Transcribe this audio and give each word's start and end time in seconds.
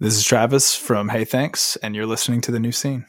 This 0.00 0.16
is 0.16 0.24
Travis 0.24 0.74
from 0.74 1.08
Hey 1.08 1.24
Thanks, 1.24 1.76
and 1.76 1.94
you're 1.94 2.04
listening 2.04 2.40
to 2.40 2.50
the 2.50 2.58
new 2.58 2.72
scene. 2.72 3.06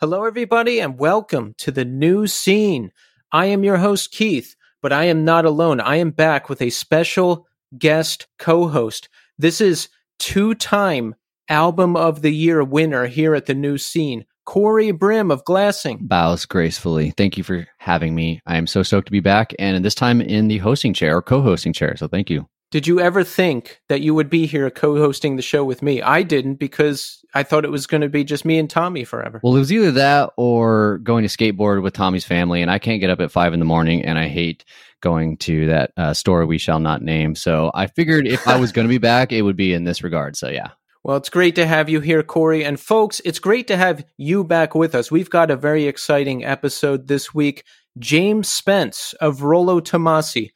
Hello, 0.00 0.24
everybody, 0.24 0.80
and 0.80 0.98
welcome 0.98 1.54
to 1.58 1.70
the 1.70 1.84
new 1.84 2.26
scene. 2.26 2.90
I 3.30 3.46
am 3.46 3.62
your 3.62 3.76
host, 3.76 4.10
Keith, 4.10 4.56
but 4.82 4.92
I 4.92 5.04
am 5.04 5.24
not 5.24 5.44
alone. 5.44 5.80
I 5.80 5.96
am 5.96 6.10
back 6.10 6.48
with 6.48 6.62
a 6.62 6.70
special 6.70 7.46
guest 7.78 8.26
co 8.38 8.68
host. 8.68 9.08
This 9.38 9.60
is 9.60 9.88
two 10.18 10.54
time 10.54 11.14
Album 11.48 11.96
of 11.96 12.22
the 12.22 12.32
Year 12.32 12.62
winner 12.62 13.06
here 13.06 13.34
at 13.34 13.46
the 13.46 13.54
new 13.54 13.78
scene, 13.78 14.24
Cory 14.44 14.90
Brim 14.90 15.30
of 15.30 15.44
Glassing. 15.44 15.98
Bows 16.02 16.44
gracefully. 16.44 17.12
Thank 17.16 17.36
you 17.36 17.44
for 17.44 17.66
having 17.78 18.14
me. 18.14 18.40
I 18.46 18.56
am 18.56 18.66
so 18.66 18.82
stoked 18.82 19.06
to 19.06 19.12
be 19.12 19.20
back, 19.20 19.54
and 19.58 19.84
this 19.84 19.94
time 19.94 20.20
in 20.20 20.48
the 20.48 20.58
hosting 20.58 20.94
chair 20.94 21.16
or 21.16 21.22
co 21.22 21.40
hosting 21.40 21.72
chair. 21.72 21.96
So 21.96 22.08
thank 22.08 22.30
you. 22.30 22.48
Did 22.70 22.86
you 22.86 23.00
ever 23.00 23.24
think 23.24 23.80
that 23.88 24.02
you 24.02 24.14
would 24.14 24.28
be 24.28 24.44
here 24.44 24.68
co 24.68 24.96
hosting 24.98 25.36
the 25.36 25.42
show 25.42 25.64
with 25.64 25.80
me? 25.80 26.02
I 26.02 26.22
didn't 26.22 26.56
because 26.56 27.24
I 27.32 27.42
thought 27.42 27.64
it 27.64 27.70
was 27.70 27.86
going 27.86 28.02
to 28.02 28.10
be 28.10 28.24
just 28.24 28.44
me 28.44 28.58
and 28.58 28.68
Tommy 28.68 29.04
forever. 29.04 29.40
Well, 29.42 29.56
it 29.56 29.60
was 29.60 29.72
either 29.72 29.92
that 29.92 30.32
or 30.36 30.98
going 30.98 31.26
to 31.26 31.34
skateboard 31.34 31.82
with 31.82 31.94
Tommy's 31.94 32.26
family, 32.26 32.60
and 32.60 32.70
I 32.70 32.78
can't 32.78 33.00
get 33.00 33.08
up 33.08 33.20
at 33.20 33.30
five 33.30 33.54
in 33.54 33.58
the 33.58 33.64
morning, 33.64 34.04
and 34.04 34.18
I 34.18 34.28
hate 34.28 34.66
going 35.00 35.38
to 35.38 35.66
that 35.66 35.92
uh, 35.96 36.12
store 36.12 36.44
we 36.44 36.58
shall 36.58 36.78
not 36.78 37.00
name. 37.00 37.34
So 37.34 37.70
I 37.72 37.86
figured 37.86 38.26
if 38.26 38.46
I 38.46 38.58
was 38.60 38.72
going 38.72 38.86
to 38.86 38.92
be 38.92 38.98
back, 38.98 39.32
it 39.32 39.42
would 39.42 39.56
be 39.56 39.72
in 39.72 39.84
this 39.84 40.02
regard. 40.02 40.36
So 40.36 40.48
yeah. 40.48 40.70
Well, 41.04 41.16
it's 41.16 41.30
great 41.30 41.54
to 41.54 41.66
have 41.66 41.88
you 41.88 42.00
here, 42.00 42.22
Cory. 42.22 42.66
And 42.66 42.78
folks, 42.78 43.22
it's 43.24 43.38
great 43.38 43.66
to 43.68 43.78
have 43.78 44.04
you 44.18 44.44
back 44.44 44.74
with 44.74 44.94
us. 44.94 45.10
We've 45.10 45.30
got 45.30 45.50
a 45.50 45.56
very 45.56 45.86
exciting 45.86 46.44
episode 46.44 47.08
this 47.08 47.32
week. 47.32 47.64
James 47.98 48.50
Spence 48.50 49.14
of 49.14 49.42
Rolo 49.42 49.80
Tomassi 49.80 50.50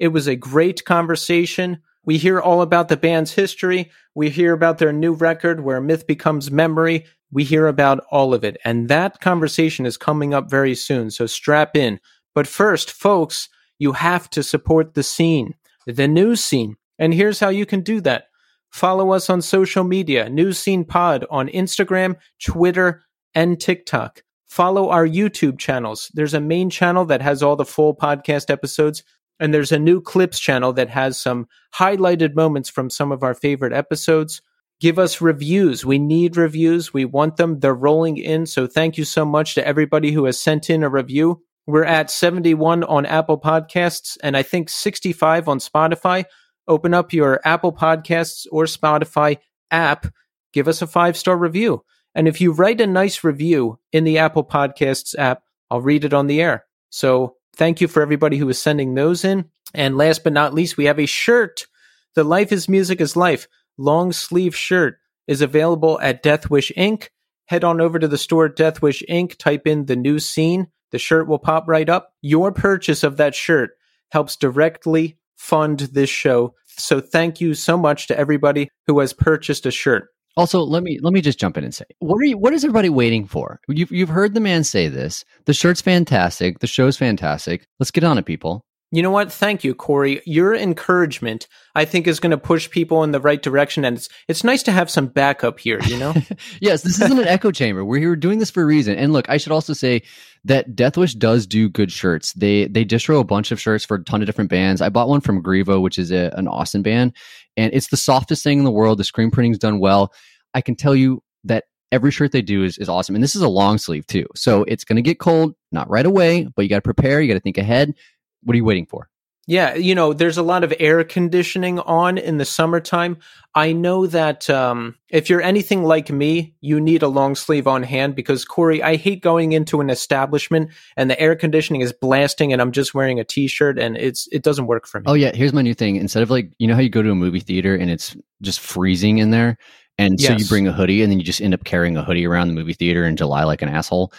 it 0.00 0.08
was 0.08 0.26
a 0.26 0.34
great 0.34 0.84
conversation. 0.84 1.82
We 2.04 2.16
hear 2.16 2.40
all 2.40 2.62
about 2.62 2.88
the 2.88 2.96
band's 2.96 3.34
history. 3.34 3.90
We 4.14 4.30
hear 4.30 4.54
about 4.54 4.78
their 4.78 4.92
new 4.92 5.12
record 5.12 5.60
where 5.60 5.80
myth 5.80 6.06
becomes 6.06 6.50
memory. 6.50 7.04
We 7.30 7.44
hear 7.44 7.66
about 7.66 8.02
all 8.10 8.34
of 8.34 8.42
it. 8.42 8.56
And 8.64 8.88
that 8.88 9.20
conversation 9.20 9.84
is 9.84 9.98
coming 9.98 10.32
up 10.32 10.50
very 10.50 10.74
soon. 10.74 11.10
So 11.10 11.26
strap 11.26 11.76
in. 11.76 12.00
But 12.34 12.46
first, 12.46 12.90
folks, 12.90 13.50
you 13.78 13.92
have 13.92 14.30
to 14.30 14.42
support 14.42 14.94
the 14.94 15.02
scene, 15.02 15.54
the 15.86 16.08
news 16.08 16.42
scene. 16.42 16.76
And 16.98 17.12
here's 17.12 17.40
how 17.40 17.50
you 17.50 17.66
can 17.66 17.82
do 17.82 18.00
that. 18.00 18.24
Follow 18.70 19.10
us 19.10 19.28
on 19.28 19.42
social 19.42 19.84
media, 19.84 20.28
News 20.28 20.58
Scene 20.58 20.84
Pod 20.84 21.26
on 21.28 21.48
Instagram, 21.48 22.16
Twitter, 22.42 23.02
and 23.34 23.60
TikTok. 23.60 24.22
Follow 24.46 24.88
our 24.88 25.06
YouTube 25.06 25.58
channels. 25.58 26.10
There's 26.14 26.34
a 26.34 26.40
main 26.40 26.70
channel 26.70 27.04
that 27.06 27.22
has 27.22 27.42
all 27.42 27.56
the 27.56 27.64
full 27.64 27.94
podcast 27.94 28.50
episodes. 28.50 29.02
And 29.40 29.52
there's 29.52 29.72
a 29.72 29.78
new 29.78 30.00
clips 30.00 30.38
channel 30.38 30.72
that 30.74 30.90
has 30.90 31.18
some 31.18 31.48
highlighted 31.74 32.36
moments 32.36 32.68
from 32.68 32.90
some 32.90 33.10
of 33.10 33.22
our 33.22 33.34
favorite 33.34 33.72
episodes. 33.72 34.42
Give 34.80 34.98
us 34.98 35.20
reviews. 35.20 35.84
We 35.84 35.98
need 35.98 36.36
reviews. 36.36 36.92
We 36.92 37.04
want 37.04 37.36
them. 37.36 37.60
They're 37.60 37.74
rolling 37.74 38.18
in. 38.18 38.46
So 38.46 38.66
thank 38.66 38.96
you 38.96 39.04
so 39.04 39.24
much 39.24 39.54
to 39.54 39.66
everybody 39.66 40.12
who 40.12 40.26
has 40.26 40.40
sent 40.40 40.70
in 40.70 40.82
a 40.82 40.88
review. 40.88 41.42
We're 41.66 41.84
at 41.84 42.10
71 42.10 42.84
on 42.84 43.06
Apple 43.06 43.40
Podcasts 43.40 44.16
and 44.22 44.36
I 44.36 44.42
think 44.42 44.68
65 44.68 45.48
on 45.48 45.58
Spotify. 45.58 46.24
Open 46.68 46.94
up 46.94 47.12
your 47.12 47.40
Apple 47.44 47.72
Podcasts 47.72 48.46
or 48.52 48.64
Spotify 48.64 49.38
app. 49.70 50.06
Give 50.52 50.68
us 50.68 50.82
a 50.82 50.86
five 50.86 51.16
star 51.16 51.36
review. 51.36 51.84
And 52.14 52.26
if 52.26 52.40
you 52.40 52.52
write 52.52 52.80
a 52.80 52.86
nice 52.86 53.22
review 53.22 53.78
in 53.92 54.04
the 54.04 54.18
Apple 54.18 54.44
Podcasts 54.44 55.14
app, 55.16 55.42
I'll 55.70 55.80
read 55.80 56.04
it 56.04 56.12
on 56.12 56.26
the 56.26 56.42
air. 56.42 56.64
So 56.90 57.36
Thank 57.60 57.82
you 57.82 57.88
for 57.88 58.00
everybody 58.00 58.38
who 58.38 58.48
is 58.48 58.58
sending 58.58 58.94
those 58.94 59.22
in. 59.22 59.44
And 59.74 59.98
last 59.98 60.24
but 60.24 60.32
not 60.32 60.54
least, 60.54 60.78
we 60.78 60.86
have 60.86 60.98
a 60.98 61.04
shirt. 61.04 61.66
The 62.14 62.24
Life 62.24 62.52
is 62.52 62.70
Music 62.70 63.02
is 63.02 63.16
Life 63.16 63.48
long 63.76 64.12
sleeve 64.12 64.56
shirt 64.56 64.96
is 65.28 65.42
available 65.42 66.00
at 66.00 66.22
Death 66.22 66.48
Wish 66.48 66.72
Inc. 66.74 67.08
Head 67.48 67.62
on 67.62 67.78
over 67.78 67.98
to 67.98 68.08
the 68.08 68.16
store 68.16 68.48
Death 68.48 68.80
Wish 68.80 69.02
Inc. 69.10 69.36
Type 69.36 69.66
in 69.66 69.84
the 69.84 69.94
new 69.94 70.18
scene. 70.18 70.68
The 70.90 70.98
shirt 70.98 71.28
will 71.28 71.38
pop 71.38 71.68
right 71.68 71.86
up. 71.86 72.14
Your 72.22 72.50
purchase 72.50 73.04
of 73.04 73.18
that 73.18 73.34
shirt 73.34 73.72
helps 74.10 74.36
directly 74.36 75.18
fund 75.36 75.80
this 75.80 76.08
show. 76.08 76.54
So 76.64 76.98
thank 76.98 77.42
you 77.42 77.52
so 77.52 77.76
much 77.76 78.06
to 78.06 78.18
everybody 78.18 78.70
who 78.86 79.00
has 79.00 79.12
purchased 79.12 79.66
a 79.66 79.70
shirt. 79.70 80.08
Also, 80.36 80.60
let 80.60 80.82
me 80.82 80.98
let 81.02 81.12
me 81.12 81.20
just 81.20 81.38
jump 81.38 81.56
in 81.56 81.64
and 81.64 81.74
say, 81.74 81.84
what 81.98 82.16
are 82.16 82.24
you? 82.24 82.38
What 82.38 82.52
is 82.52 82.64
everybody 82.64 82.88
waiting 82.88 83.26
for? 83.26 83.60
You've 83.68 83.90
you've 83.90 84.08
heard 84.08 84.34
the 84.34 84.40
man 84.40 84.64
say 84.64 84.88
this. 84.88 85.24
The 85.46 85.54
shirt's 85.54 85.80
fantastic. 85.80 86.60
The 86.60 86.66
show's 86.66 86.96
fantastic. 86.96 87.66
Let's 87.78 87.90
get 87.90 88.04
on 88.04 88.18
it, 88.18 88.26
people. 88.26 88.64
You 88.92 89.02
know 89.02 89.10
what? 89.12 89.30
Thank 89.30 89.62
you, 89.62 89.72
Cory. 89.72 90.20
Your 90.26 90.52
encouragement, 90.52 91.46
I 91.76 91.84
think, 91.84 92.08
is 92.08 92.18
going 92.18 92.32
to 92.32 92.38
push 92.38 92.68
people 92.68 93.04
in 93.04 93.12
the 93.12 93.20
right 93.20 93.40
direction, 93.40 93.84
and 93.84 93.96
it's 93.96 94.08
it's 94.26 94.42
nice 94.42 94.64
to 94.64 94.72
have 94.72 94.90
some 94.90 95.06
backup 95.06 95.60
here. 95.60 95.78
You 95.86 95.96
know? 95.96 96.14
yes, 96.60 96.82
this 96.82 97.00
isn't 97.00 97.18
an 97.18 97.28
echo 97.28 97.52
chamber. 97.52 97.84
We're 97.84 98.00
here 98.00 98.16
doing 98.16 98.40
this 98.40 98.50
for 98.50 98.62
a 98.62 98.66
reason. 98.66 98.96
And 98.96 99.12
look, 99.12 99.28
I 99.28 99.36
should 99.36 99.52
also 99.52 99.74
say 99.74 100.02
that 100.44 100.74
Deathwish 100.74 101.16
does 101.16 101.46
do 101.46 101.68
good 101.68 101.92
shirts. 101.92 102.32
They 102.32 102.66
they 102.66 102.84
distro 102.84 103.20
a 103.20 103.24
bunch 103.24 103.52
of 103.52 103.60
shirts 103.60 103.84
for 103.84 103.94
a 103.94 104.04
ton 104.04 104.22
of 104.22 104.26
different 104.26 104.50
bands. 104.50 104.80
I 104.80 104.88
bought 104.88 105.08
one 105.08 105.20
from 105.20 105.40
Grievo, 105.40 105.80
which 105.80 105.96
is 105.96 106.10
a, 106.10 106.32
an 106.36 106.48
Austin 106.48 106.82
band, 106.82 107.14
and 107.60 107.72
it's 107.74 107.88
the 107.88 107.96
softest 107.96 108.42
thing 108.42 108.58
in 108.58 108.64
the 108.64 108.70
world. 108.70 108.98
The 108.98 109.04
screen 109.04 109.30
printing's 109.30 109.58
done 109.58 109.78
well. 109.78 110.12
I 110.54 110.60
can 110.60 110.74
tell 110.74 110.94
you 110.94 111.22
that 111.44 111.64
every 111.92 112.10
shirt 112.10 112.32
they 112.32 112.42
do 112.42 112.64
is, 112.64 112.78
is 112.78 112.88
awesome. 112.88 113.14
And 113.14 113.22
this 113.22 113.36
is 113.36 113.42
a 113.42 113.48
long 113.48 113.78
sleeve 113.78 114.06
too. 114.06 114.26
So 114.34 114.64
it's 114.64 114.84
going 114.84 114.96
to 114.96 115.02
get 115.02 115.18
cold, 115.18 115.54
not 115.70 115.90
right 115.90 116.06
away, 116.06 116.48
but 116.56 116.62
you 116.62 116.68
got 116.68 116.76
to 116.76 116.82
prepare. 116.82 117.20
You 117.20 117.28
got 117.28 117.34
to 117.34 117.40
think 117.40 117.58
ahead. 117.58 117.94
What 118.42 118.54
are 118.54 118.56
you 118.56 118.64
waiting 118.64 118.86
for? 118.86 119.08
Yeah, 119.50 119.74
you 119.74 119.96
know, 119.96 120.12
there's 120.12 120.38
a 120.38 120.44
lot 120.44 120.62
of 120.62 120.72
air 120.78 121.02
conditioning 121.02 121.80
on 121.80 122.18
in 122.18 122.38
the 122.38 122.44
summertime. 122.44 123.18
I 123.52 123.72
know 123.72 124.06
that 124.06 124.48
um, 124.48 124.94
if 125.08 125.28
you're 125.28 125.42
anything 125.42 125.82
like 125.82 126.08
me, 126.08 126.54
you 126.60 126.80
need 126.80 127.02
a 127.02 127.08
long 127.08 127.34
sleeve 127.34 127.66
on 127.66 127.82
hand 127.82 128.14
because, 128.14 128.44
Cory, 128.44 128.80
I 128.80 128.94
hate 128.94 129.24
going 129.24 129.50
into 129.50 129.80
an 129.80 129.90
establishment 129.90 130.70
and 130.96 131.10
the 131.10 131.20
air 131.20 131.34
conditioning 131.34 131.80
is 131.80 131.92
blasting 131.92 132.52
and 132.52 132.62
I'm 132.62 132.70
just 132.70 132.94
wearing 132.94 133.18
a 133.18 133.24
t 133.24 133.48
shirt 133.48 133.76
and 133.76 133.96
it's 133.96 134.28
it 134.30 134.44
doesn't 134.44 134.68
work 134.68 134.86
for 134.86 135.00
me. 135.00 135.06
Oh, 135.08 135.14
yeah. 135.14 135.32
Here's 135.34 135.52
my 135.52 135.62
new 135.62 135.74
thing. 135.74 135.96
Instead 135.96 136.22
of 136.22 136.30
like, 136.30 136.52
you 136.60 136.68
know 136.68 136.76
how 136.76 136.80
you 136.80 136.88
go 136.88 137.02
to 137.02 137.10
a 137.10 137.16
movie 137.16 137.40
theater 137.40 137.74
and 137.74 137.90
it's 137.90 138.16
just 138.42 138.60
freezing 138.60 139.18
in 139.18 139.30
there? 139.32 139.58
And 139.98 140.20
yes. 140.20 140.28
so 140.28 140.36
you 140.36 140.46
bring 140.46 140.68
a 140.68 140.72
hoodie 140.72 141.02
and 141.02 141.10
then 141.10 141.18
you 141.18 141.24
just 141.24 141.40
end 141.40 141.54
up 141.54 141.64
carrying 141.64 141.96
a 141.96 142.04
hoodie 142.04 142.24
around 142.24 142.46
the 142.46 142.54
movie 142.54 142.74
theater 142.74 143.04
in 143.04 143.16
July 143.16 143.42
like 143.42 143.62
an 143.62 143.68
asshole. 143.68 144.12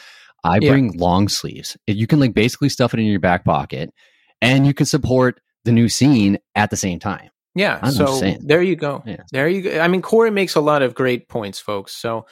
I 0.44 0.60
bring 0.60 0.92
yeah. 0.92 1.00
long 1.00 1.30
sleeves. 1.30 1.78
You 1.88 2.06
can 2.06 2.20
like 2.20 2.34
basically 2.34 2.68
stuff 2.68 2.94
it 2.94 3.00
in 3.00 3.06
your 3.06 3.22
back 3.22 3.46
pocket 3.46 3.94
and 4.42 4.66
you 4.66 4.74
can 4.74 4.86
support 4.86 5.40
the 5.64 5.72
new 5.72 5.90
scene 5.90 6.40
at 6.56 6.70
the 6.70 6.78
same 6.78 7.00
time. 7.00 7.30
Yeah. 7.54 7.80
I'm 7.82 7.92
so 7.92 8.20
there 8.40 8.62
you 8.62 8.76
go. 8.76 9.04
Yeah. 9.06 9.24
There 9.32 9.48
you 9.48 9.62
go. 9.62 9.80
I 9.80 9.88
mean, 9.88 10.02
Cory 10.02 10.32
makes 10.32 10.56
a 10.56 10.62
lot 10.62 10.82
of 10.82 10.96
great 10.96 11.28
points, 11.28 11.60
folks. 11.60 11.94
So 11.94 12.26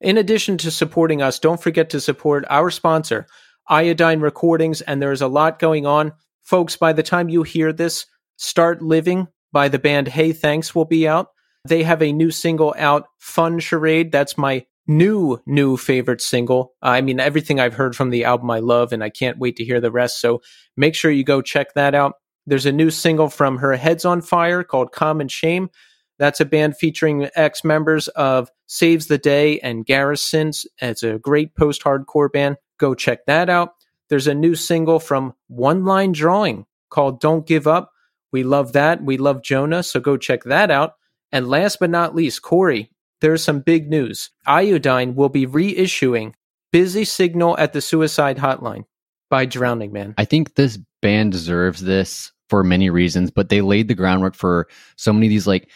in 0.00 0.16
addition 0.16 0.58
to 0.58 0.70
supporting 0.70 1.22
us, 1.22 1.38
don't 1.38 1.60
forget 1.60 1.90
to 1.90 2.00
support 2.00 2.44
our 2.48 2.70
sponsor, 2.70 3.26
Iodine 3.68 4.20
Recordings. 4.20 4.80
And 4.80 5.02
there's 5.02 5.22
a 5.22 5.28
lot 5.28 5.58
going 5.58 5.86
on. 5.86 6.12
Folks, 6.42 6.76
by 6.76 6.92
the 6.92 7.02
time 7.02 7.28
you 7.28 7.42
hear 7.42 7.72
this, 7.72 8.06
Start 8.36 8.80
Living 8.80 9.28
by 9.52 9.68
the 9.68 9.78
band 9.78 10.08
Hey 10.08 10.32
Thanks 10.32 10.74
will 10.74 10.84
be 10.84 11.06
out. 11.06 11.28
They 11.68 11.82
have 11.82 12.00
a 12.00 12.12
new 12.12 12.30
single 12.30 12.74
out, 12.78 13.06
Fun 13.18 13.58
Charade. 13.58 14.12
That's 14.12 14.38
my 14.38 14.64
new, 14.90 15.40
new 15.46 15.76
favorite 15.76 16.20
single. 16.20 16.74
I 16.82 17.00
mean, 17.00 17.20
everything 17.20 17.60
I've 17.60 17.74
heard 17.74 17.94
from 17.94 18.10
the 18.10 18.24
album 18.24 18.50
I 18.50 18.58
love, 18.58 18.92
and 18.92 19.02
I 19.02 19.08
can't 19.08 19.38
wait 19.38 19.56
to 19.56 19.64
hear 19.64 19.80
the 19.80 19.92
rest. 19.92 20.20
So 20.20 20.42
make 20.76 20.94
sure 20.94 21.10
you 21.10 21.24
go 21.24 21.40
check 21.40 21.74
that 21.74 21.94
out. 21.94 22.14
There's 22.46 22.66
a 22.66 22.72
new 22.72 22.90
single 22.90 23.30
from 23.30 23.58
her 23.58 23.74
Heads 23.76 24.04
on 24.04 24.20
Fire 24.20 24.64
called 24.64 24.92
Common 24.92 25.28
Shame. 25.28 25.70
That's 26.18 26.40
a 26.40 26.44
band 26.44 26.76
featuring 26.76 27.30
ex 27.36 27.64
members 27.64 28.08
of 28.08 28.50
Saves 28.66 29.06
the 29.06 29.16
Day 29.16 29.60
and 29.60 29.86
Garrisons. 29.86 30.66
It's 30.82 31.04
a 31.04 31.18
great 31.18 31.54
post 31.54 31.82
hardcore 31.82 32.30
band. 32.30 32.56
Go 32.78 32.94
check 32.94 33.24
that 33.26 33.48
out. 33.48 33.74
There's 34.08 34.26
a 34.26 34.34
new 34.34 34.56
single 34.56 34.98
from 34.98 35.34
One 35.46 35.84
Line 35.84 36.12
Drawing 36.12 36.66
called 36.90 37.20
Don't 37.20 37.46
Give 37.46 37.68
Up. 37.68 37.92
We 38.32 38.42
love 38.42 38.72
that. 38.72 39.02
We 39.02 39.18
love 39.18 39.42
Jonah. 39.42 39.84
So 39.84 40.00
go 40.00 40.16
check 40.16 40.42
that 40.44 40.70
out. 40.70 40.94
And 41.30 41.48
last 41.48 41.78
but 41.78 41.90
not 41.90 42.14
least, 42.14 42.42
Cory, 42.42 42.90
there's 43.20 43.42
some 43.42 43.60
big 43.60 43.88
news. 43.88 44.30
Iodine 44.46 45.14
will 45.14 45.28
be 45.28 45.46
reissuing 45.46 46.32
Busy 46.72 47.04
Signal 47.04 47.58
at 47.58 47.72
the 47.72 47.80
Suicide 47.80 48.38
Hotline 48.38 48.84
by 49.28 49.44
Drowning 49.46 49.92
Man. 49.92 50.14
I 50.18 50.24
think 50.24 50.54
this 50.54 50.78
band 51.02 51.32
deserves 51.32 51.80
this 51.80 52.32
for 52.48 52.64
many 52.64 52.90
reasons, 52.90 53.30
but 53.30 53.48
they 53.48 53.60
laid 53.60 53.88
the 53.88 53.94
groundwork 53.94 54.34
for 54.34 54.68
so 54.96 55.12
many 55.12 55.26
of 55.26 55.30
these 55.30 55.46
like 55.46 55.70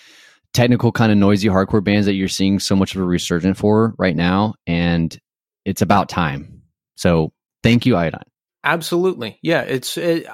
technical 0.53 0.93
kind 0.93 1.13
of 1.13 1.19
noisy 1.19 1.49
hardcore 1.49 1.83
bands 1.83 2.07
that 2.07 2.15
you're 2.15 2.29
seeing 2.29 2.59
so 2.59 2.77
much 2.77 2.95
of 2.95 3.01
a 3.01 3.05
resurgence 3.05 3.59
for 3.59 3.95
right 3.99 4.17
now. 4.17 4.55
And 4.67 5.17
it's 5.65 5.83
about 5.83 6.09
time. 6.09 6.63
So 6.97 7.33
thank 7.63 7.87
you, 7.87 7.97
Iodine. 7.97 8.23
Absolutely. 8.63 9.39
Yeah. 9.43 9.63
It's, 9.63 9.97
it, 9.97 10.27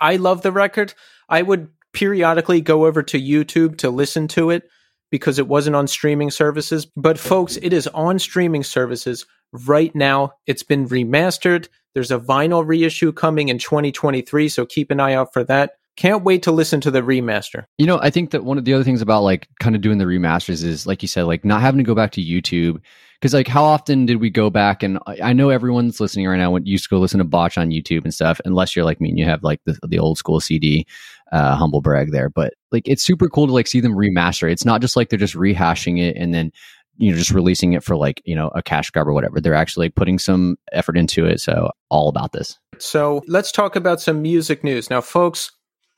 I 0.00 0.16
love 0.16 0.42
the 0.42 0.52
record. 0.52 0.94
I 1.28 1.42
would 1.42 1.68
periodically 1.92 2.60
go 2.60 2.86
over 2.86 3.02
to 3.02 3.20
YouTube 3.20 3.78
to 3.78 3.90
listen 3.90 4.28
to 4.28 4.50
it 4.50 4.68
because 5.10 5.38
it 5.38 5.48
wasn't 5.48 5.76
on 5.76 5.86
streaming 5.86 6.30
services. 6.30 6.86
But 6.96 7.18
folks, 7.18 7.56
it 7.56 7.72
is 7.72 7.86
on 7.88 8.18
streaming 8.18 8.62
services 8.62 9.26
right 9.52 9.94
now. 9.94 10.32
It's 10.46 10.62
been 10.62 10.88
remastered. 10.88 11.68
There's 11.94 12.10
a 12.10 12.18
vinyl 12.18 12.66
reissue 12.66 13.12
coming 13.12 13.48
in 13.48 13.58
2023, 13.58 14.48
so 14.48 14.66
keep 14.66 14.90
an 14.90 15.00
eye 15.00 15.14
out 15.14 15.32
for 15.32 15.44
that. 15.44 15.72
Can't 15.96 16.22
wait 16.22 16.44
to 16.44 16.52
listen 16.52 16.80
to 16.82 16.92
the 16.92 17.00
remaster. 17.00 17.64
You 17.76 17.86
know, 17.86 17.98
I 18.00 18.10
think 18.10 18.30
that 18.30 18.44
one 18.44 18.56
of 18.56 18.64
the 18.64 18.72
other 18.72 18.84
things 18.84 19.02
about 19.02 19.24
like 19.24 19.48
kind 19.58 19.74
of 19.74 19.82
doing 19.82 19.98
the 19.98 20.04
remasters 20.04 20.62
is, 20.62 20.86
like 20.86 21.02
you 21.02 21.08
said, 21.08 21.24
like 21.24 21.44
not 21.44 21.60
having 21.60 21.78
to 21.78 21.84
go 21.84 21.94
back 21.94 22.12
to 22.12 22.22
YouTube. 22.22 22.80
Because 23.20 23.34
like, 23.34 23.48
how 23.48 23.64
often 23.64 24.06
did 24.06 24.20
we 24.20 24.30
go 24.30 24.48
back? 24.48 24.84
And 24.84 25.00
I 25.08 25.32
know 25.32 25.50
everyone's 25.50 25.98
listening 25.98 26.28
right 26.28 26.36
now 26.36 26.52
when 26.52 26.64
used 26.64 26.84
to 26.84 26.90
go 26.90 27.00
listen 27.00 27.18
to 27.18 27.24
Botch 27.24 27.58
on 27.58 27.70
YouTube 27.70 28.04
and 28.04 28.14
stuff. 28.14 28.40
Unless 28.44 28.76
you're 28.76 28.84
like 28.84 29.00
me 29.00 29.08
and 29.08 29.18
you 29.18 29.24
have 29.24 29.42
like 29.42 29.60
the, 29.64 29.76
the 29.88 29.98
old 29.98 30.18
school 30.18 30.38
CD, 30.38 30.86
uh, 31.32 31.56
humble 31.56 31.80
brag 31.80 32.12
there. 32.12 32.30
But 32.30 32.54
like, 32.72 32.86
it's 32.86 33.04
super 33.04 33.28
cool 33.28 33.46
to 33.46 33.52
like 33.52 33.66
see 33.66 33.80
them 33.80 33.94
remaster. 33.94 34.50
It's 34.50 34.64
not 34.64 34.80
just 34.80 34.96
like 34.96 35.08
they're 35.08 35.18
just 35.18 35.34
rehashing 35.34 36.00
it 36.00 36.16
and 36.16 36.34
then 36.34 36.52
you 36.98 37.12
know 37.12 37.18
just 37.18 37.30
releasing 37.30 37.72
it 37.72 37.82
for 37.82 37.96
like 37.96 38.20
you 38.24 38.34
know 38.34 38.48
a 38.48 38.62
cash 38.62 38.90
grab 38.90 39.08
or 39.08 39.12
whatever. 39.12 39.40
They're 39.40 39.54
actually 39.54 39.88
putting 39.88 40.18
some 40.18 40.56
effort 40.72 40.98
into 40.98 41.24
it 41.24 41.40
so 41.40 41.70
all 41.88 42.08
about 42.08 42.32
this. 42.32 42.58
So 42.78 43.22
let's 43.26 43.52
talk 43.52 43.76
about 43.76 44.00
some 44.00 44.20
music 44.20 44.62
news. 44.62 44.90
Now 44.90 45.00
folks 45.00 45.52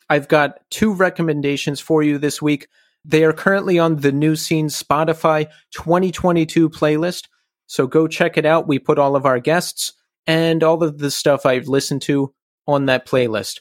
i've 0.09 0.29
got 0.29 0.59
two 0.71 0.93
recommendations 0.93 1.81
for 1.81 2.03
you 2.03 2.19
this 2.19 2.41
week. 2.41 2.69
They 3.05 3.25
are 3.25 3.33
currently 3.33 3.79
on 3.79 3.97
the 3.97 4.13
new 4.13 4.37
scene 4.37 4.69
spotify 4.69 5.47
2022 5.73 6.69
playlist. 6.69 7.29
So 7.67 7.87
go 7.87 8.09
check 8.09 8.37
it 8.37 8.45
out. 8.45 8.69
We 8.69 8.79
put 8.79 8.99
all 8.99 9.17
of 9.17 9.25
our 9.25 9.39
guests 9.39 9.93
and 10.27 10.63
all 10.63 10.83
of 10.83 10.99
the 10.99 11.11
stuff 11.11 11.47
i've 11.47 11.69
listened 11.69 12.03
to 12.03 12.35
on 12.67 12.87
that 12.87 13.07
playlist 13.07 13.61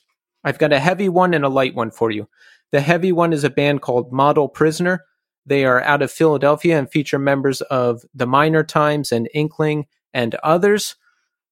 i've 0.49 0.59
got 0.59 0.73
a 0.73 0.79
heavy 0.79 1.07
one 1.07 1.33
and 1.33 1.45
a 1.45 1.49
light 1.49 1.75
one 1.75 1.91
for 1.91 2.11
you 2.11 2.27
the 2.71 2.81
heavy 2.81 3.11
one 3.11 3.33
is 3.33 3.43
a 3.43 3.49
band 3.49 3.81
called 3.81 4.11
model 4.11 4.49
prisoner 4.49 5.05
they 5.49 5.65
are 5.65 5.81
out 5.81 6.03
of 6.03 6.11
Philadelphia 6.11 6.77
and 6.77 6.89
feature 6.89 7.17
members 7.17 7.61
of 7.61 8.03
the 8.13 8.27
Minor 8.27 8.63
Times 8.63 9.11
and 9.11 9.27
Inkling 9.33 9.87
and 10.13 10.35
others. 10.35 10.95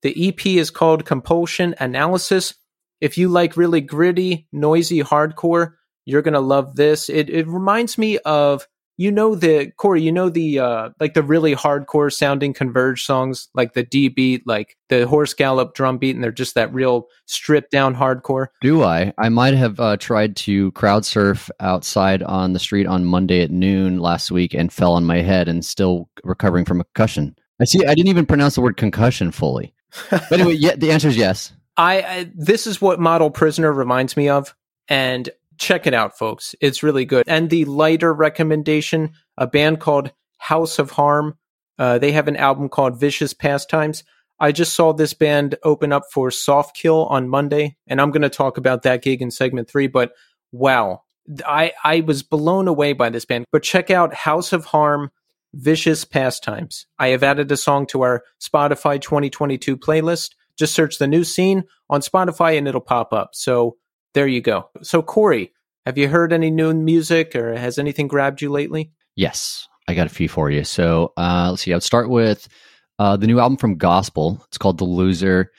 The 0.04 0.30
EP 0.30 0.46
is 0.46 0.70
called 0.70 1.06
Compulsion 1.06 1.74
Analysis. 1.80 2.54
If 3.02 3.18
you 3.18 3.28
like 3.28 3.58
really 3.58 3.82
gritty, 3.82 4.48
noisy 4.52 5.02
hardcore, 5.02 5.74
you're 6.06 6.22
going 6.22 6.36
to 6.36 6.40
love 6.40 6.76
this. 6.76 7.10
It, 7.10 7.32
it 7.32 7.48
reminds 7.48 7.98
me 7.98 8.20
of 8.20 8.68
you 8.98 9.12
know 9.12 9.36
the 9.36 9.72
Cory, 9.78 10.02
you 10.02 10.12
know 10.12 10.30
the 10.30 10.60
uh 10.60 10.90
like 11.00 11.14
the 11.14 11.24
really 11.24 11.56
hardcore 11.56 12.12
sounding 12.12 12.54
converge 12.54 13.04
songs, 13.04 13.48
like 13.54 13.74
the 13.74 13.84
D 13.84 14.10
beat, 14.10 14.46
like 14.46 14.76
the 14.90 15.08
horse 15.08 15.34
gallop 15.34 15.76
drum 15.76 15.98
beat, 16.00 16.16
and 16.16 16.24
they're 16.24 16.32
just 16.32 16.56
that 16.56 16.74
real 16.74 17.08
stripped 17.28 17.72
down 17.72 17.96
hardcore. 17.96 18.48
Do 18.62 18.84
I? 18.84 19.14
I 19.18 19.30
might 19.30 19.54
have 19.54 19.80
uh, 19.80 19.98
tried 19.98 20.36
to 20.38 20.72
crowd 20.72 21.06
surf 21.06 21.50
outside 21.60 22.24
on 22.24 22.54
the 22.54 22.60
street 22.60 22.88
on 22.88 23.06
Monday 23.06 23.42
at 23.42 23.52
noon 23.52 24.00
last 24.00 24.32
week 24.32 24.54
and 24.54 24.74
fell 24.74 24.94
on 24.94 25.06
my 25.06 25.22
head 25.22 25.48
and 25.48 25.64
still 25.64 26.10
recovering 26.24 26.66
from 26.66 26.82
a 26.82 26.84
concussion. 26.84 27.36
I 27.62 27.66
see. 27.66 27.86
I 27.86 27.94
didn't 27.94 28.10
even 28.10 28.26
pronounce 28.26 28.56
the 28.56 28.62
word 28.62 28.78
concussion 28.78 29.32
fully. 29.32 29.74
But 30.10 30.32
anyway, 30.32 30.54
yeah, 30.54 30.76
the 30.76 30.92
answer 30.92 31.08
is 31.08 31.18
yes. 31.18 31.54
I, 31.78 32.02
I 32.02 32.32
this 32.36 32.66
is 32.66 32.82
what 32.82 33.00
Model 33.00 33.30
Prisoner 33.30 33.72
reminds 33.72 34.18
me 34.18 34.30
of, 34.30 34.56
and 34.88 35.30
check 35.58 35.88
it 35.88 35.94
out, 35.94 36.18
folks. 36.18 36.56
It's 36.62 36.84
really 36.84 37.06
good. 37.06 37.24
And 37.28 37.50
the 37.50 37.66
lighter 37.66 38.14
recommendation, 38.14 39.14
a 39.38 39.48
band 39.48 39.80
called 39.80 40.12
House 40.38 40.80
of 40.80 40.92
Harm. 40.92 41.38
Uh, 41.78 41.98
they 41.98 42.12
have 42.12 42.28
an 42.28 42.38
album 42.38 42.70
called 42.70 43.00
Vicious 43.00 43.34
Pastimes. 43.34 44.04
I 44.40 44.52
just 44.52 44.74
saw 44.74 44.94
this 44.94 45.14
band 45.14 45.56
open 45.64 45.92
up 45.92 46.04
for 46.12 46.30
Soft 46.30 46.76
Kill 46.76 47.06
on 47.08 47.28
Monday, 47.28 47.76
and 47.88 48.00
I'm 48.00 48.12
going 48.12 48.22
to 48.22 48.30
talk 48.30 48.58
about 48.58 48.84
that 48.84 49.02
gig 49.02 49.22
in 49.22 49.32
segment 49.32 49.68
three. 49.68 49.88
But 49.88 50.14
wow, 50.52 51.04
I, 51.46 51.74
I 51.84 52.02
was 52.02 52.24
blown 52.24 52.68
away 52.68 52.94
by 52.94 53.10
this 53.10 53.26
band. 53.26 53.46
But 53.52 53.64
check 53.64 53.90
out 53.90 54.14
House 54.14 54.54
of 54.54 54.66
Harm, 54.66 55.12
Vicious 55.54 56.06
Pastimes. 56.06 56.86
I 57.00 57.10
have 57.10 57.24
added 57.24 57.52
a 57.52 57.58
song 57.58 57.88
to 57.88 58.04
our 58.04 58.24
Spotify 58.42 59.02
2022 59.02 59.76
playlist. 59.78 60.36
Just 60.58 60.74
search 60.74 60.98
the 60.98 61.08
new 61.08 61.24
scene 61.24 61.64
on 61.90 62.02
Spotify 62.02 62.58
and 62.58 62.68
it'll 62.68 62.82
pop 62.82 63.14
up. 63.14 63.32
So 63.34 63.78
there 64.14 64.28
you 64.28 64.42
go. 64.42 64.70
So, 64.82 65.02
Cory, 65.02 65.54
have 65.86 65.98
you 65.98 66.08
heard 66.08 66.34
any 66.34 66.50
new 66.50 66.74
music 66.74 67.36
or 67.36 67.56
has 67.56 67.78
anything 67.78 68.08
grabbed 68.08 68.42
you 68.42 68.50
lately? 68.50 68.92
Yes, 69.16 69.68
I 69.88 69.94
got 69.94 70.08
a 70.08 70.10
few 70.10 70.28
for 70.28 70.50
you. 70.50 70.64
So, 70.64 71.14
uh, 71.18 71.48
let's 71.52 71.64
see. 71.64 71.74
I'll 71.74 71.82
start 71.82 72.10
with 72.10 72.48
uh, 73.00 73.18
the 73.18 73.28
new 73.28 73.40
album 73.40 73.58
from 73.58 73.78
Gospel. 73.78 74.44
It's 74.48 74.58
called 74.58 74.78
The 74.78 74.86
Loser. 74.86 75.52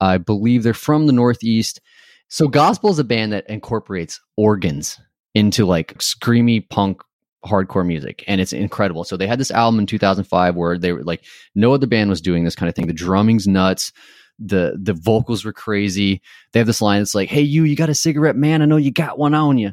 I 0.00 0.18
believe 0.18 0.62
they're 0.62 0.74
from 0.74 1.06
the 1.06 1.12
Northeast. 1.12 1.80
So, 2.28 2.48
Gospel 2.48 2.90
is 2.90 2.98
a 2.98 3.04
band 3.04 3.32
that 3.32 3.48
incorporates 3.48 4.20
organs 4.36 4.98
into 5.34 5.66
like 5.66 5.98
screamy 5.98 6.68
punk 6.68 7.02
hardcore 7.44 7.86
music 7.86 8.24
and 8.26 8.40
it's 8.40 8.52
incredible. 8.52 9.04
So 9.04 9.16
they 9.16 9.26
had 9.26 9.38
this 9.38 9.50
album 9.50 9.80
in 9.80 9.86
2005 9.86 10.56
where 10.56 10.78
they 10.78 10.92
were 10.92 11.04
like 11.04 11.24
no 11.54 11.72
other 11.72 11.86
band 11.86 12.10
was 12.10 12.20
doing 12.20 12.44
this 12.44 12.56
kind 12.56 12.68
of 12.68 12.74
thing. 12.74 12.86
The 12.86 12.92
drumming's 12.92 13.46
nuts 13.46 13.92
the 14.38 14.78
the 14.80 14.92
vocals 14.94 15.44
were 15.44 15.52
crazy. 15.52 16.22
They 16.52 16.60
have 16.60 16.66
this 16.66 16.82
line 16.82 17.00
that's 17.00 17.14
like, 17.14 17.28
"Hey, 17.28 17.40
you, 17.40 17.64
you 17.64 17.76
got 17.76 17.90
a 17.90 17.94
cigarette, 17.94 18.36
man? 18.36 18.62
I 18.62 18.66
know 18.66 18.76
you 18.76 18.92
got 18.92 19.18
one 19.18 19.34
on 19.34 19.58
you." 19.58 19.72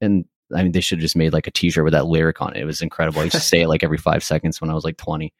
And 0.00 0.24
I 0.54 0.62
mean, 0.62 0.72
they 0.72 0.80
should 0.80 0.98
have 0.98 1.02
just 1.02 1.16
made 1.16 1.32
like 1.32 1.46
a 1.46 1.50
T-shirt 1.50 1.84
with 1.84 1.94
that 1.94 2.06
lyric 2.06 2.40
on 2.40 2.54
it. 2.54 2.60
It 2.60 2.66
was 2.66 2.82
incredible. 2.82 3.20
I 3.20 3.24
used 3.24 3.36
to 3.36 3.40
say 3.40 3.62
it 3.62 3.68
like 3.68 3.82
every 3.82 3.98
five 3.98 4.22
seconds 4.22 4.60
when 4.60 4.70
I 4.70 4.74
was 4.74 4.84
like 4.84 4.96
twenty. 4.96 5.32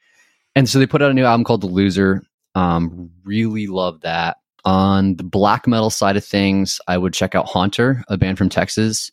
And 0.57 0.69
so 0.69 0.79
they 0.79 0.87
put 0.87 1.03
out 1.03 1.11
a 1.11 1.15
new 1.15 1.25
album 1.25 1.45
called 1.45 1.63
The 1.63 1.67
Loser. 1.67 2.23
Um, 2.55 3.11
really 3.25 3.67
love 3.67 4.03
that. 4.03 4.39
On 4.65 5.17
the 5.17 5.25
black 5.25 5.67
metal 5.67 5.91
side 5.91 6.17
of 6.17 6.25
things, 6.25 6.81
I 6.87 6.97
would 6.97 7.13
check 7.13 7.35
out 7.35 7.49
Haunter, 7.49 8.05
a 8.09 8.17
band 8.17 8.39
from 8.39 8.49
Texas. 8.49 9.11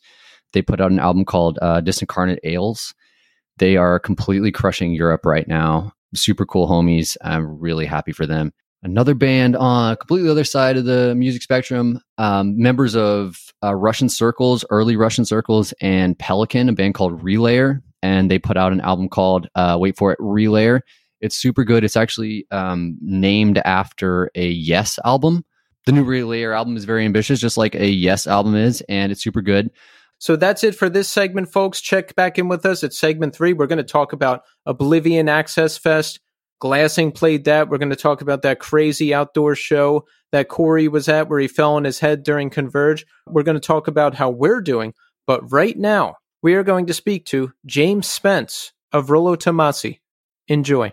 They 0.52 0.62
put 0.62 0.80
out 0.80 0.92
an 0.92 1.00
album 1.00 1.24
called 1.24 1.58
uh, 1.60 1.80
Discarnate 1.80 2.38
Ails. 2.44 2.94
They 3.58 3.76
are 3.76 3.98
completely 3.98 4.52
crushing 4.52 4.92
Europe 4.92 5.26
right 5.26 5.46
now. 5.48 5.92
Super 6.14 6.46
cool 6.46 6.68
homies. 6.68 7.16
I'm 7.22 7.58
really 7.58 7.86
happy 7.86 8.12
for 8.12 8.24
them 8.26 8.52
another 8.82 9.14
band 9.14 9.56
on 9.56 9.96
completely 9.96 10.28
other 10.28 10.44
side 10.44 10.76
of 10.76 10.84
the 10.84 11.14
music 11.14 11.42
spectrum 11.42 12.00
um, 12.18 12.58
members 12.58 12.96
of 12.96 13.52
uh, 13.62 13.74
russian 13.74 14.08
circles 14.08 14.64
early 14.70 14.96
russian 14.96 15.24
circles 15.24 15.72
and 15.80 16.18
pelican 16.18 16.68
a 16.68 16.72
band 16.72 16.94
called 16.94 17.22
relayer 17.22 17.80
and 18.02 18.30
they 18.30 18.38
put 18.38 18.56
out 18.56 18.72
an 18.72 18.80
album 18.80 19.08
called 19.08 19.48
uh, 19.54 19.76
wait 19.80 19.96
for 19.96 20.12
it 20.12 20.18
relayer. 20.18 20.80
It's 21.20 21.36
super 21.36 21.62
good. 21.64 21.84
It's 21.84 21.96
actually 21.96 22.46
um, 22.50 22.98
named 23.00 23.58
after 23.58 24.30
a 24.34 24.48
yes 24.48 24.98
album. 25.04 25.44
The 25.86 25.92
new 25.92 26.04
relayer 26.04 26.54
album 26.54 26.76
is 26.76 26.84
very 26.84 27.04
ambitious 27.04 27.40
just 27.40 27.56
like 27.56 27.74
a 27.74 27.88
yes 27.88 28.26
album 28.26 28.54
is 28.54 28.82
and 28.88 29.12
it's 29.12 29.22
super 29.22 29.40
good. 29.40 29.70
So 30.18 30.36
that's 30.36 30.62
it 30.62 30.76
for 30.76 30.88
this 30.88 31.08
segment 31.08 31.50
folks. 31.50 31.80
Check 31.80 32.14
back 32.14 32.38
in 32.38 32.48
with 32.48 32.64
us 32.66 32.84
at 32.84 32.92
segment 32.92 33.34
three. 33.34 33.52
We're 33.52 33.66
going 33.66 33.78
to 33.78 33.84
talk 33.84 34.12
about 34.12 34.42
oblivion 34.66 35.28
access 35.28 35.76
fest 35.78 36.20
Glassing 36.62 37.10
played 37.10 37.46
that. 37.46 37.68
We're 37.68 37.78
going 37.78 37.90
to 37.90 37.96
talk 37.96 38.20
about 38.20 38.42
that 38.42 38.60
crazy 38.60 39.12
outdoor 39.12 39.56
show 39.56 40.06
that 40.30 40.46
Cory 40.46 40.86
was 40.86 41.08
at 41.08 41.28
where 41.28 41.40
he 41.40 41.48
fell 41.48 41.74
on 41.74 41.82
his 41.82 41.98
head 41.98 42.22
during 42.22 42.50
Converge. 42.50 43.04
We're 43.26 43.42
going 43.42 43.56
to 43.56 43.60
talk 43.60 43.88
about 43.88 44.14
how 44.14 44.30
we're 44.30 44.60
doing. 44.60 44.94
But 45.26 45.50
right 45.50 45.76
now, 45.76 46.18
we 46.40 46.54
are 46.54 46.62
going 46.62 46.86
to 46.86 46.94
speak 46.94 47.26
to 47.26 47.52
James 47.66 48.06
Spence 48.06 48.72
of 48.92 49.10
Rolo 49.10 49.34
Tomassi. 49.34 49.98
Enjoy. 50.46 50.92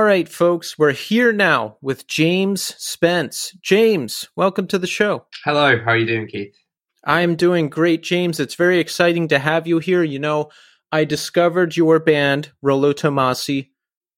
All 0.00 0.06
right, 0.06 0.26
folks, 0.26 0.78
we're 0.78 0.92
here 0.92 1.30
now 1.30 1.76
with 1.82 2.06
James 2.06 2.74
Spence. 2.78 3.54
James, 3.60 4.30
welcome 4.34 4.66
to 4.68 4.78
the 4.78 4.86
show. 4.86 5.26
Hello, 5.44 5.76
how 5.76 5.90
are 5.90 5.96
you 5.98 6.06
doing, 6.06 6.26
Keith? 6.26 6.56
I'm 7.04 7.36
doing 7.36 7.68
great, 7.68 8.02
James. 8.02 8.40
It's 8.40 8.54
very 8.54 8.78
exciting 8.78 9.28
to 9.28 9.38
have 9.38 9.66
you 9.66 9.78
here. 9.78 10.02
You 10.02 10.18
know, 10.18 10.48
I 10.90 11.04
discovered 11.04 11.76
your 11.76 11.98
band, 11.98 12.50
Rolo 12.62 12.94
Tomassi, 12.94 13.68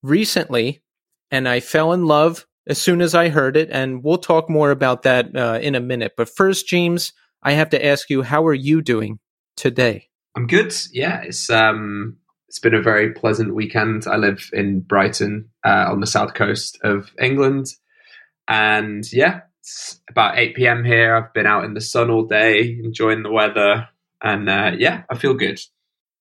recently, 0.04 0.84
and 1.32 1.48
I 1.48 1.58
fell 1.58 1.92
in 1.92 2.06
love 2.06 2.46
as 2.68 2.80
soon 2.80 3.00
as 3.02 3.16
I 3.16 3.28
heard 3.28 3.56
it. 3.56 3.68
And 3.72 4.04
we'll 4.04 4.18
talk 4.18 4.48
more 4.48 4.70
about 4.70 5.02
that 5.02 5.36
uh, 5.36 5.58
in 5.60 5.74
a 5.74 5.80
minute. 5.80 6.12
But 6.16 6.28
first, 6.28 6.68
James, 6.68 7.12
I 7.42 7.54
have 7.54 7.70
to 7.70 7.84
ask 7.84 8.08
you, 8.08 8.22
how 8.22 8.46
are 8.46 8.54
you 8.54 8.82
doing 8.82 9.18
today? 9.56 10.10
I'm 10.36 10.46
good. 10.46 10.72
Yeah, 10.92 11.22
it's 11.22 11.50
um, 11.50 12.18
it's 12.52 12.58
been 12.58 12.74
a 12.74 12.82
very 12.82 13.14
pleasant 13.14 13.54
weekend. 13.54 14.06
I 14.06 14.16
live 14.16 14.50
in 14.52 14.80
Brighton 14.80 15.48
uh, 15.64 15.86
on 15.88 16.00
the 16.00 16.06
south 16.06 16.34
coast 16.34 16.78
of 16.84 17.10
England. 17.18 17.68
And 18.46 19.10
yeah, 19.10 19.40
it's 19.60 20.02
about 20.10 20.36
8 20.36 20.54
p.m. 20.54 20.84
here. 20.84 21.16
I've 21.16 21.32
been 21.32 21.46
out 21.46 21.64
in 21.64 21.72
the 21.72 21.80
sun 21.80 22.10
all 22.10 22.26
day, 22.26 22.78
enjoying 22.84 23.22
the 23.22 23.32
weather. 23.32 23.88
And 24.22 24.50
uh, 24.50 24.72
yeah, 24.76 25.04
I 25.08 25.16
feel 25.16 25.32
good. 25.32 25.60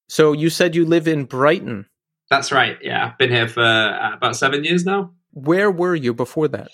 So 0.08 0.32
you 0.32 0.50
said 0.50 0.74
you 0.74 0.86
live 0.86 1.06
in 1.06 1.26
Brighton. 1.26 1.88
That's 2.30 2.54
right. 2.54 2.78
Yeah, 2.82 3.08
I've 3.08 3.18
been 3.18 3.30
here 3.30 3.50
for 3.50 3.62
uh, 3.62 4.14
about 4.14 4.38
seven 4.38 4.64
years 4.64 4.86
now. 4.86 5.12
Where 5.32 5.70
were 5.70 5.96
you 5.96 6.14
before 6.14 6.48
that? 6.48 6.70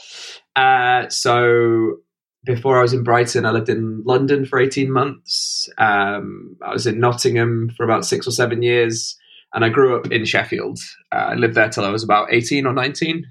Uh, 0.55 1.09
so 1.09 1.95
before 2.45 2.77
I 2.77 2.83
was 2.83 2.93
in 2.93 3.01
Brighton, 3.01 3.43
I 3.43 3.49
lived 3.49 3.69
in 3.69 4.03
London 4.05 4.45
for 4.45 4.59
18 4.59 4.91
months. 4.91 5.67
Um, 5.79 6.57
I 6.63 6.73
was 6.73 6.85
in 6.85 6.99
Nottingham 6.99 7.71
for 7.75 7.83
about 7.85 8.05
six 8.05 8.27
or 8.27 8.31
seven 8.31 8.61
years 8.61 9.17
and 9.57 9.65
I 9.65 9.69
grew 9.69 9.97
up 9.97 10.11
in 10.11 10.23
Sheffield. 10.23 10.77
Uh, 11.11 11.29
I 11.29 11.33
lived 11.33 11.55
there 11.55 11.67
till 11.67 11.83
I 11.83 11.89
was 11.89 12.03
about 12.03 12.31
18 12.31 12.67
or 12.67 12.73
19. 12.73 13.25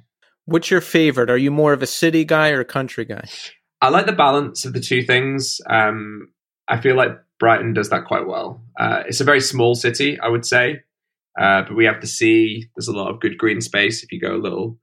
What's 0.46 0.72
your 0.72 0.80
favorite? 0.80 1.30
Are 1.30 1.36
you 1.36 1.52
more 1.52 1.72
of 1.72 1.84
a 1.84 1.86
city 1.86 2.24
guy 2.24 2.50
or 2.50 2.58
a 2.58 2.64
country 2.64 3.04
guy? 3.04 3.28
I 3.80 3.90
like 3.90 4.06
the 4.06 4.12
balance 4.12 4.64
of 4.64 4.72
the 4.72 4.80
two 4.80 5.04
things. 5.04 5.60
Um, 5.70 6.32
I 6.66 6.80
feel 6.80 6.96
like 6.96 7.12
Brighton 7.38 7.74
does 7.74 7.90
that 7.90 8.06
quite 8.06 8.26
well. 8.26 8.60
Uh, 8.76 9.04
it's 9.06 9.20
a 9.20 9.24
very 9.24 9.40
small 9.40 9.76
city, 9.76 10.18
I 10.18 10.26
would 10.26 10.44
say, 10.44 10.80
uh, 11.40 11.62
but 11.62 11.76
we 11.76 11.84
have 11.84 12.00
the 12.00 12.08
sea. 12.08 12.70
There's 12.74 12.88
a 12.88 12.92
lot 12.92 13.08
of 13.08 13.20
good 13.20 13.38
green 13.38 13.60
space 13.60 14.02
if 14.02 14.10
you 14.10 14.18
go 14.18 14.34
a 14.34 14.42
little 14.42 14.80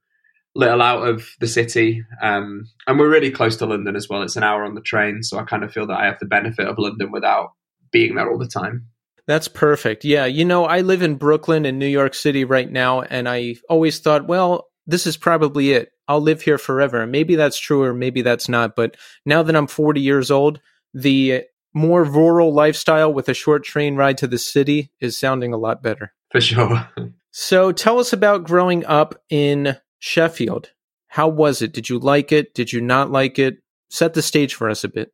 little 0.54 0.80
out 0.80 1.06
of 1.06 1.28
the 1.40 1.46
city. 1.46 2.02
Um, 2.22 2.64
and 2.86 2.98
we're 2.98 3.10
really 3.10 3.32
close 3.32 3.56
to 3.58 3.66
London 3.66 3.96
as 3.96 4.08
well. 4.08 4.22
It's 4.22 4.36
an 4.36 4.44
hour 4.44 4.64
on 4.64 4.76
the 4.76 4.80
train, 4.80 5.22
so 5.22 5.38
I 5.38 5.42
kind 5.42 5.62
of 5.62 5.74
feel 5.74 5.86
that 5.88 6.00
I 6.00 6.06
have 6.06 6.20
the 6.20 6.26
benefit 6.26 6.66
of 6.66 6.78
London 6.78 7.10
without 7.12 7.50
being 7.92 8.14
there 8.14 8.30
all 8.30 8.38
the 8.38 8.48
time. 8.48 8.86
That's 9.26 9.48
perfect. 9.48 10.04
Yeah. 10.04 10.26
You 10.26 10.44
know, 10.44 10.64
I 10.64 10.82
live 10.82 11.02
in 11.02 11.16
Brooklyn 11.16 11.64
in 11.64 11.78
New 11.78 11.86
York 11.86 12.14
City 12.14 12.44
right 12.44 12.70
now, 12.70 13.02
and 13.02 13.28
I 13.28 13.56
always 13.68 13.98
thought, 13.98 14.26
well, 14.26 14.68
this 14.86 15.06
is 15.06 15.16
probably 15.16 15.72
it. 15.72 15.90
I'll 16.06 16.20
live 16.20 16.42
here 16.42 16.58
forever. 16.58 17.06
maybe 17.06 17.34
that's 17.34 17.58
true 17.58 17.82
or 17.82 17.94
maybe 17.94 18.20
that's 18.20 18.48
not. 18.48 18.76
But 18.76 18.96
now 19.24 19.42
that 19.42 19.56
I'm 19.56 19.66
40 19.66 20.00
years 20.00 20.30
old, 20.30 20.60
the 20.92 21.44
more 21.72 22.04
rural 22.04 22.52
lifestyle 22.52 23.12
with 23.12 23.28
a 23.28 23.34
short 23.34 23.64
train 23.64 23.96
ride 23.96 24.18
to 24.18 24.26
the 24.26 24.38
city 24.38 24.92
is 25.00 25.18
sounding 25.18 25.52
a 25.52 25.58
lot 25.58 25.82
better. 25.82 26.12
For 26.30 26.40
sure. 26.40 26.88
so 27.30 27.72
tell 27.72 27.98
us 27.98 28.12
about 28.12 28.44
growing 28.44 28.84
up 28.84 29.14
in 29.30 29.76
Sheffield. 29.98 30.70
How 31.08 31.28
was 31.28 31.62
it? 31.62 31.72
Did 31.72 31.88
you 31.88 31.98
like 31.98 32.32
it? 32.32 32.54
Did 32.54 32.72
you 32.72 32.80
not 32.80 33.10
like 33.10 33.38
it? 33.38 33.58
Set 33.88 34.14
the 34.14 34.22
stage 34.22 34.54
for 34.54 34.68
us 34.68 34.84
a 34.84 34.88
bit. 34.88 35.12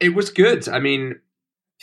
It 0.00 0.14
was 0.14 0.30
good. 0.30 0.68
I 0.68 0.78
mean, 0.78 1.20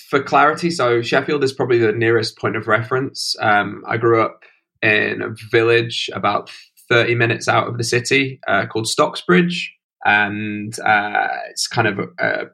for 0.10 0.22
clarity, 0.22 0.72
so 0.72 1.02
Sheffield 1.02 1.44
is 1.44 1.54
probably 1.54 1.78
the 1.78 1.92
nearest 1.92 2.38
point 2.38 2.56
of 2.56 2.68
reference. 2.68 3.36
Um, 3.40 3.84
I 3.88 3.98
grew 3.98 4.22
up 4.22 4.44
in 4.82 5.22
a 5.22 5.36
village 5.52 6.10
about 6.14 6.50
30 6.90 7.16
minutes 7.16 7.48
out 7.48 7.68
of 7.68 7.78
the 7.78 7.84
city 7.84 8.40
uh, 8.48 8.66
called 8.66 8.88
Stocksbridge, 8.88 9.68
and 10.06 10.78
uh, 10.80 11.28
it's 11.50 11.68
kind 11.68 11.88
of 11.88 12.00
a, 12.00 12.06
a 12.20 12.46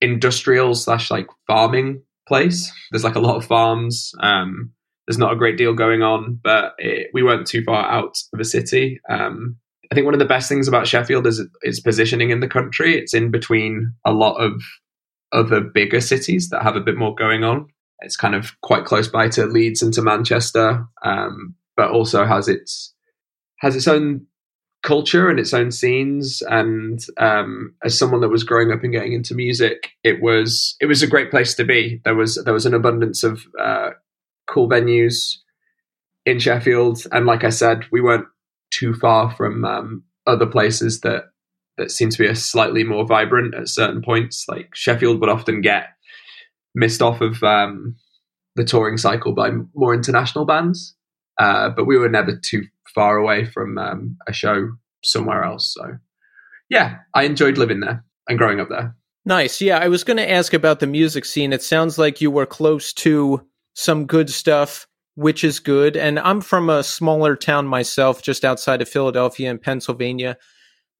industrial 0.00 0.74
slash 0.74 1.10
like 1.10 1.26
farming 1.46 2.02
place. 2.26 2.72
There's 2.90 3.04
like 3.04 3.16
a 3.16 3.20
lot 3.20 3.36
of 3.36 3.44
farms. 3.44 4.12
Um, 4.20 4.72
there's 5.06 5.18
not 5.18 5.32
a 5.32 5.36
great 5.36 5.56
deal 5.56 5.74
going 5.74 6.02
on, 6.02 6.38
but 6.42 6.74
it, 6.78 7.08
we 7.12 7.22
weren't 7.22 7.46
too 7.46 7.62
far 7.64 7.84
out 7.84 8.16
of 8.32 8.38
the 8.38 8.44
city. 8.44 9.00
Um, 9.08 9.56
I 9.90 9.94
think 9.94 10.04
one 10.04 10.14
of 10.14 10.20
the 10.20 10.26
best 10.26 10.48
things 10.48 10.68
about 10.68 10.86
Sheffield 10.86 11.26
is 11.26 11.44
its 11.62 11.80
positioning 11.80 12.30
in 12.30 12.40
the 12.40 12.48
country. 12.48 12.96
It's 12.96 13.12
in 13.12 13.30
between 13.30 13.92
a 14.04 14.12
lot 14.12 14.36
of 14.36 14.52
other 15.32 15.60
bigger 15.60 16.00
cities 16.00 16.48
that 16.50 16.62
have 16.62 16.76
a 16.76 16.80
bit 16.80 16.96
more 16.96 17.14
going 17.14 17.44
on. 17.44 17.68
It's 18.00 18.16
kind 18.16 18.34
of 18.34 18.58
quite 18.62 18.84
close 18.84 19.08
by 19.08 19.28
to 19.30 19.46
Leeds 19.46 19.82
and 19.82 19.92
to 19.94 20.02
Manchester, 20.02 20.86
um, 21.04 21.54
but 21.76 21.90
also 21.90 22.24
has 22.24 22.48
its 22.48 22.94
has 23.58 23.76
its 23.76 23.86
own 23.86 24.26
culture 24.82 25.28
and 25.28 25.38
its 25.38 25.52
own 25.52 25.70
scenes. 25.70 26.42
And 26.48 26.98
um, 27.18 27.74
as 27.84 27.98
someone 27.98 28.20
that 28.22 28.28
was 28.30 28.44
growing 28.44 28.72
up 28.72 28.82
and 28.82 28.92
getting 28.92 29.12
into 29.12 29.34
music, 29.34 29.90
it 30.02 30.22
was 30.22 30.76
it 30.80 30.86
was 30.86 31.02
a 31.02 31.06
great 31.06 31.30
place 31.30 31.54
to 31.54 31.64
be. 31.64 32.00
There 32.04 32.14
was 32.14 32.42
there 32.44 32.54
was 32.54 32.66
an 32.66 32.74
abundance 32.74 33.22
of 33.22 33.42
uh, 33.60 33.90
cool 34.46 34.68
venues 34.68 35.36
in 36.24 36.38
Sheffield, 36.38 37.02
and 37.12 37.26
like 37.26 37.44
I 37.44 37.50
said, 37.50 37.84
we 37.92 38.00
weren't 38.00 38.26
too 38.70 38.94
far 38.94 39.34
from 39.34 39.64
um, 39.64 40.04
other 40.26 40.46
places 40.46 41.00
that 41.00 41.29
that 41.80 41.90
seem 41.90 42.10
to 42.10 42.18
be 42.18 42.28
a 42.28 42.36
slightly 42.36 42.84
more 42.84 43.06
vibrant 43.06 43.54
at 43.54 43.68
certain 43.68 44.02
points. 44.02 44.44
Like 44.48 44.68
Sheffield 44.74 45.18
would 45.20 45.30
often 45.30 45.62
get 45.62 45.88
missed 46.74 47.00
off 47.00 47.20
of 47.22 47.42
um, 47.42 47.96
the 48.54 48.64
touring 48.64 48.98
cycle 48.98 49.34
by 49.34 49.50
more 49.74 49.94
international 49.94 50.44
bands, 50.44 50.94
uh, 51.38 51.70
but 51.70 51.86
we 51.86 51.96
were 51.98 52.08
never 52.08 52.38
too 52.38 52.62
far 52.94 53.16
away 53.16 53.46
from 53.46 53.78
um, 53.78 54.16
a 54.28 54.32
show 54.32 54.68
somewhere 55.02 55.42
else. 55.42 55.74
So, 55.74 55.96
yeah, 56.68 56.98
I 57.14 57.24
enjoyed 57.24 57.56
living 57.56 57.80
there 57.80 58.04
and 58.28 58.38
growing 58.38 58.60
up 58.60 58.68
there. 58.68 58.94
Nice. 59.24 59.60
Yeah, 59.60 59.78
I 59.78 59.88
was 59.88 60.04
going 60.04 60.16
to 60.18 60.30
ask 60.30 60.52
about 60.52 60.80
the 60.80 60.86
music 60.86 61.24
scene. 61.24 61.52
It 61.52 61.62
sounds 61.62 61.98
like 61.98 62.20
you 62.20 62.30
were 62.30 62.46
close 62.46 62.92
to 62.94 63.46
some 63.74 64.06
good 64.06 64.28
stuff, 64.28 64.86
which 65.14 65.44
is 65.44 65.60
good. 65.60 65.96
And 65.96 66.18
I'm 66.18 66.40
from 66.40 66.68
a 66.68 66.82
smaller 66.82 67.36
town 67.36 67.66
myself, 67.66 68.22
just 68.22 68.44
outside 68.44 68.82
of 68.82 68.88
Philadelphia 68.88 69.50
in 69.50 69.58
Pennsylvania 69.58 70.36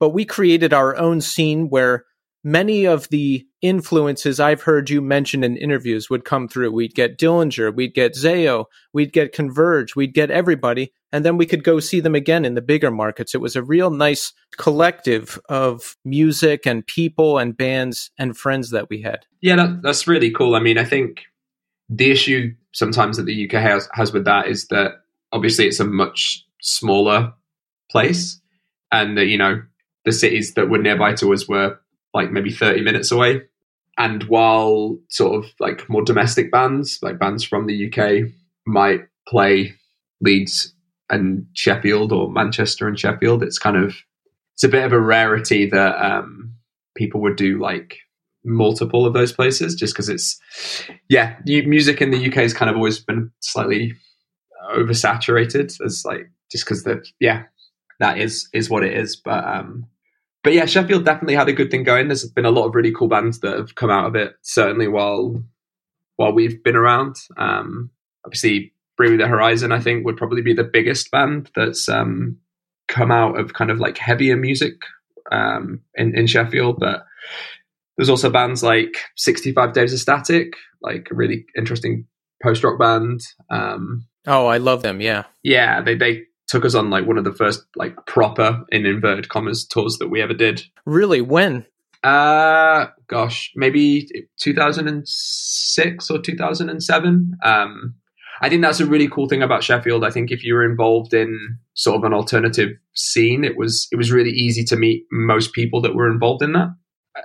but 0.01 0.11
we 0.11 0.25
created 0.25 0.73
our 0.73 0.97
own 0.97 1.21
scene 1.21 1.69
where 1.69 2.05
many 2.43 2.87
of 2.87 3.09
the 3.11 3.47
influences 3.61 4.41
I've 4.41 4.63
heard 4.63 4.89
you 4.89 5.03
mention 5.03 5.45
in 5.45 5.57
interviews 5.57 6.09
would 6.09 6.25
come 6.25 6.49
through. 6.49 6.73
We'd 6.73 6.95
get 6.95 7.19
Dillinger, 7.19 7.75
we'd 7.75 7.95
get 7.95 8.15
Zao, 8.15 8.65
we'd 8.93 9.13
get 9.13 9.33
Converge, 9.33 9.95
we'd 9.95 10.15
get 10.15 10.31
everybody, 10.31 10.93
and 11.13 11.25
then 11.25 11.37
we 11.37 11.47
could 11.47 11.65
go 11.65 11.81
see 11.81 12.01
them 12.01 12.15
again 12.15 12.45
in 12.45 12.55
the 12.55 12.63
bigger 12.63 12.91
markets. 12.91 13.35
It 13.35 13.41
was 13.41 13.57
a 13.57 13.63
real 13.63 13.91
nice 13.91 14.33
collective 14.57 15.39
of 15.49 15.97
music 16.05 16.67
and 16.67 16.87
people 16.87 17.39
and 17.39 17.57
bands 17.57 18.11
and 18.19 18.37
friends 18.37 18.71
that 18.71 18.89
we 18.89 19.03
had. 19.03 19.27
Yeah, 19.41 19.57
that, 19.57 19.83
that's 19.83 20.07
really 20.07 20.31
cool. 20.31 20.55
I 20.55 20.61
mean, 20.61 20.79
I 20.79 20.85
think 20.85 21.25
the 21.89 22.11
issue 22.11 22.55
sometimes 22.73 23.17
that 23.17 23.25
the 23.25 23.47
UK 23.47 23.61
has, 23.61 23.89
has 23.93 24.13
with 24.13 24.25
that 24.25 24.47
is 24.49 24.69
that 24.69 25.03
obviously 25.33 25.67
it's 25.67 25.81
a 25.81 25.85
much 25.85 26.47
smaller 26.63 27.33
place 27.91 28.41
and 28.93 29.19
that, 29.19 29.27
you 29.27 29.37
know, 29.37 29.63
the 30.11 30.19
cities 30.19 30.55
that 30.55 30.69
were 30.69 30.79
nearby 30.79 31.15
to 31.15 31.33
us 31.33 31.49
were 31.49 31.79
like 32.13 32.33
maybe 32.33 32.51
30 32.51 32.83
minutes 32.83 33.13
away. 33.13 33.43
And 33.97 34.25
while 34.25 34.99
sort 35.09 35.45
of 35.45 35.51
like 35.61 35.89
more 35.89 36.03
domestic 36.03 36.51
bands, 36.51 36.99
like 37.03 37.19
bands 37.19 37.45
from 37.45 37.67
the 37.67 37.87
UK, 37.87 38.33
might 38.67 39.03
play 39.29 39.75
Leeds 40.21 40.75
and 41.11 41.47
Sheffield 41.55 42.13
or 42.13 42.31
Manchester 42.31 42.89
and 42.89 42.99
Sheffield, 42.99 43.43
it's 43.43 43.59
kind 43.59 43.77
of 43.77 43.97
it's 44.55 44.65
a 44.65 44.69
bit 44.69 44.85
of 44.85 44.93
a 44.93 45.01
rarity 45.01 45.69
that 45.71 46.05
um, 46.05 46.55
people 46.97 47.21
would 47.21 47.37
do 47.37 47.59
like 47.59 47.99
multiple 48.45 49.07
of 49.07 49.13
those 49.13 49.33
places, 49.33 49.75
just 49.75 49.95
because 49.95 50.09
it's 50.09 50.41
yeah, 51.09 51.37
music 51.47 52.01
in 52.01 52.11
the 52.11 52.27
UK 52.27 52.35
has 52.35 52.55
kind 52.55 52.71
of 52.71 52.77
always 52.77 52.99
been 52.99 53.31
slightly 53.41 53.95
oversaturated 54.75 55.79
as 55.85 56.05
like 56.05 56.31
just 56.51 56.65
because 56.65 56.85
the 56.85 57.05
yeah 57.21 57.45
that 58.01 58.19
is 58.19 58.49
is 58.53 58.69
what 58.69 58.85
it 58.85 58.97
is. 58.97 59.17
But 59.17 59.45
um, 59.45 59.87
but 60.43 60.53
yeah, 60.53 60.65
Sheffield 60.65 61.05
definitely 61.05 61.35
had 61.35 61.49
a 61.49 61.53
good 61.53 61.71
thing 61.71 61.85
going. 61.85 62.09
There's 62.09 62.29
been 62.29 62.47
a 62.47 62.51
lot 62.51 62.67
of 62.67 62.75
really 62.75 62.93
cool 62.93 63.09
bands 63.09 63.41
that 63.41 63.57
have 63.57 63.75
come 63.75 63.91
out 63.91 64.07
of 64.07 64.15
it. 64.15 64.35
Certainly 64.43 64.89
while 64.89 65.43
while 66.17 66.33
we've 66.33 66.63
been 66.63 66.77
around. 66.77 67.17
Um, 67.37 67.91
obviously, 68.25 68.75
Bring 68.97 69.17
the 69.17 69.27
Horizon, 69.27 69.73
I 69.73 69.81
think, 69.81 70.05
would 70.05 70.19
probably 70.19 70.43
be 70.43 70.53
the 70.53 70.65
biggest 70.65 71.11
band 71.11 71.51
that's 71.57 71.89
um, 71.89 72.37
come 72.89 73.11
out 73.11 73.39
of 73.39 73.55
kind 73.55 73.71
of 73.71 73.79
like 73.79 73.97
heavier 73.97 74.37
music 74.37 74.75
um, 75.33 75.81
in 75.95 76.17
in 76.17 76.27
Sheffield. 76.27 76.79
But 76.79 77.05
there's 77.97 78.11
also 78.11 78.29
bands 78.29 78.63
like 78.63 78.97
65 79.17 79.73
Days 79.73 79.93
of 79.93 80.01
Static, 80.01 80.55
like 80.83 81.09
a 81.11 81.15
really 81.15 81.47
interesting 81.57 82.07
post 82.43 82.63
rock 82.65 82.79
band. 82.79 83.21
Um, 83.51 84.07
oh, 84.27 84.47
I 84.47 84.59
love 84.59 84.83
them. 84.83 85.01
Yeah, 85.01 85.25
yeah, 85.43 85.81
they 85.81 85.95
they 85.95 86.25
took 86.51 86.65
us 86.65 86.75
on 86.75 86.91
like 86.91 87.07
one 87.07 87.17
of 87.17 87.25
the 87.25 87.33
first 87.33 87.65
like 87.77 87.95
proper 88.07 88.65
in 88.71 88.85
inverted 88.85 89.29
commas 89.29 89.65
tours 89.65 89.99
that 89.99 90.09
we 90.09 90.21
ever 90.21 90.35
did. 90.35 90.63
Really? 90.85 91.21
When? 91.21 91.65
Uh 92.03 92.87
gosh, 93.07 93.53
maybe 93.55 94.09
2006 94.41 96.11
or 96.11 96.19
2007. 96.19 97.33
Um 97.45 97.95
I 98.43 98.49
think 98.49 98.63
that's 98.63 98.81
a 98.81 98.87
really 98.87 99.09
cool 99.09 99.29
thing 99.29 99.43
about 99.43 99.63
Sheffield. 99.63 100.03
I 100.03 100.11
think 100.11 100.31
if 100.31 100.43
you 100.43 100.55
were 100.55 100.65
involved 100.65 101.13
in 101.13 101.59
sort 101.75 101.99
of 101.99 102.05
an 102.05 102.15
alternative 102.15 102.71
scene, 102.95 103.45
it 103.45 103.57
was 103.57 103.87
it 103.93 103.97
was 103.97 104.11
really 104.11 104.31
easy 104.31 104.65
to 104.65 104.77
meet 104.77 105.05
most 105.13 105.53
people 105.53 105.81
that 105.83 105.95
were 105.95 106.11
involved 106.11 106.43
in 106.43 106.53
that. 106.55 106.75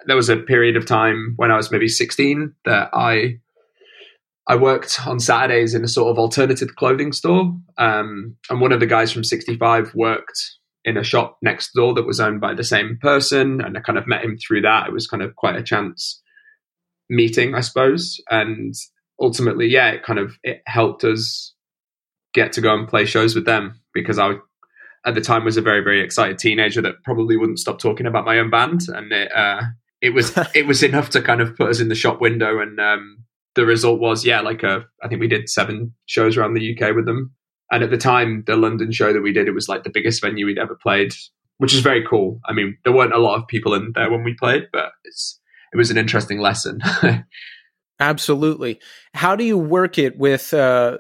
There 0.05 0.15
was 0.15 0.29
a 0.29 0.37
period 0.37 0.75
of 0.75 0.85
time 0.85 1.33
when 1.37 1.51
I 1.51 1.55
was 1.55 1.71
maybe 1.71 1.87
16 1.87 2.53
that 2.65 2.89
I 2.93 3.39
I 4.47 4.55
worked 4.55 4.99
on 5.07 5.19
Saturdays 5.19 5.73
in 5.73 5.83
a 5.83 5.87
sort 5.87 6.11
of 6.11 6.19
alternative 6.19 6.75
clothing 6.75 7.13
store, 7.13 7.55
um, 7.77 8.35
and 8.49 8.61
one 8.61 8.71
of 8.71 8.79
the 8.79 8.85
guys 8.85 9.11
from 9.11 9.23
65 9.23 9.93
worked 9.95 10.39
in 10.83 10.97
a 10.97 11.03
shop 11.03 11.37
next 11.41 11.73
door 11.73 11.95
that 11.95 12.05
was 12.05 12.19
owned 12.19 12.41
by 12.41 12.53
the 12.53 12.63
same 12.63 12.99
person, 13.01 13.59
and 13.59 13.75
I 13.75 13.81
kind 13.81 13.97
of 13.97 14.07
met 14.07 14.23
him 14.23 14.37
through 14.37 14.61
that. 14.61 14.87
It 14.87 14.93
was 14.93 15.07
kind 15.07 15.23
of 15.23 15.35
quite 15.35 15.55
a 15.55 15.63
chance 15.63 16.21
meeting, 17.09 17.55
I 17.55 17.61
suppose, 17.61 18.21
and 18.29 18.73
ultimately, 19.19 19.67
yeah, 19.67 19.89
it 19.89 20.03
kind 20.03 20.19
of 20.19 20.37
it 20.43 20.61
helped 20.67 21.03
us 21.03 21.53
get 22.33 22.51
to 22.53 22.61
go 22.61 22.75
and 22.75 22.87
play 22.87 23.05
shows 23.05 23.33
with 23.33 23.45
them 23.45 23.81
because 23.93 24.19
I 24.19 24.33
at 25.05 25.15
the 25.15 25.21
time 25.21 25.45
was 25.45 25.57
a 25.57 25.61
very 25.61 25.83
very 25.83 26.01
excited 26.01 26.37
teenager 26.37 26.81
that 26.81 27.03
probably 27.03 27.37
wouldn't 27.37 27.59
stop 27.59 27.79
talking 27.79 28.05
about 28.05 28.25
my 28.25 28.37
own 28.37 28.51
band, 28.51 28.81
and 28.89 29.11
it 29.11 29.31
uh, 29.35 29.61
it 30.01 30.11
was 30.11 30.37
it 30.55 30.67
was 30.67 30.83
enough 30.83 31.09
to 31.11 31.21
kind 31.21 31.41
of 31.41 31.57
put 31.57 31.69
us 31.69 31.79
in 31.79 31.89
the 31.89 31.95
shop 31.95 32.21
window, 32.21 32.59
and 32.59 32.79
um, 32.79 33.24
the 33.55 33.65
result 33.65 33.99
was 33.99 34.25
yeah, 34.25 34.41
like 34.41 34.63
a 34.63 34.69
uh, 34.69 34.81
I 35.03 35.07
think 35.07 35.21
we 35.21 35.27
did 35.27 35.49
seven 35.49 35.93
shows 36.05 36.37
around 36.37 36.53
the 36.53 36.77
UK 36.77 36.95
with 36.95 37.05
them, 37.05 37.33
and 37.71 37.83
at 37.83 37.89
the 37.89 37.97
time 37.97 38.43
the 38.45 38.55
London 38.55 38.91
show 38.91 39.13
that 39.13 39.21
we 39.21 39.33
did 39.33 39.47
it 39.47 39.53
was 39.53 39.67
like 39.67 39.83
the 39.83 39.89
biggest 39.89 40.21
venue 40.21 40.45
we'd 40.45 40.59
ever 40.59 40.77
played, 40.81 41.13
which 41.57 41.73
is 41.73 41.79
very 41.79 42.05
cool. 42.07 42.39
I 42.45 42.53
mean, 42.53 42.77
there 42.83 42.93
weren't 42.93 43.13
a 43.13 43.19
lot 43.19 43.39
of 43.39 43.47
people 43.47 43.73
in 43.73 43.91
there 43.95 44.11
when 44.11 44.23
we 44.23 44.35
played, 44.35 44.67
but 44.71 44.91
it's 45.03 45.39
it 45.73 45.77
was 45.77 45.91
an 45.91 45.97
interesting 45.97 46.39
lesson. 46.39 46.79
Absolutely. 47.99 48.79
How 49.13 49.35
do 49.35 49.43
you 49.43 49.57
work 49.57 49.97
it 49.97 50.17
with 50.17 50.53
uh, 50.53 50.97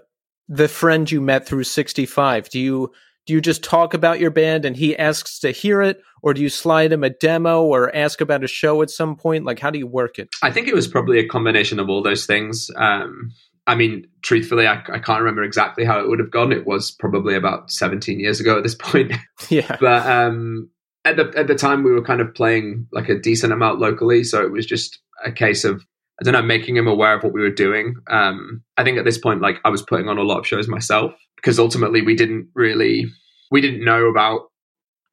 the 0.47 0.67
friend 0.67 1.09
you 1.11 1.19
met 1.21 1.45
through 1.45 1.65
65? 1.65 2.49
Do 2.49 2.59
you 2.59 2.91
do 3.25 3.33
you 3.33 3.41
just 3.41 3.63
talk 3.63 3.93
about 3.93 4.19
your 4.19 4.31
band 4.31 4.65
and 4.65 4.77
he 4.77 4.97
asks 4.97 5.39
to 5.39 5.51
hear 5.51 5.81
it? 5.81 6.01
Or 6.21 6.33
do 6.33 6.41
you 6.41 6.49
slide 6.49 6.91
him 6.91 7.03
a 7.03 7.09
demo 7.09 7.63
or 7.63 7.95
ask 7.95 8.21
about 8.21 8.43
a 8.43 8.47
show 8.47 8.81
at 8.81 8.89
some 8.89 9.15
point? 9.15 9.45
Like 9.45 9.59
how 9.59 9.69
do 9.69 9.79
you 9.79 9.87
work 9.87 10.19
it? 10.19 10.29
I 10.41 10.51
think 10.51 10.67
it 10.67 10.75
was 10.75 10.87
probably 10.87 11.19
a 11.19 11.27
combination 11.27 11.79
of 11.79 11.89
all 11.89 12.01
those 12.01 12.25
things. 12.25 12.69
Um, 12.75 13.31
i 13.67 13.73
mean 13.73 14.05
truthfully 14.21 14.67
I, 14.67 14.75
I, 14.93 14.99
can't 14.99 15.21
remember 15.21 15.41
exactly 15.41 15.85
how 15.85 15.99
it 15.99 16.07
would 16.07 16.19
have 16.19 16.29
gone. 16.29 16.51
It 16.51 16.67
was 16.67 16.91
probably 16.91 17.35
about 17.35 17.71
17 17.71 18.19
years 18.19 18.39
ago 18.39 18.57
at 18.57 18.63
this 18.63 18.75
point. 18.79 19.13
Yeah. 19.49 19.77
But 19.79 20.05
um, 20.05 20.69
at 21.03 21.17
the 21.17 21.31
at 21.35 21.47
the 21.47 21.55
time 21.55 21.83
we 21.83 21.91
were 21.91 22.03
kind 22.03 22.21
of 22.21 22.33
playing 22.33 22.87
like 22.91 23.09
a 23.09 23.19
decent 23.19 23.53
amount 23.53 23.79
locally. 23.79 24.23
So 24.23 24.43
it 24.43 24.51
was 24.51 24.65
just 24.65 24.99
a 25.23 25.31
case 25.31 25.63
of 25.63 25.83
I 26.19 26.23
don't 26.23 26.33
know, 26.33 26.41
making 26.41 26.77
him 26.77 26.87
aware 26.87 27.13
of 27.13 27.23
what 27.23 27.33
we 27.33 27.41
were 27.41 27.49
doing. 27.49 27.95
Um, 28.09 28.63
I 28.77 28.83
think 28.83 28.97
at 28.97 29.03
this 29.03 29.17
point, 29.17 29.41
like 29.41 29.57
I 29.65 29.69
was 29.69 29.81
putting 29.81 30.07
on 30.07 30.17
a 30.17 30.23
lot 30.23 30.39
of 30.39 30.47
shows 30.47 30.67
myself 30.67 31.13
because 31.35 31.59
ultimately 31.59 32.01
we 32.01 32.15
didn't 32.15 32.49
really, 32.53 33.05
we 33.51 33.61
didn't 33.61 33.83
know 33.83 34.05
about 34.05 34.41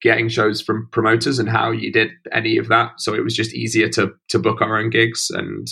getting 0.02 0.28
shows 0.28 0.60
from 0.60 0.88
promoters 0.90 1.38
and 1.38 1.48
how 1.48 1.70
you 1.70 1.92
did 1.92 2.10
any 2.32 2.58
of 2.58 2.68
that. 2.68 2.92
So 2.98 3.14
it 3.14 3.22
was 3.22 3.34
just 3.34 3.54
easier 3.54 3.88
to 3.90 4.12
to 4.28 4.38
book 4.38 4.60
our 4.60 4.76
own 4.76 4.90
gigs 4.90 5.28
and 5.30 5.68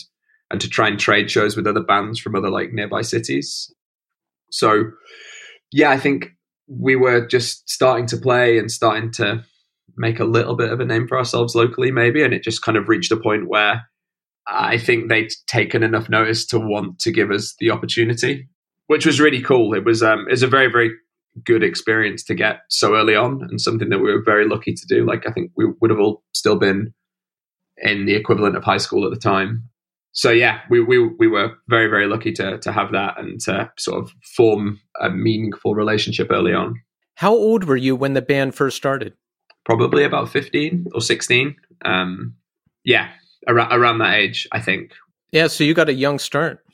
and 0.50 0.60
to 0.60 0.68
try 0.68 0.88
and 0.88 0.98
trade 0.98 1.30
shows 1.30 1.56
with 1.56 1.66
other 1.66 1.82
bands 1.82 2.18
from 2.18 2.34
other 2.34 2.50
like 2.50 2.72
nearby 2.72 3.02
cities. 3.02 3.72
So 4.50 4.84
yeah, 5.72 5.90
I 5.90 5.98
think 5.98 6.30
we 6.68 6.96
were 6.96 7.26
just 7.26 7.68
starting 7.68 8.06
to 8.06 8.16
play 8.16 8.58
and 8.58 8.70
starting 8.70 9.10
to 9.12 9.44
make 9.96 10.20
a 10.20 10.24
little 10.24 10.56
bit 10.56 10.72
of 10.72 10.80
a 10.80 10.84
name 10.84 11.06
for 11.06 11.18
ourselves 11.18 11.54
locally, 11.54 11.90
maybe, 11.90 12.22
and 12.22 12.32
it 12.32 12.42
just 12.42 12.62
kind 12.62 12.78
of 12.78 12.88
reached 12.88 13.12
a 13.12 13.16
point 13.16 13.48
where 13.48 13.82
I 14.46 14.78
think 14.78 15.08
they'd 15.08 15.32
taken 15.46 15.82
enough 15.82 16.08
notice 16.08 16.46
to 16.46 16.58
want 16.58 16.98
to 17.00 17.12
give 17.12 17.30
us 17.30 17.54
the 17.58 17.70
opportunity, 17.70 18.48
which 18.90 19.06
was 19.06 19.20
really 19.20 19.40
cool. 19.40 19.72
It 19.72 19.84
was 19.84 20.02
um, 20.02 20.26
it 20.26 20.32
was 20.32 20.42
a 20.42 20.48
very 20.48 20.66
very 20.66 20.90
good 21.44 21.62
experience 21.62 22.24
to 22.24 22.34
get 22.34 22.62
so 22.68 22.96
early 22.96 23.14
on, 23.14 23.40
and 23.48 23.60
something 23.60 23.88
that 23.90 24.00
we 24.00 24.12
were 24.12 24.20
very 24.20 24.48
lucky 24.48 24.74
to 24.74 24.86
do. 24.88 25.06
Like 25.06 25.28
I 25.28 25.30
think 25.30 25.52
we 25.56 25.66
would 25.80 25.90
have 25.90 26.00
all 26.00 26.24
still 26.34 26.56
been 26.56 26.92
in 27.76 28.06
the 28.06 28.16
equivalent 28.16 28.56
of 28.56 28.64
high 28.64 28.78
school 28.78 29.04
at 29.04 29.12
the 29.12 29.20
time. 29.20 29.68
So 30.10 30.32
yeah, 30.32 30.62
we 30.70 30.82
we 30.82 30.98
we 31.06 31.28
were 31.28 31.52
very 31.68 31.86
very 31.86 32.08
lucky 32.08 32.32
to 32.32 32.58
to 32.58 32.72
have 32.72 32.90
that 32.90 33.16
and 33.16 33.40
to 33.42 33.70
sort 33.78 34.02
of 34.02 34.10
form 34.36 34.80
a 35.00 35.08
meaningful 35.08 35.76
relationship 35.76 36.26
early 36.32 36.52
on. 36.52 36.74
How 37.14 37.32
old 37.32 37.62
were 37.62 37.76
you 37.76 37.94
when 37.94 38.14
the 38.14 38.22
band 38.22 38.56
first 38.56 38.76
started? 38.76 39.12
Probably 39.64 40.02
about 40.02 40.30
fifteen 40.30 40.86
or 40.92 41.00
sixteen. 41.00 41.54
Um, 41.84 42.34
yeah, 42.82 43.10
around, 43.46 43.72
around 43.72 43.98
that 43.98 44.14
age, 44.14 44.48
I 44.50 44.60
think. 44.60 44.94
Yeah, 45.32 45.46
so 45.46 45.64
you 45.64 45.74
got 45.74 45.88
a 45.88 45.94
young 45.94 46.18
start. 46.18 46.64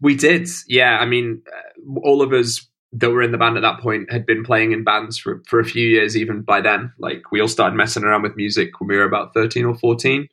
We 0.00 0.14
did. 0.14 0.48
Yeah, 0.68 0.98
I 0.98 1.06
mean, 1.06 1.42
uh, 1.52 2.00
all 2.02 2.22
of 2.22 2.32
us 2.32 2.66
that 2.92 3.10
were 3.10 3.22
in 3.22 3.32
the 3.32 3.38
band 3.38 3.56
at 3.56 3.62
that 3.62 3.80
point 3.80 4.10
had 4.10 4.24
been 4.24 4.44
playing 4.44 4.72
in 4.72 4.84
bands 4.84 5.18
for, 5.18 5.42
for 5.46 5.58
a 5.58 5.64
few 5.64 5.86
years 5.86 6.16
even 6.16 6.42
by 6.42 6.60
then. 6.60 6.92
Like 6.98 7.32
we 7.32 7.40
all 7.40 7.48
started 7.48 7.76
messing 7.76 8.04
around 8.04 8.22
with 8.22 8.36
music 8.36 8.80
when 8.80 8.88
we 8.88 8.96
were 8.96 9.04
about 9.04 9.34
13 9.34 9.64
or 9.64 9.74
14. 9.74 10.28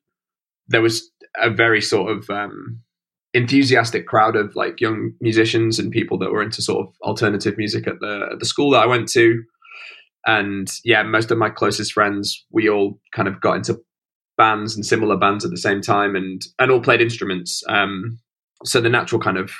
There 0.68 0.82
was 0.82 1.10
a 1.42 1.50
very 1.50 1.82
sort 1.82 2.12
of 2.12 2.30
um, 2.30 2.80
enthusiastic 3.34 4.06
crowd 4.06 4.36
of 4.36 4.56
like 4.56 4.80
young 4.80 5.14
musicians 5.22 5.80
and 5.80 5.92
people 5.92 6.20
that 6.20 6.32
were 6.32 6.44
into 6.44 6.62
sort 6.62 6.88
of 6.88 6.94
alternative 7.02 7.58
music 7.58 7.88
at 7.88 8.00
the 8.00 8.30
at 8.32 8.40
the 8.40 8.46
school 8.46 8.72
that 8.72 8.84
I 8.84 8.86
went 8.86 9.08
to. 9.10 9.42
And 10.28 10.72
yeah, 10.84 11.02
most 11.02 11.32
of 11.32 11.40
my 11.40 11.50
closest 11.50 11.94
friends, 11.94 12.46
we 12.52 12.70
all 12.70 13.00
kind 13.12 13.28
of 13.28 13.42
got 13.42 13.58
into 13.58 13.80
bands 14.38 14.76
and 14.76 14.86
similar 14.86 15.18
bands 15.18 15.46
at 15.46 15.52
the 15.52 15.58
same 15.58 15.82
time 15.82 16.16
and 16.16 16.42
and 16.60 16.72
all 16.72 16.82
played 16.82 17.02
instruments. 17.02 17.64
Um, 17.68 18.20
so 18.64 18.82
the 18.82 18.90
natural 18.90 19.22
kind 19.22 19.38
of 19.38 19.52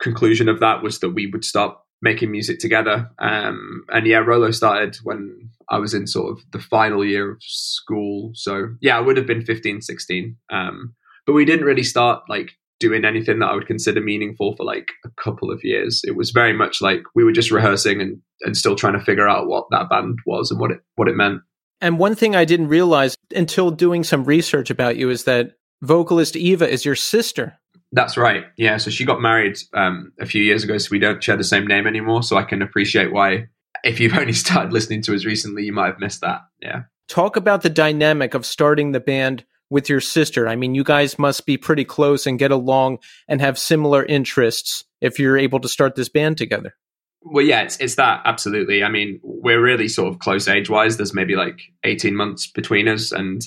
conclusion 0.00 0.48
of 0.48 0.60
that 0.60 0.82
was 0.82 1.00
that 1.00 1.10
we 1.10 1.26
would 1.26 1.44
start 1.44 1.76
making 2.02 2.30
music 2.30 2.58
together. 2.58 3.10
Um, 3.18 3.84
and 3.90 4.06
yeah 4.06 4.18
rolo 4.18 4.50
started 4.50 4.96
when 5.02 5.50
i 5.70 5.78
was 5.78 5.94
in 5.94 6.06
sort 6.06 6.30
of 6.30 6.44
the 6.52 6.60
final 6.60 7.04
year 7.04 7.32
of 7.32 7.42
school. 7.42 8.30
So 8.34 8.68
yeah 8.80 8.96
i 8.96 9.00
would 9.00 9.16
have 9.16 9.26
been 9.26 9.44
15 9.44 9.80
16 9.82 10.36
um, 10.50 10.94
but 11.26 11.32
we 11.32 11.44
didn't 11.44 11.66
really 11.66 11.82
start 11.82 12.22
like 12.28 12.52
doing 12.80 13.04
anything 13.04 13.40
that 13.40 13.46
i 13.46 13.54
would 13.54 13.66
consider 13.66 14.00
meaningful 14.00 14.54
for 14.54 14.64
like 14.64 14.92
a 15.04 15.10
couple 15.20 15.50
of 15.50 15.64
years. 15.64 16.02
It 16.06 16.16
was 16.16 16.30
very 16.30 16.52
much 16.52 16.80
like 16.80 17.02
we 17.14 17.24
were 17.24 17.32
just 17.32 17.50
rehearsing 17.50 18.00
and 18.00 18.20
and 18.42 18.56
still 18.56 18.76
trying 18.76 18.92
to 18.92 19.04
figure 19.04 19.28
out 19.28 19.48
what 19.48 19.66
that 19.72 19.90
band 19.90 20.20
was 20.26 20.50
and 20.50 20.60
what 20.60 20.70
it 20.70 20.80
what 20.94 21.08
it 21.08 21.16
meant 21.16 21.40
and 21.80 21.98
one 21.98 22.14
thing 22.14 22.34
I 22.34 22.44
didn't 22.44 22.68
realize 22.68 23.16
until 23.34 23.70
doing 23.70 24.04
some 24.04 24.24
research 24.24 24.70
about 24.70 24.96
you 24.96 25.10
is 25.10 25.24
that 25.24 25.52
vocalist 25.82 26.36
Eva 26.36 26.68
is 26.68 26.84
your 26.84 26.96
sister. 26.96 27.58
That's 27.92 28.16
right. 28.16 28.44
Yeah. 28.56 28.76
So 28.76 28.90
she 28.90 29.04
got 29.04 29.20
married 29.20 29.58
um, 29.74 30.12
a 30.20 30.26
few 30.26 30.42
years 30.42 30.64
ago, 30.64 30.76
so 30.78 30.88
we 30.90 30.98
don't 30.98 31.22
share 31.22 31.36
the 31.36 31.44
same 31.44 31.66
name 31.66 31.86
anymore. 31.86 32.22
So 32.22 32.36
I 32.36 32.42
can 32.42 32.60
appreciate 32.60 33.12
why, 33.12 33.46
if 33.84 34.00
you've 34.00 34.14
only 34.18 34.32
started 34.32 34.72
listening 34.72 35.02
to 35.02 35.14
us 35.14 35.24
recently, 35.24 35.64
you 35.64 35.72
might 35.72 35.86
have 35.86 36.00
missed 36.00 36.20
that. 36.20 36.40
Yeah. 36.60 36.82
Talk 37.08 37.36
about 37.36 37.62
the 37.62 37.70
dynamic 37.70 38.34
of 38.34 38.44
starting 38.44 38.92
the 38.92 39.00
band 39.00 39.44
with 39.70 39.88
your 39.88 40.00
sister. 40.00 40.48
I 40.48 40.56
mean, 40.56 40.74
you 40.74 40.84
guys 40.84 41.18
must 41.18 41.46
be 41.46 41.56
pretty 41.56 41.84
close 41.84 42.26
and 42.26 42.38
get 42.38 42.50
along 42.50 42.98
and 43.26 43.40
have 43.40 43.58
similar 43.58 44.04
interests 44.04 44.84
if 45.00 45.18
you're 45.18 45.38
able 45.38 45.60
to 45.60 45.68
start 45.68 45.94
this 45.94 46.08
band 46.08 46.36
together. 46.38 46.74
Well, 47.22 47.44
yeah, 47.44 47.62
it's 47.62 47.76
it's 47.78 47.96
that 47.96 48.22
absolutely. 48.24 48.84
I 48.84 48.88
mean, 48.88 49.20
we're 49.22 49.60
really 49.60 49.88
sort 49.88 50.12
of 50.12 50.20
close 50.20 50.48
age 50.48 50.70
wise. 50.70 50.96
There's 50.96 51.14
maybe 51.14 51.36
like 51.36 51.60
18 51.84 52.14
months 52.14 52.46
between 52.46 52.88
us, 52.88 53.12
and 53.12 53.46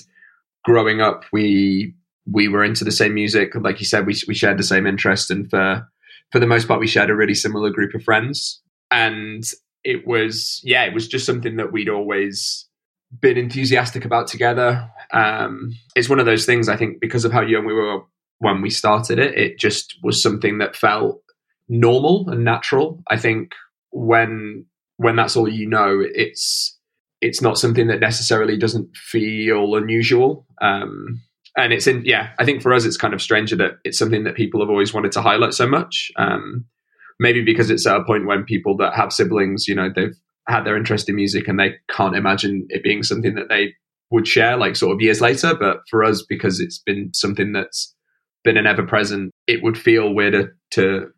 growing 0.64 1.00
up, 1.00 1.24
we 1.32 1.94
we 2.30 2.48
were 2.48 2.64
into 2.64 2.84
the 2.84 2.92
same 2.92 3.14
music. 3.14 3.54
Like 3.54 3.80
you 3.80 3.86
said, 3.86 4.06
we 4.06 4.14
we 4.28 4.34
shared 4.34 4.58
the 4.58 4.62
same 4.62 4.86
interest, 4.86 5.30
and 5.30 5.48
for 5.48 5.88
for 6.30 6.38
the 6.38 6.46
most 6.46 6.68
part, 6.68 6.80
we 6.80 6.86
shared 6.86 7.10
a 7.10 7.16
really 7.16 7.34
similar 7.34 7.70
group 7.70 7.94
of 7.94 8.04
friends. 8.04 8.60
And 8.90 9.44
it 9.84 10.06
was 10.06 10.60
yeah, 10.62 10.84
it 10.84 10.94
was 10.94 11.08
just 11.08 11.26
something 11.26 11.56
that 11.56 11.72
we'd 11.72 11.88
always 11.88 12.66
been 13.20 13.36
enthusiastic 13.36 14.04
about 14.04 14.26
together. 14.26 14.88
Um, 15.12 15.72
it's 15.94 16.08
one 16.08 16.20
of 16.20 16.26
those 16.26 16.46
things. 16.46 16.68
I 16.68 16.76
think 16.76 17.00
because 17.00 17.24
of 17.24 17.32
how 17.32 17.42
young 17.42 17.64
we 17.66 17.74
were 17.74 18.00
when 18.38 18.60
we 18.60 18.70
started 18.70 19.18
it, 19.18 19.36
it 19.38 19.58
just 19.58 19.98
was 20.02 20.22
something 20.22 20.58
that 20.58 20.76
felt 20.76 21.22
normal 21.72 22.28
and 22.28 22.44
natural. 22.44 23.02
I 23.10 23.16
think 23.16 23.52
when 23.90 24.66
when 24.98 25.16
that's 25.16 25.36
all 25.36 25.48
you 25.48 25.66
know, 25.66 26.02
it's 26.14 26.78
it's 27.20 27.40
not 27.40 27.58
something 27.58 27.86
that 27.86 28.00
necessarily 28.00 28.58
doesn't 28.58 28.94
feel 28.96 29.74
unusual. 29.74 30.46
Um, 30.60 31.22
and 31.56 31.72
it's 31.72 31.86
in 31.86 32.04
yeah, 32.04 32.30
I 32.38 32.44
think 32.44 32.62
for 32.62 32.72
us 32.72 32.84
it's 32.84 32.96
kind 32.96 33.14
of 33.14 33.22
stranger 33.22 33.56
that 33.56 33.72
it's 33.84 33.98
something 33.98 34.24
that 34.24 34.34
people 34.34 34.60
have 34.60 34.70
always 34.70 34.92
wanted 34.92 35.12
to 35.12 35.22
highlight 35.22 35.54
so 35.54 35.66
much. 35.66 36.12
Um, 36.16 36.66
maybe 37.18 37.42
because 37.42 37.70
it's 37.70 37.86
at 37.86 37.96
a 37.96 38.04
point 38.04 38.26
when 38.26 38.44
people 38.44 38.76
that 38.76 38.94
have 38.94 39.12
siblings, 39.12 39.66
you 39.66 39.74
know, 39.74 39.88
they've 39.94 40.16
had 40.48 40.64
their 40.64 40.76
interest 40.76 41.08
in 41.08 41.14
music 41.14 41.48
and 41.48 41.58
they 41.58 41.74
can't 41.90 42.16
imagine 42.16 42.66
it 42.68 42.82
being 42.82 43.02
something 43.02 43.34
that 43.34 43.48
they 43.48 43.74
would 44.10 44.26
share 44.26 44.56
like 44.56 44.76
sort 44.76 44.92
of 44.92 45.00
years 45.00 45.20
later. 45.20 45.54
But 45.54 45.80
for 45.88 46.04
us, 46.04 46.24
because 46.28 46.60
it's 46.60 46.78
been 46.78 47.10
something 47.14 47.52
that's 47.52 47.94
been 48.44 48.56
an 48.56 48.66
ever 48.66 48.82
present, 48.82 49.30
it 49.46 49.62
would 49.62 49.78
feel 49.78 50.12
weirder 50.12 50.56
to 50.72 51.12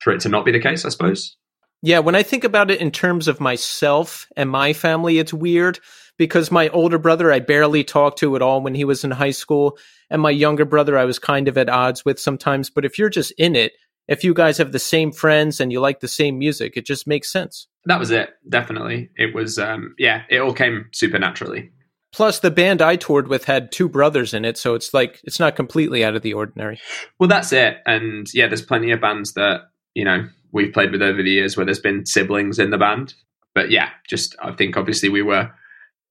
for 0.00 0.12
it 0.12 0.20
to 0.20 0.28
not 0.28 0.44
be 0.44 0.52
the 0.52 0.60
case, 0.60 0.84
I 0.84 0.88
suppose. 0.88 1.36
Yeah, 1.82 2.00
when 2.00 2.16
I 2.16 2.22
think 2.22 2.44
about 2.44 2.70
it 2.70 2.80
in 2.80 2.90
terms 2.90 3.28
of 3.28 3.40
myself 3.40 4.26
and 4.36 4.50
my 4.50 4.72
family, 4.72 5.18
it's 5.18 5.32
weird 5.32 5.78
because 6.16 6.50
my 6.50 6.68
older 6.70 6.98
brother 6.98 7.30
I 7.30 7.38
barely 7.38 7.84
talked 7.84 8.18
to 8.18 8.34
at 8.34 8.42
all 8.42 8.60
when 8.60 8.74
he 8.74 8.84
was 8.84 9.04
in 9.04 9.12
high 9.12 9.30
school, 9.30 9.78
and 10.10 10.20
my 10.20 10.30
younger 10.30 10.64
brother 10.64 10.98
I 10.98 11.04
was 11.04 11.18
kind 11.18 11.46
of 11.46 11.56
at 11.56 11.68
odds 11.68 12.04
with 12.04 12.18
sometimes. 12.18 12.70
But 12.70 12.84
if 12.84 12.98
you're 12.98 13.08
just 13.08 13.32
in 13.38 13.54
it, 13.54 13.72
if 14.08 14.24
you 14.24 14.34
guys 14.34 14.58
have 14.58 14.72
the 14.72 14.78
same 14.78 15.12
friends 15.12 15.60
and 15.60 15.70
you 15.70 15.80
like 15.80 16.00
the 16.00 16.08
same 16.08 16.38
music, 16.38 16.76
it 16.76 16.86
just 16.86 17.06
makes 17.06 17.30
sense. 17.30 17.68
That 17.84 18.00
was 18.00 18.10
it. 18.10 18.30
Definitely. 18.48 19.10
It 19.16 19.34
was, 19.34 19.58
um, 19.58 19.94
yeah, 19.98 20.22
it 20.28 20.38
all 20.38 20.54
came 20.54 20.86
supernaturally. 20.92 21.70
Plus, 22.12 22.40
the 22.40 22.50
band 22.50 22.80
I 22.80 22.96
toured 22.96 23.28
with 23.28 23.44
had 23.44 23.70
two 23.70 23.88
brothers 23.88 24.32
in 24.32 24.46
it, 24.46 24.56
so 24.56 24.74
it's 24.74 24.94
like 24.94 25.20
it's 25.24 25.38
not 25.38 25.56
completely 25.56 26.02
out 26.04 26.16
of 26.16 26.22
the 26.22 26.32
ordinary. 26.32 26.80
Well, 27.20 27.28
that's 27.28 27.52
it. 27.52 27.76
And 27.84 28.26
yeah, 28.32 28.48
there's 28.48 28.62
plenty 28.62 28.90
of 28.92 29.00
bands 29.00 29.34
that, 29.34 29.60
you 29.98 30.04
know, 30.04 30.28
we've 30.52 30.72
played 30.72 30.92
with 30.92 31.02
over 31.02 31.24
the 31.24 31.30
years 31.30 31.56
where 31.56 31.66
there's 31.66 31.80
been 31.80 32.06
siblings 32.06 32.60
in 32.60 32.70
the 32.70 32.78
band. 32.78 33.14
But 33.52 33.72
yeah, 33.72 33.88
just 34.08 34.36
I 34.40 34.52
think 34.52 34.76
obviously 34.76 35.08
we 35.08 35.22
were 35.22 35.50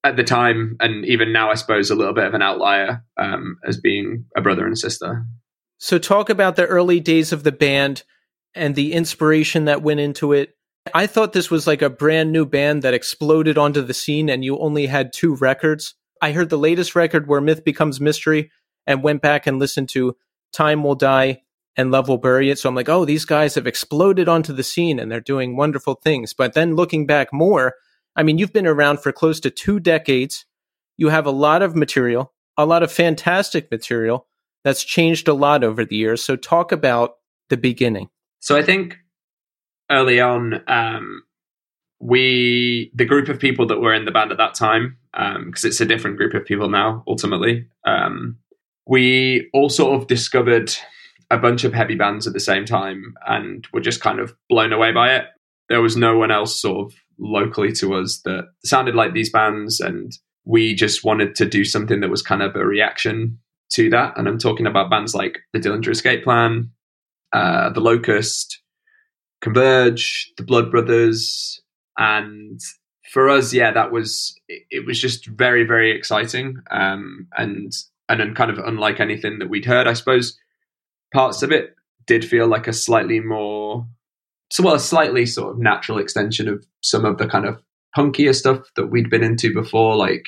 at 0.04 0.16
the 0.16 0.24
time 0.24 0.76
and 0.78 1.06
even 1.06 1.32
now, 1.32 1.50
I 1.50 1.54
suppose, 1.54 1.90
a 1.90 1.94
little 1.94 2.12
bit 2.12 2.26
of 2.26 2.34
an 2.34 2.42
outlier 2.42 3.02
um, 3.16 3.56
as 3.66 3.80
being 3.80 4.26
a 4.36 4.42
brother 4.42 4.66
and 4.66 4.78
sister. 4.78 5.24
So, 5.78 5.98
talk 5.98 6.28
about 6.28 6.56
the 6.56 6.66
early 6.66 7.00
days 7.00 7.32
of 7.32 7.44
the 7.44 7.52
band 7.52 8.02
and 8.54 8.74
the 8.74 8.92
inspiration 8.92 9.64
that 9.64 9.82
went 9.82 10.00
into 10.00 10.34
it. 10.34 10.54
I 10.92 11.06
thought 11.06 11.32
this 11.32 11.50
was 11.50 11.66
like 11.66 11.80
a 11.80 11.88
brand 11.88 12.30
new 12.30 12.44
band 12.44 12.82
that 12.82 12.94
exploded 12.94 13.56
onto 13.56 13.80
the 13.80 13.94
scene 13.94 14.28
and 14.28 14.44
you 14.44 14.58
only 14.58 14.86
had 14.86 15.14
two 15.14 15.34
records. 15.34 15.94
I 16.20 16.32
heard 16.32 16.50
the 16.50 16.58
latest 16.58 16.94
record 16.94 17.26
where 17.26 17.40
Myth 17.40 17.64
Becomes 17.64 18.02
Mystery 18.02 18.50
and 18.86 19.02
went 19.02 19.22
back 19.22 19.46
and 19.46 19.58
listened 19.58 19.88
to 19.90 20.14
Time 20.52 20.84
Will 20.84 20.94
Die 20.94 21.40
and 21.78 21.92
Love 21.92 22.08
Will 22.08 22.18
Bury 22.18 22.50
It. 22.50 22.58
So 22.58 22.68
I'm 22.68 22.74
like, 22.74 22.88
oh, 22.88 23.04
these 23.04 23.24
guys 23.24 23.54
have 23.54 23.66
exploded 23.66 24.28
onto 24.28 24.52
the 24.52 24.64
scene 24.64 24.98
and 24.98 25.10
they're 25.10 25.20
doing 25.20 25.56
wonderful 25.56 25.94
things. 25.94 26.34
But 26.34 26.52
then 26.52 26.74
looking 26.74 27.06
back 27.06 27.32
more, 27.32 27.74
I 28.16 28.24
mean, 28.24 28.36
you've 28.36 28.52
been 28.52 28.66
around 28.66 28.98
for 28.98 29.12
close 29.12 29.38
to 29.40 29.50
two 29.50 29.78
decades. 29.78 30.44
You 30.96 31.08
have 31.08 31.24
a 31.24 31.30
lot 31.30 31.62
of 31.62 31.76
material, 31.76 32.34
a 32.56 32.66
lot 32.66 32.82
of 32.82 32.90
fantastic 32.90 33.70
material 33.70 34.26
that's 34.64 34.82
changed 34.82 35.28
a 35.28 35.34
lot 35.34 35.62
over 35.62 35.84
the 35.84 35.94
years. 35.94 36.24
So 36.24 36.34
talk 36.34 36.72
about 36.72 37.12
the 37.48 37.56
beginning. 37.56 38.08
So 38.40 38.56
I 38.56 38.62
think 38.62 38.96
early 39.88 40.20
on, 40.20 40.64
um, 40.66 41.22
we 42.00 42.90
the 42.94 43.04
group 43.04 43.28
of 43.28 43.38
people 43.40 43.66
that 43.68 43.80
were 43.80 43.94
in 43.94 44.04
the 44.04 44.10
band 44.10 44.32
at 44.32 44.38
that 44.38 44.54
time, 44.54 44.96
because 45.12 45.64
um, 45.64 45.68
it's 45.68 45.80
a 45.80 45.86
different 45.86 46.16
group 46.16 46.34
of 46.34 46.44
people 46.44 46.68
now. 46.68 47.04
Ultimately, 47.06 47.66
um, 47.84 48.38
we 48.86 49.48
all 49.52 49.68
sort 49.68 50.00
of 50.00 50.06
discovered 50.06 50.74
a 51.30 51.38
bunch 51.38 51.64
of 51.64 51.74
heavy 51.74 51.94
bands 51.94 52.26
at 52.26 52.32
the 52.32 52.40
same 52.40 52.64
time, 52.64 53.14
and 53.26 53.66
were 53.72 53.80
just 53.80 54.00
kind 54.00 54.20
of 54.20 54.34
blown 54.48 54.72
away 54.72 54.92
by 54.92 55.14
it. 55.14 55.24
There 55.68 55.82
was 55.82 55.96
no 55.96 56.16
one 56.16 56.30
else 56.30 56.60
sort 56.60 56.86
of 56.86 56.98
locally 57.18 57.72
to 57.72 57.94
us 57.94 58.20
that 58.24 58.48
sounded 58.64 58.94
like 58.94 59.12
these 59.12 59.30
bands, 59.30 59.80
and 59.80 60.12
we 60.44 60.74
just 60.74 61.04
wanted 61.04 61.34
to 61.36 61.46
do 61.46 61.64
something 61.64 62.00
that 62.00 62.10
was 62.10 62.22
kind 62.22 62.42
of 62.42 62.56
a 62.56 62.64
reaction 62.64 63.38
to 63.72 63.90
that. 63.90 64.16
And 64.16 64.26
I'm 64.26 64.38
talking 64.38 64.66
about 64.66 64.90
bands 64.90 65.14
like 65.14 65.38
the 65.52 65.58
Dillinger 65.58 65.90
Escape 65.90 66.24
Plan, 66.24 66.70
uh, 67.32 67.70
the 67.70 67.80
Locust, 67.80 68.62
Converge, 69.42 70.32
the 70.36 70.44
Blood 70.44 70.70
Brothers, 70.70 71.62
and 71.98 72.60
for 73.12 73.28
us, 73.28 73.52
yeah, 73.52 73.72
that 73.72 73.92
was 73.92 74.34
it. 74.48 74.86
Was 74.86 75.00
just 75.00 75.26
very, 75.26 75.64
very 75.64 75.90
exciting, 75.90 76.56
um, 76.70 77.26
and 77.36 77.72
and 78.08 78.36
kind 78.36 78.50
of 78.50 78.58
unlike 78.58 79.00
anything 79.00 79.38
that 79.38 79.50
we'd 79.50 79.64
heard. 79.64 79.86
I 79.86 79.92
suppose 79.92 80.38
parts 81.12 81.42
of 81.42 81.52
it 81.52 81.74
did 82.06 82.24
feel 82.24 82.46
like 82.46 82.66
a 82.66 82.72
slightly 82.72 83.20
more, 83.20 83.86
so 84.50 84.62
well, 84.62 84.74
a 84.74 84.80
slightly 84.80 85.26
sort 85.26 85.52
of 85.52 85.58
natural 85.58 85.98
extension 85.98 86.48
of 86.48 86.64
some 86.82 87.04
of 87.04 87.18
the 87.18 87.26
kind 87.26 87.44
of 87.44 87.62
punkier 87.96 88.34
stuff 88.34 88.60
that 88.76 88.86
we'd 88.86 89.10
been 89.10 89.22
into 89.22 89.52
before. 89.52 89.96
Like, 89.96 90.26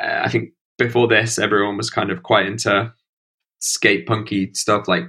uh, 0.00 0.20
I 0.24 0.28
think 0.28 0.50
before 0.76 1.08
this, 1.08 1.38
everyone 1.38 1.76
was 1.76 1.90
kind 1.90 2.10
of 2.10 2.22
quite 2.22 2.46
into 2.46 2.92
skate 3.60 4.06
punky 4.06 4.52
stuff 4.54 4.86
like 4.86 5.04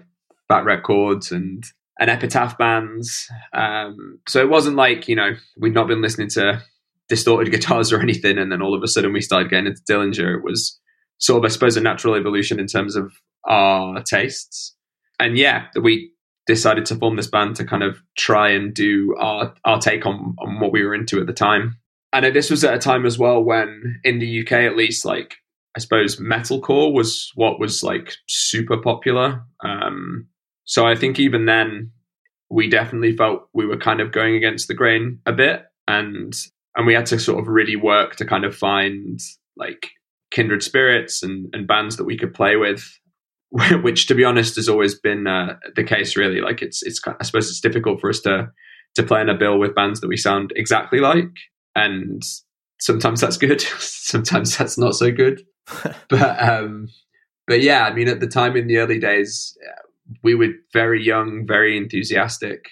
Fat 0.48 0.65
Wreck 0.65 0.84
Chords 0.84 1.32
and 1.32 1.63
and 2.00 2.10
epitaph 2.10 2.58
bands. 2.58 3.28
Um, 3.54 4.19
so 4.28 4.39
it 4.39 4.50
wasn't 4.50 4.78
like 4.78 5.08
you 5.08 5.15
know 5.15 5.32
we'd 5.58 5.74
not 5.74 5.88
been 5.88 6.02
listening 6.02 6.30
to 6.30 6.62
distorted 7.08 7.52
guitars 7.52 7.91
or 7.91 8.02
anything, 8.02 8.38
and 8.38 8.52
then 8.52 8.62
all 8.62 8.76
of 8.76 8.84
a 8.84 8.88
sudden 8.88 9.13
we 9.13 9.22
started 9.22 9.50
getting 9.50 9.67
into 9.67 9.82
Dillinger. 9.89 10.38
It 10.38 10.43
was 10.43 10.80
sort 11.19 11.43
of, 11.43 11.50
I 11.50 11.54
suppose, 11.54 11.78
a 11.78 11.82
natural 11.82 12.15
evolution 12.15 12.60
in 12.60 12.67
terms 12.67 12.95
of 12.95 13.12
our 13.45 14.02
tastes. 14.02 14.76
And 15.20 15.38
yeah, 15.38 15.68
we 15.82 16.12
decided 16.48 16.86
to 16.88 16.96
form 16.96 17.16
this 17.16 17.28
band 17.28 17.56
to 17.58 17.66
kind 17.66 17.84
of 17.84 18.02
try 18.18 18.50
and 18.50 18.74
do 18.74 19.16
our 19.20 19.54
our 19.66 19.80
take 19.80 20.06
on 20.06 20.36
on 20.40 20.60
what 20.60 20.72
we 20.72 20.84
were 20.84 20.96
into 20.96 21.20
at 21.20 21.28
the 21.28 21.34
time. 21.34 21.78
And 22.12 22.34
this 22.36 22.50
was 22.50 22.64
at 22.64 22.74
a 22.74 22.80
time 22.80 23.06
as 23.06 23.20
well 23.20 23.44
when 23.44 24.00
in 24.04 24.20
the 24.20 24.42
UK, 24.42 24.54
at 24.54 24.76
least, 24.76 25.06
like 25.06 25.36
I 25.76 25.80
suppose 25.80 26.18
metalcore 26.18 26.92
was 26.94 27.32
what 27.36 27.60
was 27.60 27.84
like 27.84 28.14
super 28.28 28.78
popular. 28.78 29.44
Um, 29.64 30.28
so 30.66 30.86
I 30.86 30.96
think 30.96 31.20
even 31.20 31.46
then, 31.46 31.92
we 32.50 32.68
definitely 32.68 33.16
felt 33.16 33.48
we 33.54 33.68
were 33.68 33.78
kind 33.78 34.02
of 34.02 34.12
going 34.12 34.36
against 34.36 34.68
the 34.68 34.74
grain 34.74 35.20
a 35.26 35.34
bit, 35.34 35.66
and 35.88 36.34
and 36.76 36.88
we 36.88 36.94
had 36.94 37.06
to 37.08 37.20
sort 37.20 37.40
of 37.40 37.48
really 37.48 37.76
work 37.76 38.16
to 38.16 38.26
kind 38.26 38.46
of 38.46 38.56
find 38.56 39.20
like 39.56 39.92
kindred 40.32 40.64
spirits 40.64 41.22
and, 41.24 41.54
and 41.54 41.68
bands 41.68 41.98
that 41.98 42.06
we 42.06 42.18
could 42.18 42.34
play 42.34 42.56
with. 42.56 43.00
Which, 43.82 44.06
to 44.08 44.16
be 44.16 44.24
honest, 44.24 44.56
has 44.58 44.70
always 44.70 44.94
been 44.94 45.26
uh, 45.26 45.58
the 45.76 45.84
case. 45.84 46.16
Really, 46.16 46.40
like 46.42 46.62
it's 46.62 46.84
it's 46.84 47.02
I 47.08 47.24
suppose 47.24 47.50
it's 47.50 47.62
difficult 47.62 48.00
for 48.00 48.10
us 48.10 48.20
to 48.22 48.50
to 48.96 49.04
play 49.04 49.22
in 49.22 49.30
a 49.30 49.38
bill 49.38 49.58
with 49.58 49.76
bands 49.76 50.02
that 50.02 50.08
we 50.08 50.18
sound 50.18 50.54
exactly 50.56 51.00
like, 51.00 51.32
and 51.76 52.22
sometimes 52.80 53.22
that's 53.22 53.38
good, 53.38 53.62
sometimes 53.80 54.58
that's 54.58 54.78
not 54.78 54.96
so 54.96 55.12
good. 55.12 55.42
but 56.10 56.42
um, 56.42 56.90
but 57.48 57.62
yeah, 57.62 57.86
I 57.86 57.94
mean, 57.94 58.08
at 58.08 58.20
the 58.20 58.28
time 58.28 58.56
in 58.56 58.68
the 58.68 58.78
early 58.78 59.00
days, 59.00 59.58
we 60.24 60.36
were 60.36 60.54
very 60.72 61.04
young, 61.04 61.46
very 61.48 61.76
enthusiastic, 61.76 62.66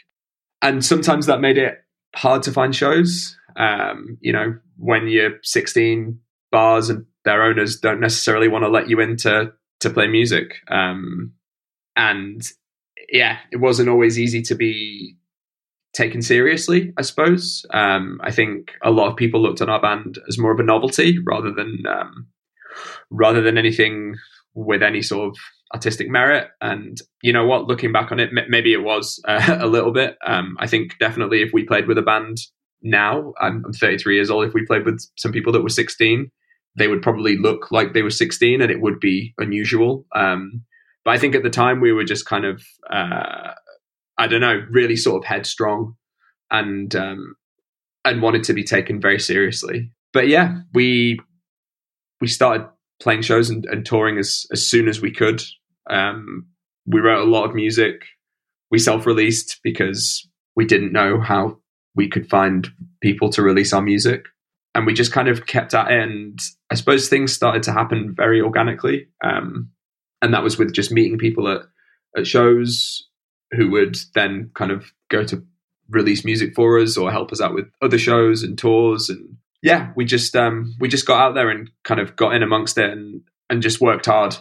and 0.61 0.85
sometimes 0.85 1.25
that 1.25 1.41
made 1.41 1.57
it 1.57 1.79
hard 2.15 2.43
to 2.43 2.51
find 2.51 2.75
shows. 2.75 3.35
Um, 3.55 4.19
you 4.21 4.31
know, 4.31 4.57
when 4.77 5.07
you're 5.07 5.39
16, 5.41 6.19
bars 6.51 6.89
and 6.89 7.05
their 7.25 7.43
owners 7.43 7.79
don't 7.79 7.99
necessarily 7.99 8.47
want 8.47 8.63
to 8.63 8.69
let 8.69 8.89
you 8.89 8.99
in 8.99 9.17
to, 9.79 9.89
play 9.89 10.07
music. 10.07 10.55
Um, 10.69 11.33
and 11.95 12.41
yeah, 13.11 13.39
it 13.51 13.57
wasn't 13.57 13.89
always 13.89 14.19
easy 14.19 14.41
to 14.43 14.55
be 14.55 15.15
taken 15.93 16.21
seriously, 16.21 16.93
I 16.97 17.01
suppose. 17.01 17.65
Um, 17.73 18.19
I 18.23 18.31
think 18.31 18.73
a 18.83 18.91
lot 18.91 19.09
of 19.09 19.17
people 19.17 19.41
looked 19.41 19.61
on 19.61 19.69
our 19.69 19.81
band 19.81 20.19
as 20.27 20.37
more 20.37 20.51
of 20.51 20.59
a 20.59 20.63
novelty 20.63 21.17
rather 21.25 21.51
than 21.51 21.83
um, 21.89 22.27
rather 23.09 23.41
than 23.41 23.57
anything 23.57 24.15
with 24.53 24.83
any 24.83 25.01
sort 25.01 25.29
of 25.29 25.37
artistic 25.73 26.09
merit. 26.09 26.49
And 26.61 26.99
you 27.21 27.33
know 27.33 27.45
what, 27.45 27.67
looking 27.67 27.91
back 27.91 28.11
on 28.11 28.19
it, 28.19 28.29
m- 28.35 28.49
maybe 28.49 28.73
it 28.73 28.83
was 28.83 29.21
uh, 29.27 29.57
a 29.59 29.67
little 29.67 29.91
bit. 29.91 30.17
Um, 30.25 30.55
I 30.59 30.67
think 30.67 30.97
definitely 30.99 31.41
if 31.41 31.51
we 31.53 31.63
played 31.63 31.87
with 31.87 31.97
a 31.97 32.03
band 32.03 32.37
now, 32.81 33.33
I'm, 33.41 33.63
I'm 33.65 33.73
33 33.73 34.15
years 34.15 34.29
old, 34.29 34.45
if 34.45 34.53
we 34.53 34.65
played 34.65 34.85
with 34.85 35.03
some 35.17 35.31
people 35.31 35.51
that 35.53 35.63
were 35.63 35.69
16, 35.69 36.31
they 36.77 36.87
would 36.87 37.01
probably 37.01 37.37
look 37.37 37.71
like 37.71 37.93
they 37.93 38.03
were 38.03 38.09
16 38.09 38.61
and 38.61 38.71
it 38.71 38.81
would 38.81 38.99
be 38.99 39.33
unusual. 39.37 40.05
Um, 40.15 40.63
but 41.03 41.15
I 41.15 41.17
think 41.17 41.35
at 41.35 41.43
the 41.43 41.49
time 41.49 41.81
we 41.81 41.91
were 41.91 42.03
just 42.03 42.25
kind 42.25 42.45
of, 42.45 42.63
uh, 42.89 43.53
I 44.17 44.27
don't 44.27 44.41
know, 44.41 44.63
really 44.69 44.95
sort 44.95 45.17
of 45.17 45.27
headstrong 45.27 45.95
and, 46.51 46.95
um, 46.95 47.35
and 48.05 48.21
wanted 48.21 48.43
to 48.45 48.53
be 48.53 48.63
taken 48.63 49.01
very 49.01 49.19
seriously. 49.19 49.91
But 50.13 50.27
yeah, 50.27 50.59
we, 50.73 51.19
we 52.21 52.27
started 52.27 52.67
playing 53.01 53.23
shows 53.23 53.49
and, 53.49 53.65
and 53.65 53.85
touring 53.85 54.17
as, 54.19 54.45
as 54.51 54.65
soon 54.65 54.87
as 54.87 55.01
we 55.01 55.11
could. 55.11 55.41
Um, 55.89 56.47
we 56.85 56.99
wrote 56.99 57.27
a 57.27 57.29
lot 57.29 57.45
of 57.45 57.55
music. 57.55 58.03
We 58.69 58.79
self 58.79 59.05
released 59.05 59.59
because 59.63 60.27
we 60.55 60.65
didn't 60.65 60.93
know 60.93 61.19
how 61.19 61.57
we 61.95 62.07
could 62.07 62.29
find 62.29 62.67
people 63.01 63.29
to 63.31 63.41
release 63.41 63.73
our 63.73 63.81
music. 63.81 64.25
And 64.77 64.85
we 64.85 64.93
just 64.93 65.11
kind 65.11 65.27
of 65.27 65.47
kept 65.47 65.73
at 65.73 65.91
it. 65.91 65.99
And 65.99 66.39
I 66.71 66.75
suppose 66.75 67.09
things 67.09 67.33
started 67.33 67.63
to 67.63 67.73
happen 67.73 68.13
very 68.15 68.41
organically. 68.41 69.07
Um, 69.23 69.71
and 70.21 70.33
that 70.33 70.43
was 70.43 70.57
with 70.57 70.73
just 70.73 70.91
meeting 70.91 71.17
people 71.17 71.49
at, 71.49 71.61
at 72.15 72.27
shows 72.27 73.05
who 73.51 73.71
would 73.71 73.97
then 74.13 74.51
kind 74.53 74.71
of 74.71 74.93
go 75.09 75.23
to 75.25 75.43
release 75.89 76.23
music 76.23 76.53
for 76.53 76.79
us 76.79 76.95
or 76.95 77.11
help 77.11 77.31
us 77.31 77.41
out 77.41 77.53
with 77.53 77.65
other 77.81 77.97
shows 77.97 78.43
and 78.43 78.57
tours 78.57 79.09
and 79.09 79.37
yeah, 79.63 79.91
we 79.95 80.05
just 80.05 80.35
um, 80.35 80.75
we 80.79 80.87
just 80.87 81.07
got 81.07 81.19
out 81.19 81.33
there 81.33 81.49
and 81.49 81.69
kind 81.83 81.99
of 81.99 82.15
got 82.15 82.35
in 82.35 82.43
amongst 82.43 82.77
it 82.77 82.91
and 82.91 83.21
and 83.49 83.61
just 83.61 83.81
worked 83.81 84.05
hard. 84.05 84.35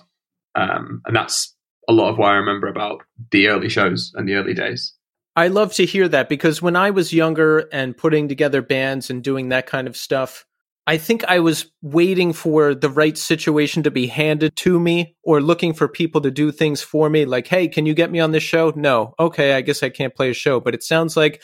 Um, 0.55 1.03
and 1.07 1.17
that's 1.17 1.55
a 1.89 1.93
lot 1.93 2.11
of 2.11 2.19
what 2.19 2.31
I 2.31 2.37
remember 2.37 2.67
about 2.67 3.03
the 3.31 3.49
early 3.49 3.69
shows 3.69 4.13
and 4.15 4.29
the 4.29 4.35
early 4.35 4.55
days. 4.55 4.93
I 5.37 5.49
love 5.49 5.75
to 5.75 5.85
hear 5.85 6.09
that 6.09 6.29
because 6.29 6.63
when 6.63 6.77
I 6.77 6.91
was 6.91 7.13
younger 7.13 7.69
and 7.71 7.97
putting 7.97 8.29
together 8.29 8.63
bands 8.63 9.11
and 9.11 9.23
doing 9.23 9.51
that 9.51 9.67
kind 9.67 9.87
of 9.87 9.97
stuff, 9.97 10.47
I 10.87 10.97
think 10.97 11.25
I 11.25 11.41
was 11.41 11.71
waiting 11.83 12.33
for 12.33 12.75
the 12.75 12.89
right 12.89 13.19
situation 13.19 13.83
to 13.83 13.91
be 13.91 14.07
handed 14.07 14.57
to 14.57 14.81
me 14.81 15.15
or 15.23 15.41
looking 15.41 15.75
for 15.75 15.89
people 15.89 16.23
to 16.23 16.31
do 16.31 16.53
things 16.53 16.81
for 16.81 17.11
me. 17.11 17.27
Like, 17.27 17.49
hey, 17.49 17.69
can 17.69 17.87
you 17.87 17.93
get 17.93 18.11
me 18.11 18.21
on 18.21 18.31
this 18.33 18.45
show? 18.45 18.73
No. 18.75 19.15
Okay, 19.19 19.55
I 19.55 19.61
guess 19.61 19.83
I 19.83 19.91
can't 19.91 20.15
play 20.15 20.31
a 20.31 20.35
show. 20.35 20.59
But 20.61 20.75
it 20.75 20.83
sounds 20.83 21.17
like 21.17 21.43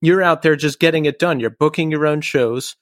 you're 0.00 0.22
out 0.22 0.42
there 0.42 0.56
just 0.56 0.78
getting 0.78 1.06
it 1.06 1.18
done. 1.18 1.40
You're 1.40 1.50
booking 1.50 1.90
your 1.90 2.06
own 2.06 2.20
shows. 2.20 2.76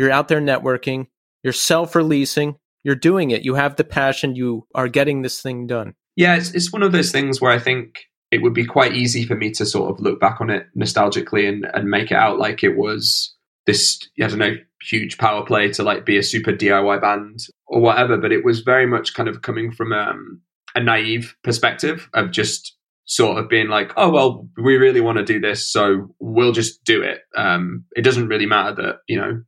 You're 0.00 0.10
out 0.10 0.28
there 0.28 0.40
networking, 0.40 1.08
you're 1.42 1.52
self 1.52 1.94
releasing, 1.94 2.56
you're 2.84 2.94
doing 2.94 3.32
it. 3.32 3.44
You 3.44 3.54
have 3.54 3.76
the 3.76 3.84
passion, 3.84 4.34
you 4.34 4.66
are 4.74 4.88
getting 4.88 5.20
this 5.20 5.42
thing 5.42 5.66
done. 5.66 5.92
Yeah, 6.16 6.36
it's, 6.36 6.52
it's 6.52 6.72
one 6.72 6.82
of 6.82 6.92
those 6.92 7.12
things 7.12 7.38
where 7.38 7.52
I 7.52 7.58
think 7.58 7.98
it 8.30 8.42
would 8.42 8.54
be 8.54 8.64
quite 8.64 8.94
easy 8.94 9.24
for 9.24 9.34
me 9.34 9.50
to 9.52 9.66
sort 9.66 9.90
of 9.90 10.00
look 10.00 10.20
back 10.20 10.40
on 10.40 10.50
it 10.50 10.66
nostalgically 10.76 11.48
and, 11.48 11.66
and 11.74 11.88
make 11.88 12.10
it 12.10 12.16
out 12.16 12.38
like 12.38 12.62
it 12.62 12.76
was 12.76 13.34
this 13.66 14.08
I 14.20 14.26
don't 14.26 14.38
know 14.38 14.56
huge 14.82 15.18
power 15.18 15.44
play 15.44 15.70
to 15.70 15.82
like 15.82 16.06
be 16.06 16.16
a 16.16 16.22
super 16.22 16.52
DIY 16.52 17.00
band 17.00 17.40
or 17.66 17.80
whatever. 17.80 18.16
But 18.16 18.32
it 18.32 18.44
was 18.44 18.60
very 18.60 18.86
much 18.86 19.14
kind 19.14 19.28
of 19.28 19.42
coming 19.42 19.72
from 19.72 19.92
um, 19.92 20.40
a 20.74 20.80
naive 20.80 21.36
perspective 21.42 22.08
of 22.14 22.30
just 22.30 22.76
sort 23.04 23.38
of 23.38 23.48
being 23.48 23.68
like, 23.68 23.92
oh 23.96 24.10
well, 24.10 24.48
we 24.56 24.76
really 24.76 25.00
want 25.00 25.18
to 25.18 25.24
do 25.24 25.40
this, 25.40 25.70
so 25.70 26.14
we'll 26.20 26.52
just 26.52 26.84
do 26.84 27.02
it. 27.02 27.20
Um, 27.36 27.84
it 27.96 28.02
doesn't 28.02 28.28
really 28.28 28.46
matter 28.46 28.74
that 28.82 28.96
you 29.08 29.20
know 29.20 29.42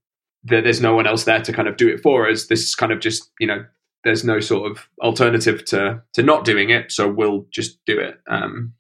that 0.45 0.65
there's 0.65 0.81
no 0.81 0.95
one 0.95 1.07
else 1.07 1.25
there 1.25 1.41
to 1.41 1.53
kind 1.53 1.69
of 1.69 1.77
do 1.77 1.89
it 1.89 2.01
for 2.03 2.29
us. 2.29 2.47
This 2.47 2.63
is 2.63 2.75
kind 2.75 2.93
of 2.93 3.01
just 3.01 3.31
you 3.39 3.47
know 3.47 3.65
there's 4.05 4.25
no 4.25 4.41
sort 4.41 4.71
of 4.71 4.89
alternative 5.01 5.65
to 5.67 6.03
to 6.15 6.23
not 6.23 6.45
doing 6.45 6.71
it, 6.71 6.93
so 6.93 7.09
we'll 7.09 7.47
just 7.51 7.85
do 7.87 7.99
it. 7.99 8.21
Um, 8.29 8.75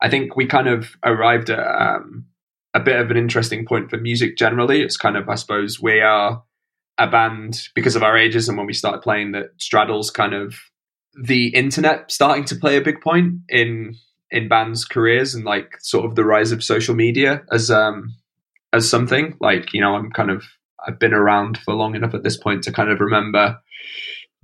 I 0.00 0.10
think 0.10 0.36
we 0.36 0.46
kind 0.46 0.68
of 0.68 0.96
arrived 1.04 1.50
at 1.50 1.60
um, 1.60 2.26
a 2.74 2.80
bit 2.80 3.00
of 3.00 3.10
an 3.10 3.16
interesting 3.16 3.64
point 3.64 3.90
for 3.90 3.98
music 3.98 4.36
generally. 4.36 4.82
It's 4.82 4.96
kind 4.96 5.16
of, 5.16 5.28
I 5.28 5.36
suppose, 5.36 5.80
we 5.80 6.00
are 6.00 6.42
a 6.98 7.08
band 7.08 7.68
because 7.74 7.96
of 7.96 8.02
our 8.02 8.16
ages 8.16 8.48
and 8.48 8.58
when 8.58 8.66
we 8.66 8.72
started 8.72 9.02
playing 9.02 9.32
that 9.32 9.50
straddles 9.58 10.10
kind 10.10 10.34
of 10.34 10.54
the 11.20 11.48
internet 11.48 12.10
starting 12.10 12.44
to 12.44 12.56
play 12.56 12.76
a 12.76 12.82
big 12.82 13.00
point 13.00 13.34
in 13.48 13.94
in 14.30 14.48
bands' 14.48 14.84
careers 14.84 15.34
and 15.34 15.44
like 15.44 15.76
sort 15.80 16.04
of 16.04 16.14
the 16.14 16.24
rise 16.24 16.52
of 16.52 16.62
social 16.62 16.94
media 16.94 17.42
as 17.50 17.70
um 17.70 18.14
as 18.72 18.88
something 18.88 19.36
like 19.40 19.72
you 19.72 19.80
know 19.80 19.94
I'm 19.94 20.10
kind 20.10 20.30
of 20.30 20.44
I've 20.86 20.98
been 20.98 21.14
around 21.14 21.58
for 21.58 21.74
long 21.74 21.94
enough 21.94 22.14
at 22.14 22.22
this 22.22 22.36
point 22.36 22.64
to 22.64 22.72
kind 22.72 22.90
of 22.90 23.00
remember 23.00 23.58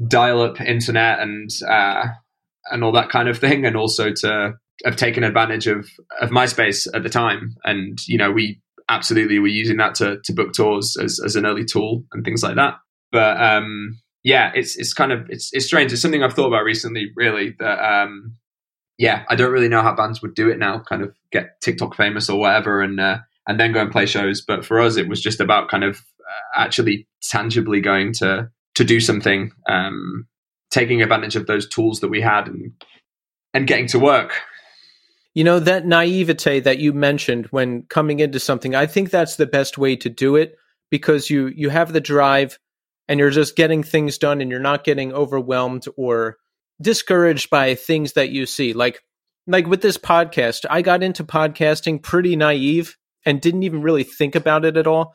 dial 0.06 0.42
up 0.42 0.60
internet 0.60 1.20
and 1.20 1.50
uh, 1.68 2.06
and 2.70 2.84
all 2.84 2.92
that 2.92 3.10
kind 3.10 3.28
of 3.28 3.38
thing, 3.38 3.64
and 3.64 3.76
also 3.76 4.12
to 4.12 4.54
have 4.84 4.96
taken 4.96 5.24
advantage 5.24 5.66
of 5.66 5.88
of 6.20 6.30
MySpace 6.30 6.86
at 6.94 7.02
the 7.02 7.08
time, 7.08 7.56
and 7.64 7.98
you 8.06 8.18
know 8.18 8.30
we 8.30 8.60
absolutely 8.88 9.38
were 9.38 9.48
using 9.48 9.76
that 9.78 9.94
to 9.96 10.18
to 10.24 10.32
book 10.32 10.52
tours 10.52 10.96
as 11.02 11.20
as 11.24 11.36
an 11.36 11.46
early 11.46 11.64
tool 11.64 12.04
and 12.12 12.24
things 12.24 12.42
like 12.42 12.56
that. 12.56 12.74
But 13.10 13.40
um, 13.40 13.98
yeah, 14.22 14.52
it's 14.54 14.76
it's 14.76 14.92
kind 14.92 15.12
of 15.12 15.28
it's 15.30 15.50
it's 15.52 15.66
strange. 15.66 15.92
It's 15.92 16.02
something 16.02 16.22
I've 16.22 16.34
thought 16.34 16.48
about 16.48 16.64
recently, 16.64 17.10
really. 17.16 17.54
That 17.58 17.78
um, 17.78 18.36
yeah, 18.98 19.24
I 19.28 19.36
don't 19.36 19.52
really 19.52 19.68
know 19.68 19.82
how 19.82 19.94
bands 19.94 20.20
would 20.22 20.34
do 20.34 20.48
it 20.50 20.58
now, 20.58 20.80
kind 20.80 21.02
of 21.02 21.14
get 21.32 21.60
TikTok 21.62 21.94
famous 21.96 22.28
or 22.28 22.38
whatever, 22.38 22.82
and 22.82 23.00
uh, 23.00 23.18
and 23.46 23.58
then 23.58 23.72
go 23.72 23.80
and 23.80 23.92
play 23.92 24.06
shows. 24.06 24.42
But 24.46 24.64
for 24.64 24.80
us, 24.80 24.96
it 24.96 25.08
was 25.08 25.20
just 25.20 25.40
about 25.40 25.68
kind 25.70 25.84
of 25.84 25.96
uh, 25.96 26.60
actually 26.60 27.06
tangibly 27.22 27.80
going 27.80 28.12
to 28.14 28.50
to 28.78 28.84
do 28.84 29.00
something, 29.00 29.50
um, 29.68 30.28
taking 30.70 31.02
advantage 31.02 31.34
of 31.34 31.48
those 31.48 31.68
tools 31.68 31.98
that 31.98 32.08
we 32.08 32.20
had 32.20 32.46
and 32.46 32.72
and 33.52 33.66
getting 33.66 33.88
to 33.88 33.98
work. 33.98 34.40
You 35.34 35.42
know, 35.42 35.58
that 35.58 35.84
naivete 35.84 36.60
that 36.60 36.78
you 36.78 36.92
mentioned 36.92 37.46
when 37.46 37.82
coming 37.88 38.20
into 38.20 38.38
something, 38.38 38.76
I 38.76 38.86
think 38.86 39.10
that's 39.10 39.34
the 39.34 39.46
best 39.46 39.78
way 39.78 39.96
to 39.96 40.08
do 40.08 40.36
it 40.36 40.54
because 40.92 41.28
you 41.28 41.48
you 41.48 41.70
have 41.70 41.92
the 41.92 42.00
drive 42.00 42.56
and 43.08 43.18
you're 43.18 43.30
just 43.30 43.56
getting 43.56 43.82
things 43.82 44.16
done 44.16 44.40
and 44.40 44.48
you're 44.48 44.60
not 44.60 44.84
getting 44.84 45.12
overwhelmed 45.12 45.86
or 45.96 46.36
discouraged 46.80 47.50
by 47.50 47.74
things 47.74 48.12
that 48.12 48.30
you 48.30 48.46
see. 48.46 48.74
Like 48.74 49.02
like 49.48 49.66
with 49.66 49.82
this 49.82 49.98
podcast, 49.98 50.66
I 50.70 50.82
got 50.82 51.02
into 51.02 51.24
podcasting 51.24 52.00
pretty 52.00 52.36
naive 52.36 52.96
and 53.26 53.40
didn't 53.40 53.64
even 53.64 53.82
really 53.82 54.04
think 54.04 54.36
about 54.36 54.64
it 54.64 54.76
at 54.76 54.86
all. 54.86 55.14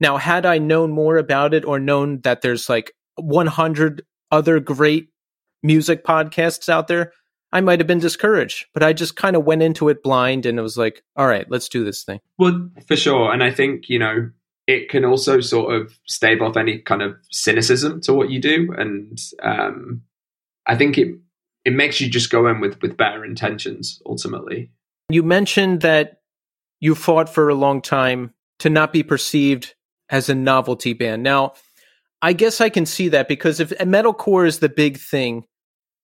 Now, 0.00 0.16
had 0.16 0.46
I 0.46 0.56
known 0.56 0.92
more 0.92 1.18
about 1.18 1.52
it 1.52 1.66
or 1.66 1.78
known 1.78 2.22
that 2.22 2.40
there's 2.40 2.70
like 2.70 2.92
100 3.16 4.02
other 4.30 4.60
great 4.60 5.08
music 5.62 6.04
podcasts 6.04 6.68
out 6.68 6.88
there, 6.88 7.12
I 7.52 7.60
might 7.60 7.80
have 7.80 7.86
been 7.86 7.98
discouraged. 7.98 8.66
But 8.74 8.82
I 8.82 8.92
just 8.92 9.16
kind 9.16 9.36
of 9.36 9.44
went 9.44 9.62
into 9.62 9.88
it 9.88 10.02
blind 10.02 10.46
and 10.46 10.58
it 10.58 10.62
was 10.62 10.76
like, 10.76 11.02
all 11.16 11.26
right, 11.26 11.46
let's 11.50 11.68
do 11.68 11.84
this 11.84 12.02
thing. 12.02 12.20
Well, 12.38 12.70
for 12.86 12.96
sure. 12.96 13.32
And 13.32 13.42
I 13.42 13.50
think, 13.50 13.88
you 13.88 13.98
know, 13.98 14.30
it 14.66 14.88
can 14.88 15.04
also 15.04 15.40
sort 15.40 15.74
of 15.74 15.98
stave 16.06 16.40
off 16.40 16.56
any 16.56 16.78
kind 16.78 17.02
of 17.02 17.16
cynicism 17.30 18.00
to 18.02 18.14
what 18.14 18.30
you 18.30 18.40
do. 18.40 18.72
And 18.76 19.18
um, 19.42 20.02
I 20.66 20.76
think 20.76 20.98
it 20.98 21.18
it 21.64 21.74
makes 21.74 22.00
you 22.00 22.10
just 22.10 22.30
go 22.30 22.48
in 22.48 22.60
with 22.60 22.80
with 22.82 22.96
better 22.96 23.24
intentions 23.24 24.00
ultimately. 24.06 24.70
You 25.08 25.22
mentioned 25.22 25.80
that 25.82 26.20
you 26.80 26.94
fought 26.94 27.28
for 27.28 27.48
a 27.48 27.54
long 27.54 27.82
time 27.82 28.34
to 28.60 28.70
not 28.70 28.92
be 28.92 29.02
perceived 29.02 29.74
as 30.08 30.28
a 30.28 30.34
novelty 30.34 30.92
band. 30.92 31.22
Now, 31.22 31.54
I 32.22 32.32
guess 32.32 32.60
I 32.60 32.68
can 32.68 32.86
see 32.86 33.08
that 33.08 33.26
because 33.26 33.58
if 33.58 33.70
metalcore 33.70 34.46
is 34.46 34.60
the 34.60 34.68
big 34.68 34.96
thing 34.96 35.44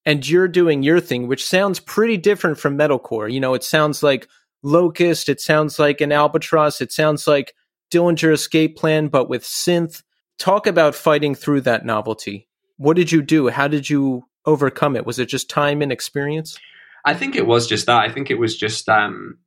and 0.05 0.29
you're 0.29 0.49
doing 0.49 0.83
your 0.83 1.01
thing, 1.01 1.29
which 1.29 1.47
sounds 1.47 1.79
pretty 1.79 2.17
different 2.17 2.59
from 2.59 2.77
metalcore, 2.77 3.33
you 3.33 3.39
know, 3.39 3.55
it 3.55 3.63
sounds 3.63 4.03
like 4.03 4.29
Locust, 4.65 5.29
it 5.29 5.41
sounds 5.41 5.79
like 5.79 6.01
an 6.01 6.11
Albatross, 6.11 6.81
it 6.81 6.91
sounds 6.91 7.29
like 7.29 7.55
Dillinger 7.93 8.33
Escape 8.33 8.77
Plan, 8.77 9.09
but 9.09 9.29
with 9.29 9.45
synth. 9.45 10.03
Talk 10.39 10.67
about 10.67 10.95
fighting 10.95 11.35
through 11.35 11.63
that 11.63 11.85
novelty. 11.85 12.49
What 12.77 12.97
did 12.97 13.11
you 13.11 13.23
do? 13.23 13.49
How 13.49 13.67
did 13.67 13.91
you 13.91 14.25
overcome 14.45 14.95
it? 14.95 15.05
Was 15.05 15.19
it 15.19 15.29
just 15.29 15.51
time 15.51 15.83
and 15.83 15.91
experience? 15.91 16.59
I 17.05 17.15
think 17.15 17.35
it 17.35 17.47
was 17.47 17.67
just 17.67 17.87
that. 17.87 18.03
I 18.03 18.09
think 18.09 18.31
it 18.31 18.39
was 18.39 18.57
just 18.57 18.89
um, 18.89 19.39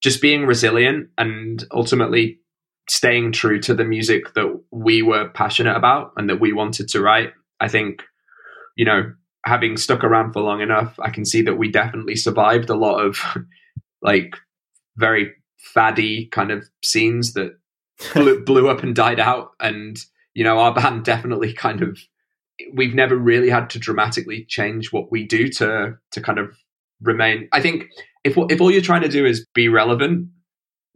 just 0.00 0.20
being 0.20 0.46
resilient 0.46 1.10
and 1.16 1.64
ultimately 1.70 2.39
staying 2.90 3.30
true 3.30 3.60
to 3.60 3.72
the 3.72 3.84
music 3.84 4.34
that 4.34 4.60
we 4.72 5.00
were 5.00 5.28
passionate 5.28 5.76
about 5.76 6.12
and 6.16 6.28
that 6.28 6.40
we 6.40 6.52
wanted 6.52 6.88
to 6.88 7.00
write. 7.00 7.32
I 7.60 7.68
think, 7.68 8.02
you 8.74 8.84
know, 8.84 9.12
having 9.46 9.76
stuck 9.76 10.02
around 10.02 10.32
for 10.32 10.42
long 10.42 10.60
enough, 10.60 10.98
I 10.98 11.10
can 11.10 11.24
see 11.24 11.40
that 11.42 11.54
we 11.54 11.70
definitely 11.70 12.16
survived 12.16 12.68
a 12.68 12.74
lot 12.74 12.98
of 12.98 13.20
like 14.02 14.34
very 14.96 15.32
faddy 15.56 16.26
kind 16.26 16.50
of 16.50 16.68
scenes 16.84 17.34
that 17.34 17.56
blew, 18.14 18.44
blew 18.44 18.68
up 18.68 18.82
and 18.82 18.92
died 18.92 19.20
out. 19.20 19.52
And, 19.60 19.96
you 20.34 20.42
know, 20.42 20.58
our 20.58 20.74
band 20.74 21.04
definitely 21.04 21.52
kind 21.52 21.82
of, 21.82 21.96
we've 22.74 22.94
never 22.94 23.16
really 23.16 23.50
had 23.50 23.70
to 23.70 23.78
dramatically 23.78 24.46
change 24.48 24.92
what 24.92 25.12
we 25.12 25.24
do 25.24 25.48
to, 25.48 25.96
to 26.10 26.20
kind 26.20 26.40
of 26.40 26.56
remain. 27.00 27.48
I 27.52 27.60
think 27.60 27.84
if, 28.24 28.36
if 28.36 28.60
all 28.60 28.72
you're 28.72 28.82
trying 28.82 29.02
to 29.02 29.08
do 29.08 29.24
is 29.24 29.46
be 29.54 29.68
relevant, 29.68 30.28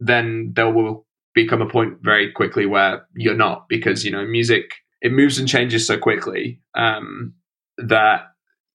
then 0.01 0.51
there 0.57 0.69
will 0.69 1.05
become 1.35 1.61
a 1.61 1.69
point 1.69 1.97
very 2.01 2.31
quickly 2.31 2.65
where 2.65 3.05
you're 3.13 3.35
not 3.35 3.67
because 3.69 4.03
you 4.03 4.11
know 4.11 4.25
music 4.25 4.71
it 5.01 5.11
moves 5.11 5.37
and 5.37 5.47
changes 5.47 5.85
so 5.85 5.97
quickly 5.97 6.61
um, 6.75 7.33
that 7.77 8.21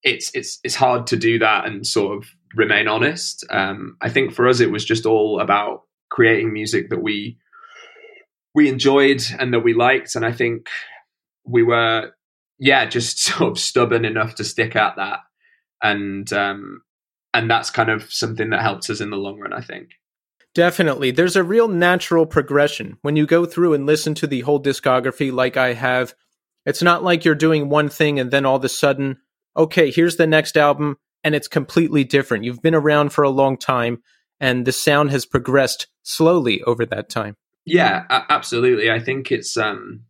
it's 0.03 0.31
it's 0.35 0.61
it's 0.63 0.75
hard 0.75 1.07
to 1.09 1.17
do 1.17 1.39
that 1.39 1.67
and 1.67 1.87
sort 1.87 2.17
of 2.17 2.29
remain 2.55 2.89
honest. 2.89 3.45
Um, 3.51 3.97
I 4.01 4.11
think 4.11 4.33
for 4.33 4.49
us 4.49 4.61
it 4.61 4.71
was 4.71 4.85
just 4.85 5.07
all 5.07 5.41
about 5.41 5.83
creating 6.09 6.53
music 6.53 6.91
that 6.91 7.03
we 7.03 7.39
we 8.55 8.69
enjoyed 8.69 9.23
and 9.39 9.53
that 9.55 9.61
we 9.61 9.75
liked, 9.75 10.15
and 10.15 10.25
I 10.25 10.33
think 10.33 10.69
we 11.45 11.63
were 11.63 12.13
yeah 12.59 12.87
just 12.87 13.19
sort 13.25 13.51
of 13.51 13.59
stubborn 13.59 14.05
enough 14.05 14.37
to 14.37 14.45
stick 14.45 14.77
at 14.77 14.97
that, 14.97 15.21
and 15.83 16.31
um, 16.33 16.83
and 17.35 17.51
that's 17.51 17.71
kind 17.71 17.91
of 17.91 18.13
something 18.13 18.51
that 18.51 18.63
helped 18.63 18.89
us 18.91 19.01
in 19.01 19.11
the 19.11 19.17
long 19.17 19.39
run. 19.39 19.53
I 19.53 19.63
think. 19.63 19.91
Definitely. 20.55 21.13
There's 21.13 21.37
a 21.37 21.45
real 21.45 21.69
natural 21.69 22.27
progression. 22.27 22.99
When 23.03 23.17
you 23.17 23.27
go 23.27 23.45
through 23.45 23.75
and 23.75 23.87
listen 23.87 24.15
to 24.17 24.27
the 24.27 24.41
whole 24.41 24.61
discography 24.61 25.33
like 25.33 25.57
I 25.57 25.75
have, 25.75 26.15
it's 26.67 26.83
not 26.83 27.03
like 27.05 27.25
you're 27.25 27.35
doing 27.35 27.69
one 27.69 27.89
thing 27.89 28.19
and 28.19 28.31
then 28.31 28.45
all 28.45 28.57
of 28.57 28.65
a 28.65 28.69
sudden, 28.69 29.19
okay, 29.57 29.91
here's 29.91 30.17
the 30.17 30.27
next 30.27 30.57
album 30.57 30.97
and 31.23 31.35
it's 31.35 31.49
completely 31.49 32.05
different. 32.05 32.45
You've 32.45 32.63
been 32.63 32.75
around 32.75 33.11
for 33.11 33.23
a 33.23 33.31
long 33.31 33.57
time 33.57 34.03
and 34.41 34.67
the 34.67 34.73
sound 34.73 35.11
has 35.11 35.25
progressed 35.25 35.87
slowly 36.03 36.63
over 36.63 36.85
that 36.87 37.09
time. 37.09 37.37
Yeah, 37.65 38.05
absolutely. 38.29 38.91
I 38.91 38.99
think 38.99 39.31
it's 39.31 39.57
um 39.57 40.03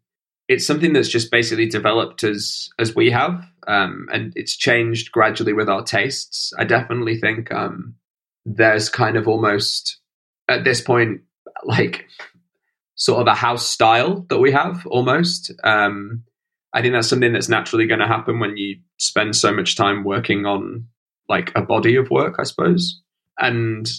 it's 0.49 0.67
something 0.67 0.93
that's 0.93 1.09
just 1.09 1.31
basically 1.31 1.67
developed 1.67 2.25
as 2.25 2.69
as 2.79 2.95
we 2.95 3.11
have 3.11 3.45
um 3.67 4.09
and 4.13 4.33
it's 4.37 4.57
changed 4.57 5.13
gradually 5.13 5.53
with 5.53 5.69
our 5.69 5.83
tastes. 5.83 6.53
I 6.59 6.65
definitely 6.65 7.19
think 7.19 7.53
um 7.53 7.97
there's 8.47 8.89
kind 8.89 9.17
of 9.17 9.29
almost 9.29 10.00
at 10.51 10.65
this 10.65 10.81
point 10.81 11.23
like 11.65 12.07
sort 12.97 13.21
of 13.21 13.27
a 13.27 13.35
house 13.35 13.67
style 13.67 14.27
that 14.29 14.39
we 14.39 14.53
have 14.53 14.87
almost. 14.87 15.53
Um, 15.65 16.25
I 16.73 16.83
think 16.83 16.95
that's 16.95 17.09
something 17.09 17.33
that's 17.33 17.49
naturally 17.49 17.87
going 17.87 18.01
to 18.01 18.07
happen 18.07 18.39
when 18.39 18.57
you 18.57 18.77
spend 18.99 19.35
so 19.35 19.53
much 19.53 19.77
time 19.77 20.05
working 20.05 20.47
on 20.47 20.87
like 21.29 21.51
a 21.57 21.63
body 21.63 21.97
of 21.97 22.11
work, 22.11 22.37
I 22.39 22.45
suppose. 22.45 23.01
And 23.39 23.91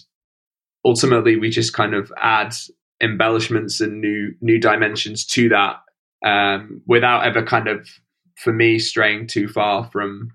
ultimately, 0.86 1.38
we 1.38 1.50
just 1.50 1.74
kind 1.74 1.94
of 1.94 2.12
add 2.18 2.54
embellishments 3.02 3.82
and 3.82 4.00
new 4.00 4.34
new 4.42 4.60
dimensions 4.60 5.26
to 5.26 5.50
that 5.50 5.78
um, 6.24 6.82
without 6.86 7.26
ever 7.26 7.44
kind 7.44 7.68
of, 7.68 7.90
for 8.36 8.54
me, 8.54 8.78
straying 8.78 9.28
too 9.28 9.48
far 9.48 9.90
from 9.92 10.32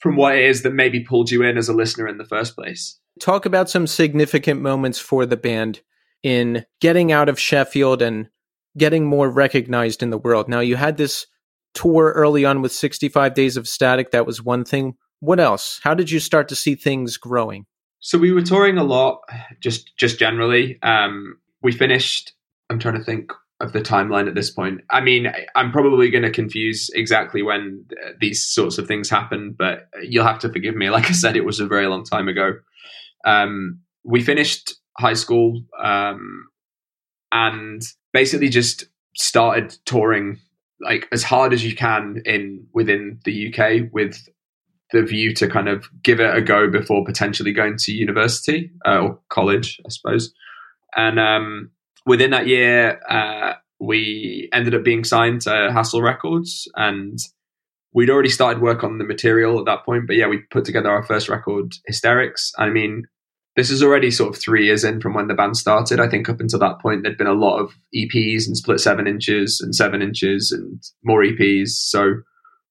from 0.00 0.16
what 0.16 0.36
it 0.36 0.44
is 0.44 0.62
that 0.62 0.74
maybe 0.74 1.00
pulled 1.00 1.30
you 1.30 1.42
in 1.42 1.56
as 1.56 1.68
a 1.68 1.74
listener 1.74 2.08
in 2.08 2.18
the 2.18 2.24
first 2.24 2.56
place. 2.56 2.98
Talk 3.20 3.46
about 3.46 3.70
some 3.70 3.86
significant 3.86 4.60
moments 4.60 4.98
for 4.98 5.26
the 5.26 5.36
band 5.36 5.82
in 6.22 6.64
getting 6.80 7.12
out 7.12 7.28
of 7.28 7.38
Sheffield 7.38 8.02
and 8.02 8.28
getting 8.76 9.06
more 9.06 9.30
recognized 9.30 10.02
in 10.02 10.10
the 10.10 10.18
world. 10.18 10.48
Now, 10.48 10.60
you 10.60 10.76
had 10.76 10.96
this 10.96 11.26
tour 11.74 12.12
early 12.14 12.44
on 12.44 12.62
with 12.62 12.72
65 12.72 13.34
Days 13.34 13.56
of 13.56 13.68
Static. 13.68 14.10
That 14.10 14.26
was 14.26 14.42
one 14.42 14.64
thing. 14.64 14.94
What 15.20 15.40
else? 15.40 15.80
How 15.82 15.94
did 15.94 16.10
you 16.10 16.20
start 16.20 16.48
to 16.48 16.56
see 16.56 16.74
things 16.74 17.16
growing? 17.16 17.66
So 18.00 18.18
we 18.18 18.32
were 18.32 18.42
touring 18.42 18.78
a 18.78 18.84
lot, 18.84 19.22
just 19.60 19.96
just 19.96 20.18
generally. 20.18 20.78
Um, 20.82 21.38
we 21.62 21.72
finished. 21.72 22.32
I'm 22.70 22.78
trying 22.78 22.96
to 22.96 23.02
think 23.02 23.32
of 23.60 23.72
the 23.72 23.80
timeline 23.80 24.28
at 24.28 24.36
this 24.36 24.50
point. 24.50 24.82
I 24.90 25.00
mean, 25.00 25.32
I'm 25.56 25.72
probably 25.72 26.10
going 26.10 26.22
to 26.22 26.30
confuse 26.30 26.90
exactly 26.90 27.42
when 27.42 27.86
these 28.20 28.44
sorts 28.44 28.78
of 28.78 28.86
things 28.86 29.10
happen, 29.10 29.56
but 29.58 29.88
you'll 30.00 30.26
have 30.26 30.38
to 30.40 30.48
forgive 30.48 30.76
me. 30.76 30.90
Like 30.90 31.08
I 31.08 31.12
said, 31.12 31.36
it 31.36 31.44
was 31.44 31.58
a 31.58 31.66
very 31.66 31.88
long 31.88 32.04
time 32.04 32.28
ago. 32.28 32.54
Um, 33.24 33.80
we 34.04 34.22
finished 34.22 34.74
high 34.98 35.14
school 35.14 35.62
um, 35.82 36.46
and 37.32 37.82
basically 38.12 38.48
just 38.48 38.86
started 39.16 39.76
touring 39.84 40.38
like 40.80 41.08
as 41.12 41.24
hard 41.24 41.52
as 41.52 41.64
you 41.64 41.74
can 41.74 42.22
in 42.24 42.66
within 42.72 43.20
the 43.24 43.52
UK 43.52 43.92
with 43.92 44.28
the 44.92 45.02
view 45.02 45.34
to 45.34 45.48
kind 45.48 45.68
of 45.68 45.88
give 46.02 46.20
it 46.20 46.34
a 46.34 46.40
go 46.40 46.70
before 46.70 47.04
potentially 47.04 47.52
going 47.52 47.76
to 47.76 47.92
university 47.92 48.70
uh, 48.86 48.98
or 49.00 49.20
college, 49.28 49.80
I 49.84 49.90
suppose. 49.90 50.32
And 50.96 51.20
um, 51.20 51.70
within 52.06 52.30
that 52.30 52.46
year, 52.46 53.00
uh, 53.08 53.54
we 53.80 54.48
ended 54.52 54.74
up 54.74 54.84
being 54.84 55.04
signed 55.04 55.42
to 55.42 55.70
Hassle 55.72 56.02
Records, 56.02 56.66
and 56.74 57.18
we'd 57.92 58.10
already 58.10 58.28
started 58.28 58.62
work 58.62 58.84
on 58.84 58.98
the 58.98 59.04
material 59.04 59.58
at 59.58 59.64
that 59.66 59.84
point. 59.84 60.06
But 60.06 60.16
yeah, 60.16 60.28
we 60.28 60.38
put 60.50 60.64
together 60.64 60.90
our 60.90 61.02
first 61.02 61.28
record, 61.28 61.74
Hysterics. 61.88 62.52
I 62.58 62.68
mean, 62.68 63.04
this 63.56 63.70
is 63.70 63.82
already 63.82 64.10
sort 64.10 64.34
of 64.34 64.40
three 64.40 64.66
years 64.66 64.84
in 64.84 65.00
from 65.00 65.14
when 65.14 65.26
the 65.26 65.34
band 65.34 65.56
started. 65.56 65.98
I 65.98 66.08
think 66.08 66.28
up 66.28 66.40
until 66.40 66.60
that 66.60 66.80
point, 66.80 67.02
there'd 67.02 67.18
been 67.18 67.26
a 67.26 67.32
lot 67.32 67.58
of 67.58 67.72
EPs 67.94 68.46
and 68.46 68.56
split 68.56 68.80
seven 68.80 69.06
inches 69.06 69.60
and 69.60 69.74
seven 69.74 70.00
inches 70.00 70.52
and 70.52 70.80
more 71.02 71.22
EPs. 71.22 71.70
So 71.70 72.14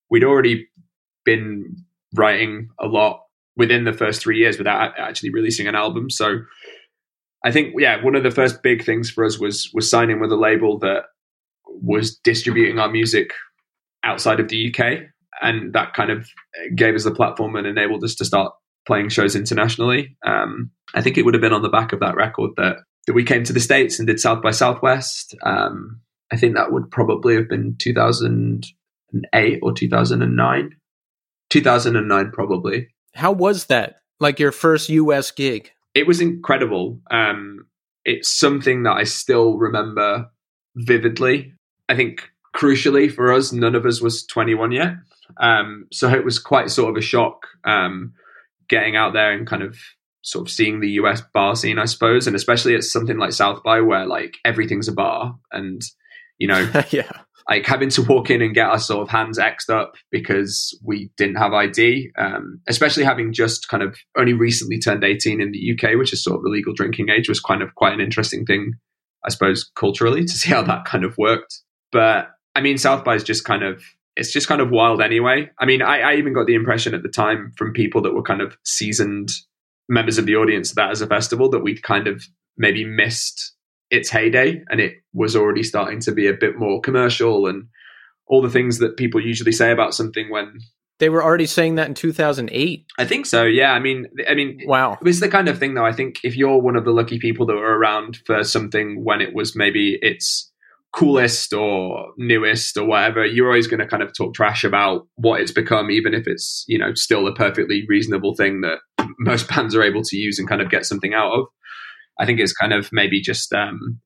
we'd 0.09 0.23
already 0.23 0.67
been 1.25 1.75
writing 2.15 2.69
a 2.79 2.87
lot 2.87 3.21
within 3.57 3.83
the 3.83 3.91
first 3.91 4.21
three 4.21 4.37
years 4.37 4.57
without 4.57 4.93
actually 4.97 5.31
releasing 5.31 5.67
an 5.67 5.75
album. 5.75 6.09
So 6.09 6.39
I 7.43 7.51
think 7.51 7.73
yeah, 7.77 8.01
one 8.03 8.15
of 8.15 8.23
the 8.23 8.31
first 8.31 8.63
big 8.63 8.85
things 8.85 9.09
for 9.09 9.25
us 9.25 9.39
was 9.39 9.69
was 9.73 9.89
signing 9.89 10.19
with 10.19 10.31
a 10.31 10.37
label 10.37 10.79
that 10.79 11.03
was 11.65 12.17
distributing 12.17 12.79
our 12.79 12.89
music 12.89 13.31
outside 14.03 14.39
of 14.39 14.49
the 14.49 14.73
UK, 14.73 15.03
and 15.41 15.73
that 15.73 15.93
kind 15.93 16.11
of 16.11 16.27
gave 16.75 16.95
us 16.95 17.03
the 17.03 17.11
platform 17.13 17.55
and 17.55 17.67
enabled 17.67 18.03
us 18.03 18.15
to 18.15 18.25
start 18.25 18.53
playing 18.85 19.09
shows 19.09 19.35
internationally. 19.35 20.17
Um, 20.25 20.71
I 20.93 21.01
think 21.01 21.17
it 21.17 21.25
would 21.25 21.33
have 21.33 21.41
been 21.41 21.53
on 21.53 21.61
the 21.61 21.69
back 21.69 21.93
of 21.93 21.99
that 21.99 22.15
record 22.15 22.51
that 22.57 22.77
that 23.05 23.13
we 23.13 23.23
came 23.23 23.43
to 23.45 23.53
the 23.53 23.59
states 23.59 23.99
and 23.99 24.07
did 24.07 24.19
South 24.19 24.41
by 24.41 24.51
Southwest. 24.51 25.35
Um, 25.43 26.01
I 26.31 26.35
think 26.35 26.55
that 26.55 26.71
would 26.71 26.91
probably 26.91 27.35
have 27.35 27.47
been 27.47 27.75
2008 27.79 29.59
or 29.61 29.73
2009. 29.73 30.75
2009 31.49 32.31
probably. 32.31 32.87
How 33.15 33.31
was 33.31 33.65
that? 33.65 33.95
Like 34.19 34.39
your 34.39 34.51
first 34.51 34.89
US 34.89 35.31
gig? 35.31 35.71
It 35.93 36.05
was 36.05 36.19
incredible. 36.19 36.99
Um, 37.09 37.67
it's 38.03 38.29
something 38.29 38.83
that 38.83 38.97
I 38.97 39.03
still 39.03 39.57
remember 39.57 40.29
vividly. 40.75 41.53
I 41.87 41.95
think 41.95 42.29
crucially 42.57 43.11
for 43.11 43.31
us, 43.31 43.51
none 43.51 43.75
of 43.75 43.85
us 43.85 44.01
was 44.01 44.25
21 44.25 44.71
yet. 44.71 44.93
Um, 45.39 45.87
so 45.91 46.09
it 46.09 46.25
was 46.25 46.39
quite 46.39 46.71
sort 46.71 46.89
of 46.89 46.97
a 46.97 47.01
shock 47.01 47.45
um, 47.65 48.13
getting 48.69 48.95
out 48.95 49.13
there 49.13 49.31
and 49.31 49.45
kind 49.45 49.63
of 49.63 49.77
sort 50.21 50.47
of 50.47 50.51
seeing 50.51 50.79
the 50.79 50.91
US 50.91 51.21
bar 51.33 51.55
scene, 51.55 51.79
I 51.79 51.85
suppose, 51.85 52.27
and 52.27 52.35
especially 52.35 52.75
at 52.75 52.83
something 52.83 53.17
like 53.17 53.33
South 53.33 53.61
by 53.63 53.81
where 53.81 54.05
like 54.05 54.35
everything's 54.43 54.87
a 54.87 54.93
bar 54.93 55.35
and 55.51 55.81
you 56.37 56.47
know 56.47 56.69
yeah 56.91 57.11
like 57.49 57.65
having 57.65 57.89
to 57.89 58.01
walk 58.03 58.29
in 58.29 58.41
and 58.41 58.53
get 58.53 58.67
our 58.67 58.79
sort 58.79 59.01
of 59.01 59.09
hands 59.09 59.39
xed 59.39 59.69
up 59.69 59.93
because 60.11 60.77
we 60.83 61.09
didn't 61.17 61.37
have 61.37 61.53
ID, 61.53 62.11
um, 62.17 62.59
especially 62.67 63.03
having 63.03 63.31
just 63.31 63.69
kind 63.69 63.83
of 63.83 63.97
only 64.17 64.33
recently 64.33 64.79
turned 64.79 65.03
18 65.03 65.39
in 65.41 65.51
the 65.51 65.71
UK, 65.73 65.97
which 65.97 66.11
is 66.11 66.23
sort 66.23 66.37
of 66.37 66.43
the 66.43 66.49
legal 66.49 66.73
drinking 66.73 67.07
age, 67.09 67.29
was 67.29 67.39
kind 67.39 67.61
of 67.61 67.73
quite 67.75 67.93
an 67.93 68.01
interesting 68.01 68.45
thing, 68.45 68.73
I 69.25 69.29
suppose, 69.29 69.69
culturally 69.75 70.25
to 70.25 70.31
see 70.31 70.49
how 70.49 70.61
that 70.63 70.85
kind 70.85 71.05
of 71.05 71.17
worked. 71.17 71.61
But 71.91 72.27
I 72.57 72.61
mean, 72.61 72.79
South 72.79 73.03
by 73.03 73.13
is 73.13 73.23
just 73.23 73.45
kind 73.45 73.63
of, 73.63 73.83
it's 74.15 74.31
just 74.31 74.47
kind 74.47 74.61
of 74.61 74.71
wild 74.71 74.99
anyway. 74.99 75.47
I 75.59 75.65
mean, 75.65 75.83
I, 75.83 75.99
I 75.99 76.15
even 76.15 76.33
got 76.33 76.47
the 76.47 76.55
impression 76.55 76.95
at 76.95 77.03
the 77.03 77.09
time 77.09 77.53
from 77.55 77.71
people 77.71 78.01
that 78.01 78.15
were 78.15 78.23
kind 78.23 78.41
of 78.41 78.57
seasoned 78.63 79.29
members 79.87 80.17
of 80.17 80.25
the 80.25 80.35
audience 80.35 80.71
that 80.71 80.89
as 80.89 81.01
a 81.01 81.07
festival 81.07 81.49
that 81.51 81.59
we'd 81.59 81.83
kind 81.83 82.07
of 82.07 82.25
maybe 82.57 82.83
missed 82.83 83.53
its 83.91 84.09
heyday 84.09 84.63
and 84.69 84.79
it 84.79 84.95
was 85.13 85.35
already 85.35 85.61
starting 85.61 85.99
to 85.99 86.11
be 86.11 86.25
a 86.25 86.33
bit 86.33 86.57
more 86.57 86.81
commercial 86.81 87.45
and 87.45 87.67
all 88.25 88.41
the 88.41 88.49
things 88.49 88.79
that 88.79 88.97
people 88.97 89.21
usually 89.21 89.51
say 89.51 89.71
about 89.71 89.93
something 89.93 90.31
when 90.31 90.59
they 90.99 91.09
were 91.09 91.23
already 91.23 91.45
saying 91.45 91.75
that 91.75 91.87
in 91.87 91.93
2008 91.93 92.85
i 92.97 93.05
think 93.05 93.25
so 93.25 93.43
yeah. 93.43 93.71
I 93.71 93.79
mean 93.79 94.07
i 94.29 94.33
mean 94.33 94.59
wow. 94.65 94.97
it's 95.03 95.21
the 95.21 95.29
kind 95.29 95.47
of 95.47 95.57
thing 95.57 95.75
though 95.75 95.85
i 95.85 95.93
think 95.93 96.19
if 96.23 96.35
you're 96.35 96.57
one 96.57 96.75
of 96.75 96.83
the 96.83 96.91
lucky 96.91 97.17
people 97.17 97.45
that 97.45 97.55
were 97.55 97.77
around 97.77 98.17
for 98.25 98.43
something 98.43 99.05
when 99.05 99.21
it 99.21 99.33
was 99.33 99.55
maybe 99.55 99.97
its 100.01 100.51
coolest 100.95 101.53
or 101.53 102.07
newest 102.17 102.77
or 102.77 102.85
whatever 102.85 103.25
you're 103.25 103.47
always 103.47 103.67
going 103.67 103.79
to 103.79 103.87
kind 103.87 104.01
of 104.01 104.11
talk 104.13 104.33
trash 104.33 104.63
about 104.63 105.05
what 105.15 105.41
it's 105.41 105.51
become 105.51 105.91
even 105.91 106.13
if 106.13 106.25
it's 106.25 106.63
you 106.67 106.77
know 106.77 106.93
still 106.95 107.27
a 107.27 107.35
perfectly 107.35 107.85
reasonable 107.87 108.33
thing 108.33 108.61
that 108.61 108.79
most 109.19 109.47
bands 109.55 109.75
are 109.75 109.83
able 109.83 110.01
to 110.01 110.17
use 110.17 110.39
and 110.39 110.49
kind 110.49 110.61
of 110.61 110.71
get 110.71 110.85
something 110.85 111.13
out 111.13 111.31
of 111.31 111.45
I 112.19 112.25
think 112.25 112.39
it's 112.39 112.53
kind 112.53 112.73
of 112.73 112.89
maybe 112.91 113.21
just 113.21 113.53
um, 113.53 113.99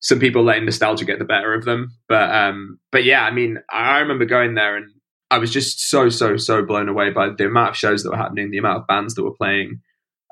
some 0.00 0.18
people 0.18 0.42
letting 0.42 0.64
nostalgia 0.64 1.04
get 1.04 1.18
the 1.18 1.24
better 1.24 1.54
of 1.54 1.64
them. 1.64 1.96
But 2.08 2.34
um, 2.34 2.78
but 2.90 3.04
yeah, 3.04 3.22
I 3.22 3.30
mean, 3.30 3.58
I 3.70 3.98
remember 3.98 4.24
going 4.24 4.54
there 4.54 4.76
and 4.76 4.90
I 5.30 5.38
was 5.38 5.52
just 5.52 5.88
so 5.88 6.08
so 6.08 6.36
so 6.36 6.64
blown 6.64 6.88
away 6.88 7.10
by 7.10 7.30
the 7.36 7.46
amount 7.46 7.70
of 7.70 7.76
shows 7.76 8.02
that 8.02 8.10
were 8.10 8.16
happening, 8.16 8.50
the 8.50 8.58
amount 8.58 8.80
of 8.80 8.86
bands 8.86 9.14
that 9.14 9.24
were 9.24 9.34
playing. 9.34 9.80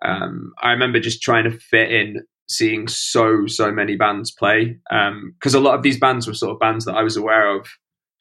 Um, 0.05 0.52
I 0.61 0.72
remember 0.72 0.98
just 0.98 1.22
trying 1.22 1.44
to 1.44 1.59
fit 1.59 1.92
in 1.92 2.22
seeing 2.48 2.88
so 2.88 3.46
so 3.46 3.72
many 3.72 3.96
bands 3.96 4.31
play 4.31 4.76
because 4.90 5.55
um, 5.55 5.61
a 5.61 5.64
lot 5.64 5.74
of 5.74 5.83
these 5.83 5.98
bands 5.98 6.26
were 6.26 6.35
sort 6.35 6.52
of 6.52 6.61
bands 6.61 6.85
that 6.85 6.94
I 6.94 7.02
was 7.02 7.16
aware 7.16 7.57
of 7.57 7.66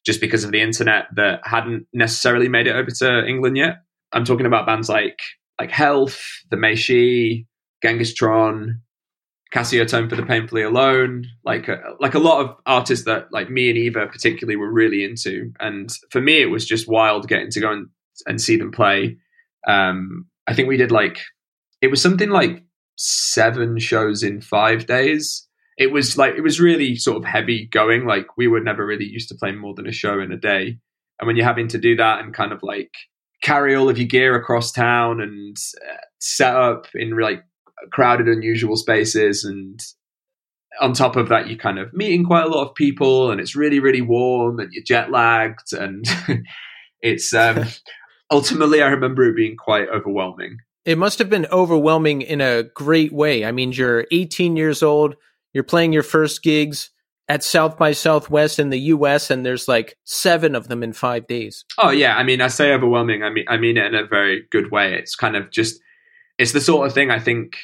just 0.05 0.21
because 0.21 0.43
of 0.43 0.51
the 0.51 0.61
internet 0.61 1.05
that 1.15 1.41
hadn't 1.43 1.85
necessarily 1.93 2.49
made 2.49 2.67
it 2.67 2.75
over 2.75 2.89
to 2.89 3.25
England 3.25 3.57
yet. 3.57 3.77
I'm 4.13 4.25
talking 4.25 4.45
about 4.45 4.65
bands 4.65 4.89
like 4.89 5.19
like 5.59 5.71
Health, 5.71 6.19
the 6.49 6.57
Mae 6.57 6.75
Shi, 6.75 7.45
Genghis 7.83 8.13
Tron, 8.13 8.81
Tone 9.53 10.09
for 10.09 10.15
the 10.15 10.25
Painfully 10.25 10.63
Alone, 10.63 11.25
like 11.43 11.67
a, 11.67 11.73
uh, 11.73 11.95
like 11.99 12.13
a 12.13 12.19
lot 12.19 12.43
of 12.43 12.55
artists 12.65 13.05
that 13.05 13.27
like 13.31 13.49
me 13.49 13.69
and 13.69 13.77
Eva 13.77 14.07
particularly 14.07 14.55
were 14.55 14.71
really 14.71 15.03
into, 15.03 15.51
and 15.59 15.89
for 16.09 16.21
me 16.21 16.41
it 16.41 16.49
was 16.49 16.65
just 16.65 16.87
wild 16.87 17.27
getting 17.27 17.51
to 17.51 17.59
go 17.59 17.71
and, 17.71 17.87
and 18.25 18.41
see 18.41 18.55
them 18.55 18.71
play. 18.71 19.17
Um, 19.67 20.27
I 20.47 20.53
think 20.53 20.67
we 20.67 20.77
did 20.77 20.91
like 20.91 21.19
it 21.81 21.87
was 21.87 22.01
something 22.01 22.29
like 22.29 22.63
seven 22.97 23.79
shows 23.79 24.23
in 24.23 24.41
five 24.41 24.85
days. 24.85 25.47
It 25.77 25.91
was 25.91 26.17
like 26.17 26.35
it 26.35 26.41
was 26.41 26.59
really 26.59 26.95
sort 26.95 27.17
of 27.17 27.25
heavy 27.25 27.67
going. 27.71 28.05
Like 28.05 28.27
we 28.37 28.47
were 28.47 28.59
never 28.59 28.85
really 28.85 29.05
used 29.05 29.29
to 29.29 29.35
playing 29.35 29.57
more 29.57 29.73
than 29.73 29.87
a 29.87 29.91
show 29.91 30.19
in 30.19 30.31
a 30.31 30.37
day, 30.37 30.77
and 31.19 31.27
when 31.27 31.35
you're 31.35 31.45
having 31.45 31.67
to 31.69 31.77
do 31.77 31.95
that 31.95 32.19
and 32.19 32.33
kind 32.33 32.51
of 32.51 32.61
like 32.61 32.91
carry 33.41 33.75
all 33.75 33.89
of 33.89 33.97
your 33.97 34.07
gear 34.07 34.35
across 34.35 34.71
town 34.71 35.19
and 35.19 35.57
uh, 35.89 35.97
set 36.19 36.55
up 36.55 36.87
in 36.93 37.17
like 37.17 37.43
crowded, 37.91 38.27
unusual 38.27 38.75
spaces. 38.75 39.43
And 39.43 39.79
on 40.79 40.93
top 40.93 41.15
of 41.15 41.29
that, 41.29 41.47
you're 41.47 41.57
kind 41.57 41.79
of 41.79 41.93
meeting 41.93 42.23
quite 42.23 42.45
a 42.45 42.49
lot 42.49 42.67
of 42.67 42.75
people, 42.75 43.31
and 43.31 43.41
it's 43.41 43.55
really, 43.55 43.79
really 43.79 44.01
warm, 44.01 44.59
and 44.59 44.71
you're 44.71 44.83
jet 44.83 45.11
lagged, 45.11 45.73
and 45.73 46.05
it's 47.01 47.33
um, 47.33 47.65
ultimately, 48.31 48.81
I 48.81 48.87
remember 48.87 49.23
it 49.23 49.35
being 49.35 49.57
quite 49.57 49.89
overwhelming. 49.89 50.57
It 50.85 50.97
must 50.97 51.19
have 51.19 51.29
been 51.29 51.45
overwhelming 51.47 52.21
in 52.21 52.41
a 52.41 52.63
great 52.63 53.13
way. 53.13 53.45
I 53.45 53.51
mean, 53.51 53.71
you're 53.71 54.07
18 54.11 54.55
years 54.55 54.81
old, 54.81 55.15
you're 55.53 55.63
playing 55.63 55.93
your 55.93 56.03
first 56.03 56.41
gigs 56.41 56.89
at 57.27 57.43
South 57.43 57.77
by 57.77 57.93
Southwest 57.93 58.59
in 58.59 58.71
the 58.71 58.79
US 58.79 59.29
and 59.29 59.45
there's 59.45 59.67
like 59.67 59.97
7 60.03 60.55
of 60.55 60.67
them 60.67 60.83
in 60.83 60.91
5 60.91 61.27
days. 61.27 61.63
Oh 61.77 61.89
yeah, 61.89 62.17
I 62.17 62.23
mean 62.23 62.41
I 62.41 62.47
say 62.47 62.73
overwhelming. 62.73 63.23
I 63.23 63.29
mean 63.29 63.45
I 63.47 63.57
mean 63.57 63.77
it 63.77 63.85
in 63.85 63.95
a 63.95 64.05
very 64.05 64.45
good 64.51 64.71
way. 64.71 64.95
It's 64.95 65.15
kind 65.15 65.35
of 65.35 65.49
just 65.49 65.79
it's 66.37 66.51
the 66.51 66.59
sort 66.59 66.87
of 66.87 66.93
thing 66.93 67.09
I 67.09 67.19
think 67.19 67.57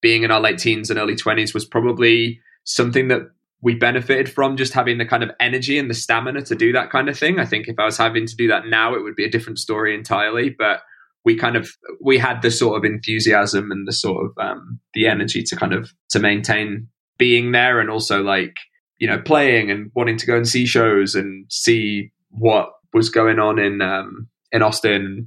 being 0.00 0.22
in 0.22 0.30
our 0.30 0.40
late 0.40 0.58
teens 0.58 0.90
and 0.90 1.00
early 1.00 1.16
20s 1.16 1.52
was 1.52 1.64
probably 1.64 2.40
something 2.64 3.08
that 3.08 3.22
we 3.60 3.74
benefited 3.74 4.30
from 4.30 4.56
just 4.56 4.72
having 4.72 4.98
the 4.98 5.06
kind 5.06 5.24
of 5.24 5.32
energy 5.40 5.78
and 5.78 5.90
the 5.90 5.94
stamina 5.94 6.42
to 6.42 6.54
do 6.54 6.72
that 6.72 6.90
kind 6.90 7.08
of 7.08 7.18
thing. 7.18 7.40
I 7.40 7.44
think 7.44 7.66
if 7.66 7.78
I 7.78 7.86
was 7.86 7.96
having 7.96 8.26
to 8.26 8.36
do 8.36 8.46
that 8.48 8.66
now, 8.66 8.94
it 8.94 9.02
would 9.02 9.16
be 9.16 9.24
a 9.24 9.30
different 9.30 9.58
story 9.58 9.94
entirely. 9.94 10.50
But 10.50 10.82
we 11.28 11.36
kind 11.36 11.56
of 11.56 11.68
we 12.00 12.16
had 12.16 12.40
the 12.40 12.50
sort 12.50 12.78
of 12.78 12.90
enthusiasm 12.90 13.70
and 13.70 13.86
the 13.86 13.92
sort 13.92 14.24
of 14.24 14.32
um, 14.42 14.80
the 14.94 15.06
energy 15.06 15.42
to 15.42 15.54
kind 15.54 15.74
of 15.74 15.92
to 16.08 16.18
maintain 16.18 16.88
being 17.18 17.52
there 17.52 17.80
and 17.80 17.90
also 17.90 18.22
like 18.22 18.54
you 18.96 19.06
know 19.06 19.20
playing 19.20 19.70
and 19.70 19.90
wanting 19.94 20.16
to 20.16 20.24
go 20.24 20.34
and 20.34 20.48
see 20.48 20.64
shows 20.64 21.14
and 21.14 21.44
see 21.50 22.10
what 22.30 22.70
was 22.94 23.10
going 23.10 23.38
on 23.38 23.58
in 23.58 23.82
um, 23.82 24.26
in 24.52 24.62
Austin. 24.62 25.26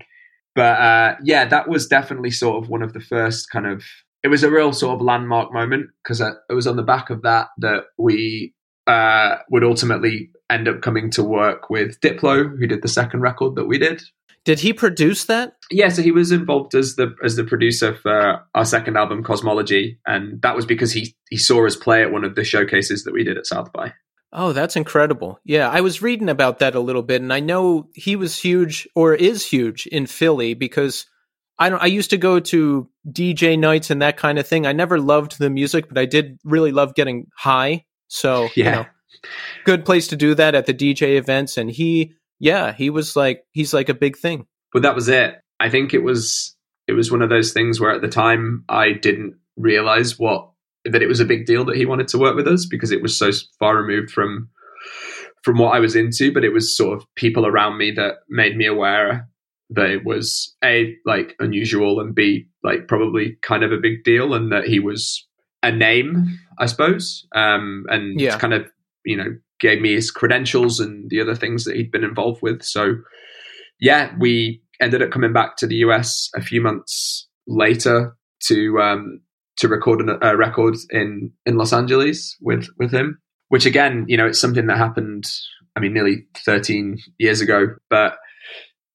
But 0.55 0.81
uh, 0.81 1.15
yeah, 1.23 1.45
that 1.45 1.69
was 1.69 1.85
definitely 1.85 2.31
sort 2.31 2.63
of 2.63 2.67
one 2.67 2.81
of 2.81 2.93
the 2.93 2.99
first 2.99 3.51
kind 3.51 3.67
of 3.67 3.83
it 4.23 4.29
was 4.29 4.43
a 4.43 4.49
real 4.49 4.73
sort 4.73 4.95
of 4.95 5.05
landmark 5.05 5.53
moment 5.53 5.91
because 6.03 6.19
it 6.19 6.33
was 6.49 6.65
on 6.65 6.77
the 6.77 6.83
back 6.83 7.11
of 7.11 7.21
that 7.21 7.49
that 7.59 7.83
we 7.99 8.55
uh, 8.87 9.35
would 9.51 9.63
ultimately 9.63 10.31
end 10.49 10.67
up 10.67 10.81
coming 10.81 11.11
to 11.11 11.23
work 11.23 11.69
with 11.69 11.99
Diplo, 12.01 12.57
who 12.57 12.65
did 12.65 12.81
the 12.81 12.87
second 12.87 13.21
record 13.21 13.53
that 13.53 13.65
we 13.65 13.77
did. 13.77 14.01
Did 14.43 14.59
he 14.59 14.73
produce 14.73 15.25
that? 15.25 15.53
Yeah, 15.69 15.89
so 15.89 16.01
he 16.01 16.11
was 16.11 16.31
involved 16.31 16.73
as 16.73 16.95
the 16.95 17.13
as 17.23 17.35
the 17.35 17.43
producer 17.43 17.93
for 17.93 18.41
our 18.55 18.65
second 18.65 18.97
album, 18.97 19.23
Cosmology, 19.23 19.99
and 20.07 20.41
that 20.41 20.55
was 20.55 20.65
because 20.65 20.91
he 20.91 21.15
he 21.29 21.37
saw 21.37 21.65
us 21.65 21.75
play 21.75 22.01
at 22.01 22.11
one 22.11 22.23
of 22.23 22.35
the 22.35 22.43
showcases 22.43 23.03
that 23.03 23.13
we 23.13 23.23
did 23.23 23.37
at 23.37 23.45
South 23.45 23.71
by. 23.71 23.93
Oh, 24.33 24.53
that's 24.53 24.75
incredible. 24.77 25.39
Yeah, 25.43 25.69
I 25.69 25.81
was 25.81 26.01
reading 26.01 26.29
about 26.29 26.59
that 26.59 26.73
a 26.73 26.79
little 26.79 27.03
bit 27.03 27.21
and 27.21 27.33
I 27.33 27.39
know 27.41 27.89
he 27.93 28.15
was 28.15 28.39
huge 28.39 28.87
or 28.95 29.13
is 29.13 29.45
huge 29.45 29.85
in 29.87 30.07
Philly 30.07 30.53
because 30.53 31.05
I 31.59 31.69
don't 31.69 31.81
I 31.83 31.87
used 31.87 32.09
to 32.11 32.17
go 32.17 32.39
to 32.39 32.89
DJ 33.11 33.59
nights 33.59 33.89
and 33.91 34.01
that 34.01 34.17
kind 34.17 34.39
of 34.39 34.47
thing. 34.47 34.65
I 34.65 34.71
never 34.71 34.99
loved 34.99 35.37
the 35.37 35.49
music, 35.49 35.87
but 35.89 35.97
I 35.97 36.05
did 36.05 36.39
really 36.45 36.71
love 36.71 36.95
getting 36.95 37.27
high. 37.37 37.85
So, 38.07 38.47
Yeah. 38.55 38.65
you 38.65 38.71
know, 38.71 38.85
good 39.65 39.85
place 39.85 40.07
to 40.07 40.15
do 40.15 40.33
that 40.35 40.55
at 40.55 40.65
the 40.65 40.73
DJ 40.73 41.17
events 41.17 41.57
and 41.57 41.69
he 41.69 42.13
yeah, 42.41 42.73
he 42.73 42.89
was 42.89 43.15
like 43.15 43.43
he's 43.51 43.73
like 43.73 43.87
a 43.89 43.93
big 43.93 44.17
thing. 44.17 44.45
but 44.73 44.81
that 44.81 44.95
was 44.95 45.07
it. 45.07 45.35
I 45.59 45.69
think 45.69 45.93
it 45.93 46.03
was 46.03 46.55
it 46.87 46.93
was 46.93 47.11
one 47.11 47.21
of 47.21 47.29
those 47.29 47.53
things 47.53 47.79
where 47.79 47.91
at 47.91 48.01
the 48.01 48.07
time 48.09 48.65
I 48.67 48.91
didn't 48.93 49.35
realize 49.55 50.17
what 50.19 50.49
that 50.85 51.01
it 51.03 51.07
was 51.07 51.19
a 51.19 51.25
big 51.25 51.45
deal 51.45 51.63
that 51.65 51.77
he 51.77 51.85
wanted 51.85 52.07
to 52.09 52.17
work 52.17 52.35
with 52.35 52.47
us 52.47 52.65
because 52.65 52.91
it 52.91 53.01
was 53.03 53.15
so 53.17 53.29
far 53.59 53.77
removed 53.77 54.09
from 54.11 54.49
from 55.43 55.57
what 55.59 55.75
I 55.75 55.79
was 55.79 55.95
into. 55.95 56.33
But 56.33 56.43
it 56.43 56.53
was 56.53 56.75
sort 56.75 56.97
of 56.97 57.05
people 57.15 57.45
around 57.45 57.77
me 57.77 57.91
that 57.91 58.15
made 58.29 58.57
me 58.57 58.65
aware 58.65 59.27
that 59.69 59.89
it 59.89 60.03
was 60.05 60.55
a 60.63 60.95
like 61.05 61.35
unusual 61.39 61.99
and 62.01 62.13
b 62.15 62.47
like 62.63 62.87
probably 62.87 63.37
kind 63.41 63.63
of 63.63 63.71
a 63.71 63.77
big 63.77 64.03
deal 64.03 64.33
and 64.33 64.51
that 64.51 64.65
he 64.65 64.79
was 64.79 65.25
a 65.63 65.71
name, 65.71 66.39
I 66.57 66.65
suppose, 66.65 67.27
um, 67.35 67.85
and 67.89 68.19
Yeah. 68.19 68.37
kind 68.39 68.53
of 68.53 68.65
you 69.05 69.15
know 69.17 69.37
gave 69.61 69.79
me 69.79 69.93
his 69.93 70.11
credentials 70.11 70.79
and 70.79 71.09
the 71.09 71.21
other 71.21 71.35
things 71.35 71.63
that 71.63 71.75
he'd 71.75 71.91
been 71.91 72.03
involved 72.03 72.41
with. 72.41 72.63
So 72.63 72.95
yeah, 73.79 74.13
we 74.19 74.61
ended 74.81 75.01
up 75.01 75.11
coming 75.11 75.31
back 75.31 75.55
to 75.57 75.67
the 75.67 75.75
US 75.75 76.29
a 76.35 76.41
few 76.41 76.59
months 76.59 77.27
later 77.47 78.17
to 78.47 78.79
um, 78.79 79.21
to 79.57 79.67
record 79.67 80.01
a 80.21 80.35
record 80.35 80.75
in 80.89 81.31
in 81.45 81.55
Los 81.55 81.71
Angeles 81.71 82.35
with 82.41 82.67
with 82.77 82.91
him. 82.91 83.19
Which 83.49 83.65
again, 83.65 84.05
you 84.07 84.17
know, 84.17 84.27
it's 84.27 84.41
something 84.41 84.67
that 84.67 84.77
happened. 84.77 85.25
I 85.75 85.79
mean, 85.79 85.93
nearly 85.93 86.25
13 86.45 86.97
years 87.17 87.39
ago, 87.39 87.67
but 87.89 88.17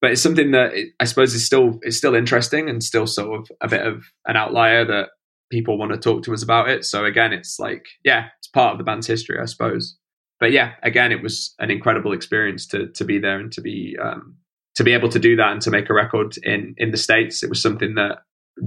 but 0.00 0.12
it's 0.12 0.22
something 0.22 0.50
that 0.50 0.72
I 1.00 1.04
suppose 1.04 1.34
is 1.34 1.44
still 1.44 1.78
is 1.82 1.96
still 1.96 2.14
interesting 2.14 2.68
and 2.68 2.82
still 2.82 3.06
sort 3.06 3.40
of 3.40 3.50
a 3.60 3.68
bit 3.68 3.86
of 3.86 4.04
an 4.26 4.36
outlier 4.36 4.84
that 4.84 5.08
people 5.50 5.78
want 5.78 5.92
to 5.92 5.98
talk 5.98 6.22
to 6.24 6.34
us 6.34 6.42
about 6.42 6.68
it. 6.68 6.84
So 6.84 7.04
again, 7.04 7.32
it's 7.32 7.58
like 7.58 7.84
yeah, 8.04 8.28
it's 8.38 8.48
part 8.48 8.72
of 8.72 8.78
the 8.78 8.84
band's 8.84 9.06
history, 9.06 9.38
I 9.40 9.46
suppose. 9.46 9.96
But 10.39 10.53
yeah, 10.53 10.72
again, 10.82 11.12
it 11.12 11.22
was 11.22 11.55
an 11.59 11.70
incredible 11.70 12.12
experience 12.12 12.66
to 12.68 12.89
to 12.89 13.05
be 13.05 13.18
there 13.18 13.39
and 13.39 13.53
to 13.53 13.61
be 13.61 13.97
um, 14.03 14.37
to 14.74 14.84
be 14.84 14.93
able 14.93 15.09
to 15.09 15.18
do 15.18 15.37
that 15.37 15.53
and 15.53 15.62
to 15.62 15.70
make 15.70 15.89
a 15.91 15.95
record 15.95 16.37
in 16.43 16.74
in 16.76 16.91
the 16.91 16.97
states. 16.97 17.43
It 17.43 17.49
was 17.49 17.62
something 17.62 17.95
that 17.95 18.18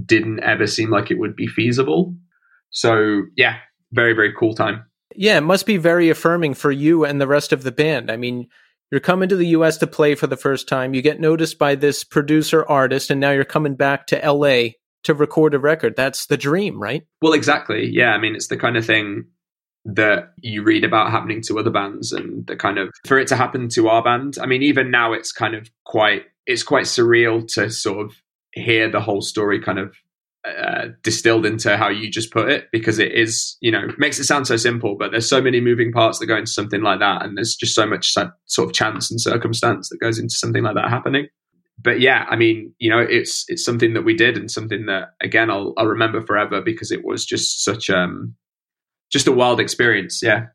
didn't 0.04 0.40
ever 0.40 0.66
seem 0.66 0.90
like 0.90 1.10
it 1.10 1.18
would 1.18 1.36
be 1.36 1.46
feasible. 1.46 2.14
So 2.70 3.22
yeah, 3.36 3.58
very 3.92 4.12
very 4.12 4.32
cool 4.38 4.54
time. 4.54 4.84
Yeah, 5.14 5.38
it 5.38 5.42
must 5.42 5.66
be 5.66 5.76
very 5.76 6.08
affirming 6.08 6.54
for 6.54 6.70
you 6.70 7.04
and 7.04 7.20
the 7.20 7.26
rest 7.26 7.52
of 7.52 7.62
the 7.62 7.72
band. 7.72 8.10
I 8.10 8.16
mean, 8.16 8.48
you're 8.90 9.00
coming 9.00 9.28
to 9.28 9.36
the 9.36 9.48
US 9.48 9.76
to 9.78 9.86
play 9.86 10.14
for 10.14 10.26
the 10.26 10.36
first 10.36 10.68
time. 10.68 10.94
You 10.94 11.02
get 11.02 11.20
noticed 11.20 11.58
by 11.58 11.74
this 11.74 12.04
producer 12.04 12.64
artist, 12.68 13.10
and 13.10 13.20
now 13.20 13.30
you're 13.30 13.44
coming 13.44 13.74
back 13.74 14.06
to 14.08 14.32
LA 14.32 14.70
to 15.04 15.14
record 15.14 15.54
a 15.54 15.58
record. 15.58 15.94
That's 15.96 16.26
the 16.26 16.36
dream, 16.36 16.80
right? 16.80 17.06
Well, 17.22 17.32
exactly. 17.32 17.88
Yeah, 17.90 18.12
I 18.12 18.18
mean, 18.18 18.34
it's 18.34 18.48
the 18.48 18.56
kind 18.56 18.76
of 18.76 18.84
thing 18.84 19.26
that 19.84 20.32
you 20.38 20.62
read 20.62 20.84
about 20.84 21.10
happening 21.10 21.40
to 21.42 21.58
other 21.58 21.70
bands, 21.70 22.12
and 22.12 22.46
the 22.46 22.56
kind 22.56 22.78
of 22.78 22.90
for 23.06 23.18
it 23.18 23.28
to 23.28 23.36
happen 23.36 23.68
to 23.70 23.88
our 23.88 24.02
band. 24.02 24.36
I 24.40 24.46
mean, 24.46 24.62
even 24.62 24.90
now, 24.90 25.12
it's 25.12 25.32
kind 25.32 25.54
of 25.54 25.70
quite 25.84 26.24
it's 26.46 26.62
quite 26.62 26.84
surreal 26.84 27.46
to 27.54 27.70
sort 27.70 28.04
of 28.04 28.16
hear 28.52 28.90
the 28.90 29.00
whole 29.00 29.22
story 29.22 29.60
kind 29.60 29.78
of 29.78 29.94
uh, 30.44 30.88
distilled 31.02 31.44
into 31.44 31.76
how 31.76 31.88
you 31.88 32.10
just 32.10 32.32
put 32.32 32.50
it 32.50 32.68
because 32.72 32.98
it 32.98 33.12
is 33.12 33.58
you 33.60 33.70
know 33.70 33.88
makes 33.98 34.18
it 34.18 34.24
sound 34.24 34.46
so 34.46 34.56
simple 34.56 34.96
but 34.98 35.10
there's 35.10 35.28
so 35.28 35.42
many 35.42 35.60
moving 35.60 35.92
parts 35.92 36.18
that 36.18 36.26
go 36.26 36.36
into 36.36 36.50
something 36.50 36.80
like 36.80 36.98
that 36.98 37.22
and 37.22 37.36
there's 37.36 37.54
just 37.54 37.74
so 37.74 37.84
much 37.84 38.14
sort 38.46 38.66
of 38.66 38.72
chance 38.72 39.10
and 39.10 39.20
circumstance 39.20 39.90
that 39.90 40.00
goes 40.00 40.18
into 40.18 40.34
something 40.34 40.62
like 40.62 40.74
that 40.74 40.88
happening 40.88 41.26
but 41.78 42.00
yeah 42.00 42.24
i 42.30 42.36
mean 42.36 42.72
you 42.78 42.88
know 42.88 43.00
it's 43.00 43.44
it's 43.48 43.62
something 43.62 43.92
that 43.92 44.04
we 44.04 44.14
did 44.14 44.38
and 44.38 44.50
something 44.50 44.86
that 44.86 45.10
again 45.20 45.50
i'll, 45.50 45.74
I'll 45.76 45.86
remember 45.86 46.22
forever 46.22 46.62
because 46.62 46.90
it 46.90 47.04
was 47.04 47.26
just 47.26 47.62
such 47.62 47.90
um 47.90 48.34
just 49.10 49.26
a 49.26 49.32
wild 49.32 49.60
experience 49.60 50.22
yeah 50.22 50.46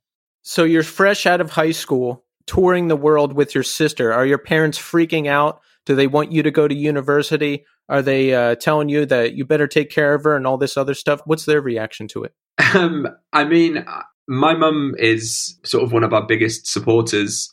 So 0.48 0.64
you're 0.64 0.84
fresh 0.84 1.26
out 1.26 1.42
of 1.42 1.50
high 1.50 1.72
school, 1.72 2.24
touring 2.46 2.88
the 2.88 2.96
world 2.96 3.34
with 3.34 3.56
your 3.56 3.64
sister. 3.64 4.14
Are 4.14 4.28
your 4.28 4.38
parents 4.38 4.78
freaking 4.78 5.28
out? 5.28 5.60
Do 5.88 5.96
they 5.96 6.06
want 6.06 6.32
you 6.32 6.44
to 6.44 6.52
go 6.52 6.68
to 6.68 6.76
university? 6.76 7.66
Are 7.90 8.04
they 8.04 8.36
uh, 8.36 8.54
telling 8.54 8.88
you 8.88 9.08
that 9.08 9.34
you 9.34 9.44
better 9.44 9.68
take 9.68 9.90
care 9.90 10.14
of 10.14 10.24
her 10.24 10.36
and 10.36 10.46
all 10.46 10.58
this 10.58 10.78
other 10.78 10.94
stuff? 10.94 11.22
What's 11.26 11.46
their 11.46 11.62
reaction 11.62 12.08
to 12.10 12.26
it? 12.26 12.34
Um, 12.76 13.08
I 13.34 13.44
mean, 13.44 13.86
my 14.28 14.54
mum 14.54 14.94
is 15.00 15.60
sort 15.64 15.84
of 15.84 15.92
one 15.92 16.04
of 16.04 16.14
our 16.14 16.26
biggest 16.28 16.68
supporters 16.68 17.52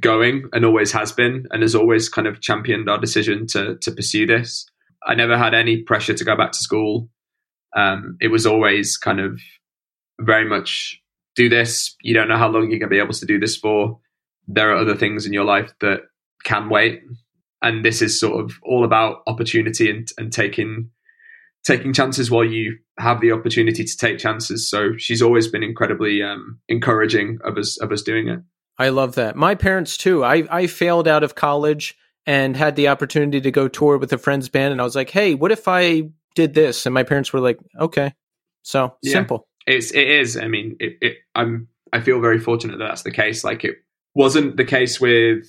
going 0.00 0.44
and 0.52 0.64
always 0.64 0.92
has 0.92 1.10
been 1.10 1.46
and 1.50 1.62
has 1.62 1.74
always 1.74 2.08
kind 2.08 2.28
of 2.28 2.40
championed 2.40 2.88
our 2.88 2.98
decision 2.98 3.46
to 3.48 3.76
to 3.78 3.90
pursue 3.90 4.26
this. 4.26 4.66
I 5.04 5.16
never 5.16 5.36
had 5.36 5.52
any 5.52 5.82
pressure 5.82 6.14
to 6.14 6.24
go 6.24 6.36
back 6.36 6.52
to 6.52 6.58
school. 6.58 7.08
Um, 7.76 8.16
it 8.20 8.28
was 8.28 8.46
always 8.46 8.96
kind 8.96 9.18
of 9.18 9.40
very 10.20 10.48
much 10.48 11.00
do 11.36 11.48
this. 11.48 11.96
You 12.02 12.14
don't 12.14 12.28
know 12.28 12.36
how 12.36 12.48
long 12.48 12.70
you're 12.70 12.78
going 12.78 12.90
to 12.90 12.94
be 12.94 12.98
able 12.98 13.14
to 13.14 13.26
do 13.26 13.38
this 13.38 13.56
for. 13.56 13.98
There 14.48 14.70
are 14.70 14.76
other 14.76 14.96
things 14.96 15.26
in 15.26 15.32
your 15.32 15.44
life 15.44 15.72
that 15.80 16.00
can 16.44 16.68
wait. 16.68 17.02
And 17.62 17.84
this 17.84 18.02
is 18.02 18.18
sort 18.18 18.42
of 18.42 18.58
all 18.62 18.84
about 18.84 19.22
opportunity 19.26 19.90
and, 19.90 20.08
and 20.18 20.32
taking 20.32 20.90
taking 21.64 21.92
chances 21.92 22.30
while 22.30 22.44
you 22.44 22.78
have 22.98 23.20
the 23.20 23.32
opportunity 23.32 23.84
to 23.84 23.96
take 23.96 24.18
chances. 24.18 24.68
So 24.68 24.96
she's 24.96 25.20
always 25.20 25.46
been 25.46 25.62
incredibly 25.62 26.22
um, 26.22 26.58
encouraging 26.68 27.38
of 27.44 27.58
us 27.58 27.78
of 27.80 27.92
us 27.92 28.02
doing 28.02 28.28
it. 28.28 28.40
I 28.78 28.88
love 28.88 29.14
that. 29.16 29.36
My 29.36 29.54
parents 29.54 29.96
too. 29.96 30.24
I 30.24 30.44
I 30.50 30.66
failed 30.66 31.06
out 31.06 31.22
of 31.22 31.34
college 31.34 31.96
and 32.26 32.56
had 32.56 32.76
the 32.76 32.88
opportunity 32.88 33.40
to 33.40 33.50
go 33.50 33.68
tour 33.68 33.98
with 33.98 34.12
a 34.12 34.18
friend's 34.18 34.48
band, 34.48 34.72
and 34.72 34.80
I 34.80 34.84
was 34.84 34.96
like, 34.96 35.10
"Hey, 35.10 35.34
what 35.34 35.52
if 35.52 35.68
I 35.68 36.04
did 36.34 36.54
this?" 36.54 36.86
And 36.86 36.94
my 36.94 37.02
parents 37.02 37.32
were 37.32 37.40
like, 37.40 37.58
"Okay." 37.78 38.14
So 38.62 38.94
Yeah. 39.02 39.12
simple. 39.12 39.46
It's 39.66 39.90
it 39.92 40.08
is. 40.08 40.36
I 40.36 40.48
mean, 40.48 40.76
it, 40.80 40.98
it, 41.00 41.16
I'm 41.34 41.68
I 41.92 42.00
feel 42.00 42.20
very 42.20 42.38
fortunate 42.38 42.78
that 42.78 42.84
that's 42.84 43.02
the 43.02 43.10
case. 43.10 43.44
Like 43.44 43.64
it 43.64 43.76
wasn't 44.14 44.56
the 44.56 44.64
case 44.64 45.00
with 45.00 45.46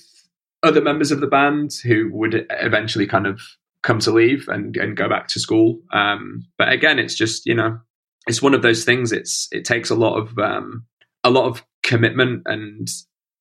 other 0.62 0.80
members 0.80 1.10
of 1.10 1.20
the 1.20 1.26
band 1.26 1.72
who 1.84 2.10
would 2.12 2.46
eventually 2.50 3.06
kind 3.06 3.26
of 3.26 3.40
come 3.82 3.98
to 3.98 4.12
leave 4.12 4.46
and, 4.48 4.76
and 4.76 4.96
go 4.96 5.08
back 5.08 5.28
to 5.28 5.40
school. 5.40 5.80
Um, 5.92 6.44
but 6.56 6.72
again, 6.72 6.98
it's 6.98 7.14
just 7.14 7.46
you 7.46 7.54
know, 7.54 7.78
it's 8.26 8.42
one 8.42 8.54
of 8.54 8.62
those 8.62 8.84
things. 8.84 9.12
It's 9.12 9.48
it 9.50 9.64
takes 9.64 9.90
a 9.90 9.96
lot 9.96 10.16
of 10.16 10.38
um, 10.38 10.86
a 11.24 11.30
lot 11.30 11.46
of 11.46 11.64
commitment 11.82 12.42
and 12.46 12.88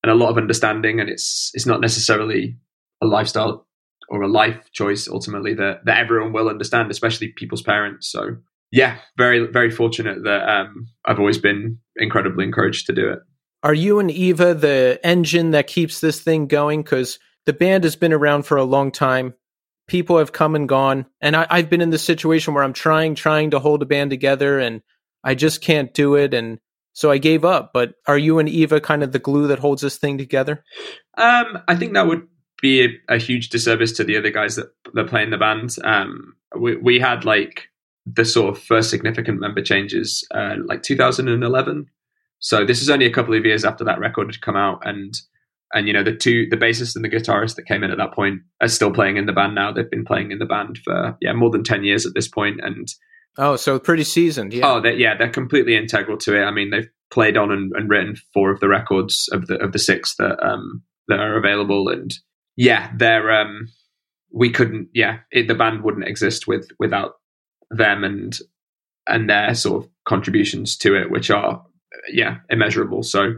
and 0.03 0.11
a 0.11 0.15
lot 0.15 0.29
of 0.29 0.37
understanding, 0.37 0.99
and 0.99 1.09
it's 1.09 1.51
it's 1.53 1.65
not 1.65 1.81
necessarily 1.81 2.57
a 3.01 3.05
lifestyle 3.05 3.67
or 4.09 4.21
a 4.23 4.27
life 4.27 4.69
choice 4.73 5.07
ultimately 5.07 5.53
that 5.53 5.85
that 5.85 5.99
everyone 5.99 6.33
will 6.33 6.49
understand, 6.49 6.91
especially 6.91 7.29
people's 7.29 7.61
parents. 7.61 8.11
So 8.11 8.37
yeah, 8.71 8.97
very 9.17 9.47
very 9.47 9.69
fortunate 9.69 10.23
that 10.23 10.49
um, 10.49 10.87
I've 11.05 11.19
always 11.19 11.37
been 11.37 11.77
incredibly 11.97 12.45
encouraged 12.45 12.87
to 12.87 12.93
do 12.93 13.09
it. 13.09 13.19
Are 13.63 13.73
you 13.73 13.99
and 13.99 14.09
Eva 14.09 14.53
the 14.53 14.99
engine 15.03 15.51
that 15.51 15.67
keeps 15.67 15.99
this 15.99 16.19
thing 16.19 16.47
going? 16.47 16.81
Because 16.81 17.19
the 17.45 17.53
band 17.53 17.83
has 17.83 17.95
been 17.95 18.13
around 18.13 18.43
for 18.43 18.57
a 18.57 18.63
long 18.63 18.91
time. 18.91 19.35
People 19.87 20.17
have 20.17 20.31
come 20.31 20.55
and 20.55 20.69
gone, 20.69 21.05
and 21.19 21.35
I, 21.35 21.45
I've 21.49 21.69
been 21.69 21.81
in 21.81 21.89
this 21.89 22.03
situation 22.03 22.53
where 22.53 22.63
I'm 22.63 22.73
trying, 22.73 23.13
trying 23.13 23.51
to 23.51 23.59
hold 23.59 23.81
a 23.81 23.85
band 23.85 24.09
together, 24.09 24.57
and 24.57 24.81
I 25.23 25.35
just 25.35 25.61
can't 25.61 25.93
do 25.93 26.15
it, 26.15 26.33
and 26.33 26.59
so 26.93 27.11
I 27.11 27.17
gave 27.17 27.43
up. 27.43 27.71
But 27.73 27.95
are 28.07 28.17
you 28.17 28.39
and 28.39 28.47
Eva 28.47 28.79
kind 28.79 29.03
of 29.03 29.11
the 29.11 29.19
glue 29.19 29.47
that 29.47 29.59
holds 29.59 29.81
this 29.81 29.97
thing 29.97 30.17
together? 30.17 30.63
Um, 31.17 31.59
I 31.67 31.75
think 31.75 31.93
that 31.93 32.07
would 32.07 32.25
be 32.61 32.85
a, 32.85 33.15
a 33.15 33.17
huge 33.17 33.49
disservice 33.49 33.91
to 33.93 34.05
the 34.05 34.15
other 34.15 34.29
guys 34.29 34.55
that 34.55 34.67
that 34.93 35.07
play 35.07 35.23
in 35.23 35.29
the 35.29 35.37
band. 35.37 35.75
Um, 35.83 36.35
we 36.57 36.77
we 36.77 36.99
had 36.99 37.25
like 37.25 37.70
the 38.05 38.25
sort 38.25 38.55
of 38.55 38.61
first 38.61 38.89
significant 38.89 39.39
member 39.39 39.61
changes, 39.61 40.25
uh, 40.33 40.55
like 40.65 40.83
2011. 40.83 41.85
So 42.39 42.65
this 42.65 42.81
is 42.81 42.89
only 42.89 43.05
a 43.05 43.13
couple 43.13 43.35
of 43.35 43.45
years 43.45 43.63
after 43.63 43.83
that 43.83 43.99
record 43.99 44.27
had 44.27 44.41
come 44.41 44.55
out, 44.55 44.81
and 44.83 45.13
and 45.73 45.87
you 45.87 45.93
know 45.93 46.03
the 46.03 46.15
two 46.15 46.47
the 46.49 46.57
bassist 46.57 46.95
and 46.95 47.05
the 47.05 47.09
guitarist 47.09 47.55
that 47.55 47.67
came 47.67 47.83
in 47.83 47.91
at 47.91 47.97
that 47.97 48.13
point 48.13 48.41
are 48.61 48.67
still 48.67 48.91
playing 48.91 49.17
in 49.17 49.25
the 49.25 49.33
band 49.33 49.55
now. 49.55 49.71
They've 49.71 49.89
been 49.89 50.05
playing 50.05 50.31
in 50.31 50.39
the 50.39 50.45
band 50.45 50.79
for 50.83 51.15
yeah 51.21 51.33
more 51.33 51.51
than 51.51 51.63
10 51.63 51.83
years 51.83 52.05
at 52.05 52.13
this 52.13 52.27
point, 52.27 52.59
and 52.63 52.87
Oh, 53.37 53.55
so 53.55 53.79
pretty 53.79 54.03
seasoned. 54.03 54.53
Yeah. 54.53 54.69
Oh, 54.69 54.81
they, 54.81 54.95
yeah, 54.95 55.15
they're 55.15 55.29
completely 55.29 55.75
integral 55.75 56.17
to 56.17 56.35
it. 56.35 56.43
I 56.43 56.51
mean, 56.51 56.69
they've 56.69 56.89
played 57.11 57.37
on 57.37 57.51
and, 57.51 57.71
and 57.75 57.89
written 57.89 58.15
four 58.33 58.51
of 58.51 58.59
the 58.59 58.67
records 58.67 59.29
of 59.31 59.47
the 59.47 59.57
of 59.61 59.71
the 59.71 59.79
six 59.79 60.15
that 60.17 60.43
um 60.45 60.83
that 61.07 61.19
are 61.19 61.37
available, 61.37 61.87
and 61.89 62.13
yeah, 62.55 62.91
they're 62.97 63.31
um 63.31 63.67
we 64.33 64.49
couldn't 64.49 64.89
yeah 64.93 65.19
it, 65.31 65.47
the 65.47 65.55
band 65.55 65.83
wouldn't 65.83 66.07
exist 66.07 66.47
with 66.47 66.67
without 66.79 67.15
them 67.71 68.03
and 68.03 68.37
and 69.07 69.29
their 69.29 69.55
sort 69.55 69.83
of 69.83 69.89
contributions 70.05 70.77
to 70.77 70.95
it, 70.95 71.09
which 71.09 71.31
are 71.31 71.63
yeah 72.11 72.37
immeasurable. 72.49 73.03
So 73.03 73.33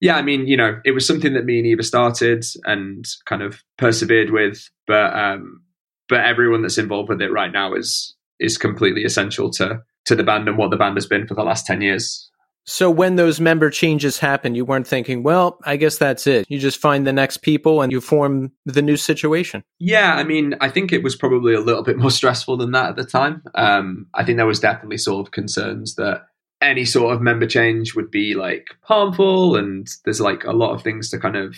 yeah, 0.00 0.16
I 0.16 0.22
mean, 0.22 0.46
you 0.46 0.56
know, 0.56 0.80
it 0.84 0.92
was 0.92 1.06
something 1.06 1.34
that 1.34 1.44
me 1.44 1.58
and 1.58 1.66
Eva 1.66 1.82
started 1.82 2.44
and 2.64 3.04
kind 3.26 3.42
of 3.42 3.62
persevered 3.78 4.30
with, 4.30 4.68
but 4.86 5.14
um, 5.14 5.62
but 6.08 6.20
everyone 6.20 6.62
that's 6.62 6.78
involved 6.78 7.08
with 7.08 7.20
it 7.20 7.32
right 7.32 7.52
now 7.52 7.74
is 7.74 8.14
is 8.40 8.56
completely 8.56 9.04
essential 9.04 9.50
to 9.50 9.82
to 10.06 10.14
the 10.14 10.22
band 10.22 10.48
and 10.48 10.56
what 10.56 10.70
the 10.70 10.76
band 10.76 10.96
has 10.96 11.06
been 11.06 11.26
for 11.26 11.34
the 11.34 11.42
last 11.42 11.66
ten 11.66 11.80
years. 11.80 12.30
So 12.68 12.90
when 12.90 13.16
those 13.16 13.40
member 13.40 13.70
changes 13.70 14.18
happen, 14.18 14.54
you 14.54 14.62
weren't 14.62 14.86
thinking, 14.86 15.22
well, 15.22 15.58
I 15.64 15.76
guess 15.76 15.96
that's 15.96 16.26
it. 16.26 16.44
You 16.50 16.58
just 16.58 16.78
find 16.78 17.06
the 17.06 17.14
next 17.14 17.38
people 17.38 17.80
and 17.80 17.90
you 17.90 18.02
form 18.02 18.52
the 18.66 18.82
new 18.82 18.98
situation. 18.98 19.64
Yeah, 19.78 20.16
I 20.16 20.22
mean, 20.22 20.54
I 20.60 20.68
think 20.68 20.92
it 20.92 21.02
was 21.02 21.16
probably 21.16 21.54
a 21.54 21.60
little 21.60 21.82
bit 21.82 21.96
more 21.96 22.10
stressful 22.20 22.58
than 22.58 22.72
that 22.72 22.90
at 22.90 22.96
the 22.96 23.06
time. 23.06 23.42
Um, 23.54 24.06
I 24.12 24.22
think 24.22 24.36
there 24.36 24.44
was 24.44 24.60
definitely 24.60 24.98
sort 24.98 25.26
of 25.26 25.32
concerns 25.32 25.94
that 25.94 26.26
any 26.60 26.84
sort 26.84 27.14
of 27.14 27.22
member 27.22 27.46
change 27.46 27.94
would 27.94 28.10
be 28.10 28.34
like 28.34 28.66
harmful, 28.82 29.56
and 29.56 29.88
there's 30.04 30.20
like 30.20 30.44
a 30.44 30.52
lot 30.52 30.74
of 30.74 30.82
things 30.82 31.08
to 31.10 31.18
kind 31.18 31.36
of 31.36 31.56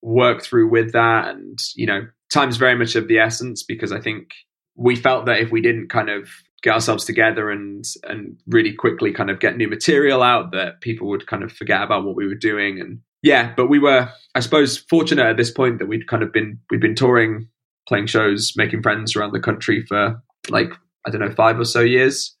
work 0.00 0.44
through 0.44 0.70
with 0.70 0.92
that. 0.92 1.26
And 1.26 1.58
you 1.74 1.86
know, 1.86 2.06
time's 2.32 2.56
very 2.56 2.76
much 2.76 2.94
of 2.94 3.08
the 3.08 3.18
essence 3.18 3.64
because 3.64 3.90
I 3.90 4.00
think 4.00 4.28
we 4.76 4.94
felt 4.94 5.26
that 5.26 5.40
if 5.40 5.50
we 5.50 5.60
didn't 5.60 5.88
kind 5.88 6.08
of 6.08 6.28
get 6.62 6.74
ourselves 6.74 7.04
together 7.04 7.50
and 7.50 7.84
and 8.04 8.40
really 8.46 8.72
quickly 8.72 9.12
kind 9.12 9.30
of 9.30 9.40
get 9.40 9.56
new 9.56 9.68
material 9.68 10.22
out 10.22 10.52
that 10.52 10.80
people 10.80 11.08
would 11.08 11.26
kind 11.26 11.42
of 11.42 11.52
forget 11.52 11.82
about 11.82 12.04
what 12.04 12.16
we 12.16 12.26
were 12.26 12.34
doing. 12.34 12.80
And 12.80 13.00
yeah 13.22 13.52
but 13.56 13.68
we 13.68 13.78
were 13.78 14.08
i 14.34 14.40
suppose 14.40 14.76
fortunate 14.76 15.26
at 15.26 15.36
this 15.36 15.50
point 15.50 15.78
that 15.78 15.86
we'd 15.86 16.06
kind 16.06 16.22
of 16.22 16.32
been 16.32 16.58
we'd 16.70 16.80
been 16.80 16.94
touring 16.94 17.48
playing 17.88 18.06
shows 18.06 18.52
making 18.56 18.82
friends 18.82 19.16
around 19.16 19.32
the 19.32 19.40
country 19.40 19.84
for 19.86 20.22
like 20.50 20.70
i 21.06 21.10
don't 21.10 21.20
know 21.20 21.30
five 21.30 21.58
or 21.58 21.64
so 21.64 21.80
years. 21.80 22.32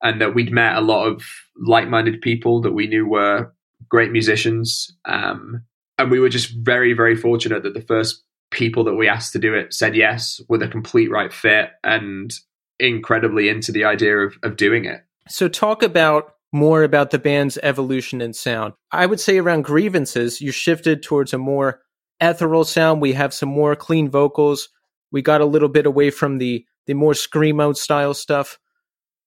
And 0.00 0.20
that 0.20 0.32
we'd 0.32 0.52
met 0.52 0.76
a 0.76 0.80
lot 0.80 1.08
of 1.08 1.24
like-minded 1.66 2.20
people 2.20 2.60
that 2.60 2.70
we 2.70 2.86
knew 2.86 3.04
were 3.04 3.52
great 3.88 4.12
musicians. 4.12 4.96
Um, 5.06 5.64
and 5.98 6.08
we 6.08 6.20
were 6.20 6.28
just 6.28 6.54
very 6.58 6.92
very 6.92 7.16
fortunate 7.16 7.64
that 7.64 7.74
the 7.74 7.80
first 7.82 8.22
people 8.52 8.84
that 8.84 8.94
we 8.94 9.08
asked 9.08 9.32
to 9.32 9.40
do 9.40 9.54
it 9.54 9.74
said 9.74 9.96
yes 9.96 10.40
were 10.48 10.58
the 10.58 10.68
complete 10.68 11.10
right 11.10 11.32
fit. 11.32 11.70
And 11.82 12.32
incredibly 12.80 13.48
into 13.48 13.72
the 13.72 13.84
idea 13.84 14.18
of, 14.18 14.36
of 14.42 14.56
doing 14.56 14.84
it. 14.84 15.02
So, 15.28 15.48
talk 15.48 15.82
about 15.82 16.34
more 16.52 16.82
about 16.82 17.10
the 17.10 17.18
band's 17.18 17.58
evolution 17.62 18.20
in 18.20 18.32
sound. 18.32 18.74
I 18.90 19.06
would 19.06 19.20
say 19.20 19.38
around 19.38 19.64
grievances, 19.64 20.40
you 20.40 20.50
shifted 20.50 21.02
towards 21.02 21.34
a 21.34 21.38
more 21.38 21.80
ethereal 22.20 22.64
sound. 22.64 23.00
We 23.00 23.12
have 23.12 23.34
some 23.34 23.48
more 23.48 23.76
clean 23.76 24.08
vocals. 24.10 24.68
We 25.12 25.22
got 25.22 25.40
a 25.40 25.46
little 25.46 25.68
bit 25.68 25.86
away 25.86 26.10
from 26.10 26.38
the 26.38 26.64
the 26.86 26.94
more 26.94 27.12
screamo 27.12 27.76
style 27.76 28.14
stuff. 28.14 28.58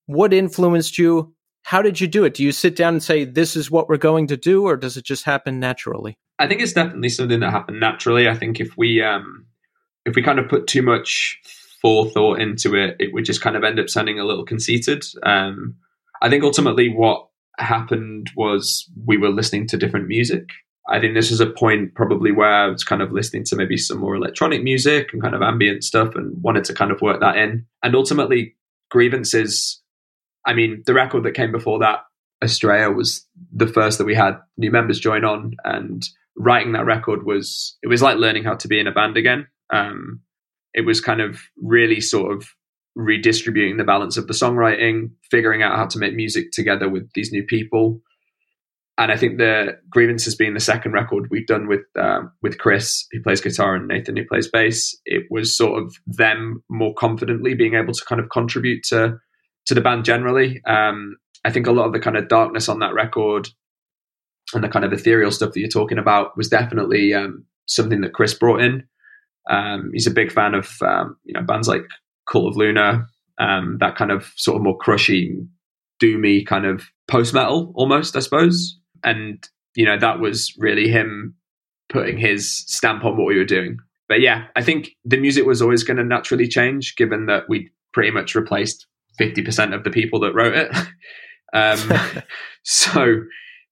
What 0.07 0.33
influenced 0.33 0.97
you? 0.97 1.35
How 1.63 1.83
did 1.83 2.01
you 2.01 2.07
do 2.07 2.23
it? 2.23 2.33
Do 2.33 2.43
you 2.43 2.51
sit 2.51 2.75
down 2.75 2.95
and 2.95 3.03
say, 3.03 3.23
"This 3.23 3.55
is 3.55 3.69
what 3.69 3.87
we're 3.87 3.97
going 3.97 4.27
to 4.27 4.37
do," 4.37 4.65
or 4.65 4.75
does 4.75 4.97
it 4.97 5.05
just 5.05 5.25
happen 5.25 5.59
naturally? 5.59 6.17
I 6.39 6.47
think 6.47 6.61
it's 6.61 6.73
definitely 6.73 7.09
something 7.09 7.39
that 7.39 7.51
happened 7.51 7.79
naturally. 7.79 8.27
I 8.27 8.35
think 8.35 8.59
if 8.59 8.75
we 8.75 9.01
um, 9.03 9.45
if 10.05 10.15
we 10.15 10.23
kind 10.23 10.39
of 10.39 10.49
put 10.49 10.65
too 10.65 10.81
much 10.81 11.39
forethought 11.81 12.39
into 12.39 12.75
it, 12.75 12.95
it 12.99 13.13
would 13.13 13.25
just 13.25 13.41
kind 13.41 13.55
of 13.55 13.63
end 13.63 13.79
up 13.79 13.89
sounding 13.89 14.19
a 14.19 14.25
little 14.25 14.45
conceited. 14.45 15.03
Um, 15.23 15.75
I 16.21 16.29
think 16.29 16.43
ultimately 16.43 16.89
what 16.89 17.27
happened 17.57 18.31
was 18.35 18.89
we 19.05 19.17
were 19.17 19.29
listening 19.29 19.67
to 19.67 19.77
different 19.77 20.07
music. 20.07 20.49
I 20.89 20.99
think 20.99 21.13
this 21.13 21.31
is 21.31 21.39
a 21.39 21.49
point 21.49 21.95
probably 21.95 22.31
where 22.31 22.53
I 22.53 22.67
was 22.67 22.83
kind 22.83 23.01
of 23.01 23.11
listening 23.11 23.43
to 23.45 23.55
maybe 23.55 23.77
some 23.77 23.99
more 23.99 24.15
electronic 24.15 24.63
music 24.63 25.09
and 25.13 25.21
kind 25.21 25.35
of 25.35 25.41
ambient 25.41 25.83
stuff 25.83 26.15
and 26.15 26.41
wanted 26.41 26.63
to 26.65 26.73
kind 26.73 26.91
of 26.91 27.01
work 27.01 27.19
that 27.21 27.37
in. 27.37 27.65
And 27.83 27.95
ultimately, 27.95 28.55
Grievances, 28.89 29.81
I 30.45 30.53
mean, 30.53 30.83
the 30.85 30.93
record 30.93 31.23
that 31.23 31.33
came 31.33 31.51
before 31.51 31.79
that, 31.79 31.99
Astraea, 32.43 32.95
was 32.95 33.25
the 33.53 33.67
first 33.67 33.99
that 33.99 34.05
we 34.05 34.15
had 34.15 34.39
new 34.57 34.71
members 34.71 34.99
join 34.99 35.23
on. 35.23 35.53
And 35.63 36.03
writing 36.35 36.73
that 36.73 36.85
record 36.85 37.25
was, 37.25 37.77
it 37.83 37.87
was 37.87 38.01
like 38.01 38.17
learning 38.17 38.43
how 38.43 38.55
to 38.55 38.67
be 38.67 38.79
in 38.79 38.87
a 38.87 38.91
band 38.91 39.17
again. 39.17 39.47
Um, 39.71 40.21
it 40.73 40.85
was 40.85 41.01
kind 41.01 41.21
of 41.21 41.39
really 41.57 42.01
sort 42.01 42.35
of 42.35 42.47
redistributing 42.95 43.77
the 43.77 43.83
balance 43.83 44.17
of 44.17 44.27
the 44.27 44.33
songwriting, 44.33 45.11
figuring 45.29 45.63
out 45.63 45.77
how 45.77 45.85
to 45.85 45.99
make 45.99 46.13
music 46.13 46.51
together 46.51 46.89
with 46.89 47.09
these 47.13 47.31
new 47.31 47.43
people. 47.43 48.01
And 48.97 49.11
I 49.11 49.17
think 49.17 49.37
the 49.37 49.79
grievances 49.89 50.35
being 50.35 50.53
the 50.53 50.59
second 50.59 50.91
record 50.91 51.27
we've 51.31 51.47
done 51.47 51.67
with 51.67 51.81
uh, 51.97 52.21
with 52.41 52.59
Chris, 52.59 53.07
who 53.11 53.21
plays 53.21 53.41
guitar, 53.41 53.75
and 53.75 53.87
Nathan, 53.87 54.17
who 54.17 54.25
plays 54.25 54.49
bass, 54.49 54.95
it 55.05 55.23
was 55.31 55.57
sort 55.57 55.81
of 55.81 55.95
them 56.05 56.63
more 56.69 56.93
confidently 56.93 57.53
being 57.55 57.73
able 57.73 57.93
to 57.93 58.05
kind 58.05 58.21
of 58.21 58.29
contribute 58.29 58.83
to 58.89 59.17
to 59.65 59.73
the 59.73 59.81
band 59.81 60.05
generally. 60.05 60.61
Um, 60.65 61.15
I 61.45 61.51
think 61.51 61.67
a 61.67 61.71
lot 61.71 61.85
of 61.85 61.93
the 61.93 61.99
kind 61.99 62.17
of 62.17 62.27
darkness 62.27 62.69
on 62.69 62.79
that 62.79 62.93
record 62.93 63.47
and 64.53 64.63
the 64.63 64.69
kind 64.69 64.85
of 64.85 64.93
ethereal 64.93 65.31
stuff 65.31 65.53
that 65.53 65.59
you're 65.59 65.69
talking 65.69 65.97
about 65.97 66.37
was 66.37 66.49
definitely 66.49 67.13
um, 67.13 67.45
something 67.67 68.01
that 68.01 68.13
Chris 68.13 68.33
brought 68.33 68.61
in. 68.61 68.83
Um, 69.49 69.91
he's 69.93 70.07
a 70.07 70.11
big 70.11 70.31
fan 70.31 70.53
of 70.53 70.71
um, 70.81 71.17
you 71.23 71.33
know 71.33 71.41
bands 71.41 71.67
like 71.67 71.83
Cult 72.29 72.51
of 72.51 72.57
Luna, 72.57 73.05
um, 73.39 73.77
that 73.79 73.95
kind 73.95 74.11
of 74.11 74.31
sort 74.35 74.57
of 74.57 74.63
more 74.63 74.77
crushy, 74.77 75.35
doomy 76.01 76.45
kind 76.45 76.65
of 76.65 76.83
post 77.07 77.33
metal 77.33 77.71
almost, 77.75 78.15
I 78.15 78.19
suppose. 78.19 78.77
And 79.03 79.47
you 79.75 79.85
know 79.85 79.97
that 79.97 80.19
was 80.19 80.53
really 80.57 80.89
him 80.89 81.35
putting 81.89 82.17
his 82.17 82.63
stamp 82.67 83.03
on 83.03 83.17
what 83.17 83.27
we 83.27 83.37
were 83.37 83.45
doing. 83.45 83.77
But 84.07 84.21
yeah, 84.21 84.45
I 84.55 84.61
think 84.61 84.91
the 85.05 85.17
music 85.17 85.45
was 85.45 85.61
always 85.61 85.83
going 85.83 85.97
to 85.97 86.03
naturally 86.03 86.47
change, 86.47 86.95
given 86.95 87.25
that 87.27 87.43
we 87.49 87.69
pretty 87.93 88.11
much 88.11 88.35
replaced 88.35 88.85
fifty 89.17 89.41
percent 89.41 89.73
of 89.73 89.83
the 89.83 89.89
people 89.89 90.19
that 90.21 90.33
wrote 90.33 90.55
it. 90.55 90.71
Um, 91.53 91.79
so 92.63 93.23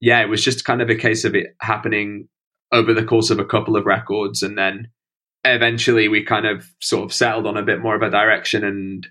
yeah, 0.02 0.22
it 0.22 0.28
was 0.28 0.44
just 0.44 0.66
kind 0.66 0.82
of 0.82 0.90
a 0.90 0.96
case 0.96 1.24
of 1.24 1.36
it 1.36 1.56
happening 1.62 2.28
over 2.74 2.94
the 2.94 3.06
course 3.06 3.30
of 3.30 3.40
a 3.40 3.46
couple 3.46 3.76
of 3.76 3.86
records, 3.86 4.44
and 4.44 4.58
then 4.58 4.90
eventually 5.46 6.08
we 6.08 6.24
kind 6.24 6.46
of 6.46 6.68
sort 6.82 7.04
of 7.04 7.14
settled 7.14 7.48
on 7.48 7.58
a 7.58 7.64
bit 7.64 7.82
more 7.82 7.96
of 7.96 8.02
a 8.02 8.10
direction 8.10 8.64
and 8.64 9.08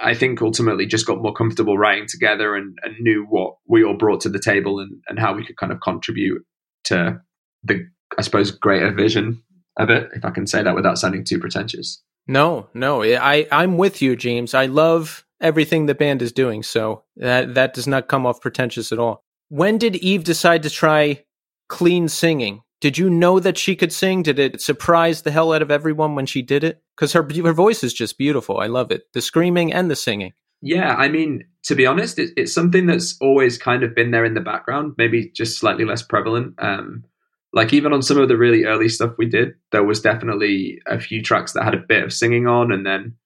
I 0.00 0.14
think 0.14 0.40
ultimately 0.40 0.86
just 0.86 1.06
got 1.06 1.22
more 1.22 1.32
comfortable 1.32 1.76
writing 1.76 2.06
together 2.06 2.54
and, 2.54 2.78
and 2.82 2.94
knew 3.00 3.26
what 3.28 3.54
we 3.66 3.84
all 3.84 3.96
brought 3.96 4.20
to 4.22 4.28
the 4.28 4.38
table 4.38 4.78
and, 4.78 5.00
and 5.08 5.18
how 5.18 5.34
we 5.34 5.44
could 5.44 5.56
kind 5.56 5.72
of 5.72 5.80
contribute 5.80 6.42
to 6.84 7.20
the, 7.64 7.86
I 8.16 8.22
suppose, 8.22 8.50
greater 8.50 8.92
vision 8.92 9.42
of 9.76 9.90
it, 9.90 10.10
if 10.12 10.24
I 10.24 10.30
can 10.30 10.46
say 10.46 10.62
that 10.62 10.74
without 10.74 10.98
sounding 10.98 11.24
too 11.24 11.38
pretentious. 11.38 12.02
No, 12.26 12.68
no, 12.74 13.02
I, 13.02 13.46
I'm 13.50 13.76
with 13.76 14.02
you, 14.02 14.14
James. 14.14 14.54
I 14.54 14.66
love 14.66 15.24
everything 15.40 15.86
the 15.86 15.94
band 15.94 16.20
is 16.22 16.32
doing, 16.32 16.62
so 16.62 17.04
that 17.16 17.54
that 17.54 17.74
does 17.74 17.86
not 17.86 18.08
come 18.08 18.26
off 18.26 18.40
pretentious 18.40 18.92
at 18.92 18.98
all. 18.98 19.24
When 19.48 19.78
did 19.78 19.96
Eve 19.96 20.24
decide 20.24 20.62
to 20.64 20.70
try 20.70 21.24
clean 21.68 22.08
singing? 22.08 22.62
Did 22.80 22.96
you 22.96 23.10
know 23.10 23.40
that 23.40 23.58
she 23.58 23.74
could 23.74 23.92
sing? 23.92 24.22
Did 24.22 24.38
it 24.38 24.60
surprise 24.60 25.22
the 25.22 25.30
hell 25.30 25.52
out 25.52 25.62
of 25.62 25.70
everyone 25.70 26.14
when 26.14 26.26
she 26.26 26.42
did 26.42 26.62
it? 26.62 26.82
Because 26.96 27.12
her 27.12 27.26
her 27.42 27.52
voice 27.52 27.82
is 27.82 27.92
just 27.92 28.18
beautiful. 28.18 28.60
I 28.60 28.66
love 28.66 28.90
it. 28.90 29.12
The 29.14 29.20
screaming 29.20 29.72
and 29.72 29.90
the 29.90 29.96
singing. 29.96 30.32
Yeah, 30.60 30.94
I 30.94 31.08
mean, 31.08 31.44
to 31.64 31.74
be 31.74 31.86
honest, 31.86 32.18
it, 32.18 32.30
it's 32.36 32.52
something 32.52 32.86
that's 32.86 33.16
always 33.20 33.58
kind 33.58 33.82
of 33.82 33.94
been 33.94 34.10
there 34.10 34.24
in 34.24 34.34
the 34.34 34.40
background, 34.40 34.94
maybe 34.98 35.30
just 35.30 35.58
slightly 35.58 35.84
less 35.84 36.02
prevalent. 36.02 36.54
Um, 36.58 37.04
like 37.52 37.72
even 37.72 37.92
on 37.92 38.02
some 38.02 38.18
of 38.18 38.28
the 38.28 38.36
really 38.36 38.64
early 38.64 38.88
stuff 38.88 39.14
we 39.18 39.26
did, 39.26 39.54
there 39.72 39.84
was 39.84 40.00
definitely 40.00 40.80
a 40.86 40.98
few 40.98 41.22
tracks 41.22 41.52
that 41.52 41.64
had 41.64 41.74
a 41.74 41.84
bit 41.88 42.02
of 42.02 42.12
singing 42.12 42.46
on, 42.46 42.72
and 42.72 42.84
then 42.84 43.16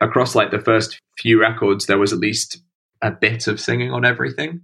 across 0.00 0.34
like 0.34 0.50
the 0.50 0.60
first 0.60 0.98
few 1.18 1.40
records, 1.40 1.86
there 1.86 1.98
was 1.98 2.12
at 2.12 2.18
least 2.18 2.58
a 3.02 3.10
bit 3.10 3.48
of 3.48 3.60
singing 3.60 3.90
on 3.90 4.04
everything. 4.04 4.60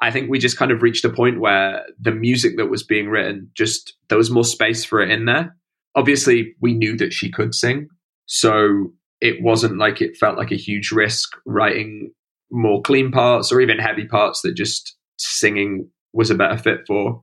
I 0.00 0.10
think 0.10 0.30
we 0.30 0.38
just 0.38 0.56
kind 0.56 0.70
of 0.70 0.82
reached 0.82 1.04
a 1.04 1.10
point 1.10 1.40
where 1.40 1.84
the 2.00 2.12
music 2.12 2.56
that 2.56 2.66
was 2.66 2.82
being 2.82 3.08
written 3.08 3.50
just 3.54 3.94
there 4.08 4.18
was 4.18 4.30
more 4.30 4.44
space 4.44 4.84
for 4.84 5.00
it 5.00 5.10
in 5.10 5.24
there. 5.24 5.56
Obviously, 5.96 6.54
we 6.60 6.74
knew 6.74 6.96
that 6.96 7.12
she 7.12 7.30
could 7.30 7.54
sing, 7.54 7.88
so 8.26 8.92
it 9.20 9.42
wasn't 9.42 9.78
like 9.78 10.00
it 10.00 10.16
felt 10.16 10.38
like 10.38 10.52
a 10.52 10.56
huge 10.56 10.92
risk 10.92 11.30
writing 11.44 12.12
more 12.50 12.80
clean 12.82 13.10
parts 13.10 13.50
or 13.52 13.60
even 13.60 13.78
heavy 13.78 14.06
parts 14.06 14.42
that 14.42 14.54
just 14.54 14.96
singing 15.18 15.88
was 16.12 16.30
a 16.30 16.34
better 16.34 16.56
fit 16.56 16.80
for. 16.86 17.22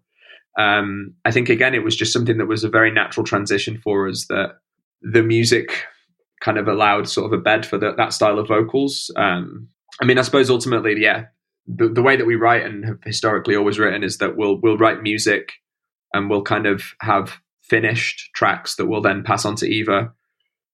Um, 0.60 1.14
I 1.26 1.32
think 1.32 1.50
again, 1.50 1.74
it 1.74 1.84
was 1.84 1.96
just 1.96 2.14
something 2.14 2.38
that 2.38 2.48
was 2.48 2.64
a 2.64 2.70
very 2.70 2.92
natural 2.92 3.26
transition 3.26 3.80
for 3.84 4.08
us 4.08 4.26
that 4.28 4.58
the 5.02 5.24
music 5.24 5.86
kind 6.42 6.58
of 6.58 6.68
allowed 6.68 7.10
sort 7.10 7.32
of 7.32 7.38
a 7.38 7.42
bed 7.42 7.66
for 7.66 7.78
the, 7.78 7.94
that 7.96 8.14
style 8.14 8.40
of 8.40 8.48
vocals. 8.48 9.12
Um, 9.16 9.68
I 10.02 10.06
mean, 10.06 10.18
I 10.18 10.22
suppose 10.22 10.50
ultimately, 10.50 10.96
yeah, 10.98 11.26
the, 11.68 11.90
the 11.90 12.02
way 12.02 12.16
that 12.16 12.28
we 12.28 12.36
write 12.36 12.64
and 12.64 12.86
have 12.86 13.00
historically 13.04 13.56
always 13.56 13.80
written 13.80 14.04
is 14.04 14.18
that 14.18 14.38
we'll 14.38 14.58
we'll 14.58 14.78
write 14.78 15.02
music 15.02 15.54
and 16.14 16.30
we'll 16.30 16.44
kind 16.44 16.66
of 16.66 16.94
have 17.02 17.40
finished 17.62 18.30
tracks 18.36 18.76
that 18.76 18.86
we'll 18.86 19.02
then 19.02 19.24
pass 19.24 19.46
on 19.46 19.56
to 19.56 19.68
Eva 19.68 20.12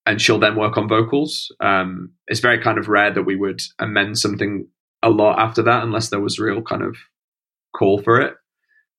and 0.06 0.22
she'll 0.22 0.40
then 0.40 0.56
work 0.56 0.78
on 0.78 0.90
vocals. 0.90 1.52
Um, 1.60 2.12
it's 2.28 2.40
very 2.40 2.60
kind 2.60 2.78
of 2.78 2.90
rare 2.90 3.12
that 3.12 3.24
we 3.24 3.36
would 3.36 3.62
amend 3.80 4.20
something 4.20 4.68
a 5.04 5.10
lot 5.10 5.40
after 5.40 5.62
that 5.64 5.84
unless 5.84 6.10
there 6.10 6.20
was 6.20 6.40
real 6.40 6.62
kind 6.62 6.84
of 6.84 6.98
call 7.76 8.02
for 8.02 8.20
it. 8.20 8.36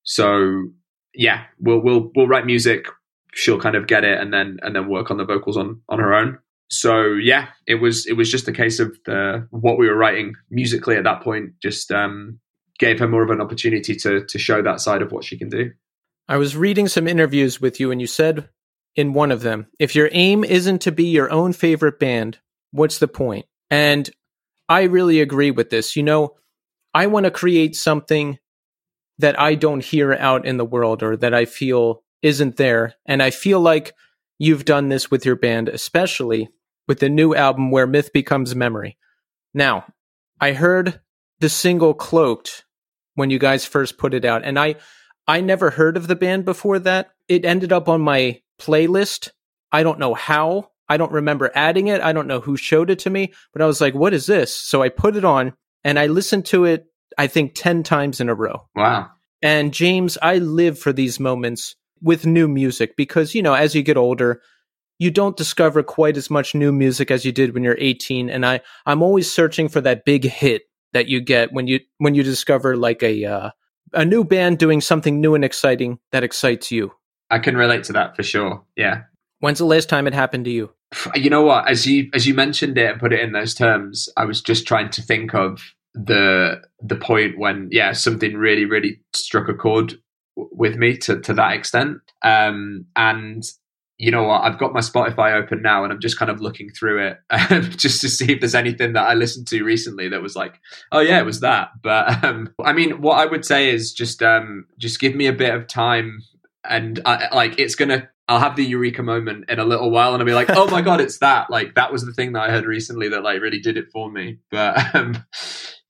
So 0.03 0.69
yeah, 1.15 1.45
we'll 1.59 1.81
we'll 1.81 2.11
we'll 2.15 2.29
write 2.29 2.47
music. 2.47 2.87
She'll 3.35 3.61
kind 3.61 3.77
of 3.77 3.87
get 3.87 4.05
it 4.05 4.19
and 4.19 4.33
then 4.33 4.59
and 4.63 4.75
then 4.75 4.89
work 4.89 5.11
on 5.11 5.17
the 5.19 5.25
vocals 5.25 5.57
on 5.57 5.83
on 5.89 5.99
her 5.99 6.15
own 6.15 6.39
so 6.73 7.13
yeah, 7.13 7.49
it 7.67 7.77
was 7.77 8.07
it 8.07 8.15
was 8.15 8.31
just 8.31 8.49
a 8.49 8.53
case 8.53 8.81
of 8.81 8.97
the 9.05 9.47
what 9.51 9.79
we 9.79 9.89
were 9.89 9.95
writing 9.95 10.35
musically 10.51 10.97
at 10.97 11.05
that 11.05 11.23
point 11.23 11.53
just 11.63 11.93
um, 11.93 12.41
gave 12.79 12.99
her 12.99 13.07
more 13.07 13.23
of 13.23 13.29
an 13.29 13.43
opportunity 13.43 13.95
to 13.97 14.25
to 14.25 14.39
show 14.39 14.63
that 14.63 14.81
side 14.81 15.03
of 15.03 15.13
what 15.13 15.23
she 15.23 15.37
can 15.37 15.51
do. 15.51 15.71
I 16.29 16.39
was 16.39 16.57
reading 16.57 16.89
some 16.89 17.07
interviews 17.07 17.61
with 17.61 17.79
you, 17.79 17.91
and 17.91 18.01
you 18.01 18.07
said 18.07 18.49
in 18.97 19.13
one 19.13 19.31
of 19.31 19.43
them, 19.43 19.67
if 19.79 19.95
your 19.95 20.09
aim 20.13 20.45
isn't 20.45 20.81
to 20.83 20.93
be 20.93 21.05
your 21.05 21.31
own 21.31 21.53
favorite 21.53 21.99
band, 21.99 22.39
what's 22.71 22.99
the 22.99 23.09
point? 23.09 23.45
And 23.71 24.09
I 24.67 24.85
really 24.85 25.21
agree 25.21 25.51
with 25.51 25.69
this. 25.69 25.95
You 25.95 26.03
know, 26.03 26.37
I 26.95 27.07
want 27.07 27.25
to 27.25 27.31
create 27.31 27.77
something 27.77 28.39
that 29.19 29.39
I 29.39 29.57
don't 29.57 29.85
hear 29.85 30.15
out 30.15 30.47
in 30.47 30.57
the 30.57 30.65
world 30.65 31.03
or 31.03 31.19
that 31.19 31.35
I 31.35 31.45
feel 31.45 32.03
isn't 32.23 32.57
there. 32.57 32.95
And 33.05 33.23
I 33.23 33.31
feel 33.31 33.61
like 33.61 33.93
you've 34.39 34.65
done 34.65 34.89
this 34.89 35.11
with 35.11 35.27
your 35.27 35.37
band, 35.37 35.69
especially 35.69 36.49
with 36.89 37.01
the 37.01 37.09
new 37.09 37.35
album 37.35 37.71
Where 37.71 37.87
Myth 37.87 38.13
Becomes 38.13 38.55
Memory. 38.55 38.97
Now, 39.55 39.85
I 40.41 40.53
heard 40.53 41.01
the 41.41 41.49
single 41.49 41.95
Cloaked 41.95 42.65
when 43.15 43.31
you 43.31 43.39
guys 43.39 43.67
first 43.67 43.99
put 43.99 44.15
it 44.15 44.25
out, 44.25 44.45
and 44.45 44.59
I 44.59 44.77
I 45.27 45.41
never 45.41 45.71
heard 45.71 45.97
of 45.97 46.09
the 46.09 46.17
band 46.17 46.45
before 46.45 46.79
that. 46.81 47.11
It 47.29 47.45
ended 47.45 47.73
up 47.73 47.89
on 47.89 48.01
my 48.01 48.41
playlist. 48.61 49.31
I 49.71 49.83
don't 49.83 49.99
know 49.99 50.15
how. 50.15 50.71
I 50.89 50.97
don't 50.97 51.13
remember 51.13 51.51
adding 51.55 51.89
it. 51.89 52.01
I 52.01 52.13
don't 52.13 52.27
know 52.27 52.41
who 52.41 52.57
showed 52.57 52.91
it 52.91 52.99
to 53.01 53.11
me, 53.11 53.33
but 53.53 53.63
I 53.63 53.67
was 53.67 53.81
like, 53.81 53.95
what 53.95 54.13
is 54.13 54.27
this? 54.27 54.55
So 54.55 54.83
I 54.83 54.89
put 54.89 55.17
it 55.17 55.25
on 55.25 55.55
and 55.85 55.99
I 55.99 56.07
listened 56.07 56.47
to 56.47 56.65
it, 56.65 56.87
I 57.17 57.29
think 57.29 57.53
10 57.55 57.83
times 57.83 58.21
in 58.21 58.29
a 58.29 58.35
row. 58.35 58.69
Wow. 58.75 59.11
And 59.41 59.73
James, 59.73 60.19
I 60.21 60.39
live 60.39 60.79
for 60.79 60.93
these 60.93 61.19
moments 61.19 61.77
with 62.01 62.27
new 62.27 62.49
music 62.49 62.97
because, 62.97 63.35
you 63.35 63.43
know, 63.43 63.55
as 63.55 63.75
you 63.75 63.83
get 63.83 63.97
older, 63.97 64.43
you 65.03 65.11
don't 65.11 65.37
discover 65.37 65.83
quite 65.83 66.17
as 66.17 66.31
much 66.31 66.55
new 66.55 66.71
music 66.71 67.11
as 67.11 67.25
you 67.25 67.33
did 67.33 67.55
when 67.55 67.65
you're 67.65 67.77
18 67.79 68.31
and 68.31 68.47
I 68.47 68.61
I'm 68.87 69.03
always 69.03 69.31
searching 69.31 69.69
for 69.69 69.81
that 69.81 70.05
big 70.05 70.25
hit 70.25 70.63
that 70.93 71.09
you 71.09 71.21
get 71.21 71.53
when 71.53 71.67
you 71.67 71.81
when 71.99 72.15
you 72.15 72.23
discover 72.23 72.77
like 72.77 73.03
a 73.03 73.25
uh, 73.25 73.51
a 73.93 74.05
new 74.05 74.25
band 74.25 74.59
doing 74.59 74.81
something 74.81 75.21
new 75.21 75.35
and 75.35 75.45
exciting 75.45 75.99
that 76.13 76.23
excites 76.23 76.71
you. 76.71 76.93
I 77.31 77.39
can 77.39 77.57
relate 77.57 77.85
to 77.85 77.93
that 77.95 78.15
for 78.15 78.23
sure. 78.23 78.63
Yeah. 78.77 79.03
When's 79.41 79.59
the 79.59 79.65
last 79.65 79.89
time 79.89 80.07
it 80.07 80.15
happened 80.15 80.45
to 80.45 80.51
you? 80.51 80.71
You 81.15 81.31
know 81.31 81.43
what? 81.43 81.69
As 81.69 81.87
you 81.87 82.09
as 82.15 82.27
you 82.27 82.35
mentioned 82.35 82.79
it 82.79 82.91
and 82.91 83.01
put 83.01 83.13
it 83.13 83.21
in 83.21 83.33
those 83.33 83.55
terms, 83.55 84.09
I 84.17 84.25
was 84.25 84.41
just 84.41 84.67
trying 84.67 84.91
to 84.91 85.03
think 85.03 85.35
of 85.35 85.75
the 85.95 86.63
the 86.81 86.97
point 86.97 87.39
when 87.39 87.69
yeah 87.71 87.93
something 87.93 88.37
really 88.37 88.65
really 88.65 89.01
struck 89.13 89.49
a 89.49 89.55
chord 89.55 89.95
with 90.37 90.77
me 90.77 90.97
to 90.99 91.21
to 91.21 91.35
that 91.35 91.55
extent. 91.55 91.99
Um, 92.23 92.87
and 92.95 93.43
you 94.03 94.11
know 94.11 94.25
what? 94.25 94.43
I've 94.43 94.59
got 94.59 94.73
my 94.73 94.81
Spotify 94.81 95.41
open 95.41 95.63
now, 95.63 95.85
and 95.85 95.93
I'm 95.93 96.01
just 96.01 96.19
kind 96.19 96.29
of 96.29 96.41
looking 96.41 96.71
through 96.71 97.07
it 97.07 97.21
um, 97.31 97.71
just 97.71 98.01
to 98.01 98.09
see 98.09 98.33
if 98.33 98.41
there's 98.41 98.57
anything 98.57 98.95
that 98.95 99.09
I 99.09 99.15
listened 99.15 99.47
to 99.49 99.63
recently 99.63 100.09
that 100.09 100.21
was 100.21 100.35
like, 100.35 100.59
oh 100.91 100.99
yeah, 100.99 101.21
it 101.21 101.25
was 101.25 101.39
that. 101.41 101.69
But 101.81 102.25
um, 102.25 102.53
I 102.61 102.73
mean, 102.73 103.01
what 103.01 103.21
I 103.21 103.27
would 103.27 103.45
say 103.45 103.71
is 103.71 103.93
just 103.93 104.21
um, 104.21 104.67
just 104.77 104.99
give 104.99 105.15
me 105.15 105.29
a 105.29 105.33
bit 105.33 105.55
of 105.55 105.69
time, 105.69 106.21
and 106.69 106.99
I, 107.07 107.33
like 107.33 107.61
it's 107.61 107.77
gonna. 107.77 108.09
I'll 108.29 108.41
have 108.41 108.57
the 108.57 108.65
eureka 108.65 109.05
moment 109.05 109.45
in 109.49 109.61
a 109.61 109.65
little 109.65 109.93
while, 109.93 110.15
and 110.15 110.21
I'll 110.21 110.27
be 110.27 110.35
like, 110.35 110.51
oh 110.51 110.67
my 110.67 110.83
god, 110.83 111.01
it's 111.01 111.19
that. 111.19 111.49
Like 111.49 111.77
that 111.77 111.93
was 111.93 112.05
the 112.05 112.13
thing 112.13 112.33
that 112.33 112.43
I 112.43 112.51
heard 112.51 112.67
recently 112.67 113.09
that 113.11 113.23
like 113.23 113.41
really 113.41 113.61
did 113.61 113.77
it 113.77 113.87
for 113.93 114.11
me. 114.11 114.39
But 114.51 114.95
um, 114.97 115.25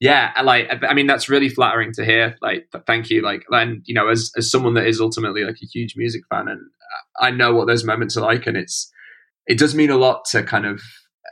yeah, 0.03 0.33
like 0.43 0.69
I 0.85 0.93
mean, 0.93 1.07
that's 1.07 1.29
really 1.29 1.47
flattering 1.47 1.93
to 1.93 2.03
hear. 2.03 2.35
Like, 2.41 2.67
thank 2.85 3.09
you. 3.09 3.21
Like, 3.21 3.45
and 3.51 3.81
you 3.85 3.93
know, 3.93 4.09
as 4.09 4.33
as 4.35 4.51
someone 4.51 4.73
that 4.73 4.85
is 4.85 4.99
ultimately 4.99 5.45
like 5.45 5.59
a 5.63 5.65
huge 5.65 5.95
music 5.95 6.23
fan, 6.29 6.49
and 6.49 6.59
I 7.21 7.31
know 7.31 7.53
what 7.53 7.67
those 7.67 7.85
moments 7.85 8.17
are 8.17 8.21
like, 8.21 8.45
and 8.45 8.57
it's 8.57 8.91
it 9.47 9.57
does 9.57 9.73
mean 9.73 9.89
a 9.89 9.95
lot 9.95 10.25
to 10.31 10.43
kind 10.43 10.65
of 10.65 10.81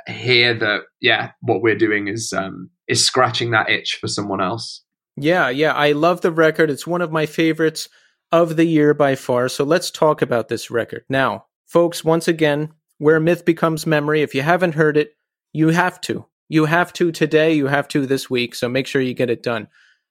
hear 0.08 0.54
that. 0.54 0.84
Yeah, 1.02 1.32
what 1.42 1.62
we're 1.62 1.76
doing 1.76 2.08
is 2.08 2.32
um 2.32 2.70
is 2.88 3.06
scratching 3.06 3.52
that 3.52 3.70
itch 3.70 3.98
for 4.00 4.08
someone 4.08 4.40
else. 4.40 4.86
Yeah, 5.18 5.50
yeah, 5.50 5.74
I 5.74 5.92
love 5.92 6.22
the 6.22 6.32
record. 6.32 6.70
It's 6.70 6.88
one 6.88 7.02
of 7.02 7.12
my 7.12 7.26
favorites 7.26 7.90
of 8.32 8.56
the 8.56 8.64
year 8.64 8.94
by 8.94 9.16
far. 9.16 9.50
So 9.50 9.66
let's 9.66 9.92
talk 9.92 10.22
about 10.22 10.48
this 10.48 10.72
record 10.72 11.04
now, 11.10 11.44
folks. 11.66 12.06
Once 12.06 12.30
again, 12.30 12.72
where 13.00 13.20
myth 13.20 13.44
becomes 13.44 13.86
memory. 13.86 14.22
If 14.22 14.34
you 14.34 14.44
haven't 14.44 14.76
heard 14.76 14.96
it, 14.96 15.12
you 15.52 15.72
have 15.72 16.00
to 16.02 16.28
you 16.52 16.66
have 16.66 16.92
to 16.92 17.14
today, 17.14 17.54
you 17.54 17.68
have 17.68 17.88
to 17.88 18.06
this 18.06 18.30
week, 18.30 18.56
so 18.56 18.68
make 18.68 18.86
sure 18.86 19.02
you 19.02 19.14
get 19.14 19.30
it 19.30 19.42
done. 19.42 19.70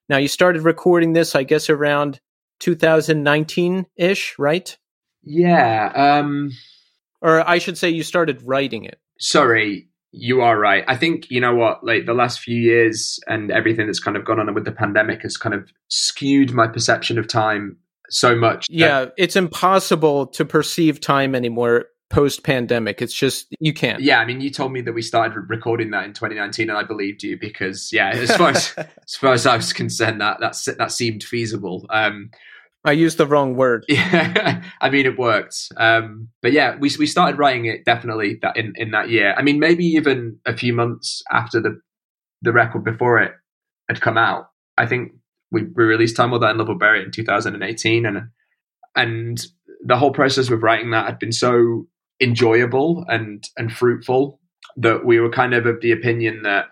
Now, 0.08 0.16
you 0.16 0.26
started 0.26 0.62
recording 0.62 1.12
this, 1.12 1.36
I 1.36 1.42
guess, 1.42 1.68
around 1.68 2.18
2019 2.60 3.84
ish, 3.96 4.38
right? 4.38 4.74
Yeah. 5.22 5.92
Um, 5.94 6.52
or 7.20 7.46
I 7.46 7.58
should 7.58 7.76
say, 7.76 7.90
you 7.90 8.02
started 8.02 8.40
writing 8.42 8.84
it. 8.84 8.98
Sorry, 9.18 9.90
you 10.12 10.40
are 10.40 10.58
right. 10.58 10.82
I 10.88 10.96
think, 10.96 11.30
you 11.30 11.42
know 11.42 11.54
what, 11.54 11.84
like 11.84 12.06
the 12.06 12.14
last 12.14 12.40
few 12.40 12.58
years 12.58 13.20
and 13.26 13.50
everything 13.50 13.84
that's 13.84 14.00
kind 14.00 14.16
of 14.16 14.24
gone 14.24 14.40
on 14.40 14.54
with 14.54 14.64
the 14.64 14.72
pandemic 14.72 15.20
has 15.20 15.36
kind 15.36 15.54
of 15.54 15.70
skewed 15.88 16.52
my 16.52 16.66
perception 16.66 17.18
of 17.18 17.28
time 17.28 17.76
so 18.08 18.34
much. 18.34 18.64
Yeah, 18.70 19.10
it's 19.18 19.36
impossible 19.36 20.28
to 20.28 20.46
perceive 20.46 21.00
time 21.00 21.34
anymore 21.34 21.88
post 22.10 22.42
pandemic. 22.42 23.00
It's 23.00 23.14
just 23.14 23.46
you 23.60 23.72
can't. 23.72 24.02
Yeah, 24.02 24.18
I 24.18 24.26
mean, 24.26 24.40
you 24.40 24.50
told 24.50 24.72
me 24.72 24.82
that 24.82 24.92
we 24.92 25.00
started 25.00 25.48
recording 25.48 25.90
that 25.92 26.04
in 26.04 26.12
2019, 26.12 26.68
and 26.68 26.78
I 26.78 26.82
believed 26.82 27.22
you 27.22 27.38
because 27.38 27.90
yeah, 27.92 28.10
as 28.10 28.36
far 28.36 28.50
as 28.50 28.74
as 28.76 29.16
far 29.16 29.32
as 29.32 29.46
I 29.46 29.56
was 29.56 29.72
concerned, 29.72 30.20
that 30.20 30.40
that 30.40 30.56
that 30.76 30.92
seemed 30.92 31.24
feasible. 31.24 31.86
Um, 31.88 32.30
I 32.84 32.92
used 32.92 33.18
the 33.18 33.26
wrong 33.26 33.56
word. 33.56 33.84
Yeah, 33.88 34.62
I 34.80 34.90
mean 34.90 35.06
it 35.06 35.18
worked. 35.18 35.72
Um, 35.76 36.28
but 36.42 36.52
yeah, 36.52 36.76
we 36.76 36.90
we 36.98 37.06
started 37.06 37.38
writing 37.38 37.64
it 37.66 37.84
definitely 37.84 38.38
that 38.42 38.56
in 38.56 38.72
in 38.76 38.90
that 38.90 39.08
year. 39.08 39.34
I 39.36 39.42
mean, 39.42 39.58
maybe 39.58 39.86
even 39.86 40.38
a 40.44 40.56
few 40.56 40.72
months 40.74 41.22
after 41.30 41.60
the 41.60 41.80
the 42.42 42.52
record 42.52 42.84
before 42.84 43.20
it 43.20 43.32
had 43.88 44.00
come 44.00 44.18
out. 44.18 44.50
I 44.78 44.86
think 44.86 45.12
we, 45.50 45.64
we 45.64 45.84
released 45.84 46.16
Time 46.16 46.30
Will 46.30 46.38
Die 46.38 46.48
and 46.48 46.58
Love 46.58 46.68
Will 46.68 46.78
Bury 46.78 47.02
in 47.02 47.10
2018, 47.10 48.06
and 48.06 48.28
and 48.96 49.46
the 49.84 49.96
whole 49.96 50.12
process 50.12 50.50
of 50.50 50.62
writing 50.62 50.90
that 50.90 51.06
had 51.06 51.18
been 51.18 51.32
so 51.32 51.86
enjoyable 52.20 53.04
and 53.08 53.48
and 53.56 53.72
fruitful 53.72 54.40
that 54.76 55.04
we 55.04 55.18
were 55.18 55.30
kind 55.30 55.54
of 55.54 55.66
of 55.66 55.80
the 55.80 55.92
opinion 55.92 56.42
that 56.42 56.66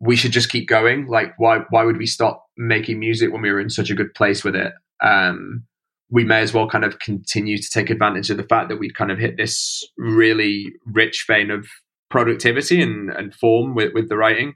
we 0.00 0.16
should 0.16 0.32
just 0.32 0.50
keep 0.50 0.68
going. 0.68 1.06
Like 1.06 1.34
why 1.38 1.60
why 1.70 1.84
would 1.84 1.98
we 1.98 2.06
stop 2.06 2.46
making 2.56 2.98
music 2.98 3.32
when 3.32 3.42
we 3.42 3.50
were 3.50 3.60
in 3.60 3.70
such 3.70 3.90
a 3.90 3.94
good 3.94 4.14
place 4.14 4.44
with 4.44 4.56
it? 4.56 4.72
Um, 5.02 5.64
we 6.10 6.24
may 6.24 6.40
as 6.40 6.52
well 6.52 6.68
kind 6.68 6.84
of 6.84 6.98
continue 6.98 7.56
to 7.56 7.70
take 7.70 7.88
advantage 7.88 8.30
of 8.30 8.36
the 8.36 8.42
fact 8.42 8.68
that 8.68 8.78
we'd 8.78 8.96
kind 8.96 9.12
of 9.12 9.18
hit 9.18 9.36
this 9.36 9.84
really 9.96 10.72
rich 10.84 11.24
vein 11.26 11.50
of 11.50 11.68
productivity 12.10 12.82
and, 12.82 13.10
and 13.10 13.32
form 13.34 13.74
with, 13.74 13.94
with 13.94 14.08
the 14.08 14.16
writing. 14.16 14.54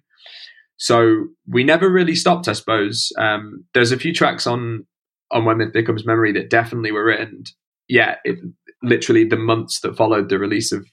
So 0.77 1.29
we 1.47 1.63
never 1.63 1.89
really 1.89 2.17
stopped 2.17 2.49
i 2.49 2.53
suppose. 2.53 3.13
Um, 3.17 3.65
there's 3.73 3.93
a 3.93 3.99
few 3.99 4.13
tracks 4.13 4.47
on 4.47 4.87
on 5.31 5.45
when 5.45 5.61
it 5.61 5.73
becomes 5.73 6.05
memory 6.05 6.33
that 6.33 6.51
definitely 6.51 6.93
were 6.93 7.05
written. 7.05 7.45
Yeah 7.89 8.17
it, 8.25 8.39
literally 8.85 9.25
the 9.25 9.37
months 9.37 9.81
that 9.81 9.97
followed 9.97 10.29
the 10.29 10.39
release 10.39 10.73
of 10.73 10.87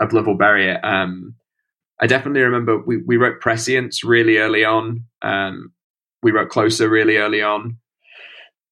of 0.00 0.12
Love 0.12 0.26
Bury 0.38 0.70
It. 0.70 0.84
Um, 0.84 1.34
I 2.00 2.06
definitely 2.06 2.42
remember 2.42 2.78
we, 2.78 2.98
we 2.98 3.16
wrote 3.16 3.40
Prescience 3.40 4.04
really 4.04 4.38
early 4.38 4.64
on. 4.64 5.04
Um, 5.22 5.72
we 6.22 6.30
wrote 6.30 6.50
Closer 6.50 6.88
really 6.88 7.16
early 7.16 7.42
on. 7.42 7.78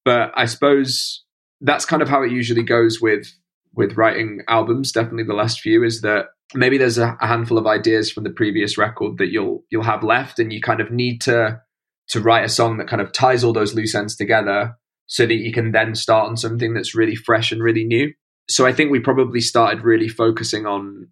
But 0.04 0.32
I 0.36 0.44
suppose 0.44 1.24
that's 1.60 1.84
kind 1.84 2.02
of 2.02 2.08
how 2.08 2.22
it 2.22 2.30
usually 2.30 2.62
goes 2.62 3.00
with 3.00 3.26
with 3.74 3.96
writing 3.96 4.42
albums. 4.48 4.92
Definitely 4.92 5.24
the 5.24 5.34
last 5.34 5.60
few 5.60 5.82
is 5.84 6.00
that 6.02 6.26
maybe 6.54 6.78
there's 6.78 6.98
a, 6.98 7.16
a 7.20 7.26
handful 7.26 7.58
of 7.58 7.66
ideas 7.66 8.10
from 8.10 8.24
the 8.24 8.30
previous 8.30 8.78
record 8.78 9.18
that 9.18 9.32
you'll 9.32 9.64
you'll 9.70 9.82
have 9.82 10.04
left, 10.04 10.38
and 10.38 10.52
you 10.52 10.60
kind 10.60 10.80
of 10.80 10.92
need 10.92 11.20
to 11.22 11.60
to 12.08 12.20
write 12.20 12.44
a 12.44 12.48
song 12.48 12.76
that 12.76 12.88
kind 12.88 13.02
of 13.02 13.12
ties 13.12 13.42
all 13.42 13.52
those 13.52 13.74
loose 13.74 13.94
ends 13.94 14.14
together 14.14 14.76
so 15.06 15.26
that 15.26 15.34
you 15.34 15.52
can 15.52 15.72
then 15.72 15.94
start 15.94 16.28
on 16.28 16.36
something 16.36 16.72
that's 16.72 16.94
really 16.94 17.16
fresh 17.16 17.50
and 17.50 17.62
really 17.62 17.84
new 17.84 18.12
so 18.49 18.66
I 18.66 18.72
think 18.72 18.90
we 18.90 19.01
probably 19.01 19.40
started 19.40 19.82
really 19.82 20.09
focusing 20.09 20.66
on 20.66 21.09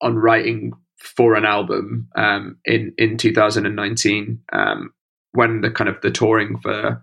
on 0.00 0.16
writing 0.16 0.72
for 0.98 1.34
an 1.34 1.44
album 1.44 2.08
um, 2.16 2.58
in 2.64 2.92
in 2.98 3.16
2019 3.16 4.40
um, 4.52 4.92
when 5.32 5.60
the 5.60 5.70
kind 5.70 5.88
of 5.88 6.00
the 6.00 6.10
touring 6.10 6.58
for 6.58 7.02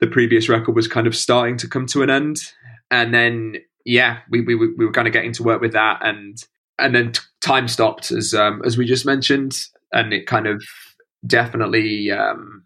the 0.00 0.06
previous 0.06 0.48
record 0.48 0.74
was 0.76 0.86
kind 0.86 1.06
of 1.06 1.16
starting 1.16 1.56
to 1.58 1.68
come 1.68 1.86
to 1.86 2.02
an 2.02 2.10
end, 2.10 2.36
and 2.90 3.12
then 3.12 3.56
yeah, 3.84 4.18
we 4.30 4.40
we, 4.40 4.54
we 4.54 4.86
were 4.86 4.92
kind 4.92 5.08
of 5.08 5.12
getting 5.12 5.32
to 5.32 5.42
work 5.42 5.60
with 5.60 5.72
that, 5.72 6.00
and 6.02 6.42
and 6.78 6.94
then 6.94 7.12
t- 7.12 7.20
time 7.40 7.68
stopped 7.68 8.10
as 8.10 8.34
um, 8.34 8.62
as 8.64 8.76
we 8.76 8.86
just 8.86 9.06
mentioned, 9.06 9.56
and 9.92 10.12
it 10.12 10.26
kind 10.26 10.46
of 10.46 10.62
definitely 11.26 12.10
um, 12.10 12.64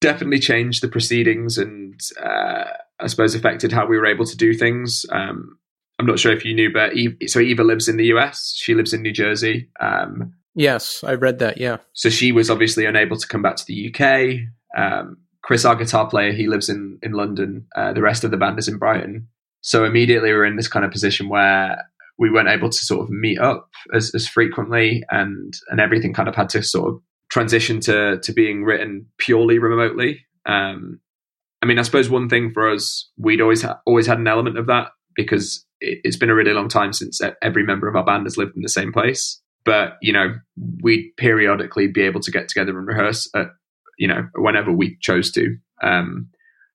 definitely 0.00 0.38
changed 0.38 0.82
the 0.82 0.88
proceedings 0.88 1.58
and. 1.58 2.00
Uh, 2.22 2.64
I 3.02 3.06
suppose, 3.08 3.34
affected 3.34 3.72
how 3.72 3.86
we 3.86 3.98
were 3.98 4.06
able 4.06 4.24
to 4.24 4.36
do 4.36 4.54
things. 4.54 5.04
Um, 5.10 5.58
I'm 5.98 6.06
not 6.06 6.18
sure 6.18 6.32
if 6.32 6.44
you 6.44 6.54
knew, 6.54 6.72
but 6.72 6.92
so 7.26 7.40
Eva 7.40 7.62
lives 7.62 7.88
in 7.88 7.96
the 7.96 8.06
US. 8.06 8.54
She 8.56 8.74
lives 8.74 8.92
in 8.92 9.02
New 9.02 9.12
Jersey. 9.12 9.68
Um, 9.80 10.34
yes, 10.54 11.04
I 11.04 11.14
read 11.14 11.38
that. 11.40 11.58
Yeah. 11.58 11.78
So 11.92 12.08
she 12.08 12.32
was 12.32 12.50
obviously 12.50 12.86
unable 12.86 13.16
to 13.16 13.28
come 13.28 13.42
back 13.42 13.56
to 13.56 13.64
the 13.66 13.94
UK. 13.94 14.40
Um, 14.76 15.18
Chris, 15.42 15.64
our 15.64 15.76
guitar 15.76 16.08
player, 16.08 16.32
he 16.32 16.46
lives 16.46 16.68
in 16.68 16.98
in 17.02 17.12
London. 17.12 17.66
Uh, 17.76 17.92
the 17.92 18.02
rest 18.02 18.24
of 18.24 18.30
the 18.30 18.36
band 18.36 18.58
is 18.58 18.68
in 18.68 18.78
Brighton. 18.78 19.28
So 19.60 19.84
immediately 19.84 20.32
we're 20.32 20.44
in 20.44 20.56
this 20.56 20.68
kind 20.68 20.84
of 20.84 20.90
position 20.90 21.28
where 21.28 21.84
we 22.18 22.30
weren't 22.30 22.48
able 22.48 22.70
to 22.70 22.78
sort 22.78 23.02
of 23.02 23.10
meet 23.10 23.38
up 23.38 23.70
as, 23.94 24.14
as 24.14 24.26
frequently, 24.28 25.02
and 25.10 25.54
and 25.70 25.80
everything 25.80 26.12
kind 26.12 26.28
of 26.28 26.34
had 26.34 26.48
to 26.50 26.62
sort 26.62 26.94
of 26.94 27.00
transition 27.30 27.80
to 27.80 28.18
to 28.20 28.32
being 28.32 28.64
written 28.64 29.06
purely 29.18 29.58
remotely. 29.58 30.24
Um, 30.46 31.00
I 31.62 31.66
mean, 31.66 31.78
I 31.78 31.82
suppose 31.82 32.10
one 32.10 32.28
thing 32.28 32.52
for 32.52 32.68
us, 32.68 33.08
we'd 33.16 33.40
always 33.40 33.62
ha- 33.62 33.80
always 33.86 34.06
had 34.06 34.18
an 34.18 34.26
element 34.26 34.58
of 34.58 34.66
that 34.66 34.88
because 35.14 35.64
it, 35.80 36.00
it's 36.02 36.16
been 36.16 36.30
a 36.30 36.34
really 36.34 36.52
long 36.52 36.68
time 36.68 36.92
since 36.92 37.20
every 37.40 37.64
member 37.64 37.88
of 37.88 37.94
our 37.94 38.04
band 38.04 38.26
has 38.26 38.36
lived 38.36 38.56
in 38.56 38.62
the 38.62 38.68
same 38.68 38.92
place. 38.92 39.40
But 39.64 39.92
you 40.02 40.12
know, 40.12 40.34
we'd 40.82 41.12
periodically 41.16 41.86
be 41.86 42.02
able 42.02 42.20
to 42.20 42.32
get 42.32 42.48
together 42.48 42.76
and 42.76 42.86
rehearse 42.86 43.30
at 43.36 43.46
you 43.96 44.08
know 44.08 44.26
whenever 44.34 44.72
we 44.72 44.98
chose 45.00 45.30
to, 45.32 45.56
um, 45.82 46.28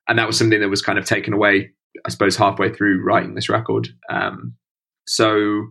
and 0.07 0.17
that 0.17 0.27
was 0.27 0.37
something 0.37 0.61
that 0.61 0.69
was 0.69 0.81
kind 0.81 0.97
of 0.97 1.05
taken 1.05 1.33
away, 1.33 1.71
I 2.05 2.09
suppose, 2.09 2.37
halfway 2.37 2.73
through 2.73 3.03
writing 3.03 3.35
this 3.35 3.49
record. 3.49 3.89
Um, 4.09 4.55
so, 5.05 5.67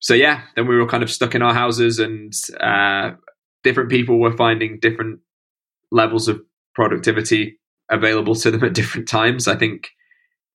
so 0.00 0.14
yeah, 0.14 0.42
then 0.56 0.66
we 0.66 0.76
were 0.76 0.86
kind 0.86 1.02
of 1.02 1.10
stuck 1.10 1.34
in 1.34 1.42
our 1.42 1.52
houses, 1.52 1.98
and 1.98 2.32
uh, 2.58 3.10
different 3.62 3.90
people 3.90 4.18
were 4.18 4.34
finding 4.34 4.78
different 4.80 5.20
levels 5.90 6.28
of 6.28 6.40
productivity 6.74 7.58
available 7.92 8.34
to 8.34 8.50
them 8.50 8.64
at 8.64 8.74
different 8.74 9.08
times. 9.08 9.46
I 9.46 9.56
think 9.56 9.90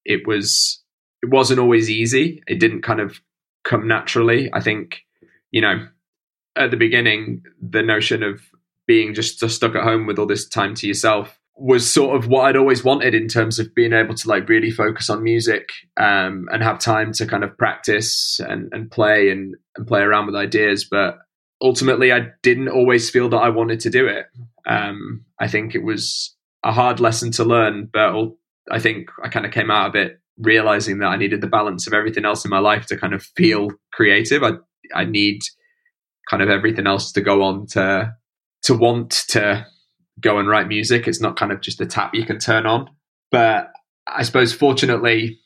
it 0.05 0.27
was 0.27 0.81
it 1.23 1.29
wasn't 1.29 1.59
always 1.59 1.89
easy. 1.89 2.43
It 2.47 2.59
didn't 2.59 2.81
kind 2.81 2.99
of 2.99 3.21
come 3.63 3.87
naturally. 3.87 4.49
I 4.53 4.61
think 4.61 5.03
you 5.51 5.61
know 5.61 5.87
at 6.55 6.71
the 6.71 6.77
beginning 6.77 7.43
the 7.61 7.83
notion 7.83 8.23
of 8.23 8.41
being 8.87 9.13
just, 9.13 9.39
just 9.39 9.57
stuck 9.57 9.75
at 9.75 9.83
home 9.83 10.07
with 10.07 10.17
all 10.17 10.25
this 10.25 10.47
time 10.47 10.73
to 10.75 10.87
yourself 10.87 11.39
was 11.57 11.89
sort 11.89 12.15
of 12.15 12.29
what 12.29 12.45
I'd 12.45 12.55
always 12.55 12.83
wanted 12.83 13.15
in 13.15 13.27
terms 13.27 13.59
of 13.59 13.73
being 13.73 13.91
able 13.91 14.13
to 14.13 14.29
like 14.29 14.47
really 14.47 14.69
focus 14.71 15.09
on 15.09 15.23
music 15.23 15.69
um, 15.97 16.47
and 16.51 16.63
have 16.63 16.79
time 16.79 17.11
to 17.13 17.25
kind 17.25 17.43
of 17.43 17.57
practice 17.57 18.39
and, 18.39 18.71
and 18.71 18.89
play 18.91 19.29
and, 19.29 19.55
and 19.75 19.87
play 19.87 20.01
around 20.01 20.27
with 20.27 20.35
ideas. 20.35 20.85
But 20.89 21.17
ultimately, 21.61 22.13
I 22.13 22.27
didn't 22.43 22.69
always 22.69 23.09
feel 23.09 23.27
that 23.29 23.37
I 23.37 23.49
wanted 23.49 23.79
to 23.81 23.89
do 23.89 24.07
it. 24.07 24.27
Um, 24.67 25.25
I 25.39 25.47
think 25.47 25.73
it 25.73 25.83
was 25.83 26.35
a 26.67 26.73
hard 26.73 26.99
lesson 26.99 27.31
to 27.31 27.45
learn, 27.45 27.89
but 27.91 28.13
I 28.69 28.79
think 28.79 29.09
I 29.23 29.29
kind 29.29 29.45
of 29.45 29.51
came 29.53 29.71
out 29.71 29.89
of 29.89 29.95
it 29.95 30.19
realizing 30.37 30.99
that 30.99 31.07
I 31.07 31.15
needed 31.15 31.41
the 31.41 31.47
balance 31.47 31.87
of 31.87 31.93
everything 31.93 32.25
else 32.25 32.45
in 32.45 32.51
my 32.51 32.59
life 32.59 32.85
to 32.87 32.97
kind 32.97 33.13
of 33.13 33.23
feel 33.35 33.69
creative. 33.93 34.43
I 34.43 34.51
I 34.93 35.05
need 35.05 35.41
kind 36.29 36.43
of 36.43 36.49
everything 36.49 36.85
else 36.85 37.11
to 37.13 37.21
go 37.21 37.41
on 37.41 37.67
to 37.67 38.13
to 38.63 38.73
want 38.73 39.11
to 39.29 39.65
go 40.19 40.37
and 40.39 40.49
write 40.49 40.67
music. 40.67 41.07
It's 41.07 41.21
not 41.21 41.37
kind 41.37 41.51
of 41.51 41.61
just 41.61 41.79
a 41.81 41.85
tap 41.85 42.13
you 42.13 42.25
can 42.25 42.39
turn 42.39 42.65
on. 42.65 42.89
But 43.31 43.71
I 44.07 44.23
suppose 44.23 44.53
fortunately 44.53 45.39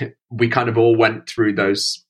we 0.30 0.48
kind 0.48 0.68
of 0.68 0.76
all 0.76 0.96
went 0.96 1.28
through 1.28 1.54
those 1.54 2.04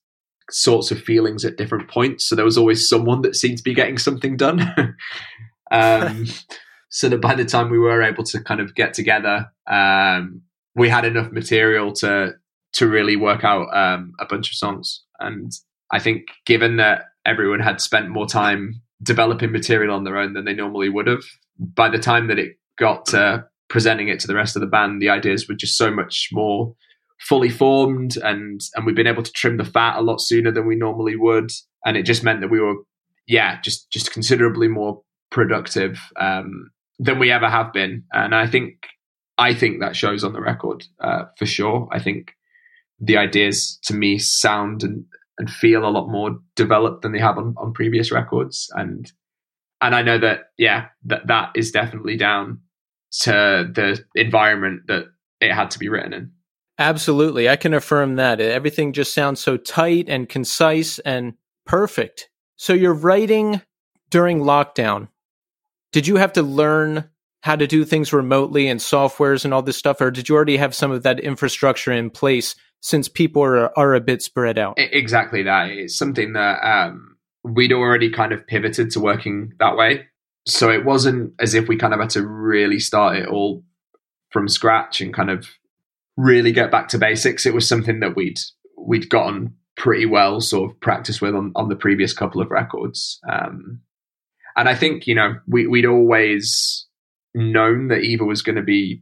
sorts 0.49 0.91
of 0.91 1.01
feelings 1.01 1.45
at 1.45 1.57
different 1.57 1.89
points. 1.89 2.27
So 2.27 2.35
there 2.35 2.45
was 2.45 2.57
always 2.57 2.89
someone 2.89 3.21
that 3.21 3.35
seemed 3.35 3.57
to 3.57 3.63
be 3.63 3.73
getting 3.73 3.97
something 3.97 4.35
done. 4.35 4.61
um, 5.71 6.25
so 6.91 7.07
that 7.09 7.21
by 7.21 7.33
the 7.33 7.45
time 7.45 7.69
we 7.69 7.79
were 7.79 8.03
able 8.03 8.23
to 8.25 8.43
kind 8.43 8.59
of 8.59 8.75
get 8.75 8.93
together, 8.93 9.49
um, 9.69 10.41
we 10.75 10.89
had 10.89 11.05
enough 11.05 11.31
material 11.31 11.91
to 11.93 12.33
to 12.73 12.87
really 12.87 13.15
work 13.15 13.43
out 13.43 13.67
um, 13.75 14.13
a 14.19 14.25
bunch 14.25 14.49
of 14.49 14.55
songs. 14.55 15.03
And 15.19 15.51
I 15.91 15.99
think, 15.99 16.27
given 16.45 16.77
that 16.77 17.05
everyone 17.25 17.59
had 17.59 17.81
spent 17.81 18.09
more 18.09 18.27
time 18.27 18.81
developing 19.03 19.51
material 19.51 19.93
on 19.95 20.03
their 20.03 20.17
own 20.17 20.33
than 20.33 20.45
they 20.45 20.53
normally 20.53 20.89
would 20.89 21.07
have, 21.07 21.23
by 21.59 21.89
the 21.89 21.97
time 21.97 22.27
that 22.27 22.39
it 22.39 22.57
got 22.77 23.05
to 23.07 23.45
presenting 23.69 24.07
it 24.07 24.19
to 24.19 24.27
the 24.27 24.35
rest 24.35 24.55
of 24.55 24.61
the 24.61 24.67
band, 24.67 25.01
the 25.01 25.09
ideas 25.09 25.47
were 25.47 25.55
just 25.55 25.77
so 25.77 25.91
much 25.91 26.29
more 26.31 26.75
fully 27.19 27.49
formed, 27.49 28.17
and 28.17 28.61
and 28.75 28.85
we've 28.85 28.95
been 28.95 29.07
able 29.07 29.23
to 29.23 29.31
trim 29.31 29.57
the 29.57 29.65
fat 29.65 29.97
a 29.97 30.01
lot 30.01 30.19
sooner 30.19 30.51
than 30.51 30.67
we 30.67 30.75
normally 30.75 31.15
would, 31.15 31.51
and 31.85 31.95
it 31.95 32.03
just 32.03 32.23
meant 32.23 32.41
that 32.41 32.51
we 32.51 32.59
were, 32.59 32.75
yeah, 33.27 33.61
just 33.61 33.89
just 33.91 34.11
considerably 34.11 34.67
more 34.67 35.01
productive 35.29 35.99
um, 36.19 36.69
than 37.01 37.17
we 37.17 37.31
ever 37.31 37.49
have 37.49 37.73
been. 37.73 38.03
And 38.13 38.33
I 38.33 38.47
think 38.47 38.75
I 39.37 39.53
think 39.53 39.81
that 39.81 39.95
shows 39.95 40.23
on 40.23 40.33
the 40.33 40.41
record 40.41 40.85
uh, 41.03 41.23
for 41.37 41.47
sure. 41.47 41.89
I 41.91 41.99
think 41.99 42.33
the 42.99 43.17
ideas 43.17 43.79
to 43.85 43.95
me 43.95 44.19
sound 44.19 44.83
and, 44.83 45.05
and 45.39 45.49
feel 45.49 45.83
a 45.83 45.89
lot 45.89 46.09
more 46.09 46.37
developed 46.55 47.01
than 47.01 47.11
they 47.11 47.19
have 47.19 47.37
on, 47.37 47.55
on 47.57 47.73
previous 47.73 48.11
records. 48.11 48.69
And 48.75 49.11
and 49.81 49.95
I 49.95 50.03
know 50.03 50.19
that 50.19 50.51
yeah, 50.57 50.87
that 51.05 51.27
that 51.27 51.51
is 51.55 51.71
definitely 51.71 52.17
down 52.17 52.61
to 53.21 53.67
the 53.73 54.05
environment 54.15 54.83
that 54.87 55.05
it 55.41 55.51
had 55.51 55.71
to 55.71 55.79
be 55.79 55.89
written 55.89 56.13
in. 56.13 56.31
Absolutely. 56.77 57.49
I 57.49 57.55
can 57.55 57.73
affirm 57.73 58.15
that. 58.15 58.39
Everything 58.39 58.93
just 58.93 59.13
sounds 59.13 59.39
so 59.39 59.57
tight 59.57 60.05
and 60.07 60.29
concise 60.29 60.99
and 60.99 61.33
perfect. 61.65 62.29
So 62.57 62.73
you're 62.73 62.93
writing 62.93 63.61
during 64.09 64.39
lockdown. 64.41 65.07
Did 65.91 66.07
you 66.07 66.15
have 66.17 66.33
to 66.33 66.41
learn 66.41 67.09
how 67.41 67.55
to 67.55 67.67
do 67.67 67.83
things 67.83 68.13
remotely 68.13 68.67
and 68.67 68.79
softwares 68.79 69.43
and 69.43 69.53
all 69.53 69.61
this 69.61 69.77
stuff, 69.77 69.99
or 69.99 70.11
did 70.11 70.29
you 70.29 70.35
already 70.35 70.57
have 70.57 70.75
some 70.75 70.91
of 70.91 71.03
that 71.03 71.19
infrastructure 71.19 71.91
in 71.91 72.09
place 72.09 72.55
since 72.81 73.07
people 73.07 73.41
are, 73.41 73.77
are 73.77 73.95
a 73.95 73.99
bit 73.99 74.21
spread 74.21 74.57
out? 74.57 74.75
Exactly 74.77 75.43
that. 75.43 75.69
It's 75.71 75.97
something 75.97 76.33
that 76.33 76.59
um, 76.63 77.17
we'd 77.43 77.73
already 77.73 78.11
kind 78.11 78.31
of 78.31 78.45
pivoted 78.45 78.91
to 78.91 78.99
working 78.99 79.53
that 79.59 79.75
way. 79.75 80.07
So 80.45 80.69
it 80.69 80.85
wasn't 80.85 81.33
as 81.39 81.53
if 81.53 81.67
we 81.67 81.77
kind 81.77 81.93
of 81.93 81.99
had 81.99 82.09
to 82.11 82.25
really 82.25 82.79
start 82.79 83.17
it 83.17 83.27
all 83.27 83.63
from 84.29 84.47
scratch 84.47 85.01
and 85.01 85.13
kind 85.13 85.29
of 85.29 85.47
really 86.17 86.51
get 86.51 86.71
back 86.71 86.87
to 86.89 86.97
basics. 86.97 87.45
It 87.45 87.53
was 87.53 87.67
something 87.67 87.99
that 87.99 88.15
we'd 88.15 88.39
we'd 88.77 89.09
gotten 89.09 89.55
pretty 89.77 90.05
well 90.05 90.41
sort 90.41 90.71
of 90.71 90.79
practice 90.79 91.21
with 91.21 91.35
on, 91.35 91.51
on 91.55 91.69
the 91.69 91.75
previous 91.75 92.13
couple 92.13 92.41
of 92.41 92.49
records. 92.49 93.19
Um, 93.31 93.81
and 94.55 94.69
I 94.69 94.75
think, 94.75 95.07
you 95.07 95.15
know, 95.15 95.35
we, 95.47 95.67
we'd 95.67 95.85
always 95.85 96.87
known 97.33 97.87
that 97.87 98.01
Eva 98.01 98.25
was 98.25 98.41
going 98.41 98.57
to 98.57 98.61
be 98.61 99.01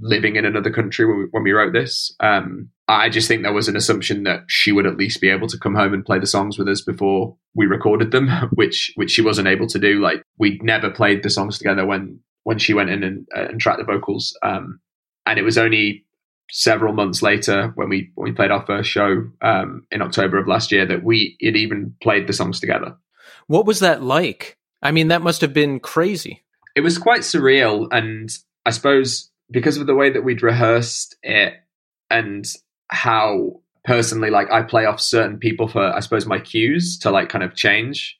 living 0.00 0.36
in 0.36 0.44
another 0.44 0.70
country 0.70 1.06
when 1.06 1.18
we, 1.18 1.24
when 1.30 1.42
we 1.44 1.52
wrote 1.52 1.72
this. 1.72 2.14
Um, 2.20 2.70
I 2.88 3.08
just 3.08 3.28
think 3.28 3.42
there 3.42 3.52
was 3.52 3.68
an 3.68 3.76
assumption 3.76 4.24
that 4.24 4.40
she 4.48 4.72
would 4.72 4.86
at 4.86 4.96
least 4.96 5.20
be 5.20 5.30
able 5.30 5.48
to 5.48 5.58
come 5.58 5.74
home 5.74 5.94
and 5.94 6.04
play 6.04 6.18
the 6.18 6.26
songs 6.26 6.58
with 6.58 6.68
us 6.68 6.82
before 6.82 7.36
we 7.54 7.66
recorded 7.66 8.10
them, 8.10 8.28
which 8.52 8.92
which 8.96 9.10
she 9.10 9.22
wasn't 9.22 9.48
able 9.48 9.66
to 9.68 9.78
do. 9.78 10.00
Like 10.00 10.22
we'd 10.38 10.62
never 10.62 10.90
played 10.90 11.22
the 11.22 11.30
songs 11.30 11.58
together 11.58 11.86
when 11.86 12.20
when 12.42 12.58
she 12.58 12.74
went 12.74 12.90
in 12.90 13.04
and, 13.04 13.26
and 13.32 13.60
tracked 13.60 13.78
the 13.78 13.84
vocals, 13.84 14.36
um, 14.42 14.80
and 15.24 15.38
it 15.38 15.42
was 15.42 15.56
only 15.56 16.04
several 16.50 16.92
months 16.92 17.22
later 17.22 17.72
when 17.76 17.88
we 17.88 18.10
when 18.14 18.30
we 18.30 18.36
played 18.36 18.50
our 18.50 18.66
first 18.66 18.90
show 18.90 19.24
um, 19.40 19.86
in 19.90 20.02
October 20.02 20.38
of 20.38 20.48
last 20.48 20.72
year 20.72 20.84
that 20.84 21.04
we 21.04 21.36
had 21.42 21.56
even 21.56 21.94
played 22.02 22.26
the 22.26 22.32
songs 22.32 22.60
together. 22.60 22.96
What 23.46 23.66
was 23.66 23.80
that 23.80 24.02
like? 24.02 24.58
I 24.82 24.90
mean, 24.90 25.08
that 25.08 25.22
must 25.22 25.40
have 25.40 25.52
been 25.52 25.80
crazy 25.80 26.42
it 26.74 26.80
was 26.80 26.98
quite 26.98 27.20
surreal, 27.20 27.88
and 27.90 28.30
I 28.64 28.70
suppose 28.70 29.30
because 29.50 29.76
of 29.76 29.86
the 29.86 29.94
way 29.94 30.10
that 30.10 30.24
we'd 30.24 30.42
rehearsed 30.42 31.16
it 31.22 31.54
and 32.10 32.46
how 32.88 33.60
personally 33.84 34.30
like 34.30 34.50
I 34.50 34.62
play 34.62 34.86
off 34.86 35.00
certain 35.00 35.38
people 35.38 35.68
for 35.68 35.82
I 35.82 36.00
suppose 36.00 36.26
my 36.26 36.38
cues 36.38 36.98
to 37.00 37.10
like 37.10 37.28
kind 37.28 37.44
of 37.44 37.54
change 37.54 38.18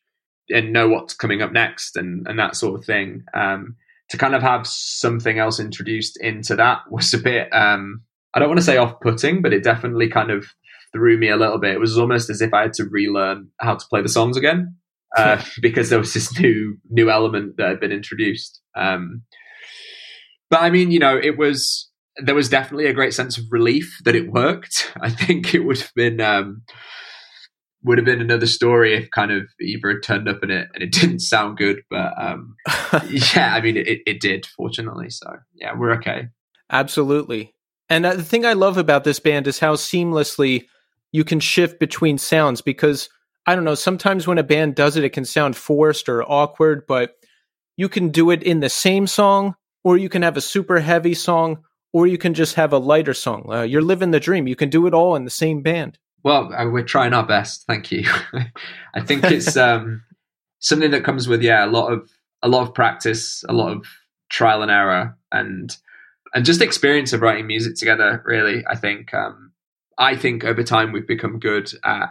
and 0.51 0.73
know 0.73 0.89
what's 0.89 1.15
coming 1.15 1.41
up 1.41 1.53
next 1.53 1.97
and 1.97 2.27
and 2.27 2.39
that 2.39 2.57
sort 2.57 2.79
of 2.79 2.85
thing. 2.85 3.25
Um, 3.35 3.77
to 4.11 4.19
kind 4.19 4.35
of 4.35 4.43
have 4.43 4.67
something 4.67 5.39
else 5.39 5.59
introduced 5.59 6.21
into 6.21 6.55
that 6.57 6.81
was 6.91 7.15
a 7.15 7.19
bit 7.19 7.49
um, 7.53 8.03
I 8.35 8.39
don't 8.39 8.49
want 8.49 8.61
to 8.61 8.65
say 8.65 8.77
off 8.77 9.01
putting, 9.01 9.41
but 9.41 9.53
it 9.53 9.63
definitely 9.63 10.09
kind 10.09 10.31
of 10.31 10.47
threw 10.93 11.17
me 11.17 11.31
a 11.31 11.37
little 11.37 11.59
bit. 11.59 11.73
It 11.73 11.81
was 11.81 11.97
almost 11.97 12.29
as 12.29 12.43
if 12.43 12.53
I 12.53 12.63
had 12.63 12.75
to 12.75 12.85
relearn 12.85 13.49
how 13.59 13.77
to 13.77 13.87
play 13.89 14.03
the 14.03 14.09
songs 14.09 14.37
again 14.37 14.77
uh, 15.17 15.43
because 15.61 15.91
there 15.91 15.99
was 15.99 16.15
this 16.15 16.39
new 16.39 16.77
new 16.91 17.11
element 17.11 17.57
that 17.57 17.69
had 17.69 17.81
been 17.81 17.93
introduced. 17.93 18.61
Um, 18.77 19.23
but 20.51 20.63
I 20.63 20.71
mean, 20.71 20.91
you 20.91 20.99
know, 20.99 21.17
it 21.17 21.39
was 21.39 21.91
there 22.17 22.35
was 22.35 22.49
definitely 22.49 22.87
a 22.87 22.93
great 22.93 23.15
sense 23.15 23.39
of 23.39 23.45
relief 23.51 23.99
that 24.05 24.15
it 24.15 24.31
worked. 24.31 24.93
I 25.01 25.11
think 25.11 25.55
it 25.55 25.61
would 25.61 25.79
have 25.79 25.95
been 25.95 26.21
um, 26.21 26.63
would 27.85 27.99
have 27.99 28.05
been 28.05 28.21
another 28.21 28.47
story 28.47 28.95
if 28.95 29.11
kind 29.11 29.33
of 29.33 29.45
Eva 29.61 29.89
had 29.89 30.03
turned 30.03 30.29
up 30.29 30.43
in 30.43 30.51
it 30.51 30.69
and 30.75 30.83
it 30.83 30.93
didn't 31.01 31.21
sound 31.21 31.59
good. 31.59 31.83
But 31.91 32.13
um, 32.21 32.57
yeah, 33.09 33.55
I 33.55 33.61
mean, 33.61 33.77
it, 33.77 34.01
it 34.07 34.21
did, 34.21 34.47
fortunately. 34.47 35.11
So 35.11 35.27
yeah, 35.55 35.73
we're 35.77 35.93
okay. 35.95 36.29
Absolutely. 36.71 37.55
And 37.89 38.07
uh, 38.07 38.15
the 38.15 38.23
thing 38.23 38.47
I 38.47 38.55
love 38.55 38.79
about 38.79 39.05
this 39.05 39.19
band 39.19 39.47
is 39.47 39.59
how 39.59 39.75
seamlessly 39.75 40.65
you 41.11 41.25
can 41.25 41.41
shift 41.41 41.79
between 41.79 42.17
sounds 42.17 42.63
because 42.63 43.11
I 43.47 43.55
don't 43.55 43.65
know, 43.65 43.75
sometimes 43.75 44.27
when 44.27 44.39
a 44.39 44.43
band 44.43 44.75
does 44.75 44.97
it, 44.97 45.05
it 45.05 45.11
can 45.11 45.25
sound 45.25 45.57
forced 45.57 46.09
or 46.09 46.23
awkward, 46.23 46.87
but 46.87 47.17
you 47.77 47.89
can 47.89 48.11
do 48.11 48.31
it 48.31 48.43
in 48.43 48.61
the 48.61 48.69
same 48.69 49.07
song, 49.07 49.57
or 49.83 49.97
you 49.97 50.09
can 50.09 50.23
have 50.23 50.37
a 50.37 50.41
super 50.41 50.81
heavy 50.81 51.15
song, 51.15 51.65
or 51.93 52.07
you 52.07 52.19
can 52.19 52.35
just 52.35 52.55
have 52.55 52.73
a 52.73 52.79
lighter 52.79 53.15
song. 53.15 53.47
Uh, 53.53 53.63
you're 53.63 53.83
living 53.83 54.13
the 54.13 54.21
dream. 54.21 54.47
You 54.47 54.57
can 54.57 54.71
do 54.71 54.87
it 54.87 54.95
all 54.95 55.17
in 55.17 55.25
the 55.25 55.31
same 55.31 55.63
band. 55.63 55.99
Well, 56.23 56.53
uh, 56.55 56.69
we're 56.69 56.85
trying 56.85 57.13
our 57.15 57.27
best. 57.27 57.65
Thank 57.67 57.91
you. 57.91 58.05
I 58.95 59.01
think 59.01 59.25
it's 59.25 59.57
um, 59.57 60.03
something 60.61 60.93
that 60.93 61.05
comes 61.05 61.27
with 61.27 61.43
yeah 61.43 61.65
a 61.65 61.67
lot 61.67 61.93
of 61.93 62.11
a 62.43 62.49
lot 62.49 62.63
of 62.63 62.75
practice, 62.75 63.45
a 63.49 63.53
lot 63.53 63.73
of 63.73 63.87
trial 64.31 64.63
and 64.63 64.71
error, 64.71 65.17
and 65.33 65.77
and 66.35 66.45
just 66.45 66.63
experience 66.63 67.13
of 67.13 67.21
writing 67.23 67.47
music 67.47 67.75
together. 67.77 68.23
Really, 68.25 68.65
I 68.67 68.77
think 68.77 69.13
um, 69.13 69.53
I 69.99 70.17
think 70.17 70.45
over 70.45 70.63
time 70.63 70.93
we've 70.93 71.07
become 71.07 71.39
good 71.39 71.73
at 71.85 72.11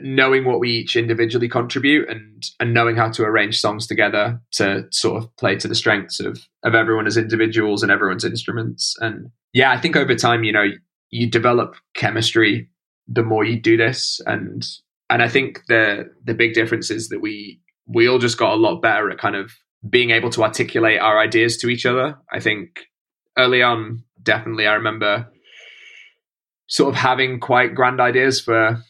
knowing 0.00 0.44
what 0.44 0.60
we 0.60 0.70
each 0.70 0.96
individually 0.96 1.48
contribute 1.48 2.08
and 2.08 2.44
and 2.58 2.72
knowing 2.72 2.96
how 2.96 3.10
to 3.10 3.22
arrange 3.22 3.60
songs 3.60 3.86
together 3.86 4.40
to 4.52 4.86
sort 4.90 5.22
of 5.22 5.36
play 5.36 5.56
to 5.56 5.68
the 5.68 5.74
strengths 5.74 6.20
of 6.20 6.40
of 6.62 6.74
everyone 6.74 7.06
as 7.06 7.16
individuals 7.16 7.82
and 7.82 7.92
everyone's 7.92 8.24
instruments. 8.24 8.96
And 9.00 9.30
yeah 9.52 9.70
i 9.70 9.78
think 9.78 9.96
over 9.96 10.14
time 10.14 10.44
you 10.44 10.52
know 10.52 10.70
you 11.10 11.30
develop 11.30 11.76
chemistry 11.94 12.68
the 13.06 13.22
more 13.22 13.44
you 13.44 13.60
do 13.60 13.76
this. 13.76 14.20
And 14.26 14.66
and 15.10 15.22
i 15.22 15.28
think 15.28 15.60
the 15.68 16.10
the 16.24 16.34
big 16.34 16.54
difference 16.54 16.90
is 16.90 17.08
that 17.08 17.20
we 17.20 17.60
we 17.86 18.08
all 18.08 18.18
just 18.18 18.38
got 18.38 18.54
a 18.54 18.56
lot 18.56 18.80
better 18.80 19.10
at 19.10 19.18
kind 19.18 19.36
of 19.36 19.52
being 19.88 20.10
able 20.10 20.30
to 20.30 20.42
articulate 20.42 20.98
our 20.98 21.18
ideas 21.18 21.58
to 21.58 21.68
each 21.68 21.84
other. 21.84 22.16
I 22.32 22.40
think 22.40 22.86
early 23.36 23.62
on 23.62 24.02
definitely 24.22 24.66
i 24.66 24.72
remember 24.72 25.26
sort 26.68 26.88
of 26.88 26.94
having 26.94 27.40
quite 27.40 27.74
grand 27.74 28.00
ideas 28.00 28.40
for 28.40 28.82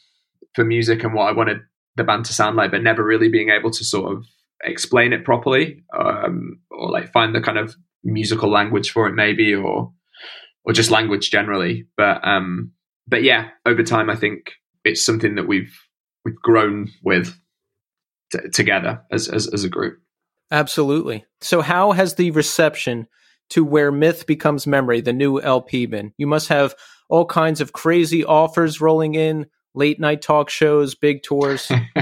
for 0.55 0.65
music 0.65 1.05
and 1.05 1.15
what 1.15 1.29
I 1.29 1.33
wanted 1.33 1.61
the 1.97 2.05
band 2.05 2.25
to 2.27 2.33
sound 2.33 2.57
like, 2.57 2.71
but 2.71 2.83
never 2.83 3.05
really 3.05 3.29
being 3.29 3.51
able 3.51 3.71
to 3.71 3.85
sort 3.85 4.13
of 4.13 4.27
explain 4.63 5.13
it 5.13 5.25
properly, 5.25 5.85
um, 5.99 6.61
or 6.71 6.91
like 6.91 7.13
find 7.13 7.35
the 7.35 7.41
kind 7.41 7.59
of 7.59 7.75
musical 8.03 8.51
language 8.51 8.91
for 8.91 9.07
it, 9.07 9.15
maybe, 9.15 9.55
or 9.55 9.93
or 10.65 10.73
just 10.73 10.91
language 10.91 11.31
generally. 11.31 11.87
But 11.97 12.27
um, 12.27 12.73
but 13.07 13.23
yeah, 13.23 13.49
over 13.67 13.83
time, 13.83 14.11
I 14.11 14.17
think 14.17 14.53
it's 14.85 15.05
something 15.05 15.35
that 15.37 15.47
we've 15.47 15.75
we've 16.25 16.37
grown 16.37 16.91
with 17.03 17.35
t- 18.33 18.49
together 18.53 19.03
as, 19.11 19.29
as 19.29 19.47
as 19.49 19.65
a 19.65 19.69
group. 19.69 19.99
Absolutely. 20.51 21.25
So, 21.41 21.61
how 21.61 21.93
has 21.93 22.15
the 22.15 22.31
reception 22.31 23.07
to 23.51 23.65
where 23.65 23.93
myth 23.93 24.27
becomes 24.27 24.67
memory, 24.67 25.01
the 25.01 25.13
new 25.13 25.41
LP, 25.41 25.87
been? 25.87 26.13
You 26.17 26.27
must 26.27 26.49
have 26.49 26.75
all 27.09 27.27
kinds 27.27 27.61
of 27.61 27.73
crazy 27.73 28.25
offers 28.25 28.81
rolling 28.81 29.15
in 29.15 29.47
late 29.75 30.01
night 30.01 30.23
talk 30.23 30.51
shows, 30.51 30.95
big 30.95 31.23
tours? 31.23 31.71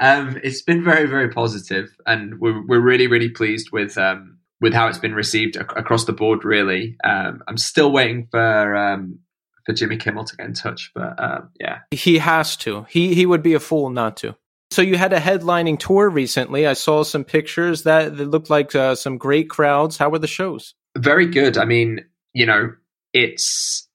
um, 0.00 0.38
it's 0.42 0.62
been 0.62 0.82
very, 0.82 1.06
very 1.06 1.30
positive, 1.30 1.94
and 2.06 2.40
we're 2.40 2.64
we're 2.66 2.80
really, 2.80 3.06
really 3.06 3.30
pleased 3.30 3.70
with 3.72 3.96
um, 3.98 4.38
with 4.60 4.72
how 4.72 4.88
it's 4.88 4.98
been 4.98 5.14
received 5.14 5.56
ac- 5.56 5.66
across 5.76 6.04
the 6.04 6.12
board. 6.12 6.44
Really, 6.44 6.96
um, 7.04 7.42
I'm 7.48 7.58
still 7.58 7.92
waiting 7.92 8.28
for 8.30 8.76
um, 8.76 9.18
for 9.66 9.72
Jimmy 9.72 9.96
Kimmel 9.96 10.24
to 10.24 10.36
get 10.36 10.46
in 10.46 10.54
touch, 10.54 10.92
but 10.94 11.22
um, 11.22 11.50
yeah, 11.60 11.80
he 11.90 12.18
has 12.18 12.56
to. 12.58 12.86
He 12.88 13.14
he 13.14 13.26
would 13.26 13.42
be 13.42 13.54
a 13.54 13.60
fool 13.60 13.90
not 13.90 14.16
to. 14.18 14.36
So 14.70 14.82
you 14.82 14.96
had 14.96 15.12
a 15.12 15.18
headlining 15.18 15.80
tour 15.80 16.08
recently. 16.08 16.66
I 16.66 16.74
saw 16.74 17.02
some 17.02 17.24
pictures 17.24 17.82
that, 17.82 18.16
that 18.16 18.26
looked 18.26 18.50
like 18.50 18.74
uh, 18.74 18.94
some 18.94 19.18
great 19.18 19.50
crowds. 19.50 19.98
How 19.98 20.08
were 20.08 20.20
the 20.20 20.28
shows? 20.28 20.74
Very 20.96 21.26
good. 21.26 21.58
I 21.58 21.64
mean, 21.64 22.04
you 22.34 22.46
know, 22.46 22.72
it's 23.12 23.88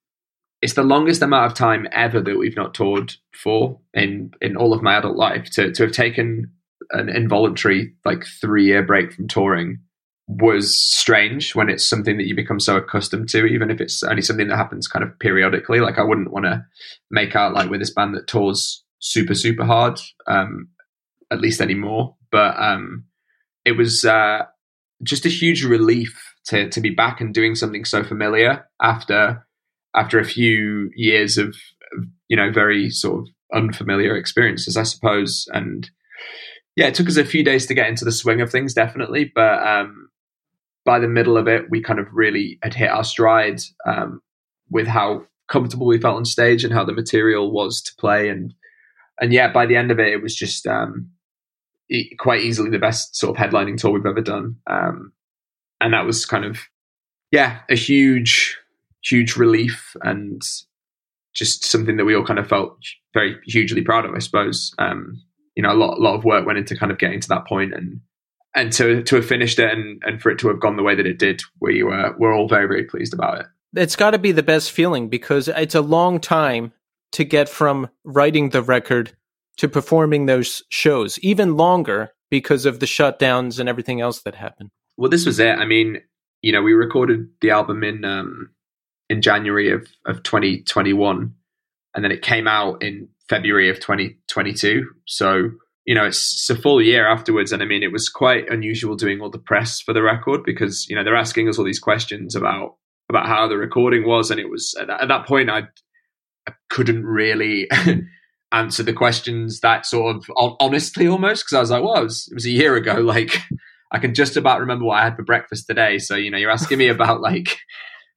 it's 0.66 0.74
the 0.74 0.84
longest 0.84 1.22
amount 1.22 1.46
of 1.46 1.56
time 1.56 1.88
ever 1.92 2.20
that 2.20 2.40
we've 2.40 2.56
not 2.56 2.74
toured 2.74 3.14
for 3.32 3.80
in 3.94 4.32
in 4.42 4.58
all 4.58 4.74
of 4.74 4.82
my 4.82 4.98
adult 4.98 5.16
life. 5.16 5.48
To 5.52 5.72
to 5.72 5.84
have 5.84 5.92
taken 5.92 6.52
an 6.90 7.08
involuntary 7.08 7.94
like 8.04 8.26
three 8.42 8.66
year 8.66 8.82
break 8.82 9.14
from 9.14 9.28
touring 9.28 9.78
was 10.28 10.76
strange 10.76 11.54
when 11.54 11.70
it's 11.70 11.86
something 11.86 12.18
that 12.18 12.26
you 12.26 12.36
become 12.36 12.60
so 12.60 12.78
accustomed 12.78 13.30
to, 13.30 13.46
even 13.46 13.70
if 13.70 13.80
it's 13.80 14.02
only 14.02 14.24
something 14.24 14.48
that 14.48 14.58
happens 14.58 14.88
kind 14.88 15.06
of 15.06 15.20
periodically. 15.20 15.82
Like 15.82 16.00
I 16.00 16.04
wouldn't 16.04 16.32
want 16.32 16.46
to 16.46 16.66
make 17.12 17.36
out 17.36 17.54
like 17.54 17.70
with 17.70 17.80
this 17.80 17.94
band 17.94 18.16
that 18.16 18.26
tours 18.26 18.84
super 18.98 19.36
super 19.36 19.66
hard, 19.66 20.00
um, 20.26 20.70
at 21.30 21.42
least 21.42 21.62
anymore. 21.62 22.16
But 22.32 22.60
um, 22.60 23.04
it 23.66 23.74
was 23.74 24.04
uh, 24.04 24.46
just 25.04 25.28
a 25.28 25.30
huge 25.30 25.64
relief 25.64 26.34
to 26.48 26.70
to 26.72 26.82
be 26.82 26.90
back 26.90 27.22
and 27.22 27.36
doing 27.36 27.54
something 27.54 27.86
so 27.86 28.04
familiar 28.04 28.68
after 28.82 29.46
after 29.96 30.20
a 30.20 30.26
few 30.26 30.92
years 30.96 31.38
of, 31.38 31.56
you 32.28 32.36
know 32.36 32.52
very 32.52 32.90
sort 32.90 33.20
of 33.22 33.28
unfamiliar 33.54 34.16
experiences, 34.16 34.78
I 34.78 34.84
suppose. 34.84 35.48
And 35.54 35.90
yeah, 36.76 36.88
it 36.88 36.96
took 36.96 37.08
us 37.08 37.18
a 37.18 37.26
few 37.26 37.44
days 37.44 37.66
to 37.68 37.74
get 37.74 37.88
into 37.88 38.06
the 38.06 38.12
swing 38.12 38.42
of 38.42 38.52
things, 38.52 38.74
definitely. 38.74 39.32
But 39.34 39.66
um, 39.66 40.10
by 40.84 41.00
the 41.00 41.08
middle 41.08 41.38
of 41.38 41.48
it, 41.48 41.70
we 41.70 41.82
kind 41.82 42.00
of 42.00 42.08
really 42.12 42.60
had 42.62 42.74
hit 42.74 42.90
our 42.90 43.04
stride 43.04 43.62
um, 43.86 44.22
with 44.70 44.88
how 44.88 45.26
comfortable 45.48 45.88
we 45.88 46.00
felt 46.00 46.18
on 46.18 46.26
stage 46.26 46.64
and 46.64 46.74
how 46.74 46.84
the 46.84 46.94
material 46.94 47.52
was 47.52 47.82
to 47.84 47.96
play. 47.98 48.30
And 48.30 48.54
and 49.20 49.32
yeah, 49.32 49.52
by 49.52 49.66
the 49.66 49.78
end 49.78 49.92
of 49.92 50.00
it, 50.00 50.10
it 50.10 50.22
was 50.22 50.36
just 50.36 50.68
um, 50.68 51.10
quite 52.20 52.42
easily 52.42 52.70
the 52.70 52.80
best 52.80 53.16
sort 53.16 53.38
of 53.38 53.42
headlining 53.42 53.78
tour 53.78 53.92
we've 53.92 54.06
ever 54.06 54.22
done. 54.22 54.58
Um, 54.68 55.14
and 55.80 55.94
that 55.94 56.06
was 56.06 56.26
kind 56.26 56.46
of 56.46 56.60
yeah 57.32 57.60
a 57.70 57.76
huge 57.76 58.58
huge 59.06 59.36
relief 59.36 59.96
and 60.02 60.42
just 61.34 61.66
something 61.66 61.98
that 61.98 62.06
we 62.06 62.16
all 62.16 62.26
kind 62.26 62.40
of 62.40 62.48
felt 62.48 62.78
very 63.14 63.38
hugely 63.46 63.82
proud 63.82 64.06
of, 64.06 64.16
I 64.16 64.20
suppose. 64.20 64.74
Um, 64.80 65.22
you 65.56 65.64
know, 65.64 65.72
a 65.72 65.76
lot, 65.76 65.98
a 65.98 66.02
lot 66.02 66.16
of 66.16 66.24
work 66.24 66.46
went 66.46 66.58
into 66.58 66.76
kind 66.76 66.92
of 66.92 66.98
getting 66.98 67.20
to 67.22 67.28
that 67.30 67.48
point 67.48 67.74
and, 67.74 68.02
and 68.56 68.72
to, 68.74 69.04
to 69.04 69.16
have 69.18 69.26
finished 69.26 69.60
it 69.60 69.72
and, 69.72 70.02
and 70.06 70.22
for 70.22 70.32
it 70.32 70.40
to 70.40 70.48
have 70.48 70.60
gone 70.60 70.78
the 70.78 70.84
way 70.84 70.96
that 70.96 71.06
it 71.06 71.20
did, 71.20 71.42
we 71.62 71.84
were, 71.84 72.16
we're 72.18 72.34
all 72.34 72.48
very, 72.48 72.68
very 72.68 72.86
pleased 72.86 73.14
about 73.14 73.40
it. 73.40 73.46
It's 73.76 73.98
got 73.98 74.12
to 74.12 74.18
be 74.18 74.32
the 74.32 74.44
best 74.44 74.72
feeling 74.72 75.10
because 75.10 75.50
it's 75.50 75.76
a 75.76 75.82
long 75.82 76.20
time 76.20 76.72
to 77.12 77.26
get 77.26 77.50
from 77.50 77.90
writing 78.04 78.50
the 78.50 78.62
record 78.62 79.16
to 79.58 79.68
performing 79.68 80.26
those 80.26 80.64
shows, 80.70 81.20
even 81.20 81.58
longer 81.58 82.12
because 82.30 82.66
of 82.66 82.80
the 82.80 82.86
shutdowns 82.86 83.60
and 83.60 83.70
everything 83.70 84.02
else 84.02 84.22
that 84.22 84.36
happened. 84.36 84.70
Well, 84.98 85.10
this 85.10 85.26
was 85.26 85.40
it. 85.40 85.58
I 85.58 85.66
mean, 85.66 86.02
you 86.42 86.52
know, 86.52 86.62
we 86.62 86.74
recorded 86.74 87.28
the 87.42 87.52
album 87.52 87.84
in 87.84 88.06
um, 88.06 88.50
in 89.10 89.22
January 89.22 89.72
of, 89.72 89.88
of 90.06 90.24
2021. 90.24 91.34
And 91.94 92.04
then 92.04 92.12
it 92.12 92.22
came 92.22 92.48
out 92.48 92.84
in 92.84 93.08
February 93.30 93.70
of 93.70 93.80
2022. 93.80 94.86
So, 95.06 95.50
you 95.86 95.96
know, 95.96 96.06
it's, 96.06 96.34
it's 96.34 96.50
a 96.50 96.62
full 96.62 96.82
year 96.82 97.08
afterwards. 97.08 97.52
And 97.52 97.62
I 97.62 97.66
mean, 97.66 97.84
it 97.84 97.92
was 97.92 98.10
quite 98.10 98.50
unusual 98.50 98.96
doing 98.96 99.22
all 99.22 99.30
the 99.30 99.40
press 99.40 99.80
for 99.82 99.94
the 99.94 100.04
record 100.04 100.42
because, 100.44 100.88
you 100.90 100.96
know, 100.96 101.04
they're 101.04 101.16
asking 101.16 101.48
us 101.48 101.58
all 101.58 101.66
these 101.66 101.80
questions 101.80 102.36
about, 102.36 102.76
about 103.10 103.28
how 103.28 103.48
the 103.48 103.58
recording 103.58 104.08
was. 104.08 104.32
And 104.32 104.40
it 104.40 104.50
was 104.50 104.76
at 104.80 104.88
that, 104.88 105.02
at 105.02 105.08
that 105.08 105.28
point, 105.28 105.50
I, 105.50 105.64
I 106.48 106.54
couldn't 106.70 107.06
really 107.06 107.70
answer 108.52 108.84
the 108.84 108.94
questions 108.94 109.62
that 109.62 109.86
sort 109.86 110.16
of 110.16 110.30
honestly 110.60 111.08
almost 111.08 111.46
because 111.46 111.54
I 111.54 111.60
was 111.60 111.72
like, 111.72 111.84
well, 111.84 112.02
it 112.02 112.04
was, 112.04 112.28
it 112.30 112.36
was 112.36 112.46
a 112.46 112.52
year 112.52 112.76
ago. 112.76 112.96
Like, 113.06 113.38
I 113.92 114.00
can 114.00 114.14
just 114.14 114.36
about 114.36 114.60
remember 114.60 114.84
what 114.84 115.00
I 115.00 115.04
had 115.04 115.16
for 115.16 115.24
breakfast 115.24 115.68
today. 115.68 116.00
So, 116.00 116.16
you 116.16 116.30
know, 116.30 116.38
you're 116.38 116.52
asking 116.52 116.80
me 116.80 116.88
about 116.90 117.22
like 117.22 117.58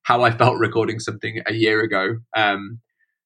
how 0.08 0.22
I 0.22 0.30
felt 0.30 0.58
recording 0.58 1.00
something 1.00 1.42
a 1.46 1.52
year 1.52 1.82
ago. 1.82 2.16
Um, 2.34 2.80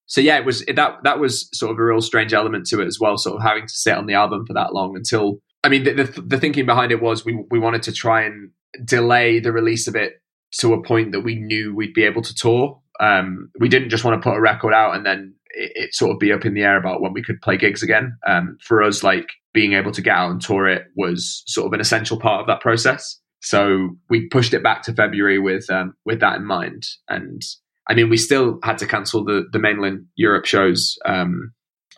so 0.06 0.20
yeah, 0.20 0.36
it 0.36 0.44
was 0.44 0.64
that 0.66 0.96
that 1.04 1.20
was 1.20 1.48
sort 1.56 1.70
of 1.70 1.78
a 1.78 1.84
real 1.84 2.00
strange 2.00 2.34
element 2.34 2.66
to 2.66 2.80
it 2.80 2.86
as 2.86 2.98
well. 3.00 3.16
Sort 3.16 3.36
of 3.36 3.42
having 3.42 3.68
to 3.68 3.72
sit 3.72 3.96
on 3.96 4.06
the 4.06 4.14
album 4.14 4.44
for 4.46 4.52
that 4.54 4.74
long 4.74 4.96
until 4.96 5.38
I 5.62 5.68
mean 5.68 5.84
the, 5.84 5.92
the, 5.92 6.22
the 6.22 6.40
thinking 6.40 6.66
behind 6.66 6.90
it 6.90 7.00
was 7.00 7.24
we 7.24 7.40
we 7.50 7.60
wanted 7.60 7.84
to 7.84 7.92
try 7.92 8.22
and 8.22 8.50
delay 8.84 9.38
the 9.38 9.52
release 9.52 9.86
of 9.86 9.94
it 9.94 10.14
to 10.58 10.74
a 10.74 10.82
point 10.82 11.12
that 11.12 11.20
we 11.20 11.36
knew 11.36 11.72
we'd 11.72 11.94
be 11.94 12.02
able 12.02 12.20
to 12.22 12.34
tour. 12.34 12.80
Um, 12.98 13.50
we 13.60 13.68
didn't 13.68 13.90
just 13.90 14.02
want 14.04 14.20
to 14.20 14.28
put 14.28 14.36
a 14.36 14.40
record 14.40 14.74
out 14.74 14.96
and 14.96 15.06
then 15.06 15.34
it, 15.50 15.72
it, 15.74 15.94
sort 15.94 16.10
of 16.10 16.18
be 16.18 16.32
up 16.32 16.44
in 16.44 16.54
the 16.54 16.62
air 16.62 16.76
about 16.76 17.00
when 17.00 17.12
we 17.12 17.22
could 17.22 17.40
play 17.40 17.56
gigs 17.56 17.82
again. 17.82 18.16
Um, 18.26 18.58
for 18.60 18.82
us, 18.82 19.02
like 19.02 19.28
being 19.54 19.72
able 19.72 19.92
to 19.92 20.02
get 20.02 20.14
out 20.14 20.30
and 20.30 20.42
tour 20.42 20.68
it 20.68 20.88
was 20.96 21.42
sort 21.46 21.66
of 21.66 21.72
an 21.72 21.80
essential 21.80 22.18
part 22.18 22.40
of 22.40 22.46
that 22.48 22.60
process. 22.60 23.21
So 23.42 23.96
we 24.08 24.28
pushed 24.28 24.54
it 24.54 24.62
back 24.62 24.82
to 24.82 24.92
February 24.92 25.38
with 25.38 25.68
um, 25.70 25.94
with 26.04 26.20
that 26.20 26.36
in 26.36 26.44
mind. 26.44 26.86
And 27.08 27.42
I 27.88 27.94
mean, 27.94 28.08
we 28.08 28.16
still 28.16 28.58
had 28.62 28.78
to 28.78 28.86
cancel 28.86 29.24
the 29.24 29.44
the 29.52 29.58
mainland 29.58 30.06
Europe 30.14 30.46
shows 30.46 30.96
um, 31.04 31.52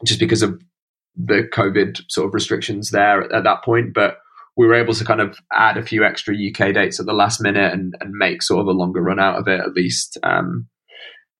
just 0.05 0.20
because 0.20 0.42
of 0.42 0.61
the 1.16 1.49
COVID 1.53 2.01
sort 2.09 2.26
of 2.26 2.34
restrictions 2.34 2.90
there 2.90 3.22
at, 3.22 3.32
at, 3.32 3.45
that 3.45 3.62
point. 3.62 3.95
But 3.95 4.18
we 4.57 4.66
were 4.66 4.74
able 4.74 4.95
to 4.95 5.05
kind 5.05 5.20
of 5.20 5.36
add 5.53 5.76
a 5.76 5.82
few 5.82 6.03
extra 6.03 6.34
UK 6.34 6.74
dates 6.74 6.99
at 6.99 7.07
the 7.07 7.12
last 7.12 7.40
minute 7.40 7.72
and, 7.72 7.95
and 8.01 8.12
make 8.12 8.42
sort 8.42 8.61
of 8.61 8.66
a 8.66 8.72
longer 8.72 9.03
run 9.03 9.20
out 9.20 9.38
of 9.38 9.47
it 9.47 9.61
at 9.61 9.74
least. 9.74 10.18
Um, 10.22 10.66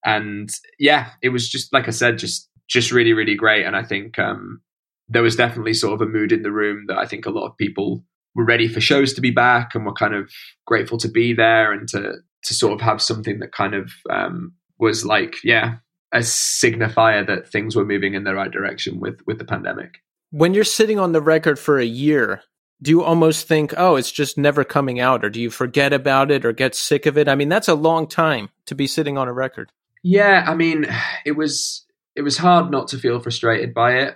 and 0.05 0.49
yeah, 0.79 1.09
it 1.21 1.29
was 1.29 1.49
just 1.49 1.73
like 1.73 1.87
I 1.87 1.91
said, 1.91 2.19
just 2.19 2.47
just 2.69 2.91
really 2.91 3.13
really 3.13 3.35
great. 3.35 3.65
And 3.65 3.75
I 3.75 3.83
think 3.83 4.19
um, 4.19 4.61
there 5.09 5.23
was 5.23 5.35
definitely 5.35 5.73
sort 5.73 5.99
of 5.99 6.07
a 6.07 6.11
mood 6.11 6.31
in 6.31 6.43
the 6.43 6.51
room 6.51 6.85
that 6.89 6.99
I 6.99 7.07
think 7.07 7.25
a 7.25 7.31
lot 7.31 7.47
of 7.47 7.57
people 7.57 8.03
we're 8.35 8.45
ready 8.45 8.67
for 8.67 8.81
shows 8.81 9.13
to 9.13 9.21
be 9.21 9.31
back 9.31 9.73
and 9.73 9.85
we're 9.85 9.93
kind 9.93 10.13
of 10.13 10.31
grateful 10.65 10.97
to 10.99 11.07
be 11.07 11.33
there 11.33 11.71
and 11.71 11.87
to 11.89 12.15
to 12.43 12.53
sort 12.53 12.73
of 12.73 12.81
have 12.81 13.01
something 13.01 13.39
that 13.39 13.51
kind 13.51 13.73
of 13.73 13.91
um, 14.09 14.53
was 14.77 15.05
like 15.05 15.35
yeah 15.43 15.77
a 16.11 16.19
signifier 16.19 17.25
that 17.25 17.47
things 17.47 17.75
were 17.75 17.85
moving 17.85 18.13
in 18.13 18.23
the 18.23 18.35
right 18.35 18.51
direction 18.51 18.99
with 18.99 19.19
with 19.25 19.39
the 19.39 19.45
pandemic. 19.45 19.99
When 20.31 20.53
you're 20.53 20.63
sitting 20.63 20.99
on 20.99 21.11
the 21.11 21.21
record 21.21 21.59
for 21.59 21.79
a 21.79 21.85
year 21.85 22.41
do 22.81 22.91
you 22.91 23.03
almost 23.03 23.47
think 23.47 23.73
oh 23.77 23.95
it's 23.95 24.11
just 24.11 24.37
never 24.37 24.65
coming 24.65 24.99
out 24.99 25.23
or 25.23 25.29
do 25.29 25.41
you 25.41 25.49
forget 25.49 25.93
about 25.93 26.29
it 26.29 26.43
or 26.45 26.51
get 26.51 26.75
sick 26.75 27.05
of 27.05 27.17
it? 27.17 27.29
I 27.29 27.35
mean 27.35 27.49
that's 27.49 27.69
a 27.69 27.73
long 27.73 28.05
time 28.05 28.49
to 28.65 28.75
be 28.75 28.85
sitting 28.85 29.17
on 29.17 29.27
a 29.27 29.33
record. 29.33 29.71
Yeah 30.03 30.45
i 30.47 30.53
mean 30.53 30.85
it 31.25 31.31
was 31.31 31.85
it 32.15 32.21
was 32.21 32.37
hard 32.37 32.71
not 32.71 32.87
to 32.89 32.97
feel 32.97 33.19
frustrated 33.19 33.73
by 33.73 33.97
it. 33.99 34.15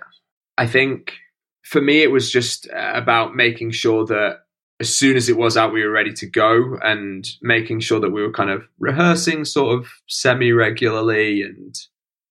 I 0.56 0.66
think 0.66 1.14
for 1.62 1.80
me, 1.80 2.02
it 2.02 2.10
was 2.10 2.30
just 2.30 2.68
uh, 2.70 2.92
about 2.94 3.34
making 3.34 3.70
sure 3.72 4.04
that 4.06 4.40
as 4.80 4.94
soon 4.94 5.16
as 5.16 5.28
it 5.28 5.36
was 5.36 5.56
out, 5.56 5.72
we 5.72 5.84
were 5.84 5.90
ready 5.90 6.12
to 6.14 6.26
go 6.26 6.76
and 6.82 7.28
making 7.42 7.80
sure 7.80 8.00
that 8.00 8.10
we 8.10 8.22
were 8.22 8.32
kind 8.32 8.50
of 8.50 8.66
rehearsing 8.78 9.44
sort 9.44 9.78
of 9.78 9.88
semi 10.08 10.52
regularly 10.52 11.42
and 11.42 11.74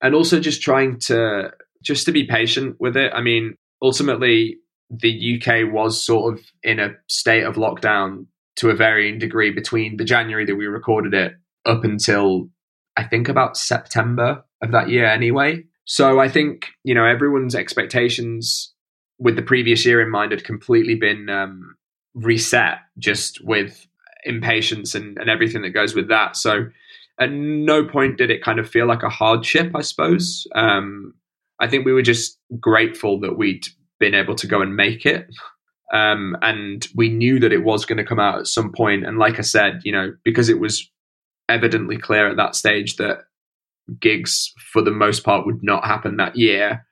and 0.01 0.15
also 0.15 0.39
just 0.39 0.61
trying 0.61 0.97
to 0.99 1.51
just 1.83 2.05
to 2.05 2.11
be 2.11 2.25
patient 2.25 2.75
with 2.79 2.97
it. 2.97 3.11
I 3.13 3.21
mean, 3.21 3.55
ultimately, 3.81 4.57
the 4.89 5.39
UK 5.39 5.71
was 5.71 6.03
sort 6.03 6.33
of 6.33 6.45
in 6.63 6.79
a 6.79 6.95
state 7.07 7.43
of 7.43 7.55
lockdown 7.55 8.25
to 8.57 8.69
a 8.69 8.75
varying 8.75 9.19
degree 9.19 9.51
between 9.51 9.97
the 9.97 10.03
January 10.03 10.45
that 10.45 10.55
we 10.55 10.65
recorded 10.65 11.13
it 11.13 11.33
up 11.65 11.83
until 11.83 12.49
I 12.97 13.03
think 13.03 13.29
about 13.29 13.57
September 13.57 14.43
of 14.61 14.71
that 14.71 14.89
year 14.89 15.05
anyway. 15.05 15.63
So 15.85 16.19
I 16.19 16.27
think, 16.27 16.67
you 16.83 16.93
know, 16.93 17.05
everyone's 17.05 17.55
expectations 17.55 18.73
with 19.19 19.35
the 19.35 19.41
previous 19.41 19.85
year 19.85 20.01
in 20.01 20.09
mind 20.09 20.31
had 20.31 20.43
completely 20.43 20.95
been 20.95 21.29
um, 21.29 21.75
reset 22.13 22.79
just 22.97 23.43
with 23.43 23.85
impatience 24.23 24.95
and, 24.95 25.17
and 25.17 25.29
everything 25.29 25.61
that 25.61 25.69
goes 25.69 25.93
with 25.93 26.07
that. 26.07 26.35
So 26.35 26.67
at 27.19 27.31
no 27.31 27.85
point 27.85 28.17
did 28.17 28.31
it 28.31 28.43
kind 28.43 28.59
of 28.59 28.69
feel 28.69 28.87
like 28.87 29.03
a 29.03 29.09
hardship, 29.09 29.75
I 29.75 29.81
suppose. 29.81 30.47
Um, 30.55 31.13
I 31.59 31.67
think 31.67 31.85
we 31.85 31.93
were 31.93 32.01
just 32.01 32.39
grateful 32.59 33.19
that 33.19 33.37
we'd 33.37 33.67
been 33.99 34.15
able 34.15 34.35
to 34.35 34.47
go 34.47 34.61
and 34.61 34.75
make 34.75 35.05
it. 35.05 35.27
Um, 35.93 36.37
and 36.41 36.87
we 36.95 37.09
knew 37.09 37.39
that 37.39 37.51
it 37.51 37.63
was 37.63 37.85
going 37.85 37.97
to 37.97 38.05
come 38.05 38.19
out 38.19 38.39
at 38.39 38.47
some 38.47 38.71
point. 38.71 39.05
And 39.05 39.17
like 39.17 39.39
I 39.39 39.41
said, 39.41 39.81
you 39.83 39.91
know, 39.91 40.13
because 40.23 40.47
it 40.47 40.59
was 40.59 40.89
evidently 41.49 41.97
clear 41.97 42.29
at 42.29 42.37
that 42.37 42.55
stage 42.55 42.95
that 42.97 43.23
gigs, 43.99 44.53
for 44.71 44.81
the 44.81 44.91
most 44.91 45.23
part, 45.23 45.45
would 45.45 45.63
not 45.63 45.85
happen 45.85 46.17
that 46.17 46.37
year, 46.37 46.85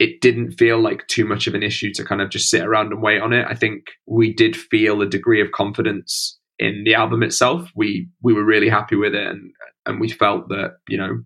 it 0.00 0.22
didn't 0.22 0.52
feel 0.52 0.80
like 0.80 1.06
too 1.08 1.26
much 1.26 1.46
of 1.46 1.54
an 1.54 1.62
issue 1.62 1.92
to 1.92 2.04
kind 2.04 2.22
of 2.22 2.30
just 2.30 2.48
sit 2.48 2.64
around 2.64 2.90
and 2.90 3.02
wait 3.02 3.20
on 3.20 3.34
it. 3.34 3.46
I 3.46 3.54
think 3.54 3.84
we 4.06 4.32
did 4.32 4.56
feel 4.56 5.02
a 5.02 5.08
degree 5.08 5.42
of 5.42 5.52
confidence 5.52 6.38
in 6.58 6.84
the 6.84 6.94
album 6.94 7.22
itself. 7.22 7.70
We 7.76 8.08
we 8.22 8.32
were 8.32 8.44
really 8.44 8.70
happy 8.70 8.96
with 8.96 9.14
it, 9.14 9.26
and 9.26 9.52
and 9.84 10.00
we 10.00 10.08
felt 10.08 10.48
that 10.48 10.78
you 10.88 10.96
know 10.96 11.22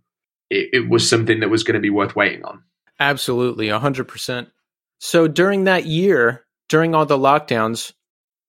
it, 0.51 0.71
it 0.73 0.91
was 0.91 1.09
something 1.09 1.39
that 1.41 1.51
was 1.51 1.63
going 1.63 1.77
to 1.77 1.81
be 1.81 1.89
worth 1.89 2.17
waiting 2.17 2.45
on. 2.45 2.63
Absolutely, 2.99 3.69
hundred 3.69 4.09
percent. 4.09 4.49
So 4.99 5.29
during 5.29 5.65
that 5.65 5.87
year, 5.87 6.45
during 6.69 6.97
all 6.97 7.07
the 7.07 7.17
lockdowns, 7.17 7.93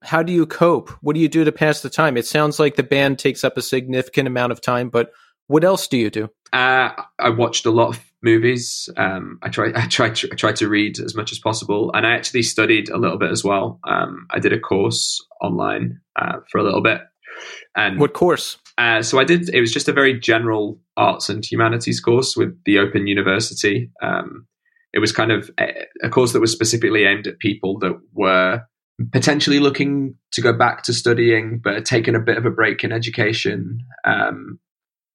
how 0.01 0.23
do 0.23 0.33
you 0.33 0.47
cope? 0.47 0.89
What 1.01 1.13
do 1.13 1.19
you 1.19 1.29
do 1.29 1.43
to 1.43 1.51
pass 1.51 1.81
the 1.81 1.89
time? 1.89 2.17
It 2.17 2.25
sounds 2.25 2.59
like 2.59 2.75
the 2.75 2.83
band 2.83 3.19
takes 3.19 3.43
up 3.43 3.57
a 3.57 3.61
significant 3.61 4.27
amount 4.27 4.53
of 4.53 4.61
time, 4.61 4.89
but 4.89 5.11
what 5.47 5.63
else 5.63 5.87
do 5.87 5.97
you 5.97 6.09
do? 6.09 6.29
Uh, 6.55 7.03
I 7.19 7.31
watched 7.31 7.65
a 7.65 7.69
lot 7.69 7.89
of 7.89 8.01
movies. 8.23 8.87
Um, 8.95 9.39
I 9.43 9.49
tried, 9.49 9.73
I 9.75 9.87
tried, 9.87 10.17
I 10.31 10.35
tried 10.35 10.55
to 10.57 10.69
read 10.69 10.99
as 10.99 11.13
much 11.13 11.33
as 11.33 11.39
possible, 11.39 11.91
and 11.93 12.07
I 12.07 12.11
actually 12.11 12.43
studied 12.43 12.89
a 12.89 12.97
little 12.97 13.17
bit 13.17 13.31
as 13.31 13.43
well. 13.43 13.79
Um, 13.85 14.25
I 14.31 14.39
did 14.39 14.53
a 14.53 14.59
course 14.59 15.23
online 15.41 15.99
uh, 16.15 16.37
for 16.49 16.59
a 16.59 16.63
little 16.63 16.81
bit. 16.81 17.01
And 17.75 17.99
what 17.99 18.13
course? 18.13 18.57
Uh, 18.77 19.01
so 19.01 19.19
I 19.19 19.25
did. 19.25 19.49
It 19.49 19.59
was 19.59 19.73
just 19.73 19.89
a 19.89 19.93
very 19.93 20.17
general 20.17 20.79
arts 20.95 21.27
and 21.27 21.43
humanities 21.43 21.99
course 21.99 22.37
with 22.37 22.57
the 22.63 22.79
Open 22.79 23.05
University. 23.05 23.91
Um, 24.01 24.47
it 24.93 24.99
was 24.99 25.11
kind 25.11 25.33
of 25.33 25.51
a, 25.59 25.85
a 26.03 26.09
course 26.09 26.31
that 26.31 26.39
was 26.39 26.53
specifically 26.53 27.03
aimed 27.03 27.27
at 27.27 27.39
people 27.39 27.79
that 27.79 27.99
were 28.13 28.61
potentially 29.11 29.59
looking 29.59 30.15
to 30.31 30.41
go 30.41 30.53
back 30.53 30.83
to 30.83 30.93
studying, 30.93 31.59
but 31.61 31.73
had 31.73 31.85
taken 31.85 32.15
a 32.15 32.21
bit 32.21 32.37
of 32.37 32.45
a 32.45 32.49
break 32.49 32.85
in 32.85 32.93
education. 32.93 33.79
Um, 34.05 34.57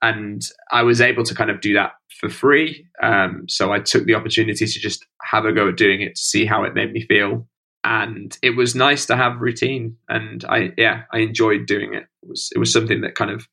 and 0.03 0.43
I 0.71 0.83
was 0.83 1.01
able 1.01 1.25
to 1.25 1.35
kind 1.35 1.51
of 1.51 1.61
do 1.61 1.75
that 1.75 1.93
for 2.19 2.29
free. 2.29 2.87
Um, 3.03 3.45
so 3.49 3.73
I 3.73 3.81
took 3.81 4.05
the 4.05 4.15
opportunity 4.15 4.67
to 4.67 4.81
just 4.81 5.07
have 5.23 5.45
a 5.45 5.53
go 5.53 5.69
at 5.69 5.77
doing 5.77 6.03
it 6.03 6.17
to 6.17 6.21
see 6.21 6.45
how 6.45 6.65
it 6.65 6.75
made 6.75 6.93
me 6.93 7.07
feel. 7.07 7.47
And 7.83 8.37
it 8.43 8.51
was 8.51 8.75
nice 8.75 9.07
to 9.07 9.17
have 9.17 9.41
routine, 9.41 9.97
and 10.09 10.45
I 10.45 10.73
yeah 10.77 11.05
I 11.13 11.21
enjoyed 11.21 11.65
doing 11.65 11.95
it. 11.95 12.05
It 12.23 12.29
was 12.29 12.51
it 12.55 12.59
was 12.59 12.71
something 12.71 13.01
that 13.01 13.15
kind 13.15 13.31
of 13.31 13.49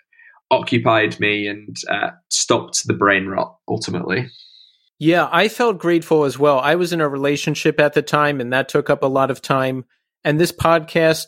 occupied 0.52 1.18
me 1.20 1.48
and 1.48 1.76
uh, 1.90 2.10
stopped 2.30 2.86
the 2.88 2.94
brain 2.94 3.28
rot 3.28 3.58
ultimately. 3.70 4.30
Yeah, 5.00 5.30
I 5.32 5.48
felt 5.48 5.78
grateful 5.78 6.26
as 6.26 6.40
well. 6.40 6.60
I 6.60 6.76
was 6.76 6.92
in 6.92 7.02
a 7.02 7.08
relationship 7.08 7.80
at 7.80 7.94
the 7.94 8.02
time, 8.02 8.42
and 8.42 8.52
that 8.52 8.68
took 8.68 8.90
up 8.90 9.02
a 9.02 9.08
lot 9.08 9.32
of 9.32 9.42
time. 9.42 9.86
And 10.26 10.40
this 10.40 10.52
podcast 10.52 11.28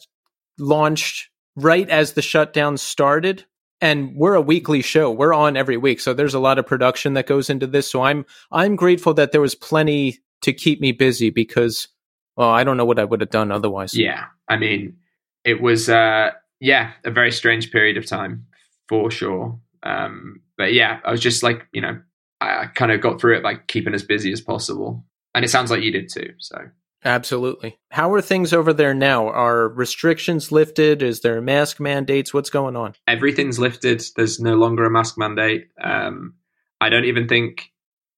launched 0.57 1.29
right 1.55 1.89
as 1.89 2.13
the 2.13 2.21
shutdown 2.21 2.77
started 2.77 3.45
and 3.81 4.15
we're 4.15 4.35
a 4.35 4.41
weekly 4.41 4.81
show. 4.81 5.11
We're 5.11 5.33
on 5.33 5.55
every 5.57 5.77
week, 5.77 5.99
so 5.99 6.13
there's 6.13 6.33
a 6.33 6.39
lot 6.39 6.59
of 6.59 6.65
production 6.65 7.13
that 7.13 7.27
goes 7.27 7.49
into 7.49 7.67
this. 7.67 7.89
So 7.89 8.01
I'm 8.01 8.25
I'm 8.51 8.75
grateful 8.75 9.13
that 9.15 9.31
there 9.31 9.41
was 9.41 9.55
plenty 9.55 10.19
to 10.41 10.53
keep 10.53 10.81
me 10.81 10.91
busy 10.91 11.29
because 11.29 11.87
well, 12.35 12.49
I 12.49 12.63
don't 12.63 12.77
know 12.77 12.85
what 12.85 12.99
I 12.99 13.05
would 13.05 13.21
have 13.21 13.29
done 13.29 13.51
otherwise. 13.51 13.93
Yeah, 13.93 14.25
I 14.47 14.57
mean, 14.57 14.97
it 15.43 15.61
was 15.61 15.89
uh, 15.89 16.31
yeah 16.59 16.91
a 17.03 17.11
very 17.11 17.31
strange 17.31 17.71
period 17.71 17.97
of 17.97 18.05
time 18.05 18.45
for 18.87 19.11
sure. 19.11 19.59
Um, 19.83 20.41
but 20.57 20.73
yeah, 20.73 20.99
I 21.03 21.11
was 21.11 21.21
just 21.21 21.43
like 21.43 21.67
you 21.71 21.81
know 21.81 22.01
I, 22.41 22.63
I 22.63 22.65
kind 22.67 22.91
of 22.91 23.01
got 23.01 23.19
through 23.19 23.37
it 23.37 23.43
by 23.43 23.55
keeping 23.55 23.93
as 23.93 24.03
busy 24.03 24.31
as 24.31 24.41
possible, 24.41 25.05
and 25.33 25.45
it 25.45 25.49
sounds 25.49 25.71
like 25.71 25.83
you 25.83 25.91
did 25.91 26.09
too. 26.09 26.33
So 26.37 26.57
Absolutely. 27.05 27.79
How 27.91 28.13
are 28.13 28.21
things 28.21 28.51
over 28.51 28.73
there 28.73 28.93
now? 28.93 29.29
Are 29.29 29.69
restrictions 29.69 30.51
lifted? 30.51 31.01
Is 31.01 31.21
there 31.21 31.41
mask 31.41 31.79
mandates? 31.79 32.33
What's 32.33 32.49
going 32.49 32.75
on? 32.75 32.93
Everything's 33.07 33.57
lifted. 33.57 34.03
There's 34.15 34.39
no 34.39 34.55
longer 34.55 34.85
a 34.85 34.91
mask 34.91 35.17
mandate. 35.17 35.69
Um, 35.81 36.35
I 36.81 36.89
don't 36.89 37.05
even 37.05 37.27
think 37.27 37.71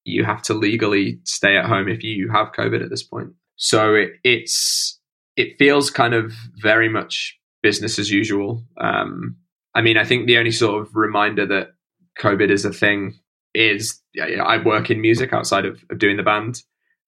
you 0.03 0.23
have 0.23 0.41
to 0.43 0.53
legally 0.53 1.19
stay 1.25 1.57
at 1.57 1.65
home 1.65 1.88
if 1.88 2.03
you 2.03 2.29
have 2.32 2.53
COVID 2.53 2.84
at 2.84 2.89
this 2.89 3.03
point. 3.03 3.34
So 3.55 3.93
it, 3.93 4.13
it's 4.23 4.99
it 5.36 5.57
feels 5.59 5.91
kind 5.91 6.13
of 6.13 6.34
very 6.57 6.89
much 6.89 7.38
business 7.61 7.99
as 7.99 8.09
usual. 8.09 8.63
Um, 8.79 9.38
I 9.75 9.82
mean, 9.82 9.97
I 9.97 10.03
think 10.03 10.25
the 10.25 10.38
only 10.38 10.51
sort 10.51 10.82
of 10.82 10.95
reminder 10.95 11.45
that 11.45 11.67
COVID 12.19 12.49
is 12.49 12.65
a 12.65 12.73
thing 12.73 13.19
is 13.53 14.01
you 14.13 14.38
know, 14.38 14.43
I 14.43 14.61
work 14.63 14.89
in 14.89 15.01
music 15.01 15.34
outside 15.34 15.65
of, 15.65 15.84
of 15.89 15.99
doing 15.99 16.17
the 16.17 16.23
band, 16.23 16.63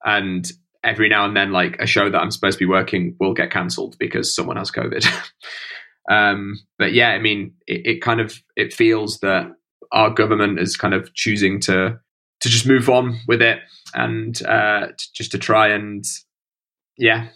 and 0.05 0.51
every 0.84 1.09
now 1.09 1.25
and 1.25 1.36
then, 1.36 1.51
like 1.51 1.77
a 1.79 1.86
show 1.86 2.09
that 2.09 2.19
I'm 2.19 2.31
supposed 2.31 2.57
to 2.57 2.65
be 2.65 2.69
working 2.69 3.15
will 3.19 3.34
get 3.34 3.51
cancelled 3.51 3.97
because 3.99 4.36
someone 4.36 4.57
has 4.57 4.71
COVID. 4.71 5.05
um, 6.09 6.59
but 6.77 6.93
yeah, 6.93 7.09
I 7.09 7.19
mean, 7.19 7.53
it, 7.67 7.86
it, 7.86 8.01
kind 8.01 8.19
of 8.19 8.41
it 8.55 8.73
feels 8.73 9.19
that 9.19 9.51
our 9.91 10.09
government 10.09 10.59
is 10.59 10.77
kind 10.77 10.93
of 10.93 11.13
choosing 11.13 11.59
to 11.61 11.99
to 12.41 12.49
just 12.49 12.67
move 12.67 12.89
on 12.89 13.19
with 13.27 13.41
it 13.41 13.59
and 13.93 14.43
uh, 14.45 14.88
t- 14.88 15.05
just 15.15 15.31
to 15.31 15.38
try 15.38 15.69
and 15.69 16.03
yeah, 16.97 17.27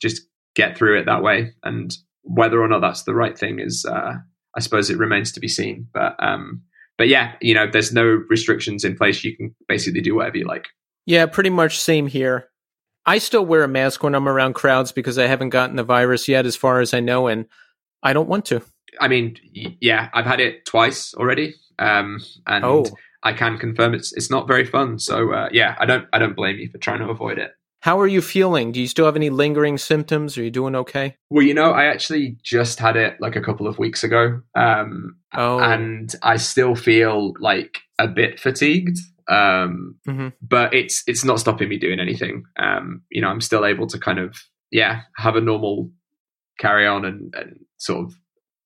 just 0.00 0.22
get 0.54 0.76
through 0.76 0.98
it 0.98 1.06
that 1.06 1.22
way. 1.22 1.52
And 1.62 1.94
whether 2.22 2.60
or 2.60 2.68
not 2.68 2.80
that's 2.80 3.02
the 3.02 3.14
right 3.14 3.38
thing 3.38 3.58
is, 3.58 3.84
uh, 3.84 4.14
I 4.56 4.60
suppose, 4.60 4.90
it 4.90 4.98
remains 4.98 5.32
to 5.32 5.40
be 5.40 5.48
seen. 5.48 5.88
But 5.92 6.16
um, 6.18 6.62
but 6.96 7.08
yeah, 7.08 7.32
you 7.40 7.54
know, 7.54 7.66
there's 7.70 7.92
no 7.92 8.04
restrictions 8.04 8.84
in 8.84 8.96
place. 8.96 9.24
You 9.24 9.36
can 9.36 9.54
basically 9.68 10.00
do 10.00 10.14
whatever 10.14 10.38
you 10.38 10.46
like. 10.46 10.66
Yeah, 11.06 11.26
pretty 11.26 11.50
much 11.50 11.78
same 11.78 12.06
here. 12.06 12.48
I 13.06 13.18
still 13.18 13.44
wear 13.44 13.64
a 13.64 13.68
mask 13.68 14.02
when 14.02 14.14
I'm 14.14 14.28
around 14.28 14.54
crowds 14.54 14.92
because 14.92 15.18
I 15.18 15.26
haven't 15.26 15.50
gotten 15.50 15.76
the 15.76 15.84
virus 15.84 16.28
yet, 16.28 16.46
as 16.46 16.56
far 16.56 16.80
as 16.80 16.94
I 16.94 17.00
know, 17.00 17.26
and 17.26 17.46
I 18.02 18.12
don't 18.12 18.28
want 18.28 18.46
to. 18.46 18.62
I 19.00 19.08
mean, 19.08 19.36
yeah, 19.80 20.08
I've 20.14 20.26
had 20.26 20.40
it 20.40 20.64
twice 20.64 21.14
already, 21.14 21.54
um, 21.78 22.20
and 22.46 22.64
oh. 22.64 22.86
I 23.22 23.32
can 23.32 23.58
confirm 23.58 23.94
it's 23.94 24.12
it's 24.12 24.30
not 24.30 24.46
very 24.46 24.64
fun. 24.64 24.98
So 24.98 25.32
uh, 25.32 25.48
yeah, 25.52 25.76
I 25.78 25.86
don't 25.86 26.06
I 26.12 26.18
don't 26.18 26.36
blame 26.36 26.58
you 26.58 26.68
for 26.70 26.78
trying 26.78 27.00
to 27.00 27.08
avoid 27.08 27.38
it. 27.38 27.52
How 27.80 28.00
are 28.00 28.06
you 28.06 28.22
feeling? 28.22 28.72
Do 28.72 28.80
you 28.80 28.86
still 28.88 29.04
have 29.04 29.16
any 29.16 29.28
lingering 29.28 29.76
symptoms? 29.76 30.38
Are 30.38 30.42
you 30.42 30.50
doing 30.50 30.74
okay? 30.74 31.16
Well, 31.28 31.44
you 31.44 31.52
know, 31.52 31.72
I 31.72 31.84
actually 31.84 32.38
just 32.42 32.78
had 32.78 32.96
it 32.96 33.16
like 33.20 33.36
a 33.36 33.42
couple 33.42 33.66
of 33.66 33.78
weeks 33.78 34.02
ago, 34.02 34.40
um, 34.54 35.16
oh. 35.34 35.60
and 35.60 36.14
I 36.22 36.36
still 36.36 36.76
feel 36.76 37.34
like 37.40 37.80
a 37.98 38.08
bit 38.08 38.40
fatigued. 38.40 38.98
Um, 39.28 39.96
mm-hmm. 40.06 40.28
But 40.42 40.74
it's 40.74 41.02
it's 41.06 41.24
not 41.24 41.40
stopping 41.40 41.68
me 41.68 41.78
doing 41.78 42.00
anything. 42.00 42.44
Um, 42.58 43.02
you 43.10 43.20
know, 43.20 43.28
I'm 43.28 43.40
still 43.40 43.64
able 43.64 43.86
to 43.88 43.98
kind 43.98 44.18
of 44.18 44.42
yeah 44.70 45.02
have 45.16 45.36
a 45.36 45.40
normal 45.40 45.90
carry 46.58 46.86
on 46.86 47.04
and, 47.04 47.34
and 47.34 47.60
sort 47.78 48.06
of 48.06 48.14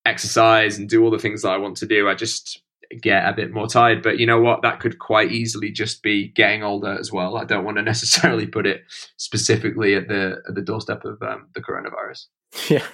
exercise 0.04 0.78
and 0.78 0.88
do 0.88 1.02
all 1.02 1.10
the 1.10 1.18
things 1.18 1.42
that 1.42 1.50
I 1.50 1.58
want 1.58 1.76
to 1.78 1.86
do. 1.86 2.08
I 2.08 2.14
just 2.14 2.62
get 3.02 3.28
a 3.28 3.32
bit 3.32 3.52
more 3.52 3.66
tired. 3.66 4.02
But 4.02 4.18
you 4.18 4.26
know 4.26 4.40
what? 4.40 4.62
That 4.62 4.80
could 4.80 4.98
quite 4.98 5.32
easily 5.32 5.70
just 5.70 6.02
be 6.02 6.28
getting 6.28 6.62
older 6.62 6.96
as 6.98 7.12
well. 7.12 7.36
I 7.36 7.44
don't 7.44 7.64
want 7.64 7.76
to 7.76 7.82
necessarily 7.94 8.46
put 8.46 8.66
it 8.66 8.82
specifically 9.16 9.94
at 9.94 10.08
the 10.08 10.42
at 10.48 10.54
the 10.54 10.62
doorstep 10.62 11.04
of 11.04 11.22
um, 11.22 11.48
the 11.54 11.60
coronavirus. 11.60 12.26
Yeah. 12.70 12.86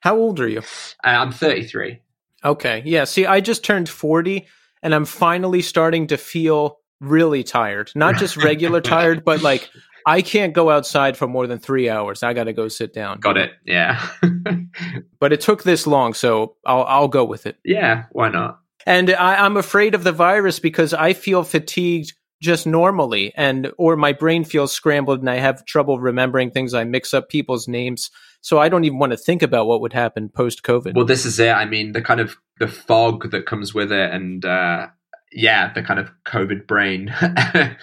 How 0.00 0.16
old 0.16 0.38
are 0.38 0.46
you? 0.46 0.60
Uh, 1.04 1.08
I'm 1.08 1.32
33. 1.32 2.00
Okay. 2.44 2.82
Yeah. 2.86 3.04
See, 3.04 3.26
I 3.26 3.40
just 3.40 3.64
turned 3.64 3.88
40 3.88 4.46
and 4.82 4.94
I'm 4.94 5.04
finally 5.04 5.62
starting 5.62 6.06
to 6.08 6.16
feel 6.16 6.78
really 7.00 7.42
tired. 7.42 7.90
Not 7.94 8.16
just 8.16 8.36
regular 8.36 8.80
tired, 8.80 9.24
but 9.24 9.42
like 9.42 9.68
I 10.06 10.22
can't 10.22 10.52
go 10.52 10.70
outside 10.70 11.16
for 11.16 11.26
more 11.26 11.46
than 11.46 11.58
three 11.58 11.88
hours. 11.88 12.22
I 12.22 12.32
got 12.32 12.44
to 12.44 12.52
go 12.52 12.68
sit 12.68 12.92
down. 12.92 13.20
Got 13.20 13.36
it. 13.36 13.52
Yeah. 13.64 14.06
but 15.20 15.32
it 15.32 15.40
took 15.40 15.62
this 15.62 15.86
long, 15.86 16.14
so 16.14 16.56
I'll 16.64 16.84
I'll 16.84 17.08
go 17.08 17.24
with 17.24 17.46
it. 17.46 17.56
Yeah. 17.64 18.04
Why 18.12 18.28
not? 18.28 18.60
And 18.86 19.10
I, 19.10 19.44
I'm 19.44 19.56
afraid 19.56 19.94
of 19.94 20.04
the 20.04 20.12
virus 20.12 20.58
because 20.58 20.94
I 20.94 21.12
feel 21.12 21.44
fatigued 21.44 22.14
just 22.40 22.66
normally, 22.66 23.32
and 23.36 23.70
or 23.76 23.96
my 23.96 24.12
brain 24.12 24.44
feels 24.44 24.72
scrambled, 24.72 25.20
and 25.20 25.28
I 25.28 25.36
have 25.36 25.64
trouble 25.66 26.00
remembering 26.00 26.50
things. 26.50 26.72
I 26.72 26.84
mix 26.84 27.12
up 27.12 27.28
people's 27.28 27.68
names, 27.68 28.10
so 28.40 28.58
I 28.58 28.70
don't 28.70 28.84
even 28.84 28.98
want 28.98 29.12
to 29.12 29.18
think 29.18 29.42
about 29.42 29.66
what 29.66 29.82
would 29.82 29.92
happen 29.92 30.30
post 30.30 30.62
COVID. 30.62 30.94
Well, 30.94 31.04
this 31.04 31.26
is 31.26 31.38
it. 31.38 31.50
I 31.50 31.66
mean, 31.66 31.92
the 31.92 32.00
kind 32.00 32.20
of 32.20 32.36
the 32.58 32.68
fog 32.68 33.30
that 33.30 33.44
comes 33.44 33.74
with 33.74 33.92
it, 33.92 34.10
and 34.10 34.42
uh, 34.44 34.86
yeah, 35.32 35.72
the 35.72 35.82
kind 35.82 36.00
of 36.00 36.10
COVID 36.26 36.66
brain. 36.66 37.14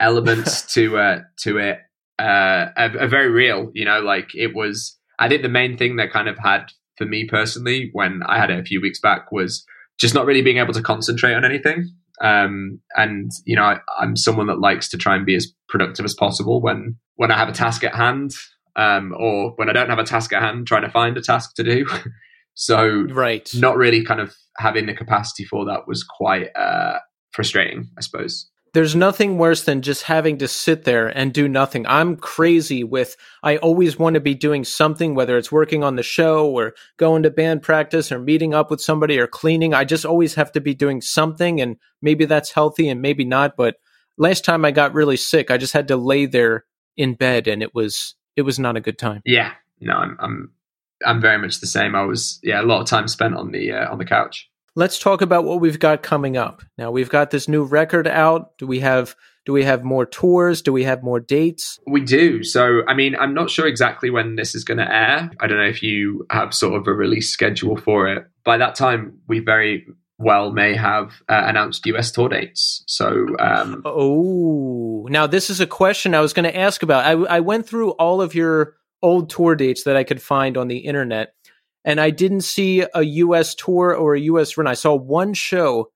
elements 0.00 0.62
to 0.74 0.98
uh, 0.98 1.20
to 1.40 1.58
it 1.58 1.78
uh, 2.18 2.72
are, 2.76 2.98
are 2.98 3.08
very 3.08 3.28
real. 3.28 3.70
You 3.74 3.84
know, 3.84 4.00
like 4.00 4.34
it 4.34 4.54
was. 4.56 4.96
I 5.18 5.28
think 5.28 5.42
the 5.42 5.50
main 5.50 5.76
thing 5.76 5.96
that 5.96 6.10
kind 6.10 6.28
of 6.28 6.38
had 6.38 6.72
for 6.96 7.04
me 7.04 7.26
personally 7.26 7.90
when 7.92 8.22
I 8.26 8.38
had 8.38 8.50
it 8.50 8.58
a 8.58 8.64
few 8.64 8.80
weeks 8.80 8.98
back 8.98 9.30
was 9.30 9.64
just 9.98 10.14
not 10.14 10.24
really 10.24 10.40
being 10.40 10.56
able 10.56 10.72
to 10.72 10.82
concentrate 10.82 11.34
on 11.34 11.44
anything. 11.44 11.90
Um, 12.22 12.80
and 12.96 13.30
you 13.44 13.54
know, 13.54 13.64
I, 13.64 13.80
am 14.00 14.16
someone 14.16 14.46
that 14.46 14.60
likes 14.60 14.88
to 14.90 14.98
try 14.98 15.14
and 15.14 15.26
be 15.26 15.36
as 15.36 15.52
productive 15.68 16.04
as 16.04 16.14
possible 16.14 16.60
when 16.60 16.96
when 17.16 17.30
I 17.30 17.36
have 17.36 17.50
a 17.50 17.52
task 17.52 17.84
at 17.84 17.94
hand, 17.94 18.32
um, 18.76 19.14
or 19.18 19.52
when 19.56 19.68
I 19.68 19.72
don't 19.74 19.90
have 19.90 19.98
a 19.98 20.04
task 20.04 20.32
at 20.32 20.42
hand, 20.42 20.66
trying 20.66 20.82
to 20.82 20.90
find 20.90 21.16
a 21.18 21.22
task 21.22 21.54
to 21.56 21.62
do. 21.62 21.86
so, 22.60 23.06
right, 23.10 23.50
not 23.54 23.76
really 23.76 24.04
kind 24.04 24.20
of 24.20 24.34
having 24.58 24.86
the 24.86 24.94
capacity 24.94 25.44
for 25.44 25.64
that 25.64 25.88
was 25.88 26.04
quite 26.04 26.48
uh, 26.56 26.98
frustrating, 27.32 27.88
I 27.96 28.02
suppose 28.02 28.50
there's 28.72 28.94
nothing 28.94 29.36
worse 29.36 29.64
than 29.64 29.82
just 29.82 30.04
having 30.04 30.38
to 30.38 30.46
sit 30.46 30.84
there 30.84 31.08
and 31.08 31.32
do 31.32 31.48
nothing. 31.48 31.86
I'm 31.86 32.16
crazy 32.16 32.84
with, 32.84 33.16
I 33.42 33.56
always 33.56 33.98
want 33.98 34.14
to 34.14 34.20
be 34.20 34.34
doing 34.34 34.64
something, 34.64 35.14
whether 35.14 35.36
it's 35.36 35.50
working 35.50 35.82
on 35.82 35.96
the 35.96 36.02
show 36.02 36.48
or 36.48 36.74
going 36.96 37.24
to 37.24 37.30
band 37.30 37.62
practice 37.62 38.12
or 38.12 38.20
meeting 38.20 38.54
up 38.54 38.70
with 38.70 38.80
somebody 38.80 39.18
or 39.18 39.26
cleaning. 39.26 39.74
I 39.74 39.84
just 39.84 40.04
always 40.04 40.34
have 40.34 40.52
to 40.52 40.60
be 40.60 40.74
doing 40.74 41.00
something. 41.00 41.60
And 41.60 41.76
maybe 42.00 42.26
that's 42.26 42.52
healthy 42.52 42.88
and 42.88 43.02
maybe 43.02 43.24
not. 43.24 43.56
But 43.56 43.76
last 44.18 44.44
time 44.44 44.64
I 44.64 44.70
got 44.70 44.94
really 44.94 45.16
sick, 45.16 45.50
I 45.50 45.56
just 45.56 45.72
had 45.72 45.88
to 45.88 45.96
lay 45.96 46.26
there 46.26 46.64
in 46.96 47.14
bed 47.14 47.48
and 47.48 47.62
it 47.62 47.74
was, 47.74 48.14
it 48.36 48.42
was 48.42 48.58
not 48.58 48.76
a 48.76 48.80
good 48.80 48.98
time. 48.98 49.22
Yeah. 49.24 49.52
No, 49.80 49.94
I'm, 49.94 50.16
I'm, 50.20 50.52
I'm 51.04 51.20
very 51.20 51.38
much 51.38 51.60
the 51.60 51.66
same. 51.66 51.94
I 51.94 52.02
was, 52.02 52.38
yeah, 52.42 52.60
a 52.60 52.64
lot 52.64 52.80
of 52.80 52.88
time 52.88 53.08
spent 53.08 53.34
on 53.34 53.52
the, 53.52 53.72
uh, 53.72 53.90
on 53.90 53.98
the 53.98 54.04
couch 54.04 54.50
let's 54.76 54.98
talk 54.98 55.20
about 55.20 55.44
what 55.44 55.60
we've 55.60 55.78
got 55.78 56.02
coming 56.02 56.36
up. 56.36 56.62
Now 56.78 56.90
we've 56.90 57.10
got 57.10 57.30
this 57.30 57.48
new 57.48 57.64
record 57.64 58.06
out. 58.06 58.56
Do 58.58 58.66
we 58.66 58.80
have 58.80 59.16
do 59.46 59.52
we 59.52 59.64
have 59.64 59.82
more 59.84 60.04
tours? 60.04 60.62
Do 60.62 60.72
we 60.72 60.84
have 60.84 61.02
more 61.02 61.18
dates? 61.18 61.78
We 61.86 62.02
do. 62.02 62.44
So, 62.44 62.82
I 62.86 62.94
mean, 62.94 63.16
I'm 63.16 63.32
not 63.32 63.50
sure 63.50 63.66
exactly 63.66 64.10
when 64.10 64.36
this 64.36 64.54
is 64.54 64.64
going 64.64 64.78
to 64.78 64.94
air. 64.94 65.30
I 65.40 65.46
don't 65.46 65.58
know 65.58 65.64
if 65.64 65.82
you 65.82 66.26
have 66.30 66.52
sort 66.52 66.74
of 66.74 66.86
a 66.86 66.92
release 66.92 67.30
schedule 67.30 67.76
for 67.76 68.06
it. 68.06 68.26
By 68.44 68.58
that 68.58 68.74
time, 68.74 69.18
we 69.28 69.38
very 69.38 69.86
well 70.18 70.52
may 70.52 70.76
have 70.76 71.22
uh, 71.30 71.42
announced 71.46 71.86
US 71.86 72.10
tour 72.10 72.28
dates. 72.28 72.84
So, 72.86 73.26
um, 73.38 73.80
oh, 73.86 75.08
now 75.10 75.26
this 75.26 75.48
is 75.48 75.60
a 75.60 75.66
question 75.66 76.14
I 76.14 76.20
was 76.20 76.34
going 76.34 76.44
to 76.44 76.56
ask 76.56 76.82
about. 76.82 77.06
I, 77.06 77.12
I 77.36 77.40
went 77.40 77.66
through 77.66 77.92
all 77.92 78.20
of 78.20 78.34
your 78.34 78.76
old 79.02 79.30
tour 79.30 79.54
dates 79.54 79.84
that 79.84 79.96
I 79.96 80.04
could 80.04 80.20
find 80.22 80.56
on 80.56 80.68
the 80.68 80.78
internet 80.78 81.34
and 81.84 82.00
I 82.00 82.10
didn't 82.10 82.42
see 82.42 82.84
a 82.94 83.02
US 83.02 83.54
tour 83.54 83.94
or 83.94 84.14
a 84.14 84.20
US 84.20 84.56
run. 84.56 84.66
I 84.66 84.74
saw 84.74 84.94
one 84.94 85.34
show 85.34 85.90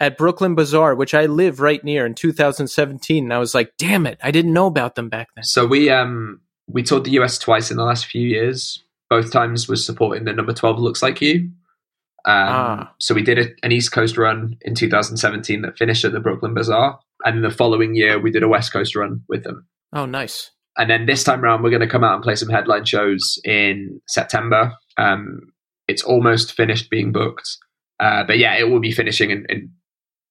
at 0.00 0.18
Brooklyn 0.18 0.54
Bazaar, 0.54 0.94
which 0.94 1.14
I 1.14 1.26
live 1.26 1.60
right 1.60 1.82
near 1.82 2.06
in 2.06 2.14
2017. 2.14 3.24
And 3.24 3.32
I 3.32 3.38
was 3.38 3.54
like, 3.54 3.72
damn 3.78 4.06
it, 4.06 4.18
I 4.22 4.30
didn't 4.30 4.52
know 4.52 4.66
about 4.66 4.94
them 4.94 5.08
back 5.08 5.28
then. 5.34 5.44
So 5.44 5.66
we 5.66 5.90
um 5.90 6.40
we 6.66 6.82
toured 6.82 7.04
the 7.04 7.12
US 7.12 7.38
twice 7.38 7.70
in 7.70 7.76
the 7.76 7.84
last 7.84 8.06
few 8.06 8.26
years. 8.26 8.82
Both 9.10 9.32
times 9.32 9.68
was 9.68 9.84
supporting 9.84 10.24
the 10.24 10.32
number 10.32 10.52
12 10.52 10.78
Looks 10.78 11.02
Like 11.02 11.20
You. 11.20 11.50
Um, 12.26 12.48
ah. 12.48 12.94
So 12.98 13.14
we 13.14 13.22
did 13.22 13.38
a, 13.38 13.48
an 13.62 13.70
East 13.70 13.92
Coast 13.92 14.16
run 14.16 14.56
in 14.62 14.74
2017 14.74 15.60
that 15.60 15.76
finished 15.76 16.04
at 16.06 16.12
the 16.12 16.20
Brooklyn 16.20 16.54
Bazaar. 16.54 16.98
And 17.24 17.44
the 17.44 17.50
following 17.50 17.94
year, 17.94 18.18
we 18.18 18.30
did 18.30 18.42
a 18.42 18.48
West 18.48 18.72
Coast 18.72 18.96
run 18.96 19.22
with 19.28 19.44
them. 19.44 19.66
Oh, 19.92 20.06
nice. 20.06 20.50
And 20.76 20.90
then 20.90 21.06
this 21.06 21.24
time 21.24 21.44
around, 21.44 21.62
we're 21.62 21.70
going 21.70 21.80
to 21.80 21.88
come 21.88 22.04
out 22.04 22.14
and 22.14 22.22
play 22.22 22.34
some 22.34 22.48
headline 22.48 22.84
shows 22.84 23.38
in 23.44 24.00
September. 24.08 24.72
Um, 24.96 25.52
it's 25.86 26.02
almost 26.02 26.52
finished 26.52 26.90
being 26.90 27.12
booked. 27.12 27.48
Uh, 28.00 28.24
but 28.24 28.38
yeah, 28.38 28.56
it 28.56 28.68
will 28.68 28.80
be 28.80 28.92
finishing 28.92 29.30
in, 29.30 29.46
in, 29.48 29.70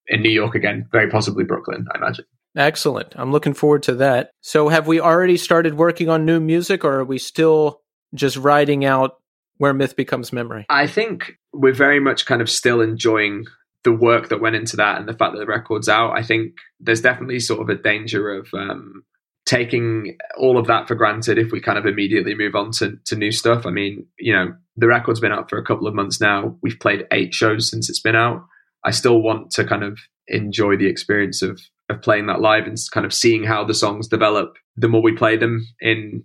in 0.08 0.22
New 0.22 0.30
York 0.30 0.56
again, 0.56 0.88
very 0.92 1.10
possibly 1.10 1.44
Brooklyn, 1.44 1.86
I 1.94 1.98
imagine. 1.98 2.26
Excellent. 2.56 3.14
I'm 3.16 3.32
looking 3.32 3.54
forward 3.54 3.84
to 3.84 3.96
that. 3.96 4.32
So, 4.42 4.68
have 4.68 4.86
we 4.86 5.00
already 5.00 5.38
started 5.38 5.74
working 5.76 6.08
on 6.10 6.26
new 6.26 6.40
music, 6.40 6.84
or 6.84 7.00
are 7.00 7.06
we 7.06 7.18
still 7.18 7.82
just 8.14 8.38
riding 8.38 8.86
out 8.86 9.18
where 9.58 9.74
myth 9.74 9.96
becomes 9.96 10.32
memory? 10.32 10.66
I 10.70 10.86
think 10.86 11.40
we're 11.52 11.74
very 11.74 12.00
much 12.00 12.26
kind 12.28 12.42
of 12.42 12.50
still 12.50 12.82
enjoying 12.82 13.46
the 13.84 13.92
work 13.92 14.30
that 14.30 14.40
went 14.40 14.56
into 14.56 14.78
that 14.78 15.00
and 15.00 15.08
the 15.08 15.14
fact 15.14 15.34
that 15.34 15.40
the 15.40 15.46
record's 15.46 15.90
out. 15.90 16.18
I 16.18 16.22
think 16.22 16.54
there's 16.80 17.02
definitely 17.02 17.40
sort 17.40 17.62
of 17.62 17.70
a 17.70 17.82
danger 17.82 18.30
of 18.30 18.48
um, 18.54 19.04
taking 19.46 20.18
all 20.38 20.58
of 20.58 20.68
that 20.68 20.88
for 20.88 20.96
granted 20.96 21.38
if 21.38 21.52
we 21.52 21.60
kind 21.60 21.78
of 21.78 21.86
immediately 21.86 22.34
move 22.34 22.56
on 22.56 22.72
to, 22.72 22.98
to 23.06 23.16
new 23.16 23.32
stuff. 23.32 23.66
I 23.66 23.72
mean, 23.72 24.06
you 24.18 24.34
know, 24.34 24.54
the 24.78 24.88
record's 24.88 25.20
been 25.20 25.32
out 25.32 25.50
for 25.50 25.58
a 25.58 25.66
couple 25.66 25.88
of 25.88 25.94
months 25.94 26.22
now. 26.22 26.58
We've 26.62 26.80
played 26.80 27.08
eight 27.12 27.34
shows 27.34 27.70
since 27.70 27.90
it's 27.90 28.00
been 28.00 28.16
out. 28.16 28.46
I 28.86 28.92
still 28.92 29.22
want 29.22 29.52
to 29.52 29.66
kind 29.66 29.84
of 29.84 30.00
enjoy 30.28 30.78
the 30.78 30.88
experience 30.88 31.42
of 31.42 31.60
of 31.90 32.02
playing 32.02 32.28
that 32.28 32.40
live 32.40 32.66
and 32.66 32.78
kind 32.92 33.06
of 33.06 33.14
seeing 33.14 33.44
how 33.44 33.64
the 33.66 33.74
songs 33.74 34.08
develop 34.08 34.56
the 34.78 34.88
more 34.88 35.02
we 35.02 35.14
play 35.14 35.36
them 35.36 35.66
in 35.82 36.24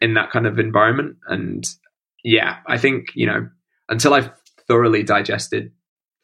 in 0.00 0.14
that 0.14 0.30
kind 0.30 0.46
of 0.46 0.58
environment. 0.58 1.16
And 1.28 1.64
yeah, 2.22 2.58
I 2.66 2.78
think, 2.78 3.08
you 3.14 3.26
know, 3.26 3.48
until 3.88 4.14
I've 4.14 4.30
thoroughly 4.66 5.02
digested 5.02 5.72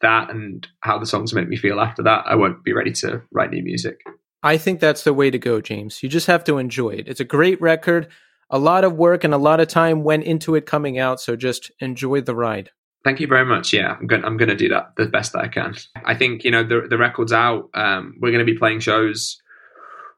that 0.01 0.29
and 0.29 0.67
how 0.81 0.97
the 0.97 1.05
songs 1.05 1.33
make 1.33 1.47
me 1.47 1.57
feel 1.57 1.79
after 1.79 2.03
that, 2.03 2.25
I 2.25 2.35
won't 2.35 2.63
be 2.63 2.73
ready 2.73 2.91
to 2.93 3.21
write 3.31 3.51
new 3.51 3.63
music. 3.63 3.99
I 4.43 4.57
think 4.57 4.79
that's 4.79 5.03
the 5.03 5.13
way 5.13 5.29
to 5.29 5.37
go, 5.37 5.61
James. 5.61 6.01
You 6.01 6.09
just 6.09 6.27
have 6.27 6.43
to 6.45 6.57
enjoy 6.57 6.91
it. 6.91 7.07
It's 7.07 7.19
a 7.19 7.25
great 7.25 7.61
record. 7.61 8.07
A 8.49 8.57
lot 8.57 8.83
of 8.83 8.93
work 8.93 9.23
and 9.23 9.33
a 9.33 9.37
lot 9.37 9.59
of 9.59 9.67
time 9.67 10.03
went 10.03 10.23
into 10.23 10.55
it 10.55 10.65
coming 10.65 10.99
out, 10.99 11.21
so 11.21 11.35
just 11.35 11.71
enjoy 11.79 12.21
the 12.21 12.35
ride. 12.35 12.71
Thank 13.03 13.19
you 13.19 13.27
very 13.27 13.45
much. 13.45 13.73
Yeah, 13.73 13.97
I'm 13.99 14.07
going. 14.07 14.23
I'm 14.23 14.37
going 14.37 14.49
to 14.49 14.55
do 14.55 14.69
that 14.69 14.95
the 14.95 15.07
best 15.07 15.33
that 15.33 15.39
I 15.39 15.47
can. 15.47 15.75
I 16.05 16.15
think 16.15 16.43
you 16.43 16.51
know 16.51 16.63
the 16.63 16.87
the 16.87 16.97
record's 16.97 17.33
out. 17.33 17.69
Um, 17.73 18.15
we're 18.19 18.31
going 18.31 18.45
to 18.45 18.51
be 18.51 18.57
playing 18.57 18.79
shows. 18.79 19.41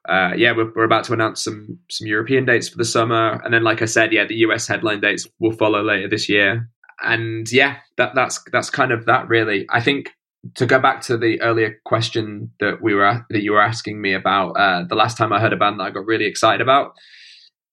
Uh, 0.06 0.32
yeah, 0.36 0.52
we're, 0.52 0.70
we're 0.74 0.84
about 0.84 1.04
to 1.04 1.14
announce 1.14 1.42
some 1.42 1.78
some 1.88 2.06
European 2.06 2.44
dates 2.44 2.68
for 2.68 2.76
the 2.76 2.84
summer, 2.84 3.40
and 3.42 3.54
then, 3.54 3.64
like 3.64 3.80
I 3.80 3.86
said, 3.86 4.12
yeah, 4.12 4.26
the 4.26 4.36
US 4.36 4.66
headline 4.66 5.00
dates 5.00 5.26
will 5.38 5.52
follow 5.52 5.82
later 5.82 6.08
this 6.08 6.28
year. 6.28 6.68
And 7.02 7.50
yeah, 7.50 7.76
that 7.96 8.14
that's 8.14 8.42
that's 8.52 8.68
kind 8.68 8.92
of 8.92 9.06
that. 9.06 9.28
Really, 9.28 9.66
I 9.70 9.80
think 9.80 10.10
to 10.56 10.66
go 10.66 10.78
back 10.78 11.00
to 11.02 11.16
the 11.16 11.40
earlier 11.40 11.80
question 11.84 12.50
that 12.60 12.82
we 12.82 12.94
were 12.94 13.24
that 13.30 13.42
you 13.42 13.52
were 13.52 13.62
asking 13.62 14.00
me 14.00 14.14
about 14.14 14.50
uh, 14.52 14.84
the 14.88 14.94
last 14.94 15.16
time 15.16 15.32
I 15.32 15.40
heard 15.40 15.52
a 15.52 15.56
band 15.56 15.80
that 15.80 15.84
I 15.84 15.90
got 15.90 16.06
really 16.06 16.26
excited 16.26 16.60
about. 16.60 16.92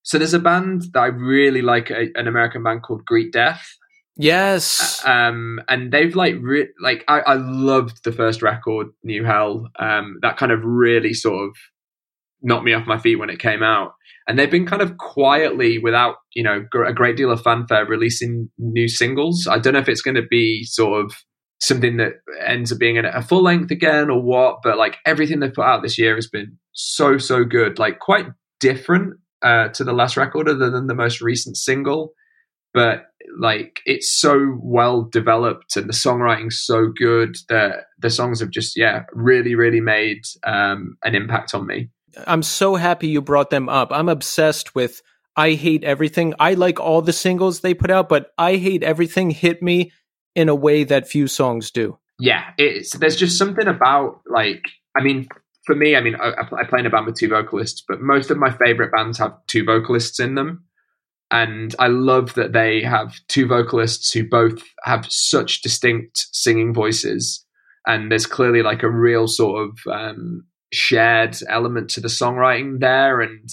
So 0.03 0.17
there's 0.17 0.33
a 0.33 0.39
band 0.39 0.83
that 0.93 0.99
I 0.99 1.07
really 1.07 1.61
like, 1.61 1.91
a, 1.91 2.07
an 2.15 2.27
American 2.27 2.63
band 2.63 2.81
called 2.83 3.05
Greet 3.05 3.31
Death. 3.31 3.67
Yes. 4.17 5.03
Uh, 5.05 5.09
um, 5.09 5.59
and 5.67 5.91
they've 5.91 6.15
like 6.15 6.35
re- 6.41 6.69
like 6.81 7.03
I, 7.07 7.19
I 7.21 7.33
loved 7.35 8.03
the 8.03 8.11
first 8.11 8.41
record, 8.41 8.87
New 9.03 9.23
Hell. 9.23 9.69
Um, 9.79 10.17
that 10.21 10.37
kind 10.37 10.51
of 10.51 10.63
really 10.63 11.13
sort 11.13 11.49
of 11.49 11.55
knocked 12.41 12.65
me 12.65 12.73
off 12.73 12.87
my 12.87 12.97
feet 12.97 13.17
when 13.17 13.29
it 13.29 13.39
came 13.39 13.63
out. 13.63 13.93
And 14.27 14.37
they've 14.37 14.51
been 14.51 14.67
kind 14.67 14.81
of 14.81 14.97
quietly, 14.97 15.79
without 15.79 16.15
you 16.35 16.43
know 16.43 16.65
a 16.85 16.93
great 16.93 17.17
deal 17.17 17.31
of 17.31 17.41
fanfare, 17.41 17.85
releasing 17.85 18.49
new 18.57 18.87
singles. 18.87 19.47
I 19.49 19.59
don't 19.59 19.73
know 19.73 19.79
if 19.79 19.89
it's 19.89 20.01
going 20.01 20.15
to 20.15 20.27
be 20.29 20.63
sort 20.63 21.03
of 21.03 21.13
something 21.61 21.97
that 21.97 22.13
ends 22.43 22.71
up 22.71 22.79
being 22.79 22.97
a 22.97 23.21
full 23.21 23.43
length 23.43 23.71
again 23.71 24.09
or 24.09 24.21
what. 24.21 24.59
But 24.63 24.77
like 24.77 24.97
everything 25.05 25.39
they've 25.39 25.53
put 25.53 25.65
out 25.65 25.83
this 25.83 25.97
year 25.97 26.15
has 26.15 26.27
been 26.27 26.57
so 26.73 27.17
so 27.17 27.43
good. 27.43 27.79
Like 27.79 27.99
quite 27.99 28.27
different 28.59 29.19
uh, 29.41 29.69
to 29.69 29.83
the 29.83 29.93
last 29.93 30.17
record, 30.17 30.49
other 30.49 30.69
than 30.69 30.87
the 30.87 30.95
most 30.95 31.21
recent 31.21 31.55
single. 31.55 32.13
But 32.73 33.05
like 33.39 33.81
it's 33.85 34.11
so 34.11 34.57
well 34.61 35.03
developed 35.03 35.75
and 35.75 35.87
the 35.87 35.93
songwriting's 35.93 36.59
so 36.59 36.87
good 36.87 37.37
that 37.49 37.85
the 37.99 38.09
songs 38.09 38.39
have 38.39 38.49
just 38.49 38.75
yeah 38.75 39.03
really 39.13 39.55
really 39.55 39.79
made 39.79 40.23
um, 40.45 40.97
an 41.03 41.15
impact 41.15 41.53
on 41.53 41.67
me. 41.67 41.89
I'm 42.27 42.43
so 42.43 42.75
happy 42.75 43.07
you 43.07 43.21
brought 43.21 43.51
them 43.51 43.69
up. 43.69 43.89
I'm 43.91 44.09
obsessed 44.09 44.73
with 44.73 45.01
I 45.35 45.51
hate 45.51 45.83
everything. 45.83 46.33
I 46.39 46.55
like 46.55 46.79
all 46.79 47.01
the 47.01 47.13
singles 47.13 47.61
they 47.61 47.73
put 47.73 47.89
out, 47.89 48.09
but 48.09 48.31
I 48.37 48.57
hate 48.57 48.83
everything 48.83 49.29
hit 49.29 49.61
me 49.61 49.91
in 50.35 50.49
a 50.49 50.55
way 50.55 50.83
that 50.83 51.07
few 51.07 51.27
songs 51.27 51.71
do. 51.71 51.97
Yeah, 52.19 52.51
it's 52.57 52.95
there's 52.97 53.15
just 53.15 53.37
something 53.37 53.67
about 53.67 54.21
like 54.29 54.63
I 54.95 55.01
mean 55.01 55.27
for 55.65 55.75
me, 55.75 55.95
I 55.95 56.01
mean 56.01 56.15
I, 56.15 56.33
I 56.39 56.63
play 56.65 56.79
in 56.79 56.85
a 56.85 56.89
band 56.89 57.05
with 57.05 57.15
two 57.15 57.29
vocalists, 57.29 57.83
but 57.87 58.01
most 58.01 58.29
of 58.29 58.37
my 58.37 58.51
favorite 58.51 58.91
bands 58.91 59.17
have 59.17 59.33
two 59.47 59.63
vocalists 59.63 60.19
in 60.19 60.35
them, 60.35 60.65
and 61.31 61.75
I 61.79 61.87
love 61.87 62.35
that 62.35 62.53
they 62.53 62.83
have 62.83 63.15
two 63.27 63.47
vocalists 63.47 64.11
who 64.11 64.27
both 64.27 64.61
have 64.83 65.05
such 65.09 65.61
distinct 65.61 66.27
singing 66.31 66.73
voices, 66.73 67.45
and 67.87 68.11
there's 68.11 68.27
clearly 68.27 68.61
like 68.61 68.83
a 68.83 68.89
real 68.89 69.27
sort 69.27 69.69
of 69.69 69.79
um, 69.91 70.45
shared 70.71 71.37
element 71.49 71.89
to 71.91 72.01
the 72.01 72.07
songwriting 72.07 72.79
there, 72.79 73.21
and 73.21 73.49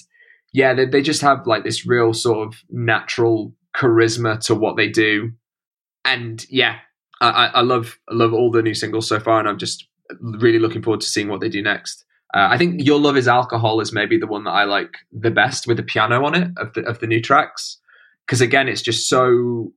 yeah, 0.52 0.74
they, 0.74 0.84
they 0.84 1.02
just 1.02 1.22
have 1.22 1.46
like 1.46 1.64
this 1.64 1.86
real 1.86 2.12
sort 2.12 2.46
of 2.46 2.60
natural 2.68 3.54
charisma 3.74 4.40
to 4.40 4.54
what 4.54 4.76
they 4.76 4.88
do 4.88 5.32
and 6.12 6.44
yeah, 6.50 6.76
I, 7.20 7.50
I 7.54 7.60
love 7.60 7.98
I 8.08 8.14
love 8.14 8.32
all 8.32 8.50
the 8.50 8.62
new 8.62 8.74
singles 8.74 9.08
so 9.08 9.20
far, 9.20 9.38
and 9.38 9.48
I'm 9.48 9.58
just 9.58 9.86
really 10.20 10.58
looking 10.58 10.82
forward 10.82 11.00
to 11.00 11.06
seeing 11.06 11.28
what 11.28 11.40
they 11.40 11.48
do 11.48 11.62
next. 11.62 12.04
Uh, 12.34 12.48
I 12.50 12.58
think 12.58 12.84
"Your 12.84 12.98
Love 12.98 13.16
Is 13.16 13.28
Alcohol" 13.28 13.80
is 13.80 13.92
maybe 13.92 14.18
the 14.18 14.26
one 14.26 14.44
that 14.44 14.52
I 14.52 14.64
like 14.64 14.94
the 15.12 15.30
best 15.30 15.66
with 15.66 15.76
the 15.76 15.82
piano 15.82 16.24
on 16.24 16.34
it 16.34 16.50
of 16.56 16.72
the 16.74 16.82
of 16.82 17.00
the 17.00 17.06
new 17.06 17.20
tracks, 17.20 17.78
because 18.26 18.40
again, 18.40 18.68
it's 18.68 18.82
just 18.82 19.08
so 19.08 19.72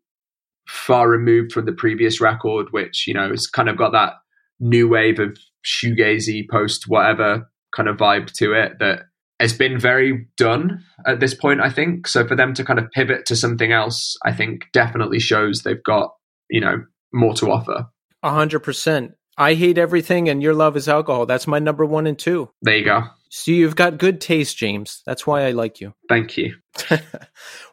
far 0.67 1.09
removed 1.09 1.51
from 1.51 1.65
the 1.65 1.73
previous 1.73 2.21
record, 2.21 2.67
which 2.71 3.07
you 3.07 3.13
know 3.13 3.31
it's 3.31 3.47
kind 3.47 3.69
of 3.69 3.77
got 3.77 3.91
that 3.91 4.13
new 4.59 4.87
wave 4.87 5.19
of 5.19 5.37
shoegazy 5.65 6.47
post 6.49 6.87
whatever 6.87 7.49
kind 7.75 7.87
of 7.87 7.97
vibe 7.97 8.31
to 8.33 8.53
it 8.53 8.79
that 8.79 9.03
has 9.41 9.53
been 9.53 9.79
very 9.79 10.27
done 10.37 10.83
at 11.05 11.19
this 11.19 11.33
point, 11.33 11.61
I 11.61 11.69
think. 11.69 12.07
So 12.07 12.27
for 12.27 12.35
them 12.35 12.53
to 12.53 12.63
kind 12.63 12.77
of 12.77 12.91
pivot 12.91 13.25
to 13.25 13.35
something 13.35 13.71
else, 13.71 14.15
I 14.23 14.31
think 14.31 14.67
definitely 14.71 15.19
shows 15.19 15.63
they've 15.63 15.83
got, 15.83 16.13
you 16.51 16.61
know, 16.61 16.83
more 17.11 17.33
to 17.35 17.51
offer. 17.51 17.87
A 18.21 18.29
hundred 18.29 18.59
percent. 18.59 19.13
I 19.37 19.55
hate 19.55 19.77
everything 19.77 20.29
and 20.29 20.43
your 20.43 20.53
love 20.53 20.77
is 20.77 20.87
alcohol. 20.87 21.25
That's 21.25 21.47
my 21.47 21.57
number 21.57 21.85
one 21.85 22.05
and 22.05 22.19
two. 22.19 22.49
There 22.61 22.77
you 22.77 22.85
go. 22.85 23.03
So 23.29 23.51
you've 23.51 23.77
got 23.77 23.97
good 23.97 24.19
taste, 24.19 24.57
James. 24.57 25.01
That's 25.05 25.25
why 25.25 25.47
I 25.47 25.51
like 25.51 25.79
you. 25.79 25.93
Thank 26.09 26.37
you. 26.37 26.55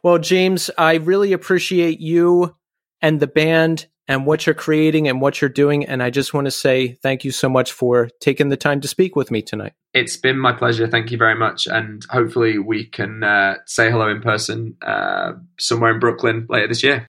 well, 0.03 0.17
James, 0.17 0.71
I 0.77 0.95
really 0.95 1.33
appreciate 1.33 1.99
you 1.99 2.55
and 3.01 3.19
the 3.19 3.27
band 3.27 3.87
and 4.07 4.25
what 4.25 4.45
you're 4.45 4.55
creating 4.55 5.07
and 5.07 5.21
what 5.21 5.39
you're 5.39 5.49
doing. 5.49 5.85
And 5.85 6.01
I 6.01 6.09
just 6.09 6.33
want 6.33 6.45
to 6.45 6.51
say 6.51 6.93
thank 7.03 7.23
you 7.23 7.29
so 7.31 7.47
much 7.47 7.71
for 7.71 8.09
taking 8.19 8.49
the 8.49 8.57
time 8.57 8.81
to 8.81 8.87
speak 8.87 9.15
with 9.15 9.29
me 9.29 9.43
tonight. 9.43 9.73
It's 9.93 10.17
been 10.17 10.39
my 10.39 10.51
pleasure. 10.51 10.87
Thank 10.87 11.11
you 11.11 11.17
very 11.17 11.35
much. 11.35 11.67
And 11.67 12.03
hopefully 12.09 12.57
we 12.57 12.85
can 12.85 13.23
uh, 13.23 13.57
say 13.67 13.91
hello 13.91 14.09
in 14.09 14.21
person 14.21 14.75
uh, 14.81 15.33
somewhere 15.59 15.91
in 15.93 15.99
Brooklyn 15.99 16.47
later 16.49 16.67
this 16.67 16.83
year. 16.83 17.07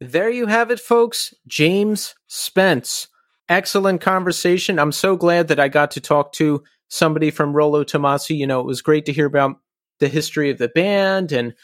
There 0.00 0.30
you 0.30 0.46
have 0.46 0.70
it, 0.70 0.80
folks. 0.80 1.34
James 1.46 2.14
Spence. 2.26 3.08
Excellent 3.48 4.00
conversation. 4.00 4.78
I'm 4.78 4.92
so 4.92 5.16
glad 5.16 5.48
that 5.48 5.60
I 5.60 5.68
got 5.68 5.90
to 5.92 6.00
talk 6.00 6.32
to 6.34 6.62
somebody 6.88 7.30
from 7.30 7.52
Rolo 7.52 7.84
Tomassi. 7.84 8.36
You 8.36 8.46
know, 8.46 8.60
it 8.60 8.66
was 8.66 8.82
great 8.82 9.06
to 9.06 9.12
hear 9.12 9.26
about 9.26 9.56
the 9.98 10.08
history 10.08 10.50
of 10.50 10.58
the 10.58 10.68
band 10.68 11.32
and 11.32 11.54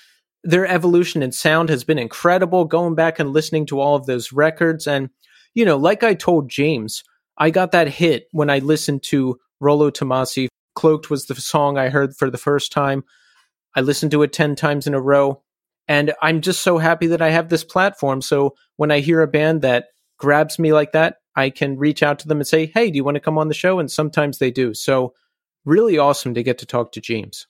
their 0.44 0.66
evolution 0.66 1.22
in 1.22 1.32
sound 1.32 1.68
has 1.70 1.82
been 1.82 1.98
incredible. 1.98 2.64
Going 2.64 2.94
back 2.94 3.18
and 3.18 3.32
listening 3.32 3.66
to 3.66 3.80
all 3.80 3.96
of 3.96 4.06
those 4.06 4.32
records. 4.32 4.86
And, 4.86 5.10
you 5.54 5.64
know, 5.64 5.76
like 5.76 6.04
I 6.04 6.14
told 6.14 6.50
James, 6.50 7.02
I 7.38 7.50
got 7.50 7.72
that 7.72 7.88
hit 7.88 8.28
when 8.32 8.50
I 8.50 8.58
listened 8.58 9.02
to 9.04 9.38
Rolo 9.60 9.90
Tomassi. 9.90 10.48
Cloaked 10.74 11.10
was 11.10 11.26
the 11.26 11.34
song 11.34 11.78
I 11.78 11.88
heard 11.88 12.16
for 12.16 12.30
the 12.30 12.38
first 12.38 12.70
time. 12.70 13.02
I 13.74 13.80
listened 13.80 14.12
to 14.12 14.22
it 14.22 14.32
10 14.32 14.56
times 14.56 14.86
in 14.86 14.94
a 14.94 15.00
row. 15.00 15.42
And 15.88 16.12
I'm 16.20 16.40
just 16.40 16.62
so 16.62 16.78
happy 16.78 17.06
that 17.08 17.22
I 17.22 17.30
have 17.30 17.48
this 17.48 17.64
platform. 17.64 18.20
So 18.20 18.54
when 18.76 18.90
I 18.90 19.00
hear 19.00 19.22
a 19.22 19.28
band 19.28 19.62
that 19.62 19.86
grabs 20.18 20.58
me 20.58 20.72
like 20.72 20.92
that, 20.92 21.16
I 21.36 21.50
can 21.50 21.76
reach 21.76 22.02
out 22.02 22.18
to 22.20 22.28
them 22.28 22.38
and 22.38 22.46
say, 22.46 22.66
Hey, 22.66 22.90
do 22.90 22.96
you 22.96 23.04
want 23.04 23.16
to 23.16 23.20
come 23.20 23.38
on 23.38 23.48
the 23.48 23.54
show? 23.54 23.78
And 23.78 23.90
sometimes 23.90 24.38
they 24.38 24.50
do. 24.50 24.74
So 24.74 25.14
really 25.64 25.98
awesome 25.98 26.34
to 26.34 26.42
get 26.42 26.58
to 26.58 26.66
talk 26.66 26.92
to 26.92 27.00
James. 27.00 27.46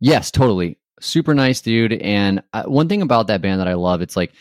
Yes, 0.00 0.30
totally. 0.30 0.78
Super 1.00 1.34
nice 1.34 1.60
dude. 1.60 1.92
And 1.94 2.42
uh, 2.52 2.64
one 2.64 2.88
thing 2.88 3.02
about 3.02 3.26
that 3.26 3.42
band 3.42 3.60
that 3.60 3.68
I 3.68 3.74
love, 3.74 4.00
it's 4.00 4.16
like 4.16 4.32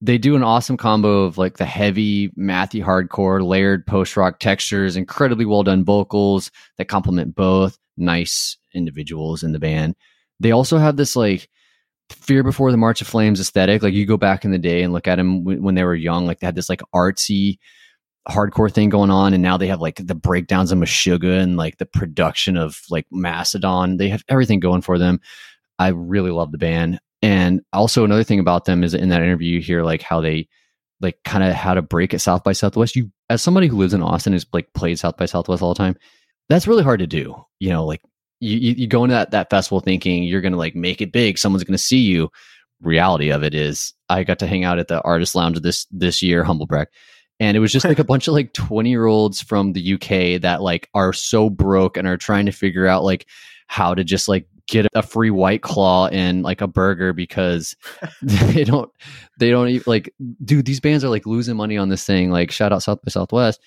they 0.00 0.18
do 0.18 0.36
an 0.36 0.44
awesome 0.44 0.76
combo 0.76 1.24
of 1.24 1.38
like 1.38 1.56
the 1.56 1.64
heavy, 1.64 2.28
mathy 2.30 2.84
hardcore, 2.84 3.44
layered 3.44 3.86
post 3.86 4.16
rock 4.16 4.38
textures, 4.38 4.96
incredibly 4.96 5.44
well 5.44 5.64
done 5.64 5.84
vocals 5.84 6.50
that 6.76 6.86
complement 6.88 7.34
both 7.34 7.78
nice 7.96 8.56
individuals 8.72 9.42
in 9.42 9.52
the 9.52 9.58
band. 9.58 9.96
They 10.38 10.52
also 10.52 10.78
have 10.78 10.96
this 10.96 11.16
like 11.16 11.48
Fear 12.10 12.42
Before 12.42 12.70
the 12.70 12.76
March 12.76 13.00
of 13.00 13.06
Flames 13.06 13.40
aesthetic. 13.40 13.82
Like 13.82 13.94
you 13.94 14.06
go 14.06 14.16
back 14.16 14.44
in 14.44 14.50
the 14.50 14.58
day 14.58 14.82
and 14.82 14.92
look 14.92 15.08
at 15.08 15.16
them 15.16 15.44
w- 15.44 15.62
when 15.62 15.74
they 15.74 15.84
were 15.84 15.94
young, 15.94 16.26
like 16.26 16.40
they 16.40 16.46
had 16.46 16.54
this 16.54 16.68
like 16.68 16.82
artsy 16.94 17.58
hardcore 18.28 18.72
thing 18.72 18.88
going 18.88 19.10
on, 19.10 19.34
and 19.34 19.42
now 19.42 19.56
they 19.56 19.68
have 19.68 19.80
like 19.80 19.96
the 20.04 20.14
breakdowns 20.14 20.72
of 20.72 20.78
Meshuggah 20.78 21.40
and 21.40 21.56
like 21.56 21.78
the 21.78 21.86
production 21.86 22.56
of 22.56 22.80
like 22.90 23.06
Mastodon. 23.10 23.96
They 23.96 24.08
have 24.08 24.24
everything 24.28 24.60
going 24.60 24.82
for 24.82 24.98
them. 24.98 25.20
I 25.78 25.88
really 25.88 26.30
love 26.30 26.52
the 26.52 26.58
band. 26.58 27.00
And 27.22 27.62
also 27.72 28.04
another 28.04 28.24
thing 28.24 28.38
about 28.40 28.64
them 28.64 28.84
is 28.84 28.94
in 28.94 29.08
that 29.08 29.22
interview 29.22 29.54
you 29.54 29.60
hear 29.60 29.82
like 29.82 30.02
how 30.02 30.20
they 30.20 30.48
like 31.00 31.18
kind 31.24 31.44
of 31.44 31.54
how 31.54 31.74
to 31.74 31.82
break 31.82 32.14
at 32.14 32.20
South 32.20 32.44
by 32.44 32.52
Southwest. 32.52 32.96
You 32.96 33.10
as 33.30 33.42
somebody 33.42 33.66
who 33.66 33.76
lives 33.76 33.94
in 33.94 34.02
Austin 34.02 34.32
who's 34.32 34.46
like 34.52 34.72
played 34.72 34.98
South 34.98 35.16
by 35.16 35.26
Southwest 35.26 35.62
all 35.62 35.74
the 35.74 35.78
time, 35.78 35.96
that's 36.48 36.66
really 36.66 36.82
hard 36.82 37.00
to 37.00 37.06
do. 37.06 37.44
You 37.58 37.70
know, 37.70 37.84
like 37.84 38.02
you, 38.40 38.74
you 38.74 38.86
go 38.86 39.04
into 39.04 39.14
that, 39.14 39.30
that 39.32 39.50
festival 39.50 39.80
thinking 39.80 40.22
you're 40.22 40.40
going 40.40 40.52
to 40.52 40.58
like 40.58 40.74
make 40.74 41.00
it 41.00 41.12
big. 41.12 41.38
Someone's 41.38 41.64
going 41.64 41.76
to 41.76 41.82
see 41.82 41.98
you. 41.98 42.30
Reality 42.80 43.30
of 43.30 43.42
it 43.42 43.54
is 43.54 43.92
I 44.08 44.22
got 44.24 44.38
to 44.40 44.46
hang 44.46 44.64
out 44.64 44.78
at 44.78 44.88
the 44.88 45.02
artist 45.02 45.34
lounge 45.34 45.60
this, 45.60 45.86
this 45.90 46.22
year, 46.22 46.44
Humblebrag. 46.44 46.86
And 47.40 47.56
it 47.56 47.60
was 47.60 47.72
just 47.72 47.84
like 47.84 47.98
a 47.98 48.04
bunch 48.12 48.28
of 48.28 48.34
like 48.34 48.52
20 48.52 48.88
year 48.88 49.06
olds 49.06 49.40
from 49.40 49.72
the 49.72 49.94
UK 49.94 50.40
that 50.42 50.62
like 50.62 50.88
are 50.94 51.12
so 51.12 51.50
broke 51.50 51.96
and 51.96 52.06
are 52.06 52.16
trying 52.16 52.46
to 52.46 52.52
figure 52.52 52.86
out 52.86 53.04
like 53.04 53.26
how 53.66 53.94
to 53.94 54.04
just 54.04 54.28
like 54.28 54.46
get 54.68 54.86
a 54.94 55.02
free 55.02 55.30
white 55.30 55.62
claw 55.62 56.08
and 56.08 56.42
like 56.42 56.60
a 56.60 56.66
burger 56.66 57.12
because 57.12 57.74
they 58.22 58.64
don't 58.64 58.90
they 59.38 59.50
don't 59.50 59.68
even 59.68 59.84
like 59.86 60.14
dude 60.44 60.66
these 60.66 60.80
bands 60.80 61.02
are 61.02 61.08
like 61.08 61.26
losing 61.26 61.56
money 61.56 61.76
on 61.76 61.88
this 61.88 62.04
thing 62.04 62.30
like 62.30 62.50
shout 62.50 62.72
out 62.72 62.82
south 62.82 63.00
by 63.02 63.10
southwest 63.10 63.60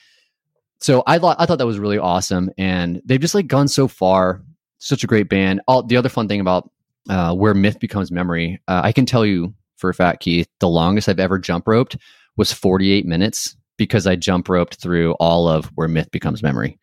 so 0.79 1.03
i 1.07 1.17
thought 1.17 1.35
i 1.39 1.45
thought 1.45 1.57
that 1.57 1.65
was 1.65 1.79
really 1.79 1.97
awesome 1.97 2.51
and 2.57 3.01
they've 3.03 3.19
just 3.19 3.35
like 3.35 3.47
gone 3.47 3.67
so 3.67 3.87
far 3.87 4.43
such 4.81 5.03
a 5.03 5.07
great 5.07 5.29
band. 5.29 5.61
All 5.67 5.83
the 5.83 5.97
other 5.97 6.09
fun 6.09 6.27
thing 6.27 6.41
about 6.41 6.69
uh, 7.09 7.33
where 7.33 7.53
myth 7.53 7.79
becomes 7.79 8.11
memory, 8.11 8.61
uh, 8.67 8.81
I 8.83 8.91
can 8.91 9.05
tell 9.05 9.25
you 9.25 9.53
for 9.77 9.89
a 9.89 9.93
fact, 9.93 10.21
Keith, 10.21 10.47
the 10.59 10.67
longest 10.67 11.07
I've 11.07 11.19
ever 11.19 11.39
jump 11.39 11.67
roped 11.67 11.97
was 12.35 12.51
48 12.51 13.05
minutes 13.05 13.55
because 13.77 14.05
I 14.05 14.15
jump 14.15 14.49
roped 14.49 14.75
through 14.75 15.13
all 15.13 15.47
of 15.47 15.65
where 15.75 15.87
myth 15.87 16.11
becomes 16.11 16.43
memory. 16.43 16.79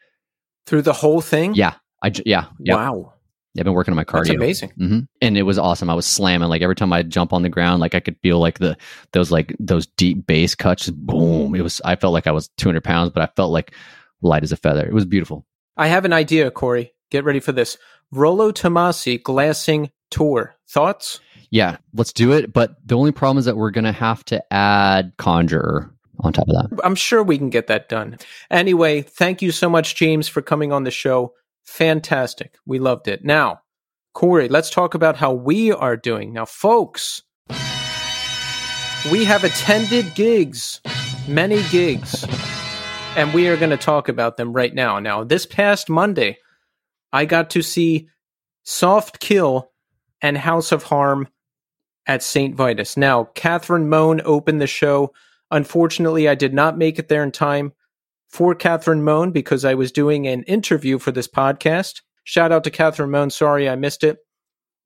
Through 0.66 0.82
the 0.82 0.92
whole 0.92 1.20
thing? 1.20 1.54
Yeah, 1.54 1.74
I 2.02 2.12
yeah. 2.24 2.46
Wow. 2.60 3.14
I've 3.58 3.64
been 3.64 3.72
working 3.72 3.92
on 3.92 3.96
my 3.96 4.04
cardio. 4.04 4.26
That's 4.26 4.36
amazing. 4.36 4.72
Mm-hmm. 4.78 4.98
And 5.20 5.36
it 5.36 5.42
was 5.42 5.58
awesome. 5.58 5.90
I 5.90 5.94
was 5.94 6.06
slamming 6.06 6.48
like 6.48 6.62
every 6.62 6.76
time 6.76 6.92
I 6.92 7.02
jump 7.02 7.32
on 7.32 7.42
the 7.42 7.48
ground, 7.48 7.80
like 7.80 7.94
I 7.96 8.00
could 8.00 8.16
feel 8.22 8.38
like 8.38 8.58
the 8.58 8.76
those 9.12 9.32
like 9.32 9.56
those 9.58 9.86
deep 9.86 10.26
bass 10.26 10.54
cuts. 10.54 10.90
Boom! 10.90 11.56
It 11.56 11.62
was. 11.62 11.80
I 11.84 11.96
felt 11.96 12.12
like 12.12 12.26
I 12.28 12.32
was 12.32 12.48
200 12.58 12.84
pounds, 12.84 13.10
but 13.10 13.22
I 13.22 13.32
felt 13.34 13.50
like 13.50 13.74
light 14.22 14.44
as 14.44 14.52
a 14.52 14.56
feather. 14.56 14.86
It 14.86 14.92
was 14.92 15.06
beautiful. 15.06 15.44
I 15.76 15.88
have 15.88 16.04
an 16.04 16.12
idea, 16.12 16.50
Cory. 16.50 16.92
Get 17.10 17.24
ready 17.24 17.40
for 17.40 17.52
this. 17.52 17.78
Rolo 18.10 18.52
Tomassi 18.52 19.22
glassing 19.22 19.90
tour. 20.10 20.54
Thoughts? 20.68 21.20
Yeah, 21.50 21.78
let's 21.94 22.12
do 22.12 22.32
it. 22.32 22.52
But 22.52 22.76
the 22.86 22.96
only 22.96 23.12
problem 23.12 23.38
is 23.38 23.46
that 23.46 23.56
we're 23.56 23.70
going 23.70 23.84
to 23.84 23.92
have 23.92 24.24
to 24.26 24.42
add 24.52 25.12
Conjurer 25.16 25.90
on 26.20 26.32
top 26.32 26.48
of 26.48 26.54
that. 26.54 26.80
I'm 26.84 26.94
sure 26.94 27.22
we 27.22 27.38
can 27.38 27.50
get 27.50 27.68
that 27.68 27.88
done. 27.88 28.18
Anyway, 28.50 29.02
thank 29.02 29.40
you 29.40 29.52
so 29.52 29.70
much, 29.70 29.94
James, 29.94 30.28
for 30.28 30.42
coming 30.42 30.72
on 30.72 30.84
the 30.84 30.90
show. 30.90 31.32
Fantastic. 31.64 32.56
We 32.66 32.78
loved 32.78 33.08
it. 33.08 33.24
Now, 33.24 33.60
Cory, 34.14 34.48
let's 34.48 34.70
talk 34.70 34.94
about 34.94 35.16
how 35.16 35.32
we 35.32 35.70
are 35.72 35.96
doing. 35.96 36.32
Now, 36.32 36.44
folks, 36.44 37.22
we 39.10 39.24
have 39.24 39.44
attended 39.44 40.14
gigs, 40.14 40.80
many 41.28 41.62
gigs, 41.70 42.26
and 43.16 43.32
we 43.32 43.48
are 43.48 43.56
going 43.56 43.70
to 43.70 43.76
talk 43.76 44.08
about 44.08 44.36
them 44.36 44.52
right 44.52 44.74
now. 44.74 44.98
Now, 44.98 45.24
this 45.24 45.46
past 45.46 45.88
Monday, 45.88 46.38
I 47.12 47.24
got 47.24 47.50
to 47.50 47.62
see 47.62 48.08
Soft 48.64 49.20
Kill 49.20 49.70
and 50.20 50.36
House 50.36 50.72
of 50.72 50.84
Harm 50.84 51.28
at 52.06 52.22
St. 52.22 52.54
Vitus. 52.54 52.96
Now, 52.96 53.24
Catherine 53.34 53.88
Moan 53.88 54.20
opened 54.24 54.60
the 54.60 54.66
show. 54.66 55.12
Unfortunately, 55.50 56.28
I 56.28 56.34
did 56.34 56.54
not 56.54 56.78
make 56.78 56.98
it 56.98 57.08
there 57.08 57.22
in 57.22 57.32
time 57.32 57.72
for 58.28 58.54
Catherine 58.54 59.02
Moan 59.02 59.30
because 59.30 59.64
I 59.64 59.74
was 59.74 59.92
doing 59.92 60.26
an 60.26 60.42
interview 60.44 60.98
for 60.98 61.12
this 61.12 61.28
podcast. 61.28 62.02
Shout 62.24 62.52
out 62.52 62.64
to 62.64 62.70
Catherine 62.70 63.10
Moan. 63.10 63.30
Sorry 63.30 63.68
I 63.68 63.76
missed 63.76 64.04
it. 64.04 64.18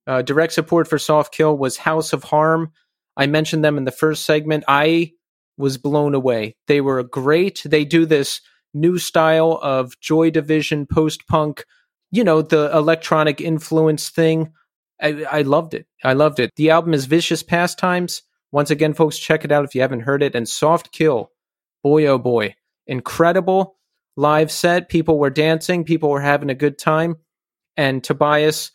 Uh, 0.07 0.23
direct 0.23 0.53
support 0.53 0.89
for 0.89 0.99
Soft 0.99 1.33
Kill 1.33 1.57
was 1.57 1.77
House 1.77 2.13
of 2.13 2.25
Harm. 2.25 2.73
I 3.17 3.27
mentioned 3.27 3.65
them 3.65 3.77
in 3.79 3.85
the 3.85 3.91
first 3.91 4.25
segment. 4.25 4.65
I 4.67 5.13
was 5.57 5.79
blown 5.79 6.15
away. 6.15 6.57
They 6.67 6.81
were 6.81 7.03
great. 7.03 7.63
They 7.65 7.85
do 7.85 8.07
this 8.07 8.41
new 8.75 8.99
style 8.99 9.59
of 9.63 9.99
Joy 10.01 10.31
Division 10.31 10.87
post 10.87 11.27
punk 11.29 11.65
you 12.13 12.23
know, 12.23 12.43
the 12.43 12.71
electronic 12.77 13.41
influence 13.41 14.11
thing. 14.11 14.53
I, 15.01 15.25
I 15.25 15.43
loved 15.43 15.75
it. 15.75 15.87
I 16.05 16.13
loved 16.13 16.39
it. 16.39 16.51
The 16.55 16.71
album 16.71 16.95
is 16.95 17.07
Vicious 17.07 17.43
Pastimes. 17.43 18.23
Once 18.53 18.71
again, 18.71 18.95
folks, 18.95 19.19
check 19.19 19.45
it 19.45 19.51
out 19.51 19.65
if 19.65 19.75
you 19.75 19.81
haven't 19.81 20.01
heard 20.01 20.23
it. 20.23 20.37
And 20.37 20.49
Soft 20.49 20.93
Kill, 20.93 21.33
boy, 21.83 22.07
oh 22.07 22.19
boy, 22.19 22.55
incredible 22.87 23.77
live 24.17 24.53
set. 24.53 24.91
People 24.91 25.19
were 25.19 25.31
dancing, 25.31 25.85
people 25.85 26.11
were 26.11 26.21
having 26.21 26.51
a 26.51 26.55
good 26.55 26.79
time. 26.79 27.17
And 27.77 28.05
Tobias, 28.05 28.71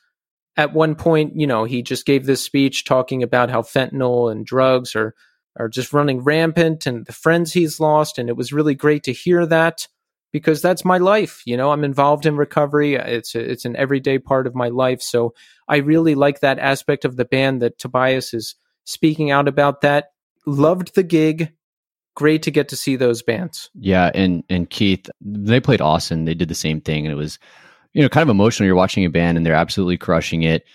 at 0.58 0.74
one 0.74 0.96
point, 0.96 1.34
you 1.36 1.46
know, 1.46 1.64
he 1.64 1.84
just 1.84 2.08
gave 2.08 2.26
this 2.26 2.44
speech 2.44 2.84
talking 2.84 3.22
about 3.22 3.52
how 3.52 3.62
fentanyl 3.62 4.32
and 4.32 4.46
drugs 4.46 4.96
are 4.96 5.14
are 5.60 5.70
just 5.70 5.94
running 5.94 6.22
rampant 6.22 6.86
and 6.86 7.06
the 7.06 7.14
friends 7.14 7.54
he's 7.54 7.80
lost. 7.80 8.20
And 8.20 8.30
it 8.30 8.38
was 8.38 8.54
really 8.54 8.76
great 8.76 9.04
to 9.04 9.14
hear 9.14 9.46
that 9.48 9.88
because 10.32 10.62
that's 10.62 10.86
my 10.86 10.98
life. 10.98 11.42
You 11.46 11.58
know, 11.58 11.72
I'm 11.72 11.84
involved 11.84 12.26
in 12.26 12.36
recovery. 12.36 12.96
It's 12.96 13.36
a, 13.36 13.52
it's 13.52 13.66
an 13.66 13.76
everyday 13.76 14.20
part 14.20 14.48
of 14.48 14.56
my 14.56 14.70
life. 14.70 15.02
So 15.02 15.34
I 15.68 15.78
really 15.78 16.16
like 16.16 16.42
that 16.42 16.60
aspect 16.60 17.06
of 17.06 17.16
the 17.16 17.26
band 17.26 17.62
that 17.62 17.80
Tobias 17.80 18.34
is 18.34 18.56
speaking 18.86 19.32
out 19.32 19.48
about. 19.48 19.82
That 19.82 20.12
loved 20.46 20.96
the 20.96 21.04
gig. 21.04 21.54
Great 22.16 22.44
to 22.44 22.52
get 22.52 22.70
to 22.70 22.76
see 22.76 22.96
those 22.96 23.22
bands. 23.22 23.70
Yeah, 23.76 24.10
and 24.16 24.44
and 24.50 24.68
Keith, 24.70 25.08
they 25.22 25.60
played 25.60 25.82
Austin. 25.82 26.26
They 26.26 26.34
did 26.34 26.50
the 26.50 26.56
same 26.56 26.82
thing, 26.82 27.06
and 27.06 27.12
it 27.12 27.18
was 27.18 27.38
you 27.98 28.04
know, 28.04 28.10
kind 28.10 28.22
of 28.22 28.30
emotional. 28.30 28.68
You're 28.68 28.76
watching 28.76 29.06
a 29.06 29.10
band 29.10 29.38
and 29.38 29.46
they're 29.46 29.56
absolutely 29.56 29.98
crushing 29.98 30.44
it. 30.44 30.66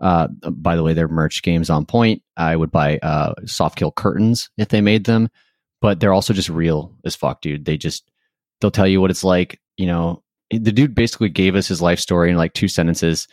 Uh, 0.00 0.28
by 0.28 0.76
the 0.76 0.82
way, 0.82 0.94
their 0.94 1.08
merch 1.08 1.42
game's 1.42 1.68
on 1.68 1.84
point. 1.84 2.22
I 2.38 2.56
would 2.56 2.70
buy 2.70 2.96
uh, 2.98 3.34
soft 3.44 3.76
kill 3.76 3.92
curtains 3.92 4.48
if 4.56 4.68
they 4.68 4.80
made 4.80 5.04
them, 5.04 5.28
but 5.82 6.00
they're 6.00 6.14
also 6.14 6.32
just 6.32 6.48
real 6.48 6.94
as 7.04 7.14
fuck, 7.14 7.42
dude. 7.42 7.66
They 7.66 7.76
just 7.76 8.10
they'll 8.60 8.70
tell 8.70 8.86
you 8.86 9.00
what 9.00 9.10
it's 9.10 9.24
like. 9.24 9.60
You 9.76 9.86
know, 9.86 10.22
the 10.50 10.72
dude 10.72 10.94
basically 10.94 11.28
gave 11.28 11.54
us 11.54 11.68
his 11.68 11.82
life 11.82 12.00
story 12.00 12.30
in 12.30 12.36
like 12.36 12.54
two 12.54 12.68
sentences, 12.68 13.28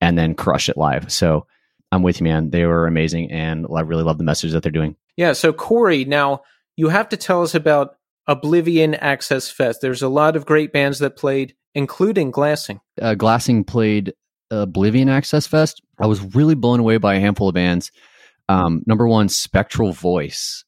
and 0.00 0.18
then 0.18 0.34
crush 0.34 0.68
it 0.68 0.76
live. 0.76 1.12
So 1.12 1.46
I'm 1.92 2.02
with 2.02 2.20
you, 2.20 2.24
man. 2.24 2.50
They 2.50 2.64
were 2.66 2.86
amazing, 2.86 3.30
and 3.30 3.66
I 3.74 3.80
really 3.80 4.04
love 4.04 4.18
the 4.18 4.24
message 4.24 4.52
that 4.52 4.62
they're 4.62 4.72
doing. 4.72 4.96
Yeah. 5.16 5.32
So 5.32 5.52
Cory, 5.52 6.04
now 6.04 6.42
you 6.76 6.88
have 6.88 7.08
to 7.10 7.16
tell 7.16 7.42
us 7.42 7.54
about 7.54 7.96
Oblivion 8.26 8.94
Access 8.94 9.50
Fest. 9.50 9.80
There's 9.80 10.02
a 10.02 10.08
lot 10.08 10.36
of 10.36 10.46
great 10.46 10.72
bands 10.72 11.00
that 11.00 11.16
played, 11.16 11.54
including 11.74 12.30
Glassing. 12.30 12.80
Uh, 13.00 13.14
Glassing 13.14 13.64
played 13.64 14.14
Oblivion 14.50 15.08
Access 15.08 15.46
Fest. 15.46 15.82
I 16.00 16.06
was 16.06 16.34
really 16.34 16.54
blown 16.54 16.80
away 16.80 16.98
by 16.98 17.14
a 17.14 17.20
handful 17.20 17.48
of 17.48 17.54
bands. 17.54 17.90
Um, 18.48 18.82
number 18.86 19.06
one, 19.06 19.28
Spectral 19.28 19.92
Voice. 19.92 20.64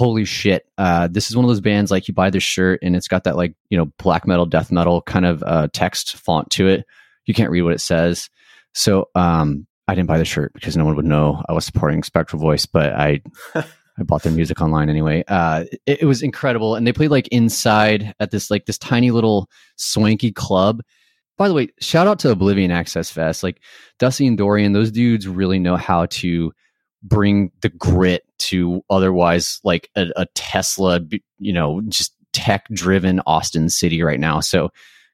Holy 0.00 0.24
shit! 0.24 0.66
Uh, 0.78 1.08
this 1.08 1.28
is 1.28 1.36
one 1.36 1.44
of 1.44 1.50
those 1.50 1.60
bands 1.60 1.90
like 1.90 2.08
you 2.08 2.14
buy 2.14 2.30
this 2.30 2.42
shirt 2.42 2.78
and 2.82 2.96
it's 2.96 3.06
got 3.06 3.24
that 3.24 3.36
like 3.36 3.54
you 3.68 3.76
know 3.76 3.92
black 3.98 4.26
metal, 4.26 4.46
death 4.46 4.72
metal 4.72 5.02
kind 5.02 5.26
of 5.26 5.42
uh, 5.42 5.68
text 5.74 6.16
font 6.16 6.48
to 6.52 6.68
it. 6.68 6.86
You 7.26 7.34
can't 7.34 7.50
read 7.50 7.60
what 7.60 7.74
it 7.74 7.82
says. 7.82 8.30
So 8.72 9.10
um, 9.14 9.66
I 9.86 9.94
didn't 9.94 10.08
buy 10.08 10.16
the 10.16 10.24
shirt 10.24 10.54
because 10.54 10.74
no 10.74 10.86
one 10.86 10.96
would 10.96 11.04
know 11.04 11.44
I 11.50 11.52
was 11.52 11.66
supporting 11.66 12.02
Spectral 12.02 12.40
Voice, 12.40 12.64
but 12.64 12.94
I 12.94 13.20
I 13.54 14.02
bought 14.02 14.22
their 14.22 14.32
music 14.32 14.62
online 14.62 14.88
anyway. 14.88 15.22
Uh, 15.28 15.64
it, 15.84 16.00
it, 16.00 16.06
was 16.06 16.22
incredible, 16.22 16.76
and 16.76 16.86
they 16.86 16.94
played 16.94 17.10
like 17.10 17.28
inside 17.28 18.14
at 18.20 18.30
this 18.30 18.50
like 18.50 18.64
this 18.64 18.78
tiny 18.78 19.10
little 19.10 19.50
swanky 19.76 20.32
club. 20.32 20.80
By 21.36 21.46
the 21.46 21.52
way, 21.52 21.68
shout 21.78 22.06
out 22.06 22.20
to 22.20 22.30
Oblivion 22.30 22.70
Access 22.70 23.10
Fest. 23.10 23.42
Like 23.42 23.60
Dusty 23.98 24.26
and 24.26 24.38
Dorian, 24.38 24.72
those 24.72 24.90
dudes 24.90 25.28
really 25.28 25.58
know 25.58 25.76
how 25.76 26.06
to 26.06 26.52
bring 27.02 27.52
the 27.60 27.68
grit 27.68 28.24
to 28.40 28.82
otherwise 28.90 29.60
like 29.64 29.90
a, 29.96 30.06
a 30.16 30.26
Tesla, 30.34 31.00
you 31.38 31.52
know, 31.52 31.80
just 31.88 32.14
tech 32.32 32.66
driven 32.72 33.20
Austin 33.26 33.68
City 33.68 34.02
right 34.02 34.20
now. 34.20 34.40
So, 34.40 34.70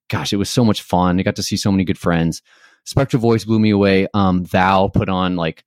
gosh, 0.08 0.32
it 0.32 0.36
was 0.36 0.50
so 0.50 0.64
much 0.64 0.82
fun. 0.82 1.18
I 1.18 1.22
got 1.22 1.36
to 1.36 1.42
see 1.42 1.56
so 1.56 1.70
many 1.70 1.84
good 1.84 1.98
friends. 1.98 2.42
Spectral 2.84 3.20
Voice 3.20 3.44
blew 3.44 3.58
me 3.58 3.70
away. 3.70 4.06
Um, 4.14 4.44
Thou 4.44 4.88
put 4.88 5.08
on 5.08 5.36
like 5.36 5.64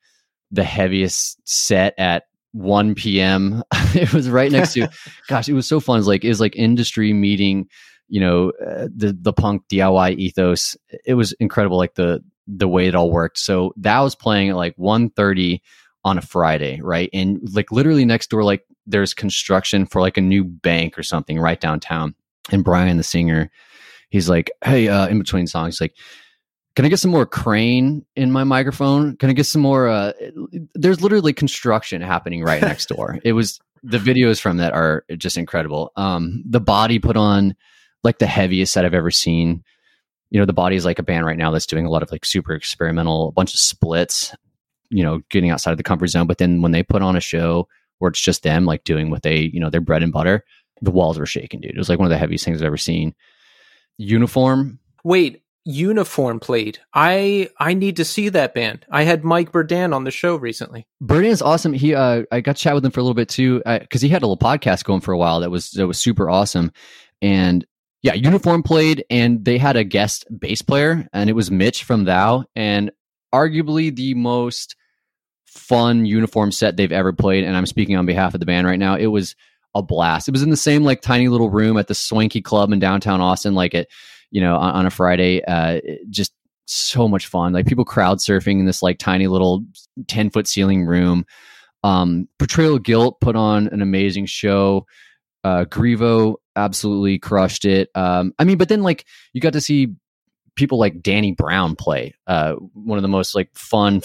the 0.51 0.63
heaviest 0.63 1.37
set 1.47 1.93
at 1.97 2.23
1 2.53 2.95
p.m. 2.95 3.63
it 3.93 4.13
was 4.13 4.29
right 4.29 4.51
next 4.51 4.73
to, 4.73 4.89
gosh, 5.27 5.49
it 5.49 5.53
was 5.53 5.67
so 5.67 5.79
fun. 5.79 5.97
It 5.97 5.99
was 5.99 6.07
like, 6.07 6.23
it 6.23 6.29
was 6.29 6.39
like 6.39 6.55
industry 6.55 7.13
meeting, 7.13 7.67
you 8.07 8.21
know, 8.21 8.51
uh, 8.65 8.87
the, 8.95 9.15
the 9.19 9.33
punk 9.33 9.63
DIY 9.71 10.17
ethos. 10.17 10.77
It 11.05 11.15
was 11.15 11.33
incredible. 11.33 11.77
Like 11.77 11.95
the, 11.95 12.23
the 12.47 12.67
way 12.67 12.87
it 12.87 12.95
all 12.95 13.11
worked. 13.11 13.37
So 13.37 13.73
that 13.77 13.99
was 13.99 14.15
playing 14.15 14.49
at 14.49 14.55
like 14.55 14.75
1.30 14.77 15.61
on 16.09 16.17
a 16.17 16.21
Friday, 16.21 16.79
right? 16.81 17.09
And 17.13 17.39
like 17.53 17.71
literally 17.71 18.05
next 18.05 18.29
door, 18.29 18.43
like 18.43 18.65
there's 18.85 19.13
construction 19.13 19.85
for 19.85 20.01
like 20.01 20.17
a 20.17 20.21
new 20.21 20.43
bank 20.43 20.97
or 20.97 21.03
something 21.03 21.39
right 21.39 21.59
downtown. 21.59 22.15
And 22.51 22.63
Brian, 22.63 22.97
the 22.97 23.03
singer, 23.03 23.51
he's 24.09 24.27
like, 24.29 24.51
Hey, 24.63 24.87
uh, 24.87 25.07
in 25.07 25.19
between 25.19 25.47
songs, 25.47 25.79
like, 25.79 25.95
can 26.75 26.85
I 26.85 26.89
get 26.89 26.99
some 26.99 27.11
more 27.11 27.25
crane 27.25 28.05
in 28.15 28.31
my 28.31 28.43
microphone? 28.43 29.17
Can 29.17 29.29
I 29.29 29.33
get 29.33 29.45
some 29.45 29.61
more? 29.61 29.87
Uh, 29.87 30.13
there's 30.75 31.01
literally 31.01 31.33
construction 31.33 32.01
happening 32.01 32.43
right 32.43 32.61
next 32.61 32.87
door. 32.89 33.19
it 33.23 33.33
was 33.33 33.59
the 33.83 33.97
videos 33.97 34.39
from 34.39 34.57
that 34.57 34.73
are 34.73 35.05
just 35.17 35.37
incredible. 35.37 35.91
Um, 35.95 36.43
the 36.45 36.59
body 36.59 36.99
put 36.99 37.17
on 37.17 37.55
like 38.03 38.19
the 38.19 38.27
heaviest 38.27 38.73
set 38.73 38.85
I've 38.85 38.93
ever 38.93 39.11
seen. 39.11 39.63
You 40.29 40.39
know, 40.39 40.45
the 40.45 40.53
body 40.53 40.75
is 40.75 40.85
like 40.85 40.99
a 40.99 41.03
band 41.03 41.25
right 41.25 41.37
now 41.37 41.51
that's 41.51 41.65
doing 41.65 41.85
a 41.85 41.89
lot 41.89 42.03
of 42.03 42.11
like 42.11 42.25
super 42.25 42.53
experimental, 42.53 43.29
a 43.29 43.31
bunch 43.31 43.53
of 43.53 43.59
splits. 43.59 44.33
You 44.89 45.03
know, 45.03 45.21
getting 45.29 45.51
outside 45.51 45.71
of 45.71 45.77
the 45.77 45.83
comfort 45.83 46.07
zone. 46.07 46.27
But 46.27 46.37
then 46.37 46.61
when 46.61 46.71
they 46.71 46.83
put 46.83 47.01
on 47.01 47.15
a 47.15 47.21
show 47.21 47.67
where 47.99 48.09
it's 48.09 48.21
just 48.21 48.43
them, 48.43 48.65
like 48.65 48.83
doing 48.83 49.09
what 49.09 49.23
they, 49.23 49.37
you 49.53 49.59
know, 49.59 49.69
their 49.69 49.81
bread 49.81 50.03
and 50.03 50.11
butter, 50.11 50.43
the 50.81 50.91
walls 50.91 51.19
were 51.19 51.25
shaking, 51.25 51.61
dude. 51.61 51.71
It 51.71 51.77
was 51.77 51.89
like 51.89 51.99
one 51.99 52.05
of 52.05 52.11
the 52.11 52.17
heaviest 52.17 52.45
things 52.45 52.61
I've 52.61 52.67
ever 52.67 52.77
seen. 52.77 53.13
Uniform. 53.97 54.79
Wait, 55.03 55.43
Uniform 55.65 56.39
played. 56.39 56.79
I 56.93 57.49
I 57.59 57.73
need 57.73 57.97
to 57.97 58.05
see 58.05 58.29
that 58.29 58.53
band. 58.53 58.85
I 58.89 59.03
had 59.03 59.23
Mike 59.23 59.51
Berdan 59.51 59.93
on 59.93 60.03
the 60.03 60.11
show 60.11 60.35
recently. 60.35 60.87
Berdan 61.03 61.25
is 61.25 61.41
awesome. 61.41 61.73
He 61.73 61.93
uh, 61.93 62.23
I 62.31 62.41
got 62.41 62.55
to 62.55 62.61
chat 62.61 62.73
with 62.73 62.85
him 62.85 62.91
for 62.91 63.01
a 63.01 63.03
little 63.03 63.13
bit 63.13 63.29
too 63.29 63.61
because 63.65 64.01
uh, 64.01 64.05
he 64.05 64.09
had 64.09 64.23
a 64.23 64.27
little 64.27 64.37
podcast 64.37 64.83
going 64.85 65.01
for 65.01 65.11
a 65.11 65.17
while 65.17 65.41
that 65.41 65.51
was 65.51 65.71
that 65.71 65.85
was 65.85 65.99
super 65.99 66.29
awesome. 66.29 66.71
And 67.21 67.65
yeah, 68.01 68.13
Uniform 68.13 68.63
played, 68.63 69.03
and 69.09 69.43
they 69.43 69.57
had 69.57 69.75
a 69.75 69.83
guest 69.83 70.25
bass 70.39 70.61
player, 70.61 71.07
and 71.11 71.29
it 71.29 71.33
was 71.33 71.51
Mitch 71.51 71.83
from 71.83 72.05
Thou, 72.05 72.45
and 72.55 72.91
arguably 73.35 73.93
the 73.93 74.13
most 74.13 74.75
fun 75.49 76.05
uniform 76.05 76.51
set 76.51 76.77
they've 76.77 76.91
ever 76.91 77.13
played. 77.13 77.43
And 77.43 77.55
I'm 77.57 77.65
speaking 77.65 77.95
on 77.95 78.05
behalf 78.05 78.33
of 78.33 78.39
the 78.39 78.45
band 78.45 78.67
right 78.67 78.79
now. 78.79 78.95
It 78.95 79.07
was 79.07 79.35
a 79.75 79.83
blast. 79.83 80.27
It 80.27 80.31
was 80.31 80.43
in 80.43 80.49
the 80.49 80.57
same 80.57 80.83
like 80.83 81.01
tiny 81.01 81.27
little 81.27 81.49
room 81.49 81.77
at 81.77 81.87
the 81.87 81.95
swanky 81.95 82.41
club 82.41 82.71
in 82.71 82.79
downtown 82.79 83.21
Austin, 83.21 83.53
like 83.53 83.73
it 83.73 83.87
you 84.31 84.41
know, 84.41 84.55
on, 84.57 84.71
on 84.71 84.85
a 84.85 84.89
Friday. 84.89 85.43
Uh, 85.43 85.79
just 86.09 86.33
so 86.65 87.07
much 87.07 87.27
fun. 87.27 87.53
Like 87.53 87.65
people 87.65 87.85
crowd 87.85 88.19
surfing 88.19 88.59
in 88.59 88.65
this 88.65 88.81
like 88.81 88.99
tiny 88.99 89.27
little 89.27 89.63
10 90.07 90.29
foot 90.29 90.47
ceiling 90.47 90.85
room. 90.85 91.25
Um, 91.83 92.27
Portrayal 92.37 92.75
of 92.75 92.83
Guilt 92.83 93.19
put 93.21 93.35
on 93.35 93.67
an 93.67 93.81
amazing 93.81 94.25
show. 94.25 94.85
Uh, 95.43 95.65
Grievo 95.65 96.35
absolutely 96.55 97.17
crushed 97.17 97.65
it. 97.65 97.89
Um, 97.95 98.33
I 98.37 98.43
mean, 98.43 98.57
but 98.57 98.69
then 98.69 98.83
like 98.83 99.05
you 99.33 99.41
got 99.41 99.53
to 99.53 99.61
see 99.61 99.95
people 100.55 100.77
like 100.77 101.01
Danny 101.01 101.31
Brown 101.31 101.75
play, 101.75 102.13
uh, 102.27 102.53
one 102.53 102.97
of 102.97 103.01
the 103.01 103.07
most 103.07 103.33
like 103.33 103.49
fun, 103.55 104.01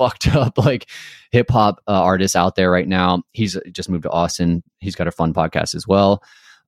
fucked 0.00 0.28
up 0.34 0.56
like 0.56 0.88
hip 1.30 1.50
hop 1.50 1.80
uh, 1.86 1.92
artists 1.92 2.34
out 2.34 2.56
there 2.56 2.70
right 2.70 2.88
now. 2.88 3.22
He's 3.32 3.56
just 3.70 3.90
moved 3.90 4.04
to 4.04 4.10
Austin. 4.10 4.62
He's 4.78 4.96
got 4.96 5.08
a 5.08 5.12
fun 5.12 5.34
podcast 5.34 5.74
as 5.74 5.86
well. 5.86 6.22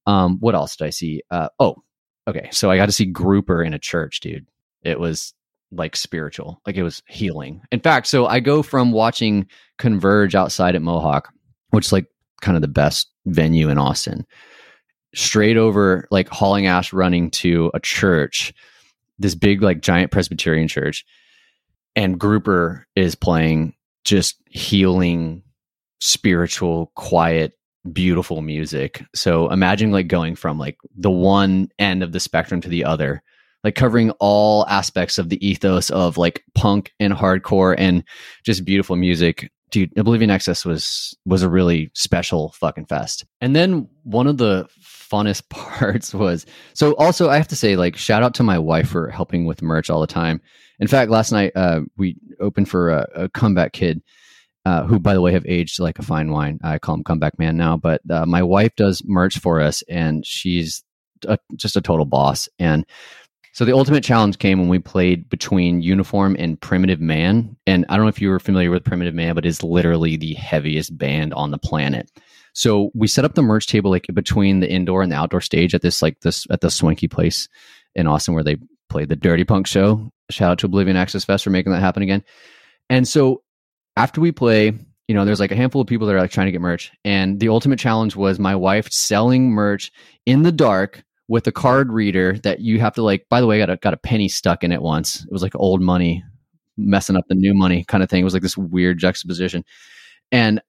Um, 0.06 0.38
what 0.40 0.54
else 0.54 0.76
did 0.76 0.86
I 0.86 0.90
see? 0.90 1.22
Uh, 1.30 1.48
oh, 1.58 1.76
okay, 2.28 2.48
so 2.52 2.70
I 2.70 2.76
got 2.76 2.86
to 2.86 2.92
see 2.92 3.06
Grouper 3.06 3.62
in 3.62 3.72
a 3.72 3.78
church, 3.78 4.20
dude. 4.20 4.46
It 4.82 5.00
was 5.00 5.32
like 5.70 5.96
spiritual, 5.96 6.60
like 6.66 6.76
it 6.76 6.82
was 6.82 7.02
healing. 7.08 7.62
In 7.72 7.80
fact, 7.80 8.06
so 8.06 8.26
I 8.26 8.40
go 8.40 8.62
from 8.62 8.92
watching 8.92 9.46
Converge 9.78 10.34
outside 10.34 10.74
at 10.74 10.82
Mohawk, 10.82 11.32
which 11.70 11.86
is 11.86 11.92
like 11.92 12.06
kind 12.42 12.56
of 12.56 12.62
the 12.62 12.68
best 12.68 13.10
venue 13.24 13.70
in 13.70 13.78
Austin, 13.78 14.26
straight 15.14 15.56
over 15.56 16.06
like 16.10 16.28
hauling 16.28 16.66
ass 16.66 16.92
running 16.92 17.30
to 17.30 17.70
a 17.72 17.80
church, 17.80 18.52
this 19.18 19.34
big 19.34 19.62
like 19.62 19.80
giant 19.80 20.10
Presbyterian 20.10 20.68
church, 20.68 21.06
and 21.96 22.18
Grouper 22.18 22.86
is 22.96 23.14
playing 23.14 23.74
just 24.04 24.36
healing, 24.46 25.42
spiritual, 26.00 26.92
quiet 26.96 27.52
beautiful 27.90 28.42
music. 28.42 29.04
So 29.14 29.50
imagine 29.50 29.90
like 29.90 30.08
going 30.08 30.36
from 30.36 30.58
like 30.58 30.78
the 30.96 31.10
one 31.10 31.68
end 31.78 32.02
of 32.02 32.12
the 32.12 32.20
spectrum 32.20 32.60
to 32.60 32.68
the 32.68 32.84
other, 32.84 33.22
like 33.64 33.74
covering 33.74 34.10
all 34.20 34.66
aspects 34.68 35.18
of 35.18 35.28
the 35.28 35.44
ethos 35.46 35.90
of 35.90 36.16
like 36.16 36.44
punk 36.54 36.92
and 37.00 37.12
hardcore 37.12 37.74
and 37.76 38.04
just 38.44 38.64
beautiful 38.64 38.96
music. 38.96 39.50
Dude, 39.70 39.96
Oblivion 39.98 40.30
Access 40.30 40.64
was 40.64 41.16
was 41.24 41.42
a 41.42 41.48
really 41.48 41.90
special 41.94 42.52
fucking 42.52 42.86
fest. 42.86 43.24
And 43.40 43.56
then 43.56 43.88
one 44.02 44.26
of 44.26 44.36
the 44.36 44.68
funnest 44.82 45.48
parts 45.48 46.14
was 46.14 46.46
so 46.74 46.92
also 46.94 47.30
I 47.30 47.36
have 47.36 47.48
to 47.48 47.56
say 47.56 47.76
like 47.76 47.96
shout 47.96 48.22
out 48.22 48.34
to 48.34 48.42
my 48.42 48.58
wife 48.58 48.90
for 48.90 49.08
helping 49.08 49.44
with 49.46 49.62
merch 49.62 49.90
all 49.90 50.00
the 50.00 50.06
time. 50.06 50.40
In 50.82 50.88
fact, 50.88 51.12
last 51.12 51.30
night 51.30 51.52
uh, 51.54 51.82
we 51.96 52.16
opened 52.40 52.68
for 52.68 52.90
a, 52.90 53.08
a 53.14 53.28
comeback 53.28 53.72
kid 53.72 54.02
uh, 54.66 54.82
who, 54.82 54.98
by 54.98 55.14
the 55.14 55.20
way, 55.20 55.32
have 55.32 55.46
aged 55.46 55.78
like 55.78 56.00
a 56.00 56.02
fine 56.02 56.32
wine. 56.32 56.58
I 56.64 56.80
call 56.80 56.96
him 56.96 57.04
comeback 57.04 57.38
man 57.38 57.56
now. 57.56 57.76
But 57.76 58.00
uh, 58.10 58.26
my 58.26 58.42
wife 58.42 58.74
does 58.74 59.00
merch 59.04 59.38
for 59.38 59.60
us, 59.60 59.84
and 59.88 60.26
she's 60.26 60.82
a, 61.28 61.38
just 61.54 61.76
a 61.76 61.80
total 61.80 62.04
boss. 62.04 62.48
And 62.58 62.84
so 63.52 63.64
the 63.64 63.76
ultimate 63.76 64.02
challenge 64.02 64.38
came 64.38 64.58
when 64.58 64.68
we 64.68 64.80
played 64.80 65.28
between 65.28 65.82
Uniform 65.82 66.34
and 66.36 66.60
Primitive 66.60 67.00
Man. 67.00 67.56
And 67.64 67.86
I 67.88 67.94
don't 67.94 68.04
know 68.04 68.08
if 68.08 68.20
you 68.20 68.30
were 68.30 68.40
familiar 68.40 68.72
with 68.72 68.82
Primitive 68.82 69.14
Man, 69.14 69.36
but 69.36 69.46
it's 69.46 69.62
literally 69.62 70.16
the 70.16 70.34
heaviest 70.34 70.98
band 70.98 71.32
on 71.32 71.52
the 71.52 71.58
planet. 71.58 72.10
So 72.54 72.90
we 72.92 73.06
set 73.06 73.24
up 73.24 73.34
the 73.36 73.42
merch 73.42 73.68
table 73.68 73.92
like 73.92 74.08
between 74.12 74.58
the 74.58 74.68
indoor 74.68 75.00
and 75.02 75.12
the 75.12 75.16
outdoor 75.16 75.42
stage 75.42 75.76
at 75.76 75.82
this 75.82 76.02
like 76.02 76.18
this 76.22 76.44
at 76.50 76.60
the 76.60 76.72
swanky 76.72 77.06
place 77.06 77.48
in 77.94 78.08
Austin 78.08 78.34
where 78.34 78.42
they 78.42 78.56
played 78.92 79.08
the 79.08 79.16
Dirty 79.16 79.42
Punk 79.42 79.66
show. 79.66 80.10
Shout 80.30 80.52
out 80.52 80.58
to 80.58 80.66
Oblivion 80.66 80.96
Access 80.96 81.24
Fest 81.24 81.44
for 81.44 81.50
making 81.50 81.72
that 81.72 81.80
happen 81.80 82.02
again. 82.02 82.22
And 82.90 83.08
so 83.08 83.42
after 83.96 84.20
we 84.20 84.32
play, 84.32 84.72
you 85.08 85.14
know, 85.14 85.24
there's 85.24 85.40
like 85.40 85.50
a 85.50 85.56
handful 85.56 85.80
of 85.80 85.88
people 85.88 86.06
that 86.06 86.14
are 86.14 86.20
like 86.20 86.30
trying 86.30 86.46
to 86.46 86.52
get 86.52 86.60
merch. 86.60 86.92
And 87.04 87.40
the 87.40 87.48
ultimate 87.48 87.78
challenge 87.78 88.14
was 88.14 88.38
my 88.38 88.54
wife 88.54 88.90
selling 88.92 89.50
merch 89.50 89.90
in 90.26 90.42
the 90.42 90.52
dark 90.52 91.02
with 91.26 91.46
a 91.46 91.52
card 91.52 91.90
reader 91.90 92.38
that 92.40 92.60
you 92.60 92.80
have 92.80 92.94
to 92.94 93.02
like, 93.02 93.26
by 93.30 93.40
the 93.40 93.46
way, 93.46 93.58
got 93.58 93.70
a, 93.70 93.76
got 93.78 93.94
a 93.94 93.98
penny 93.98 94.28
stuck 94.28 94.62
in 94.62 94.72
it 94.72 94.82
once. 94.82 95.24
It 95.24 95.32
was 95.32 95.42
like 95.42 95.56
old 95.56 95.80
money 95.80 96.22
messing 96.76 97.16
up 97.16 97.24
the 97.28 97.34
new 97.34 97.54
money 97.54 97.84
kind 97.88 98.02
of 98.02 98.10
thing. 98.10 98.20
It 98.20 98.24
was 98.24 98.34
like 98.34 98.42
this 98.42 98.58
weird 98.58 98.98
juxtaposition. 98.98 99.64
And 100.30 100.60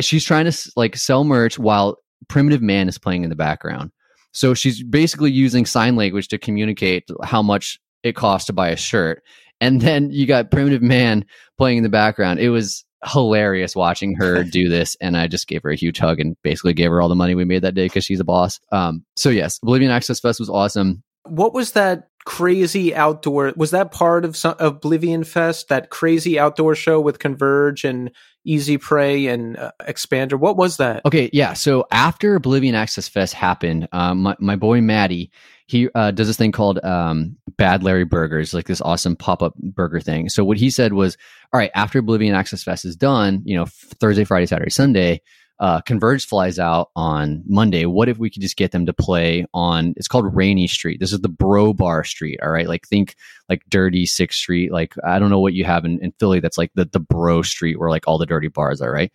she's 0.00 0.24
trying 0.24 0.50
to 0.50 0.72
like 0.76 0.96
sell 0.96 1.24
merch 1.24 1.58
while 1.58 1.96
Primitive 2.28 2.62
Man 2.62 2.88
is 2.88 2.98
playing 2.98 3.22
in 3.22 3.30
the 3.30 3.36
background. 3.36 3.92
So 4.38 4.54
she's 4.54 4.84
basically 4.84 5.32
using 5.32 5.66
sign 5.66 5.96
language 5.96 6.28
to 6.28 6.38
communicate 6.38 7.08
how 7.24 7.42
much 7.42 7.80
it 8.04 8.14
costs 8.14 8.46
to 8.46 8.52
buy 8.52 8.68
a 8.68 8.76
shirt. 8.76 9.20
And 9.60 9.80
then 9.80 10.12
you 10.12 10.26
got 10.26 10.52
Primitive 10.52 10.80
Man 10.80 11.24
playing 11.56 11.78
in 11.78 11.82
the 11.82 11.88
background. 11.88 12.38
It 12.38 12.50
was 12.50 12.84
hilarious 13.04 13.74
watching 13.74 14.14
her 14.14 14.44
do 14.52 14.68
this. 14.68 14.96
And 15.00 15.16
I 15.16 15.26
just 15.26 15.48
gave 15.48 15.64
her 15.64 15.70
a 15.70 15.74
huge 15.74 15.98
hug 15.98 16.20
and 16.20 16.36
basically 16.44 16.72
gave 16.72 16.88
her 16.92 17.02
all 17.02 17.08
the 17.08 17.16
money 17.16 17.34
we 17.34 17.44
made 17.44 17.62
that 17.62 17.74
day 17.74 17.86
because 17.86 18.04
she's 18.04 18.20
a 18.20 18.24
boss. 18.24 18.60
Um, 18.70 19.04
so, 19.16 19.28
yes, 19.28 19.58
Oblivion 19.60 19.90
Access 19.90 20.20
Fest 20.20 20.38
was 20.38 20.48
awesome. 20.48 21.02
What 21.24 21.52
was 21.52 21.72
that 21.72 22.07
crazy 22.28 22.94
outdoor? 22.94 23.54
Was 23.56 23.70
that 23.70 23.90
part 23.90 24.26
of 24.26 24.36
some 24.36 24.54
Oblivion 24.58 25.24
Fest? 25.24 25.70
That 25.70 25.88
crazy 25.88 26.38
outdoor 26.38 26.74
show 26.74 27.00
with 27.00 27.18
Converge 27.18 27.84
and 27.84 28.10
Easy 28.44 28.76
Prey 28.76 29.28
and 29.28 29.56
uh, 29.56 29.72
Expander. 29.80 30.38
What 30.38 30.58
was 30.58 30.76
that? 30.76 31.06
Okay, 31.06 31.30
yeah. 31.32 31.54
So 31.54 31.86
after 31.90 32.34
Oblivion 32.34 32.74
Access 32.74 33.08
Fest 33.08 33.32
happened, 33.32 33.88
um, 33.92 34.18
my, 34.18 34.36
my 34.40 34.56
boy 34.56 34.82
Maddie, 34.82 35.30
he 35.68 35.88
uh, 35.94 36.10
does 36.10 36.26
this 36.26 36.36
thing 36.36 36.52
called 36.52 36.84
um, 36.84 37.38
Bad 37.56 37.82
Larry 37.82 38.04
Burgers, 38.04 38.52
like 38.52 38.66
this 38.66 38.82
awesome 38.82 39.16
pop 39.16 39.42
up 39.42 39.54
burger 39.56 40.00
thing. 40.00 40.28
So 40.28 40.44
what 40.44 40.58
he 40.58 40.68
said 40.68 40.92
was, 40.92 41.16
all 41.54 41.58
right, 41.58 41.70
after 41.74 41.98
Oblivion 41.98 42.34
Access 42.34 42.62
Fest 42.62 42.84
is 42.84 42.94
done, 42.94 43.40
you 43.46 43.56
know, 43.56 43.64
Thursday, 44.00 44.24
Friday, 44.24 44.44
Saturday, 44.44 44.70
Sunday, 44.70 45.22
uh, 45.60 45.80
Converge 45.80 46.24
flies 46.26 46.58
out 46.58 46.90
on 46.94 47.42
Monday. 47.46 47.84
What 47.84 48.08
if 48.08 48.18
we 48.18 48.30
could 48.30 48.42
just 48.42 48.56
get 48.56 48.70
them 48.70 48.86
to 48.86 48.92
play 48.92 49.44
on? 49.52 49.94
It's 49.96 50.08
called 50.08 50.34
Rainey 50.34 50.68
Street. 50.68 51.00
This 51.00 51.12
is 51.12 51.20
the 51.20 51.28
Bro 51.28 51.74
Bar 51.74 52.04
Street. 52.04 52.38
All 52.42 52.50
right, 52.50 52.68
like 52.68 52.86
think 52.86 53.16
like 53.48 53.62
Dirty 53.68 54.06
Sixth 54.06 54.38
Street. 54.38 54.70
Like 54.70 54.94
I 55.04 55.18
don't 55.18 55.30
know 55.30 55.40
what 55.40 55.54
you 55.54 55.64
have 55.64 55.84
in, 55.84 55.98
in 56.00 56.12
Philly. 56.20 56.40
That's 56.40 56.58
like 56.58 56.70
the 56.74 56.84
the 56.84 57.00
Bro 57.00 57.42
Street 57.42 57.78
where 57.78 57.90
like 57.90 58.06
all 58.06 58.18
the 58.18 58.26
dirty 58.26 58.48
bars 58.48 58.80
are. 58.80 58.92
Right. 58.92 59.12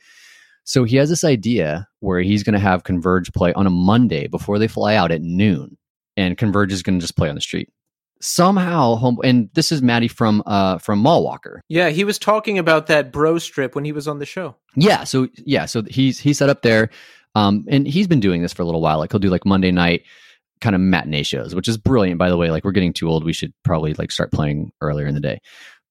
So 0.66 0.84
he 0.84 0.96
has 0.98 1.10
this 1.10 1.24
idea 1.24 1.88
where 2.00 2.22
he's 2.22 2.44
going 2.44 2.54
to 2.54 2.60
have 2.60 2.86
Converge 2.86 3.34
play 3.34 3.52
on 3.54 3.68
a 3.68 3.70
Monday 3.70 4.28
before 4.28 4.60
they 4.60 4.68
fly 4.70 4.96
out 4.96 5.12
at 5.12 5.22
noon, 5.22 5.78
and 6.16 6.38
Converge 6.38 6.72
is 6.72 6.84
going 6.84 6.98
to 7.00 7.04
just 7.04 7.18
play 7.18 7.30
on 7.30 7.36
the 7.36 7.42
street 7.42 7.70
somehow 8.24 8.96
home 8.96 9.18
and 9.24 9.50
this 9.54 9.72
is 9.72 9.82
Maddie 9.82 10.08
from 10.08 10.42
uh 10.46 10.78
from 10.78 11.00
Mall 11.00 11.24
Walker. 11.24 11.62
Yeah, 11.68 11.90
he 11.90 12.04
was 12.04 12.18
talking 12.18 12.58
about 12.58 12.88
that 12.88 13.12
bro 13.12 13.38
strip 13.38 13.76
when 13.76 13.86
he 13.86 13.92
was 13.92 14.08
on 14.08 14.20
the 14.20 14.26
show. 14.26 14.56
Yeah, 14.76 15.04
so 15.04 15.28
yeah, 15.38 15.66
so 15.66 15.84
he's 15.84 16.20
he's 16.20 16.38
set 16.38 16.50
up 16.50 16.62
there 16.62 16.90
um 17.36 17.66
and 17.68 17.88
he's 17.88 18.08
been 18.08 18.20
doing 18.20 18.42
this 18.42 18.54
for 18.54 18.62
a 18.62 18.66
little 18.66 18.82
while. 18.82 18.98
Like 18.98 19.12
he'll 19.12 19.20
do 19.20 19.30
like 19.30 19.46
Monday 19.46 19.72
night 19.72 20.04
kind 20.62 20.76
of 20.76 20.82
matinee 20.82 21.24
shows, 21.24 21.54
which 21.54 21.68
is 21.68 21.78
brilliant 21.78 22.18
by 22.18 22.30
the 22.30 22.38
way. 22.38 22.50
Like 22.50 22.64
we're 22.64 22.72
getting 22.72 22.94
too 22.94 23.10
old. 23.10 23.26
We 23.26 23.34
should 23.34 23.54
probably 23.64 23.94
like 23.94 24.12
start 24.12 24.32
playing 24.32 24.72
earlier 24.82 25.06
in 25.06 25.16
the 25.16 25.22
day. 25.22 25.40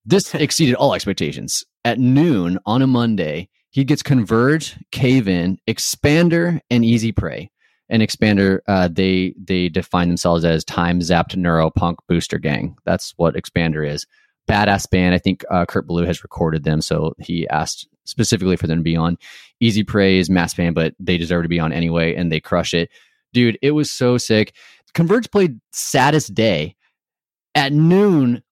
This 0.04 0.34
exceeded 0.34 0.74
all 0.74 0.94
expectations. 0.94 1.64
At 1.84 1.98
noon 1.98 2.58
on 2.64 2.80
a 2.80 2.86
Monday, 2.86 3.48
he 3.70 3.84
gets 3.84 4.02
Converge, 4.02 4.76
Cave 4.90 5.28
In, 5.28 5.58
Expander, 5.68 6.60
and 6.70 6.84
Easy 6.84 7.10
Prey 7.12 7.50
and 7.92 8.02
Expander, 8.02 8.60
uh, 8.66 8.88
they 8.90 9.34
they 9.36 9.68
define 9.68 10.08
themselves 10.08 10.46
as 10.46 10.64
time 10.64 11.00
zapped 11.00 11.36
neuropunk 11.36 11.96
booster 12.08 12.38
gang. 12.38 12.74
That's 12.86 13.12
what 13.18 13.34
Expander 13.34 13.86
is. 13.86 14.06
Badass 14.48 14.90
band. 14.90 15.14
I 15.14 15.18
think 15.18 15.44
uh, 15.50 15.66
Kurt 15.66 15.86
Ballou 15.86 16.06
has 16.06 16.24
recorded 16.24 16.64
them, 16.64 16.80
so 16.80 17.12
he 17.20 17.46
asked 17.48 17.86
specifically 18.04 18.56
for 18.56 18.66
them 18.66 18.78
to 18.78 18.82
be 18.82 18.96
on. 18.96 19.18
Easy 19.60 19.84
Prey, 19.84 20.24
mass 20.30 20.54
band, 20.54 20.74
but 20.74 20.94
they 20.98 21.18
deserve 21.18 21.42
to 21.42 21.50
be 21.50 21.60
on 21.60 21.70
anyway, 21.70 22.14
and 22.14 22.32
they 22.32 22.40
crush 22.40 22.72
it. 22.72 22.90
Dude, 23.34 23.58
it 23.60 23.72
was 23.72 23.90
so 23.90 24.16
sick. 24.16 24.54
Converge 24.94 25.30
played 25.30 25.60
Saddest 25.72 26.34
Day 26.34 26.74
at 27.54 27.72
noon 27.74 28.42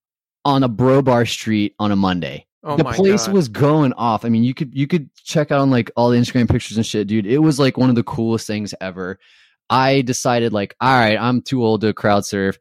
on 0.45 0.63
a 0.63 0.69
bro 0.69 1.01
bar 1.01 1.25
street 1.25 1.73
on 1.79 1.91
a 1.91 1.95
Monday. 1.95 2.45
Oh 2.63 2.77
the 2.77 2.83
place 2.83 3.25
God. 3.25 3.33
was 3.33 3.47
going 3.47 3.93
off. 3.93 4.23
I 4.23 4.29
mean, 4.29 4.43
you 4.43 4.53
could 4.53 4.75
you 4.75 4.87
could 4.87 5.09
check 5.15 5.51
out 5.51 5.61
on 5.61 5.71
like 5.71 5.89
all 5.95 6.09
the 6.09 6.17
Instagram 6.17 6.49
pictures 6.49 6.77
and 6.77 6.85
shit, 6.85 7.07
dude. 7.07 7.25
It 7.25 7.39
was 7.39 7.59
like 7.59 7.77
one 7.77 7.89
of 7.89 7.95
the 7.95 8.03
coolest 8.03 8.45
things 8.45 8.73
ever. 8.79 9.17
I 9.69 10.01
decided 10.01 10.53
like, 10.53 10.75
all 10.79 10.93
right, 10.93 11.17
I'm 11.17 11.41
too 11.41 11.63
old 11.63 11.81
to 11.81 11.93
crowd 11.93 12.25
surf. 12.25 12.59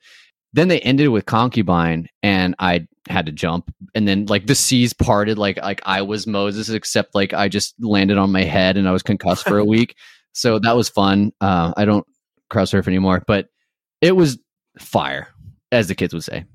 Then 0.52 0.68
they 0.68 0.80
ended 0.80 1.08
with 1.08 1.26
concubine, 1.26 2.08
and 2.22 2.54
I 2.58 2.86
had 3.08 3.26
to 3.26 3.32
jump. 3.32 3.72
And 3.94 4.08
then 4.08 4.26
like 4.26 4.46
the 4.46 4.54
seas 4.54 4.92
parted, 4.92 5.36
like 5.36 5.58
like 5.58 5.82
I 5.84 6.02
was 6.02 6.26
Moses, 6.26 6.70
except 6.70 7.14
like 7.14 7.34
I 7.34 7.48
just 7.48 7.74
landed 7.78 8.16
on 8.16 8.32
my 8.32 8.44
head 8.44 8.76
and 8.76 8.88
I 8.88 8.92
was 8.92 9.02
concussed 9.02 9.46
for 9.46 9.58
a 9.58 9.64
week. 9.66 9.96
So 10.32 10.58
that 10.60 10.76
was 10.76 10.88
fun. 10.88 11.32
Uh, 11.40 11.72
I 11.76 11.84
don't 11.84 12.06
crowd 12.48 12.68
surf 12.68 12.88
anymore, 12.88 13.22
but 13.26 13.48
it 14.00 14.16
was 14.16 14.38
fire, 14.78 15.28
as 15.70 15.88
the 15.88 15.94
kids 15.94 16.14
would 16.14 16.24
say. 16.24 16.46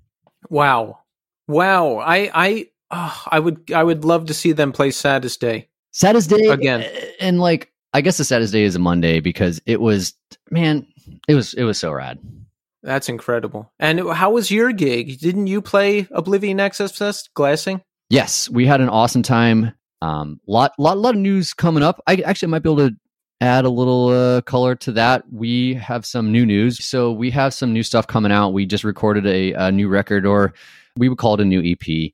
Wow, 0.50 1.00
wow. 1.48 1.98
I 1.98 2.32
I 2.34 2.68
oh, 2.92 3.24
I 3.30 3.40
would 3.40 3.72
I 3.74 3.84
would 3.84 4.06
love 4.06 4.28
to 4.28 4.34
see 4.34 4.52
them 4.52 4.72
play 4.72 4.92
Saddest 4.92 5.40
Day. 5.40 5.70
Saddest 5.92 6.30
day 6.30 6.48
Again. 6.48 6.86
and 7.20 7.40
like 7.40 7.72
I 7.94 8.02
guess 8.02 8.18
the 8.18 8.26
saddest 8.26 8.52
day 8.52 8.64
is 8.64 8.76
a 8.76 8.80
Monday 8.80 9.22
because 9.22 9.62
it 9.66 9.80
was 9.80 10.14
man, 10.52 10.86
it 11.28 11.36
was 11.36 11.54
it 11.54 11.64
was 11.64 11.78
so 11.78 11.92
rad. 11.92 12.20
That's 12.84 13.10
incredible. 13.10 13.72
And 13.80 14.12
how 14.12 14.32
was 14.32 14.52
your 14.52 14.72
gig? 14.72 15.20
Didn't 15.20 15.48
you 15.48 15.62
play 15.62 16.08
Oblivion 16.12 16.60
Access 16.60 16.96
Fest 16.96 17.34
glassing? 17.34 17.82
Yes, 18.10 18.48
we 18.50 18.68
had 18.68 18.82
an 18.82 18.90
awesome 18.90 19.24
time. 19.24 19.74
Um, 20.02 20.40
lot 20.48 20.74
lot 20.78 20.98
lot 20.98 21.16
of 21.16 21.22
news 21.22 21.54
coming 21.54 21.82
up. 21.84 22.02
I 22.06 22.16
actually 22.18 22.50
might 22.50 22.64
be 22.64 22.70
able 22.70 22.90
to 22.90 22.96
add 23.42 23.66
a 23.66 23.70
little 23.70 24.10
uh, 24.10 24.42
color 24.42 24.76
to 24.76 24.92
that. 24.94 25.24
We 25.32 25.74
have 25.76 26.06
some 26.06 26.32
new 26.32 26.46
news. 26.46 26.84
So 26.84 27.12
we 27.12 27.32
have 27.32 27.54
some 27.54 27.74
new 27.74 27.84
stuff 27.84 28.08
coming 28.08 28.32
out. 28.32 28.50
We 28.50 28.66
just 28.66 28.84
recorded 28.84 29.26
a, 29.26 29.54
a 29.54 29.72
new 29.72 29.88
record, 29.88 30.26
or 30.26 30.54
we 30.98 31.10
would 31.10 31.18
call 31.18 31.36
it 31.36 31.42
a 31.42 31.46
new 31.46 31.62
EP. 31.64 32.12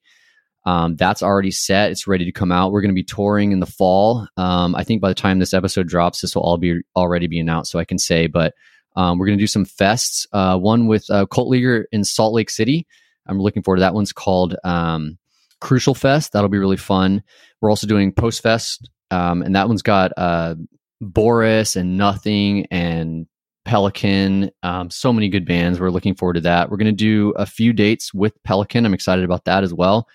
Um, 0.65 0.95
that's 0.95 1.23
already 1.23 1.51
set. 1.51 1.91
It's 1.91 2.07
ready 2.07 2.25
to 2.25 2.31
come 2.31 2.51
out. 2.51 2.71
We're 2.71 2.81
going 2.81 2.91
to 2.91 2.95
be 2.95 3.03
touring 3.03 3.51
in 3.51 3.59
the 3.59 3.65
fall. 3.65 4.27
Um, 4.37 4.75
I 4.75 4.83
think 4.83 5.01
by 5.01 5.09
the 5.09 5.15
time 5.15 5.39
this 5.39 5.53
episode 5.53 5.87
drops, 5.87 6.21
this 6.21 6.35
will 6.35 6.43
all 6.43 6.57
be 6.57 6.81
already 6.95 7.27
be 7.27 7.39
announced, 7.39 7.71
so 7.71 7.79
I 7.79 7.85
can 7.85 7.97
say. 7.97 8.27
But 8.27 8.53
um, 8.95 9.17
we're 9.17 9.25
going 9.25 9.37
to 9.37 9.43
do 9.43 9.47
some 9.47 9.65
fests. 9.65 10.27
Uh, 10.31 10.57
one 10.57 10.87
with 10.87 11.09
uh, 11.09 11.25
Cult 11.27 11.47
Leader 11.47 11.87
in 11.91 12.03
Salt 12.03 12.33
Lake 12.33 12.49
City. 12.49 12.85
I'm 13.27 13.39
looking 13.39 13.63
forward 13.63 13.77
to 13.77 13.81
that. 13.81 13.93
One's 13.93 14.13
called 14.13 14.55
um, 14.63 15.17
Crucial 15.61 15.95
Fest. 15.95 16.33
That'll 16.33 16.49
be 16.49 16.57
really 16.57 16.77
fun. 16.77 17.23
We're 17.61 17.69
also 17.69 17.87
doing 17.87 18.11
Post 18.11 18.43
Fest, 18.43 18.89
um, 19.09 19.41
and 19.41 19.55
that 19.55 19.67
one's 19.67 19.83
got 19.83 20.11
uh, 20.17 20.55
Boris 20.99 21.75
and 21.75 21.97
Nothing 21.97 22.67
and 22.69 23.25
Pelican. 23.65 24.51
Um, 24.63 24.89
so 24.89 25.13
many 25.13 25.29
good 25.29 25.45
bands. 25.45 25.79
We're 25.79 25.91
looking 25.91 26.15
forward 26.15 26.33
to 26.33 26.41
that. 26.41 26.69
We're 26.69 26.77
going 26.77 26.85
to 26.85 26.91
do 26.91 27.31
a 27.31 27.45
few 27.45 27.73
dates 27.73 28.13
with 28.13 28.33
Pelican. 28.43 28.85
I'm 28.85 28.93
excited 28.93 29.23
about 29.23 29.45
that 29.45 29.63
as 29.63 29.73
well. 29.73 30.07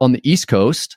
On 0.00 0.12
the 0.12 0.28
East 0.28 0.48
Coast, 0.48 0.96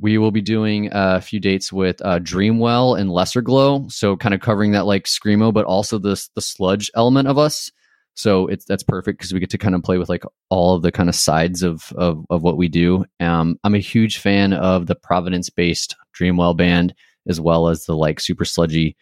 we 0.00 0.18
will 0.18 0.30
be 0.30 0.40
doing 0.40 0.88
a 0.92 1.20
few 1.20 1.40
dates 1.40 1.72
with 1.72 2.00
uh, 2.04 2.18
Dreamwell 2.20 2.98
and 2.98 3.10
Lesser 3.10 3.42
Glow. 3.42 3.86
So 3.88 4.16
kind 4.16 4.34
of 4.34 4.40
covering 4.40 4.72
that 4.72 4.86
like 4.86 5.04
screamo, 5.04 5.52
but 5.52 5.64
also 5.64 5.98
the 5.98 6.22
the 6.34 6.40
sludge 6.40 6.90
element 6.94 7.28
of 7.28 7.38
us. 7.38 7.70
So 8.14 8.48
it's 8.48 8.64
that's 8.64 8.82
perfect 8.82 9.18
because 9.18 9.32
we 9.32 9.40
get 9.40 9.50
to 9.50 9.58
kind 9.58 9.74
of 9.74 9.82
play 9.82 9.98
with 9.98 10.08
like 10.08 10.24
all 10.50 10.74
of 10.74 10.82
the 10.82 10.92
kind 10.92 11.08
of 11.08 11.14
sides 11.14 11.62
of 11.62 11.92
of, 11.96 12.24
of 12.30 12.42
what 12.42 12.56
we 12.56 12.68
do. 12.68 13.04
Um, 13.20 13.58
I'm 13.64 13.74
a 13.74 13.78
huge 13.78 14.18
fan 14.18 14.52
of 14.52 14.86
the 14.86 14.96
Providence 14.96 15.50
based 15.50 15.94
Dreamwell 16.18 16.56
band 16.56 16.94
as 17.28 17.40
well 17.40 17.68
as 17.68 17.84
the 17.84 17.94
like 17.94 18.20
super 18.20 18.44
sludgy 18.44 18.96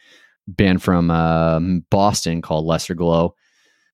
band 0.49 0.83
from 0.83 1.11
um, 1.11 1.85
Boston 1.91 2.43
called 2.43 2.67
Lesser 2.67 2.95
Glow. 2.95 3.35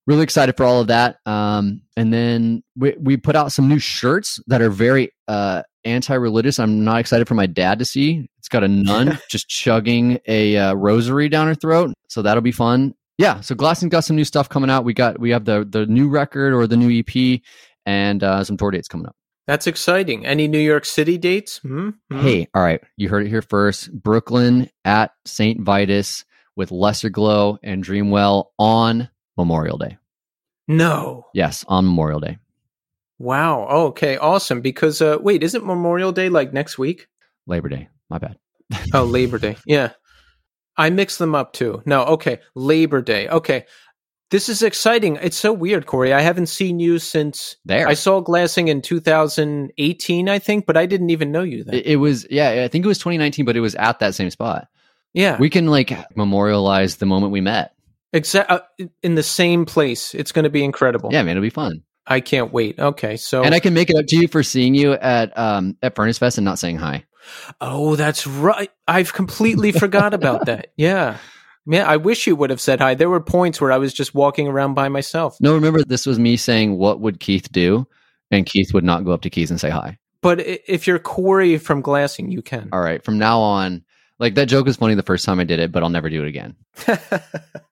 Really 0.07 0.23
excited 0.23 0.57
for 0.57 0.65
all 0.65 0.81
of 0.81 0.89
that. 0.89 1.17
Um, 1.27 1.83
and 1.97 2.13
then 2.13 2.63
we, 2.77 2.95
we 2.99 3.17
put 3.17 3.37
out 3.37 3.53
some 3.53 3.69
new 3.69 3.79
shirts 3.79 4.41
that 4.49 4.61
are 4.61 4.71
very 4.71 5.13
uh, 5.29 5.63
anti-religious. 5.85 6.59
I'm 6.59 6.85
not 6.85 6.99
excited 6.99 7.29
for 7.29 7.35
my 7.35 7.47
dad 7.47 7.79
to 7.79 7.85
see. 7.85 8.29
It's 8.39 8.49
got 8.49 8.65
a 8.65 8.69
nun 8.69 9.19
just 9.31 9.49
chugging 9.49 10.19
a 10.27 10.57
uh, 10.57 10.75
rosary 10.75 11.29
down 11.29 11.47
her 11.47 11.55
throat, 11.55 11.93
so 12.09 12.23
that'll 12.23 12.43
be 12.43 12.53
fun. 12.53 12.95
Yeah, 13.19 13.41
so 13.41 13.55
Glassing's 13.55 13.91
got 13.91 14.01
some 14.01 14.17
new 14.17 14.25
stuff 14.25 14.49
coming 14.49 14.71
out. 14.71 14.85
We 14.85 14.95
got 14.95 15.21
we 15.21 15.31
have 15.31 15.45
the 15.45 15.65
the 15.69 15.87
new 15.87 16.09
record 16.09 16.53
or 16.53 16.67
the 16.67 16.77
new 16.77 17.01
EP 17.01 17.41
and 17.87 18.23
uh, 18.25 18.43
some 18.43 18.57
tour 18.57 18.71
dates 18.71 18.89
coming 18.89 19.07
up. 19.07 19.15
That's 19.47 19.67
exciting. 19.67 20.25
Any 20.25 20.49
New 20.49 20.59
York 20.59 20.85
City 20.85 21.19
dates? 21.19 21.59
Hmm? 21.59 21.91
Hmm? 22.11 22.21
Hey, 22.21 22.49
all 22.55 22.63
right, 22.63 22.81
you 22.97 23.09
heard 23.09 23.27
it 23.27 23.29
here 23.29 23.43
first. 23.43 23.93
Brooklyn 23.93 24.71
at 24.85 25.13
St. 25.27 25.61
Vitus 25.61 26.25
with 26.57 26.71
Lesser 26.71 27.11
Glow 27.11 27.59
and 27.63 27.85
Dreamwell 27.85 28.47
on 28.59 29.09
Memorial 29.43 29.79
Day. 29.79 29.99
No. 30.69 31.27
Yes, 31.35 31.65
on 31.69 31.85
Memorial 31.85 32.21
Day. 32.21 32.39
Wow. 33.19 33.67
Oh, 33.69 33.87
okay. 33.89 34.17
Awesome. 34.17 34.61
Because 34.61 35.01
uh, 35.03 35.19
wait, 35.21 35.43
isn't 35.43 35.65
Memorial 35.67 36.13
Day 36.13 36.29
like 36.29 36.53
next 36.53 36.79
week? 36.79 37.09
Labor 37.47 37.69
Day. 37.69 37.89
My 38.09 38.19
bad. 38.19 38.37
Oh, 38.95 39.05
Labor 39.05 39.39
Day. 39.39 39.57
Yeah. 39.67 39.91
I 40.77 40.89
mix 40.91 41.19
them 41.19 41.35
up 41.35 41.53
too. 41.53 41.83
No, 41.85 42.05
okay. 42.17 42.39
Labor 42.55 43.03
Day. 43.03 43.29
Okay. 43.29 43.67
This 44.31 44.49
is 44.49 44.63
exciting. 44.63 45.19
It's 45.21 45.37
so 45.37 45.53
weird, 45.53 45.85
Cory. 45.85 46.15
I 46.15 46.21
haven't 46.23 46.47
seen 46.47 46.81
you 46.81 46.99
since 46.99 47.57
There. 47.67 47.87
I 47.87 47.93
saw 47.95 48.21
Glassing 48.21 48.69
in 48.69 48.81
2018, 48.81 50.29
I 50.31 50.39
think, 50.39 50.65
but 50.65 50.77
I 50.79 50.87
didn't 50.87 51.11
even 51.11 51.31
know 51.33 51.43
you 51.43 51.65
then. 51.65 51.75
It, 51.75 51.87
it 51.87 51.97
was 51.97 52.27
yeah, 52.31 52.63
I 52.65 52.69
think 52.69 52.85
it 52.85 52.89
was 52.89 52.99
2019, 52.99 53.45
but 53.45 53.57
it 53.57 53.61
was 53.61 53.75
at 53.75 53.99
that 53.99 54.15
same 54.15 54.31
spot. 54.31 54.69
yeah. 55.13 55.37
We 55.39 55.51
can 55.51 55.67
like 55.67 55.93
memorialize 56.17 56.97
the 56.97 57.07
moment 57.07 57.33
we 57.33 57.43
met. 57.43 57.75
Exa- 58.15 58.47
uh, 58.49 58.61
in 59.03 59.15
the 59.15 59.23
same 59.23 59.65
place. 59.65 60.15
It's 60.15 60.33
going 60.33 60.45
to 60.45 60.51
be 60.51 60.65
incredible. 60.65 61.11
Yeah, 61.13 61.23
man, 61.23 61.33
it'll 61.37 61.43
be 61.43 61.51
fun. 61.51 61.83
I 62.07 62.21
can't 62.21 62.53
wait. 62.53 62.79
Okay. 62.79 63.17
So 63.17 63.43
And 63.43 63.55
I 63.55 63.61
can 63.61 63.75
make 63.75 63.89
it 63.89 63.97
up 63.97 64.07
to 64.09 64.17
you 64.17 64.29
for 64.29 64.43
seeing 64.43 64.75
you 64.75 64.95
at 64.95 65.37
um 65.39 65.77
at 65.83 65.95
Furnace 65.95 66.19
Fest 66.19 66.37
and 66.39 66.45
not 66.45 66.59
saying 66.59 66.77
hi. 66.77 67.05
Oh, 67.61 67.95
that's 67.97 68.27
right. 68.27 68.71
I've 68.89 69.13
completely 69.13 69.73
forgot 69.73 70.13
about 70.13 70.47
that. 70.47 70.73
Yeah. 70.77 71.19
Man, 71.65 71.87
I 71.87 71.97
wish 71.97 72.27
you 72.27 72.35
would 72.35 72.51
have 72.51 72.61
said 72.61 72.81
hi. 72.81 72.95
There 72.95 73.09
were 73.09 73.21
points 73.21 73.61
where 73.61 73.71
I 73.71 73.79
was 73.79 73.95
just 73.95 74.15
walking 74.15 74.49
around 74.49 74.75
by 74.75 74.89
myself. 74.89 75.37
No, 75.41 75.55
remember 75.55 75.85
this 75.85 76.07
was 76.07 76.19
me 76.19 76.37
saying, 76.37 76.77
"What 76.77 77.01
would 77.01 77.21
Keith 77.21 77.53
do?" 77.53 77.87
And 78.33 78.45
Keith 78.47 78.75
would 78.75 78.83
not 78.83 79.05
go 79.05 79.13
up 79.13 79.23
to 79.23 79.31
Keith 79.31 79.51
and 79.51 79.61
say 79.61 79.71
hi. 79.71 79.99
But 80.23 80.41
if 80.41 80.89
you're 80.89 80.99
Cory 80.99 81.59
from 81.59 81.81
Glassing, 81.81 82.33
you 82.33 82.43
can. 82.43 82.69
All 82.73 82.81
right, 82.81 83.05
from 83.05 83.19
now 83.19 83.41
on, 83.41 83.85
like 84.19 84.35
that 84.35 84.47
joke 84.47 84.67
was 84.67 84.77
funny 84.77 84.97
the 84.97 85.05
first 85.05 85.25
time 85.25 85.39
I 85.39 85.45
did 85.45 85.61
it, 85.61 85.71
but 85.71 85.85
I'll 85.85 85.89
never 85.89 86.11
do 86.11 86.25
it 86.25 86.29
again. 86.29 86.57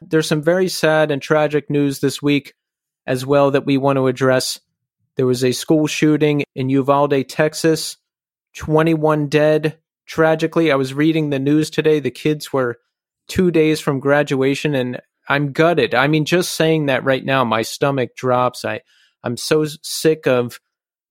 There's 0.00 0.28
some 0.28 0.42
very 0.42 0.68
sad 0.68 1.10
and 1.10 1.20
tragic 1.20 1.70
news 1.70 2.00
this 2.00 2.22
week 2.22 2.54
as 3.06 3.24
well 3.24 3.50
that 3.52 3.66
we 3.66 3.78
want 3.78 3.96
to 3.96 4.06
address. 4.06 4.60
There 5.16 5.26
was 5.26 5.42
a 5.42 5.52
school 5.52 5.86
shooting 5.86 6.44
in 6.54 6.68
Uvalde, 6.68 7.28
Texas. 7.28 7.96
21 8.58 9.28
dead. 9.28 9.78
Tragically, 10.06 10.72
I 10.72 10.76
was 10.76 10.94
reading 10.94 11.30
the 11.30 11.38
news 11.38 11.70
today. 11.70 12.00
The 12.00 12.10
kids 12.10 12.52
were 12.52 12.78
two 13.28 13.50
days 13.50 13.78
from 13.78 14.00
graduation, 14.00 14.74
and 14.74 15.00
I'm 15.28 15.52
gutted. 15.52 15.94
I 15.94 16.08
mean, 16.08 16.24
just 16.24 16.54
saying 16.54 16.86
that 16.86 17.04
right 17.04 17.24
now, 17.24 17.44
my 17.44 17.62
stomach 17.62 18.16
drops. 18.16 18.64
I, 18.64 18.80
I'm 19.22 19.36
so 19.36 19.66
sick 19.82 20.26
of 20.26 20.60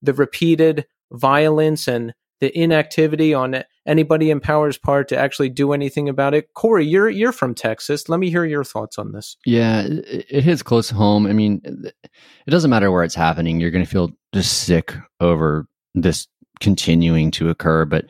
the 0.02 0.12
repeated 0.12 0.86
violence 1.12 1.88
and 1.88 2.12
the 2.40 2.56
inactivity 2.56 3.34
on 3.34 3.64
anybody 3.86 4.30
in 4.30 4.40
Power's 4.40 4.78
part 4.78 5.08
to 5.08 5.18
actually 5.18 5.48
do 5.48 5.72
anything 5.72 6.08
about 6.08 6.34
it. 6.34 6.54
Cory, 6.54 6.86
you're 6.86 7.08
you're 7.08 7.32
from 7.32 7.54
Texas. 7.54 8.08
Let 8.08 8.20
me 8.20 8.30
hear 8.30 8.44
your 8.44 8.64
thoughts 8.64 8.98
on 8.98 9.12
this. 9.12 9.36
Yeah, 9.44 9.82
it, 9.82 10.26
it 10.30 10.44
hits 10.44 10.62
close 10.62 10.90
home. 10.90 11.26
I 11.26 11.32
mean, 11.32 11.60
it 11.64 12.50
doesn't 12.50 12.70
matter 12.70 12.90
where 12.90 13.04
it's 13.04 13.14
happening. 13.14 13.58
You're 13.58 13.70
going 13.70 13.84
to 13.84 13.90
feel 13.90 14.10
just 14.34 14.64
sick 14.64 14.94
over 15.20 15.66
this 15.94 16.28
continuing 16.60 17.30
to 17.32 17.48
occur. 17.48 17.84
But 17.84 18.06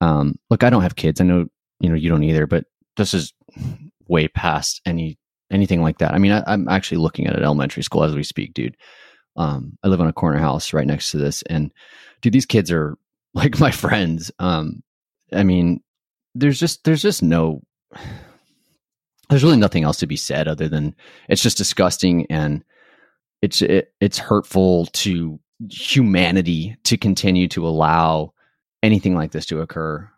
um, 0.00 0.34
look, 0.50 0.64
I 0.64 0.70
don't 0.70 0.82
have 0.82 0.96
kids. 0.96 1.20
I 1.20 1.24
know 1.24 1.46
you 1.80 1.88
know 1.88 1.94
you 1.94 2.10
don't 2.10 2.24
either. 2.24 2.46
But 2.46 2.64
this 2.96 3.14
is 3.14 3.32
way 4.08 4.28
past 4.28 4.82
any 4.84 5.18
anything 5.50 5.80
like 5.80 5.98
that. 5.98 6.12
I 6.12 6.18
mean, 6.18 6.32
I, 6.32 6.42
am 6.52 6.68
actually 6.68 6.98
looking 6.98 7.26
at 7.26 7.36
an 7.36 7.42
elementary 7.42 7.82
school 7.82 8.04
as 8.04 8.14
we 8.14 8.22
speak, 8.22 8.52
dude. 8.52 8.76
Um, 9.36 9.78
I 9.82 9.88
live 9.88 10.00
on 10.00 10.08
a 10.08 10.12
corner 10.12 10.38
house 10.38 10.72
right 10.72 10.86
next 10.86 11.10
to 11.10 11.18
this, 11.18 11.42
and 11.42 11.70
dude, 12.20 12.32
these 12.32 12.46
kids 12.46 12.70
are 12.70 12.96
like 13.36 13.60
my 13.60 13.70
friends. 13.70 14.32
Um, 14.38 14.82
I 15.32 15.44
mean, 15.44 15.80
there's 16.34 16.58
just 16.58 16.82
there's 16.84 17.02
just 17.02 17.22
no 17.22 17.62
there's 19.28 19.44
really 19.44 19.56
nothing 19.56 19.84
else 19.84 19.98
to 19.98 20.06
be 20.06 20.16
said 20.16 20.48
other 20.48 20.68
than 20.68 20.94
it's 21.28 21.42
just 21.42 21.58
disgusting 21.58 22.26
and 22.30 22.64
it's 23.42 23.62
it, 23.62 23.92
it's 24.00 24.18
hurtful 24.18 24.86
to 24.86 25.38
humanity 25.70 26.76
to 26.84 26.96
continue 26.96 27.46
to 27.48 27.66
allow 27.66 28.32
anything 28.82 29.14
like 29.14 29.32
this 29.32 29.46
to 29.46 29.60
occur. 29.60 30.08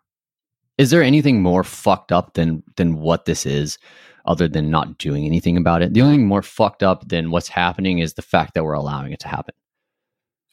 Is 0.77 0.91
there 0.91 1.03
anything 1.03 1.41
more 1.41 1.63
fucked 1.63 2.13
up 2.13 2.35
than 2.35 2.63
than 2.77 2.95
what 2.95 3.25
this 3.25 3.45
is 3.45 3.77
other 4.25 4.47
than 4.47 4.69
not 4.69 4.97
doing 4.97 5.25
anything 5.25 5.57
about 5.57 5.81
it? 5.81 5.93
The 5.93 6.01
only 6.01 6.17
thing 6.17 6.27
more 6.27 6.41
fucked 6.41 6.83
up 6.83 7.09
than 7.09 7.31
what's 7.31 7.49
happening 7.49 7.99
is 7.99 8.13
the 8.13 8.21
fact 8.21 8.53
that 8.53 8.63
we're 8.63 8.73
allowing 8.73 9.11
it 9.11 9.19
to 9.19 9.27
happen. 9.27 9.55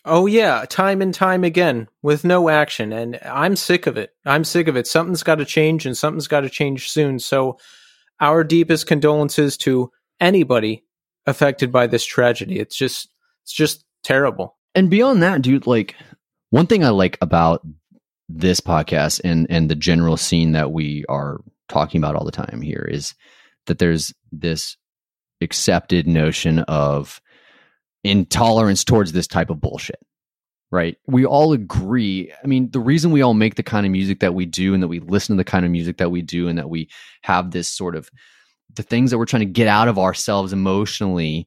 Oh 0.08 0.26
yeah, 0.26 0.64
time 0.68 1.02
and 1.02 1.12
time 1.12 1.42
again 1.42 1.88
with 2.00 2.24
no 2.24 2.48
action 2.48 2.92
and 2.92 3.18
I'm 3.24 3.56
sick 3.56 3.88
of 3.88 3.96
it. 3.96 4.14
I'm 4.24 4.44
sick 4.44 4.68
of 4.68 4.76
it. 4.76 4.86
Something's 4.86 5.24
got 5.24 5.36
to 5.36 5.44
change 5.44 5.84
and 5.84 5.96
something's 5.96 6.28
got 6.28 6.42
to 6.42 6.48
change 6.48 6.88
soon. 6.88 7.18
So 7.18 7.58
our 8.20 8.44
deepest 8.44 8.86
condolences 8.86 9.56
to 9.58 9.90
anybody 10.20 10.84
affected 11.26 11.72
by 11.72 11.88
this 11.88 12.04
tragedy. 12.04 12.60
It's 12.60 12.76
just 12.76 13.08
it's 13.42 13.52
just 13.52 13.84
terrible. 14.04 14.56
And 14.76 14.88
beyond 14.90 15.24
that, 15.24 15.42
dude, 15.42 15.66
like 15.66 15.96
one 16.50 16.68
thing 16.68 16.84
I 16.84 16.90
like 16.90 17.18
about 17.20 17.66
this 18.28 18.60
podcast 18.60 19.20
and 19.24 19.48
and 19.50 19.68
the 19.68 19.74
general 19.74 20.16
scene 20.16 20.52
that 20.52 20.70
we 20.70 21.04
are 21.08 21.40
talking 21.68 22.00
about 22.00 22.14
all 22.14 22.24
the 22.24 22.30
time 22.30 22.62
here 22.62 22.86
is 22.88 23.14
that 23.66 23.80
there's 23.80 24.14
this 24.30 24.76
accepted 25.40 26.06
notion 26.06 26.60
of 26.60 27.20
intolerance 28.06 28.84
towards 28.84 29.12
this 29.12 29.26
type 29.26 29.50
of 29.50 29.60
bullshit 29.60 29.98
right? 30.70 30.96
We 31.06 31.24
all 31.24 31.52
agree 31.52 32.32
i 32.42 32.46
mean 32.46 32.70
the 32.70 32.80
reason 32.80 33.10
we 33.10 33.22
all 33.22 33.34
make 33.34 33.54
the 33.54 33.62
kind 33.62 33.86
of 33.86 33.92
music 33.92 34.20
that 34.20 34.34
we 34.34 34.46
do 34.46 34.74
and 34.74 34.82
that 34.82 34.88
we 34.88 35.00
listen 35.00 35.36
to 35.36 35.40
the 35.40 35.44
kind 35.44 35.64
of 35.64 35.70
music 35.70 35.98
that 35.98 36.10
we 36.10 36.22
do 36.22 36.48
and 36.48 36.58
that 36.58 36.68
we 36.68 36.88
have 37.22 37.50
this 37.50 37.68
sort 37.68 37.96
of 37.96 38.10
the 38.74 38.82
things 38.82 39.10
that 39.10 39.18
we're 39.18 39.26
trying 39.26 39.40
to 39.40 39.46
get 39.46 39.68
out 39.68 39.88
of 39.88 39.98
ourselves 39.98 40.52
emotionally 40.52 41.46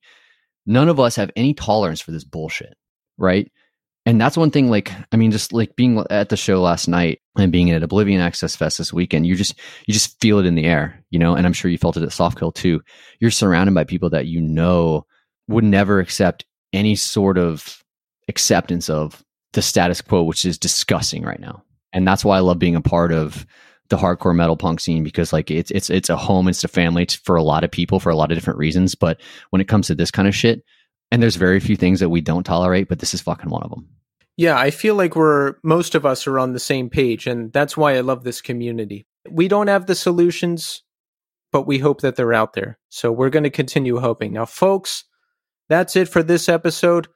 none 0.65 0.89
of 0.89 0.99
us 0.99 1.15
have 1.15 1.31
any 1.35 1.53
tolerance 1.53 2.01
for 2.01 2.11
this 2.11 2.23
bullshit 2.23 2.75
right? 3.17 3.51
And 4.05 4.19
that's 4.19 4.37
one 4.37 4.49
thing 4.49 4.69
like 4.69 4.91
i 5.11 5.17
mean 5.17 5.29
just 5.29 5.53
like 5.53 5.75
being 5.75 6.03
at 6.09 6.29
the 6.29 6.37
show 6.37 6.61
last 6.61 6.87
night 6.87 7.19
and 7.37 7.51
being 7.51 7.69
at 7.69 7.83
oblivion 7.83 8.21
access 8.21 8.55
fest 8.55 8.79
this 8.79 8.93
weekend 8.93 9.27
you 9.27 9.35
just 9.35 9.59
you 9.85 9.93
just 9.93 10.19
feel 10.19 10.39
it 10.39 10.47
in 10.47 10.55
the 10.55 10.65
air 10.65 11.03
you 11.11 11.19
know? 11.19 11.35
And 11.35 11.45
i'm 11.45 11.53
sure 11.53 11.69
you 11.69 11.77
felt 11.77 11.97
it 11.97 12.03
at 12.03 12.09
softkill 12.09 12.55
too. 12.55 12.81
You're 13.19 13.31
surrounded 13.31 13.75
by 13.75 13.83
people 13.83 14.09
that 14.11 14.25
you 14.25 14.41
know 14.41 15.05
would 15.47 15.63
never 15.63 15.99
accept 15.99 16.45
any 16.73 16.95
sort 16.95 17.37
of 17.37 17.83
acceptance 18.27 18.89
of 18.89 19.23
the 19.53 19.61
status 19.61 20.01
quo, 20.01 20.23
which 20.23 20.45
is 20.45 20.57
disgusting 20.57 21.23
right 21.23 21.39
now. 21.39 21.63
And 21.91 22.07
that's 22.07 22.23
why 22.23 22.37
I 22.37 22.41
love 22.41 22.59
being 22.59 22.75
a 22.75 22.81
part 22.81 23.11
of 23.11 23.45
the 23.89 23.97
hardcore 23.97 24.35
metal 24.35 24.55
punk 24.55 24.79
scene 24.79 25.03
because 25.03 25.33
like 25.33 25.49
it's 25.49 25.71
it's 25.71 25.89
it's 25.89 26.09
a 26.09 26.17
home, 26.17 26.47
it's 26.47 26.63
a 26.63 26.67
family 26.67 27.03
it's 27.03 27.15
for 27.15 27.35
a 27.35 27.43
lot 27.43 27.63
of 27.63 27.71
people 27.71 27.99
for 27.99 28.11
a 28.11 28.15
lot 28.15 28.31
of 28.31 28.37
different 28.37 28.59
reasons. 28.59 28.95
But 28.95 29.19
when 29.49 29.61
it 29.61 29.67
comes 29.67 29.87
to 29.87 29.95
this 29.95 30.11
kind 30.11 30.27
of 30.27 30.35
shit, 30.35 30.63
and 31.11 31.21
there's 31.21 31.35
very 31.35 31.59
few 31.59 31.75
things 31.75 31.99
that 31.99 32.09
we 32.09 32.21
don't 32.21 32.43
tolerate, 32.43 32.87
but 32.87 32.99
this 32.99 33.13
is 33.13 33.21
fucking 33.21 33.49
one 33.49 33.63
of 33.63 33.71
them. 33.71 33.87
Yeah, 34.37 34.57
I 34.57 34.71
feel 34.71 34.95
like 34.95 35.15
we're 35.15 35.55
most 35.63 35.95
of 35.95 36.05
us 36.05 36.27
are 36.27 36.39
on 36.39 36.53
the 36.53 36.59
same 36.59 36.89
page, 36.89 37.27
and 37.27 37.51
that's 37.51 37.75
why 37.75 37.95
I 37.95 38.01
love 38.01 38.23
this 38.23 38.41
community. 38.41 39.05
We 39.29 39.47
don't 39.47 39.67
have 39.67 39.87
the 39.87 39.95
solutions, 39.95 40.83
but 41.51 41.67
we 41.67 41.79
hope 41.79 42.01
that 42.01 42.15
they're 42.15 42.33
out 42.33 42.53
there. 42.53 42.79
So 42.89 43.11
we're 43.11 43.31
going 43.31 43.43
to 43.43 43.49
continue 43.49 43.99
hoping. 43.99 44.33
Now, 44.33 44.45
folks, 44.45 45.03
that's 45.69 45.95
it 45.95 46.09
for 46.09 46.21
this 46.23 46.49
episode. 46.49 47.07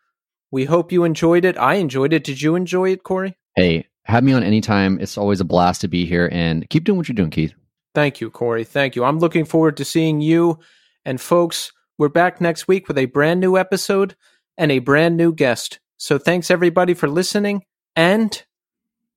We 0.51 0.65
hope 0.65 0.91
you 0.91 1.03
enjoyed 1.03 1.45
it. 1.45 1.57
I 1.57 1.75
enjoyed 1.75 2.13
it. 2.13 2.23
Did 2.23 2.41
you 2.41 2.55
enjoy 2.55 2.91
it, 2.91 3.03
Cory? 3.03 3.35
Hey, 3.55 3.87
have 4.05 4.23
me 4.23 4.33
on 4.33 4.43
anytime. 4.43 4.99
It's 4.99 5.17
always 5.17 5.41
a 5.41 5.45
blast 5.45 5.81
to 5.81 5.87
be 5.87 6.05
here 6.05 6.29
and 6.31 6.69
keep 6.69 6.83
doing 6.83 6.97
what 6.97 7.07
you're 7.07 7.15
doing, 7.15 7.31
Keith. 7.31 7.53
Thank 7.95 8.21
you, 8.21 8.29
Cory. 8.29 8.63
Thank 8.63 8.95
you. 8.95 9.03
I'm 9.03 9.19
looking 9.19 9.45
forward 9.45 9.77
to 9.77 9.85
seeing 9.85 10.21
you. 10.21 10.59
And 11.05 11.19
folks, 11.19 11.71
we're 11.97 12.09
back 12.09 12.39
next 12.39 12.67
week 12.67 12.87
with 12.87 12.97
a 12.97 13.05
brand 13.05 13.39
new 13.39 13.57
episode 13.57 14.15
and 14.57 14.71
a 14.71 14.79
brand 14.79 15.17
new 15.17 15.33
guest. 15.33 15.79
So 15.97 16.17
thanks 16.17 16.51
everybody 16.51 16.93
for 16.93 17.07
listening. 17.07 17.63
And 17.95 18.43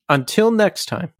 until 0.09 0.51
next 0.51 0.87
time. 0.87 1.13